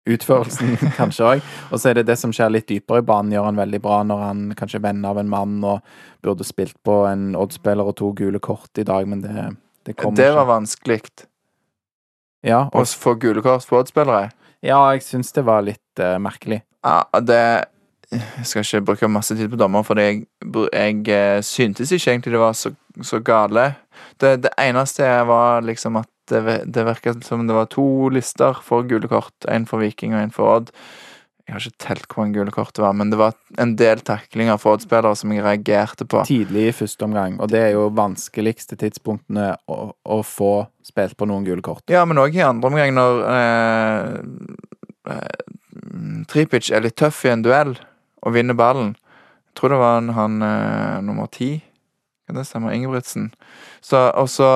utførelsen, 0.05 0.75
kanskje 0.99 1.27
òg. 1.29 1.45
Og 1.71 1.81
så 1.81 1.91
er 1.91 1.99
det 1.99 2.07
det 2.09 2.17
som 2.21 2.33
skjer 2.35 2.53
litt 2.53 2.67
dypere 2.69 3.01
i 3.01 3.05
banen, 3.05 3.33
gjør 3.35 3.49
han 3.49 3.59
veldig 3.59 3.81
bra 3.83 4.01
når 4.07 4.23
han 4.23 4.43
kanskje 4.57 4.79
er 4.79 4.87
venn 4.87 5.05
av 5.07 5.19
en 5.21 5.31
mann 5.31 5.59
og 5.65 5.95
burde 6.25 6.47
spilt 6.47 6.77
på 6.85 7.03
en 7.09 7.33
Odd-spiller 7.37 7.85
og 7.85 7.97
to 7.99 8.11
gule 8.17 8.41
kort 8.43 8.81
i 8.81 8.85
dag, 8.87 9.07
men 9.09 9.23
det, 9.25 9.49
det 9.85 9.97
kommer 9.97 10.17
Det 10.17 10.31
var 10.37 10.49
vanskelig 10.49 11.01
Ja, 12.45 12.67
å 12.69 12.85
få 12.85 13.15
gule 13.21 13.41
kort 13.45 13.67
på 13.69 13.79
Odd-spillere. 13.81 14.31
ja, 14.61 14.79
jeg 14.93 15.05
syns 15.05 15.33
det 15.33 15.45
var 15.45 15.65
litt 15.65 16.01
uh, 16.01 16.17
merkelig. 16.21 16.61
Ja, 16.85 17.03
det 17.21 17.65
Jeg 18.13 18.45
skal 18.45 18.61
ikke 18.61 18.85
bruke 18.91 19.07
masse 19.09 19.35
tid 19.35 19.49
på 19.49 19.57
dommer, 19.57 19.83
for 19.83 19.97
jeg, 19.99 20.27
jeg 20.71 21.07
eh, 21.09 21.41
syntes 21.43 21.91
ikke 21.91 22.11
egentlig 22.11 22.35
det 22.35 22.39
var 22.39 22.53
så, 22.53 22.69
så 23.01 23.19
gale. 23.19 23.73
Det, 24.21 24.43
det 24.43 24.51
eneste 24.61 25.09
var 25.25 25.65
liksom 25.65 25.97
at 25.99 26.07
det, 26.31 26.61
det 26.65 26.85
virka 26.87 27.15
som 27.25 27.47
det 27.47 27.55
var 27.55 27.67
to 27.71 28.09
lister 28.13 28.57
for 28.65 28.87
gule 28.87 29.09
kort. 29.11 29.35
En 29.51 29.67
for 29.69 29.83
Viking 29.83 30.15
og 30.15 30.23
en 30.23 30.33
for 30.35 30.51
Odd. 30.57 30.71
Jeg 31.45 31.53
har 31.53 31.61
ikke 31.61 31.83
telt 31.83 32.05
hvor 32.09 32.23
mange 32.23 32.39
gule 32.39 32.53
kort 32.53 32.73
det 32.73 32.81
var, 32.81 32.93
men 32.97 33.11
det 33.13 33.19
var 33.21 33.35
en 33.61 33.75
del 33.77 33.99
taklinger 34.01 34.57
for 34.57 34.75
Odd-spillere 34.75 35.13
som 35.19 35.33
jeg 35.33 35.43
reagerte 35.45 36.07
på. 36.09 36.23
Tidlig 36.25 36.63
i 36.71 36.73
første 36.73 37.05
omgang, 37.05 37.35
og 37.37 37.51
det 37.53 37.61
er 37.61 37.75
jo 37.75 37.83
vanskeligste 37.93 38.77
tidspunktene 38.81 39.51
å, 39.69 39.77
å 39.93 40.17
få 40.25 40.53
spilt 40.85 41.13
på 41.19 41.27
noen 41.29 41.45
gule 41.45 41.61
kort. 41.65 41.85
Ja, 41.91 42.01
men 42.09 42.17
òg 42.21 42.33
i 42.33 42.41
andre 42.41 42.71
omgang, 42.71 42.95
når 42.97 43.21
eh, 43.29 44.09
eh, 45.13 46.25
Tripic 46.33 46.71
er 46.73 46.81
litt 46.87 46.97
tøff 46.97 47.21
i 47.27 47.33
en 47.35 47.45
duell 47.45 47.75
og 48.25 48.33
vinner 48.33 48.57
ballen. 48.57 48.95
Jeg 49.53 49.59
tror 49.59 49.75
det 49.75 49.81
var 49.83 49.99
han, 49.99 50.11
han 50.17 50.41
eh, 50.49 50.99
nummer 51.05 51.29
ti. 51.29 51.59
Kan 52.25 52.39
det 52.39 52.47
stemme? 52.49 52.73
Ingebrigtsen. 52.73 53.29
Så, 53.85 54.01
og 54.17 54.29
så 54.33 54.49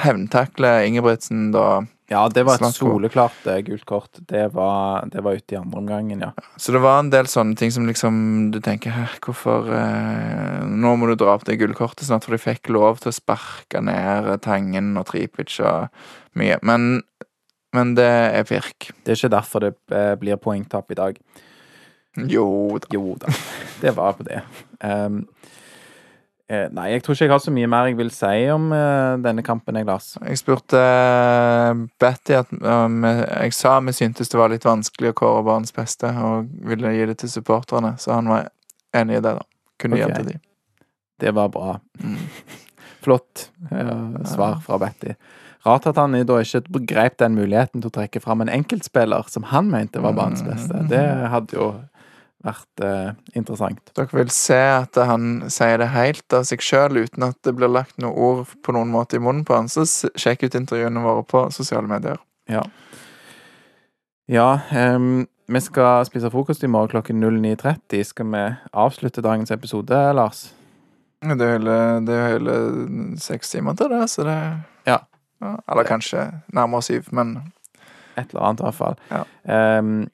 hevntakler 0.00 0.84
Ingebrigtsen 0.86 1.50
da 1.54 1.84
Ja, 2.10 2.24
det 2.28 2.42
var 2.46 2.58
et 2.58 2.74
soleklart 2.74 3.44
eh, 3.46 3.60
gult 3.66 3.84
kort. 3.86 4.18
Det 4.28 4.48
var, 4.54 5.06
det 5.12 5.22
var 5.22 5.38
ute 5.38 5.54
i 5.54 5.58
andre 5.60 5.78
omgangen, 5.78 6.24
ja. 6.24 6.30
Så 6.58 6.74
det 6.74 6.80
var 6.82 6.98
en 6.98 7.12
del 7.12 7.28
sånne 7.30 7.54
ting 7.58 7.70
som 7.70 7.86
liksom 7.86 8.16
du 8.54 8.58
tenker 8.64 8.94
Hæ, 8.94 9.04
hvorfor 9.22 9.70
eh, 9.76 10.64
Nå 10.66 10.96
må 10.98 11.10
du 11.10 11.14
dra 11.20 11.36
opp 11.36 11.46
det 11.46 11.60
gullkortet 11.60 12.08
snart, 12.08 12.26
for 12.26 12.34
de 12.34 12.42
fikk 12.42 12.72
lov 12.74 12.98
til 13.02 13.12
å 13.12 13.14
sparke 13.14 13.82
ned 13.86 14.32
Tangen 14.42 14.96
og 14.98 15.06
Tripic 15.12 15.60
og 15.62 15.86
mye. 16.38 16.58
Men, 16.66 17.04
men 17.76 17.94
det 17.98 18.10
er 18.10 18.48
pirk. 18.48 18.90
Det 19.04 19.14
er 19.14 19.20
ikke 19.20 19.36
derfor 19.36 19.68
det 19.68 19.74
eh, 19.94 20.16
blir 20.18 20.42
poengtap 20.42 20.90
i 20.90 20.98
dag. 20.98 21.22
Jo 22.18 22.78
da. 22.82 22.90
Jo 22.90 23.14
da, 23.22 23.30
det 23.82 23.94
var 23.96 24.18
på 24.18 24.26
det. 24.26 24.42
Um, 24.82 25.22
nei, 26.74 26.86
jeg 26.90 27.04
tror 27.04 27.14
ikke 27.14 27.26
jeg 27.28 27.32
har 27.32 27.42
så 27.44 27.52
mye 27.54 27.68
mer 27.70 27.88
jeg 27.90 27.96
vil 28.00 28.10
si 28.14 28.32
om 28.50 28.70
uh, 28.74 29.14
denne 29.22 29.44
kampen, 29.46 29.76
jeg, 29.78 29.86
Lars. 29.86 30.12
Jeg 30.24 30.40
spurte 30.40 30.80
uh, 30.80 31.82
Betty 32.02 32.34
at 32.38 32.50
um, 32.58 33.04
Jeg 33.06 33.54
sa 33.54 33.76
vi 33.86 33.94
syntes 33.94 34.32
det 34.32 34.40
var 34.40 34.50
litt 34.50 34.66
vanskelig 34.66 35.12
å 35.12 35.18
kåre 35.20 35.44
barns 35.46 35.74
beste, 35.76 36.10
og 36.10 36.48
ville 36.66 36.94
gi 36.96 37.06
det 37.10 37.20
til 37.22 37.30
supporterne, 37.30 37.94
så 38.02 38.16
han 38.18 38.30
var 38.32 38.50
enig 38.96 39.20
i 39.20 39.22
det, 39.22 39.36
da. 39.38 39.46
Kunne 39.80 40.00
gi 40.00 40.06
Ok. 40.08 40.10
det 40.10 40.22
til 40.22 40.32
dem. 40.32 40.40
Det 41.20 41.34
var 41.36 41.52
bra. 41.54 41.76
Mm. 42.02 42.18
Flott 43.04 43.46
uh, 43.70 44.18
svar 44.28 44.58
fra 44.64 44.80
Betty. 44.82 45.14
Rart 45.66 45.86
at 45.90 45.98
han 46.00 46.16
da 46.24 46.40
ikke 46.40 46.80
grep 46.88 47.18
den 47.20 47.36
muligheten 47.36 47.82
til 47.82 47.90
å 47.90 47.94
trekke 47.98 48.22
fram 48.24 48.40
en 48.40 48.52
enkeltspiller 48.52 49.28
som 49.28 49.44
han 49.52 49.68
mente 49.70 50.00
var 50.00 50.16
banens 50.16 50.40
beste. 50.42 50.86
Det 50.88 51.02
hadde 51.30 51.56
jo 51.56 51.66
vært 52.44 52.82
eh, 52.84 53.10
interessant. 53.36 53.92
Dere 53.96 54.16
vil 54.16 54.30
se 54.32 54.58
at 54.58 54.96
han 54.96 55.50
sier 55.52 55.80
det 55.82 55.90
helt 55.92 56.36
av 56.36 56.46
seg 56.48 56.64
sjøl, 56.64 57.02
uten 57.04 57.26
at 57.28 57.38
det 57.46 57.54
blir 57.58 57.72
lagt 57.72 57.98
noe 58.00 58.14
ord 58.14 58.54
på 58.64 58.74
noen 58.76 58.92
måte 58.92 59.18
i 59.18 59.22
munnen 59.22 59.44
på 59.48 59.58
han, 59.58 59.68
så 59.68 59.84
sjekk 60.18 60.46
ut 60.46 60.56
intervjuene 60.58 61.04
våre 61.04 61.26
på 61.28 61.44
sosiale 61.54 61.90
medier. 61.90 62.20
Ja. 62.50 62.64
Ja, 64.30 64.60
um, 64.70 65.26
vi 65.50 65.60
skal 65.60 66.04
spise 66.06 66.30
frokost 66.30 66.62
i 66.64 66.70
morgen 66.70 66.92
klokken 66.92 67.24
09.30. 67.24 68.04
Skal 68.06 68.28
vi 68.30 68.42
avslutte 68.72 69.24
dagens 69.26 69.50
episode, 69.50 69.98
Lars? 70.14 70.44
Det 71.20 71.34
er 71.44 71.50
jo 71.50 71.56
hele, 71.58 71.78
det 72.06 72.18
hele 72.24 72.52
seks 73.20 73.50
timer 73.50 73.74
til 73.76 73.90
det, 73.92 74.04
så 74.10 74.24
det 74.24 74.38
Ja. 74.86 74.98
Eller 75.42 75.88
kanskje 75.88 76.22
nærmere 76.52 76.82
syv, 76.82 77.08
men 77.12 77.52
Et 78.16 78.30
eller 78.30 78.42
annet, 78.42 78.60
i 78.60 78.62
hvert 78.62 78.74
fall. 78.74 78.96
Ja. 79.10 79.22
Em, 79.78 80.10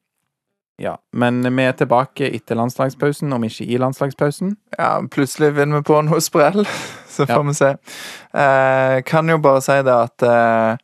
ja. 0.79 0.97
Men 1.16 1.41
vi 1.57 1.64
er 1.64 1.72
tilbake 1.72 2.29
etter 2.37 2.59
landslagspausen, 2.59 3.33
om 3.33 3.45
ikke 3.49 3.64
i 3.64 3.79
landslagspausen. 3.81 4.57
ja, 4.79 5.01
plutselig 5.11 5.55
vinner 5.57 5.81
vi 5.81 5.87
på 5.89 6.03
noe 6.05 6.20
sprell, 6.20 6.66
så 7.09 7.24
får 7.27 7.33
Ja. 7.37 7.43
vi 7.43 7.55
se. 7.55 7.70
Eh, 8.37 9.03
kan 9.09 9.29
jo 9.29 9.39
bare 9.39 9.62
si 9.64 9.77
det 9.83 9.95
at 9.95 10.22
eh, 10.22 10.77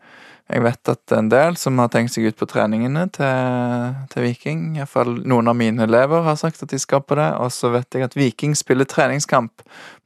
jeg 0.52 0.62
vet 0.62 0.88
at 0.92 1.12
en 1.16 1.28
del 1.32 1.56
som 1.56 1.78
har 1.78 1.88
tenkt 1.88 2.12
seg 2.12 2.26
ut 2.28 2.36
på 2.36 2.46
treningene 2.50 3.06
til, 3.14 3.94
til 4.12 4.22
Viking. 4.26 4.76
Iallfall 4.76 5.14
noen 5.24 5.48
av 5.48 5.56
mine 5.56 5.84
elever 5.86 6.22
har 6.26 6.36
sagt 6.36 6.62
at 6.62 6.68
de 6.74 6.78
skal 6.82 7.00
på 7.00 7.16
det. 7.16 7.28
Og 7.40 7.48
så 7.54 7.70
vet 7.72 7.88
jeg 7.96 8.04
at 8.04 8.16
Viking 8.18 8.52
spiller 8.58 8.84
treningskamp 8.84 9.62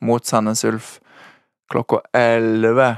mot 0.07 0.22
Sandnes 0.26 0.62
Ulf 0.68 1.01
klokka 1.72 1.99
elleve. 2.14 2.93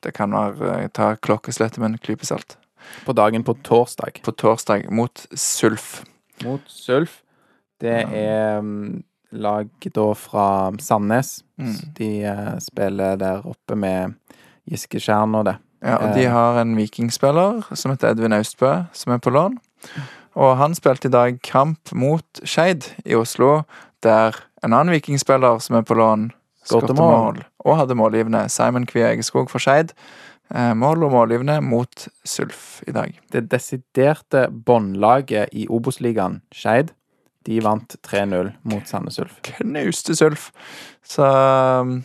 Det 0.00 0.14
kan 0.16 0.32
være 0.32 0.78
eh, 0.84 0.88
ta 0.96 1.10
klokkeslettet 1.16 1.78
med 1.82 1.90
en 1.92 1.98
klype 2.00 2.24
salt. 2.24 2.56
På 3.04 3.12
dagen 3.16 3.44
på 3.44 3.52
torsdag. 3.64 4.22
På 4.24 4.32
torsdag 4.32 4.88
mot 4.92 5.26
Sulf. 5.36 6.02
Mot 6.42 6.60
Sølf. 6.66 7.20
Det 7.80 7.94
er 8.10 8.58
um, 8.58 9.02
lag 9.32 9.68
da 9.94 10.06
fra 10.18 10.72
Sandnes. 10.80 11.42
Mm. 11.58 11.74
De 11.98 12.08
eh, 12.24 12.58
spiller 12.62 13.16
der 13.20 13.46
oppe 13.46 13.76
med 13.76 14.14
Gisketjern 14.70 15.34
og 15.34 15.44
det. 15.50 15.56
Ja, 15.84 15.96
og 16.00 16.14
de 16.16 16.24
Eh. 16.24 16.32
har 16.32 16.60
en 16.62 16.76
vikingspiller 16.76 17.62
som 17.76 17.90
heter 17.92 18.10
Edvin 18.14 18.32
Austbø, 18.32 18.84
som 18.92 19.12
er 19.12 19.18
på 19.18 19.30
lån. 19.30 19.58
Og 20.34 20.56
han 20.56 20.74
spilte 20.74 21.08
i 21.08 21.10
dag 21.10 21.42
kamp 21.42 21.92
mot 21.92 22.24
Skeid 22.44 22.88
i 23.04 23.14
Oslo, 23.14 23.62
der 24.02 24.32
en 24.64 24.72
annen 24.72 24.94
vikingspiller 24.94 25.58
som 25.60 25.76
er 25.76 25.82
på 25.82 25.94
lån, 25.94 26.30
mål. 26.72 26.94
mål 26.96 27.44
og 27.60 27.76
hadde 27.76 27.94
målgivende. 27.94 28.48
Simon 28.48 28.86
Kvia 28.86 29.12
Egeskog 29.12 29.50
for 29.50 29.58
Skeid. 29.58 29.92
Eh, 30.52 30.74
mål 30.76 31.06
og 31.06 31.14
målgivende 31.14 31.60
mot 31.64 32.08
Sulf 32.24 32.82
i 32.86 32.92
dag. 32.92 33.14
Det 33.32 33.46
desiderte 33.50 34.48
båndlaget 34.50 35.54
i 35.56 35.64
Obos-ligaen, 35.72 36.42
Skeid, 36.52 36.92
de 37.46 37.60
vant 37.64 37.96
3-0 38.04 38.52
mot 38.68 38.88
Sandnes 38.88 39.18
Ulf. 39.18 39.38
Knuste 39.44 40.16
Sulf. 40.16 40.50
Så 41.04 41.24
um, 41.24 42.02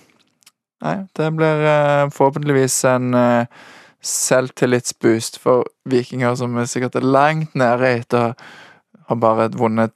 Nei, 0.80 0.96
det 1.18 1.28
blir 1.36 1.66
eh, 1.68 2.10
forhåpentligvis 2.16 2.78
en 2.88 3.14
eh, 3.14 3.64
selvtillitsboost 4.00 5.36
for 5.44 5.68
vikinger 5.92 6.38
som 6.40 6.56
er 6.56 6.70
sikkert 6.72 6.96
er 6.96 7.04
langt 7.04 7.58
nede 7.60 7.90
etter 7.98 8.30
å 8.32 8.36
ha 9.10 9.18
bare 9.20 9.50
vunnet 9.60 9.92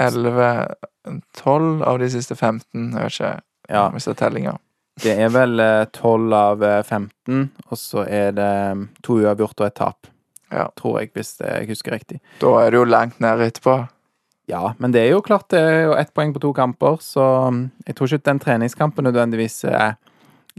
11-12 0.00 1.84
av 1.84 2.00
de 2.00 2.08
siste 2.14 2.36
15. 2.36 2.94
Jeg 2.94 3.02
vet 3.02 3.18
ikke 3.18 3.34
Ja, 3.68 3.88
hvis 3.92 4.04
det 4.08 4.14
er 4.14 4.20
tellinga. 4.20 4.56
Det 5.02 5.14
er 5.18 5.30
vel 5.34 5.58
tolv 5.94 6.30
12 6.30 6.36
av 6.38 6.62
eh, 6.62 6.82
15, 6.84 7.48
og 7.66 7.78
så 7.78 8.04
er 8.06 8.34
det 8.36 8.50
um, 8.70 8.84
to 9.02 9.18
uavgjort 9.22 9.62
og 9.62 9.66
et 9.66 9.76
tap. 9.80 10.10
Ja. 10.54 10.68
Tror 10.78 11.00
jeg, 11.00 11.10
hvis 11.16 11.34
jeg 11.40 11.66
husker 11.72 11.96
riktig. 11.96 12.20
Da 12.38 12.52
er 12.60 12.70
det 12.70 12.78
jo 12.78 12.86
langt 12.86 13.18
ned 13.22 13.42
etterpå. 13.42 13.80
Ja, 14.50 14.74
men 14.78 14.92
det 14.92 15.02
er 15.02 15.14
jo 15.14 15.24
klart 15.24 15.48
det 15.50 15.58
er 15.58 15.86
jo 15.88 15.96
ett 15.96 16.12
poeng 16.14 16.34
på 16.34 16.42
to 16.44 16.52
kamper, 16.54 17.00
så 17.02 17.48
um, 17.48 17.66
jeg 17.88 17.96
tror 17.96 18.12
ikke 18.12 18.28
den 18.28 18.42
treningskampen 18.44 19.08
nødvendigvis 19.08 19.64
eh, 19.66 19.96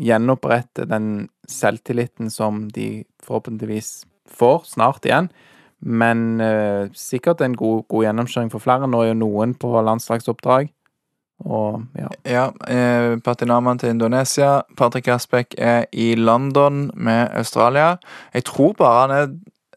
gjenoppretter 0.01 0.89
den 0.89 1.29
selvtilliten 1.47 2.31
som 2.33 2.65
de 2.73 3.05
forhåpentligvis 3.23 4.03
får 4.35 4.65
snart 4.73 5.05
igjen. 5.05 5.29
Men 5.85 6.41
uh, 6.41 6.89
sikkert 6.97 7.43
en 7.45 7.55
god, 7.55 7.85
god 7.91 8.07
gjennomkjøring 8.07 8.49
for 8.51 8.63
flere. 8.63 8.89
Nå 8.89 9.03
er 9.03 9.13
jo 9.13 9.19
noen 9.21 9.53
på 9.59 9.69
landslagsoppdrag, 9.85 10.71
og 11.39 11.83
ja. 11.99 12.07
Ja, 12.25 12.45
eh, 12.71 13.17
Patinama 13.19 13.75
til 13.77 13.89
Indonesia. 13.89 14.61
Patrick 14.77 15.07
Aspek 15.07 15.55
er 15.57 15.85
i 15.91 16.15
London 16.15 16.91
med 16.95 17.29
Australia. 17.35 17.97
Jeg 18.33 18.43
tror 18.43 18.73
bare 18.73 19.01
han 19.01 19.15
er 19.15 19.27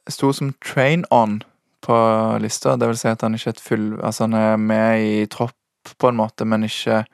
sto 0.08 0.32
som 0.32 0.54
train 0.64 1.04
on 1.10 1.42
på 1.84 1.96
lista. 2.40 2.76
Det 2.76 2.88
vil 2.88 3.00
si 3.00 3.08
at 3.08 3.22
han 3.22 3.34
ikke 3.34 3.50
er 3.50 3.56
et 3.56 3.60
full 3.60 3.90
Altså 4.02 4.24
han 4.24 4.34
er 4.34 4.56
med 4.56 5.02
i 5.02 5.26
tropp 5.26 5.54
på 5.98 6.08
en 6.08 6.16
måte, 6.16 6.44
men 6.44 6.64
ikke 6.64 7.04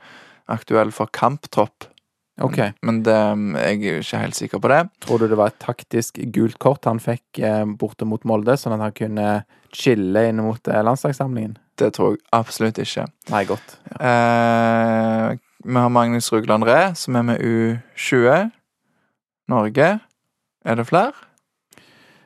aktuell 0.50 0.92
for 0.92 1.10
kamptropp. 1.12 1.88
OK. 2.42 2.58
Men 2.82 3.02
det, 3.06 3.14
jeg 3.14 3.78
er 3.86 4.00
ikke 4.02 4.22
helt 4.24 4.38
sikker 4.38 4.62
på 4.62 4.70
det. 4.72 4.80
Tror 5.04 5.18
du 5.22 5.28
det 5.30 5.38
var 5.38 5.52
et 5.52 5.60
taktisk 5.62 6.18
gult 6.34 6.58
kort 6.58 6.88
han 6.88 6.98
fikk 7.02 7.38
eh, 7.38 7.62
borte 7.78 8.06
mot 8.08 8.24
Molde, 8.26 8.56
sånn 8.58 8.74
at 8.74 8.82
han 8.82 8.96
kunne 8.96 9.28
chille 9.74 10.26
inn 10.28 10.42
mot 10.42 10.70
eh, 10.70 10.82
landslagssamlingen? 10.82 11.54
Det 11.78 11.90
tror 11.96 12.14
jeg 12.14 12.22
absolutt 12.36 12.78
ikke. 12.78 13.06
Nei, 13.32 13.44
godt. 13.48 13.78
Eh, 13.98 15.34
vi 15.64 15.78
har 15.80 15.90
Magnus 15.90 16.32
Rugland 16.32 16.66
Ree, 16.68 16.92
som 16.94 17.16
er 17.18 17.22
med 17.22 17.42
U20. 17.42 18.50
Norge. 19.48 19.88
Er 20.64 20.74
det 20.74 20.86
flere? 20.88 21.12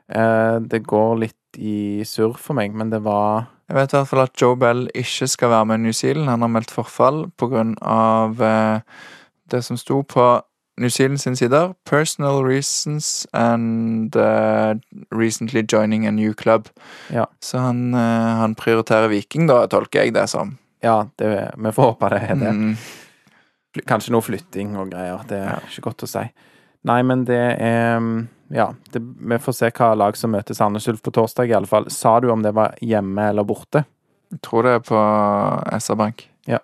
Eh, 0.08 0.58
det 0.60 0.86
går 0.86 1.16
litt 1.24 1.58
i 1.58 2.04
surr 2.06 2.36
for 2.38 2.58
meg, 2.58 2.74
men 2.74 2.90
det 2.90 3.02
var 3.04 3.48
Jeg 3.68 3.76
vet 3.76 3.92
i 3.92 3.96
hvert 3.98 4.08
fall 4.08 4.22
at 4.22 4.40
Joe 4.40 4.56
Bell 4.56 4.86
ikke 4.96 5.26
skal 5.28 5.50
være 5.52 5.66
med 5.68 5.82
New 5.82 5.92
Zealand. 5.92 6.30
Han 6.30 6.40
har 6.40 6.48
meldt 6.48 6.70
forfall 6.72 7.26
pga. 7.36 7.66
Eh, 8.40 8.80
det 9.50 9.60
som 9.64 9.76
sto 9.76 10.02
på 10.02 10.24
New 10.78 10.90
Zealand 10.90 11.20
sin 11.20 11.36
sider. 11.36 11.72
Personal 11.88 12.44
reasons 12.46 13.26
and 13.32 14.16
uh, 14.16 14.74
recently 15.10 15.62
joining 15.72 16.06
a 16.06 16.10
new 16.12 16.34
club. 16.34 16.68
Ja. 17.12 17.26
Så 17.40 17.58
han, 17.58 17.94
uh, 17.94 18.00
han 18.40 18.54
prioriterer 18.54 19.08
Viking, 19.12 19.46
da, 19.50 19.64
tolker 19.66 20.04
jeg 20.04 20.14
det 20.14 20.28
som. 20.30 20.56
Ja, 20.84 21.08
det, 21.18 21.32
vi 21.58 21.72
får 21.74 21.82
håpe 21.92 22.08
det 22.14 22.20
er 22.30 22.38
det. 22.38 22.52
Mm. 22.54 22.76
Kanskje 23.86 24.12
noe 24.14 24.22
flytting 24.24 24.76
og 24.78 24.90
greier. 24.94 25.20
Det 25.28 25.38
er 25.42 25.50
Ja. 25.56 25.60
ikke 25.68 25.86
godt 25.90 26.06
å 26.06 26.10
si. 26.10 26.24
Nei, 26.88 27.00
men 27.02 27.24
det 27.26 27.40
er 27.58 27.98
mm, 28.00 28.28
Ja, 28.54 28.70
det, 28.94 29.02
vi 29.02 29.36
får 29.42 29.52
se 29.58 29.68
hva 29.76 29.90
lag 29.98 30.16
som 30.16 30.30
møter 30.32 30.54
Sandnes 30.56 30.86
Ulf 30.88 31.02
på 31.04 31.10
torsdag, 31.12 31.50
i 31.50 31.54
alle 31.58 31.66
fall. 31.68 31.90
Sa 31.92 32.14
du 32.20 32.30
om 32.32 32.42
det 32.42 32.54
var 32.56 32.78
hjemme 32.80 33.26
eller 33.28 33.44
borte? 33.44 33.82
Jeg 34.32 34.40
tror 34.46 34.62
det 34.64 34.72
er 34.78 34.84
på 34.86 35.00
SR-Bank. 35.78 36.22
Ja. 36.48 36.58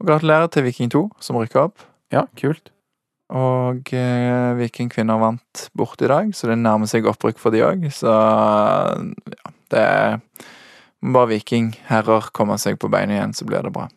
Og 0.00 0.06
gratulerer 0.10 0.46
til 0.52 0.66
Viking 0.66 0.90
2, 0.92 1.02
som 1.24 1.38
rykker 1.40 1.62
opp. 1.68 1.78
Ja, 2.14 2.24
kult. 2.40 2.70
Og 3.28 3.90
eh, 3.92 4.54
Viking 4.56 4.88
kvinner 4.88 5.20
vant 5.20 5.66
bort 5.76 6.00
i 6.00 6.08
dag, 6.08 6.30
så 6.36 6.48
det 6.48 6.56
nærmer 6.62 6.88
seg 6.88 7.08
opprykk 7.10 7.40
for 7.42 7.52
de 7.52 7.60
òg. 7.66 7.84
Så 7.92 8.08
ja, 8.08 9.52
det 9.74 9.82
er 9.84 10.20
bare 11.04 11.28
Viking 11.34 11.74
herrer 11.90 12.30
komme 12.32 12.56
seg 12.60 12.78
på 12.80 12.88
beina 12.92 13.18
igjen, 13.18 13.36
så 13.36 13.44
blir 13.48 13.66
det 13.66 13.74
bra. 13.74 13.88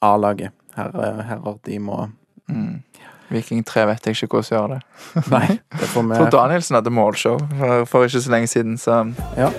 A-laget. 0.00 0.54
Herrer, 0.76 1.22
herrer, 1.28 1.58
de 1.66 1.78
må 1.82 2.06
Mm. 2.50 2.82
Viking 3.30 3.60
3 3.62 3.84
vet 3.86 4.06
jeg 4.06 4.16
ikke 4.16 4.40
hvordan 4.40 4.48
gjør 4.50 4.72
det. 4.72 4.78
Nei, 5.34 5.60
det 5.78 5.88
får 5.92 6.02
vi... 6.02 6.14
tror 6.16 6.24
vi 6.24 6.30
Danielsen 6.34 6.74
hadde 6.80 6.90
målshow 6.90 7.38
for, 7.60 7.84
for 7.86 8.08
ikke 8.08 8.24
så 8.24 8.32
lenge 8.34 8.50
siden, 8.50 8.78
så 8.78 9.14
Ja. 9.38 9.52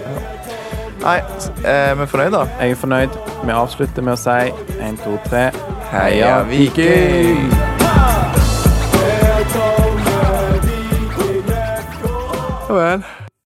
Nei, 1.01 1.17
er 1.65 1.95
vi 1.95 2.05
fornøyd, 2.11 2.35
da. 2.35 2.43
Jeg 2.59 2.75
er 2.75 2.81
fornøyd. 2.83 3.15
Vi 3.47 3.55
avslutter 3.55 4.05
med 4.05 4.13
å 4.13 4.19
si 4.21 4.51
én, 4.83 4.99
to, 5.01 5.15
tre 5.29 5.47
Heia 5.93 6.41
Viking! 6.51 7.47
man. 12.73 13.05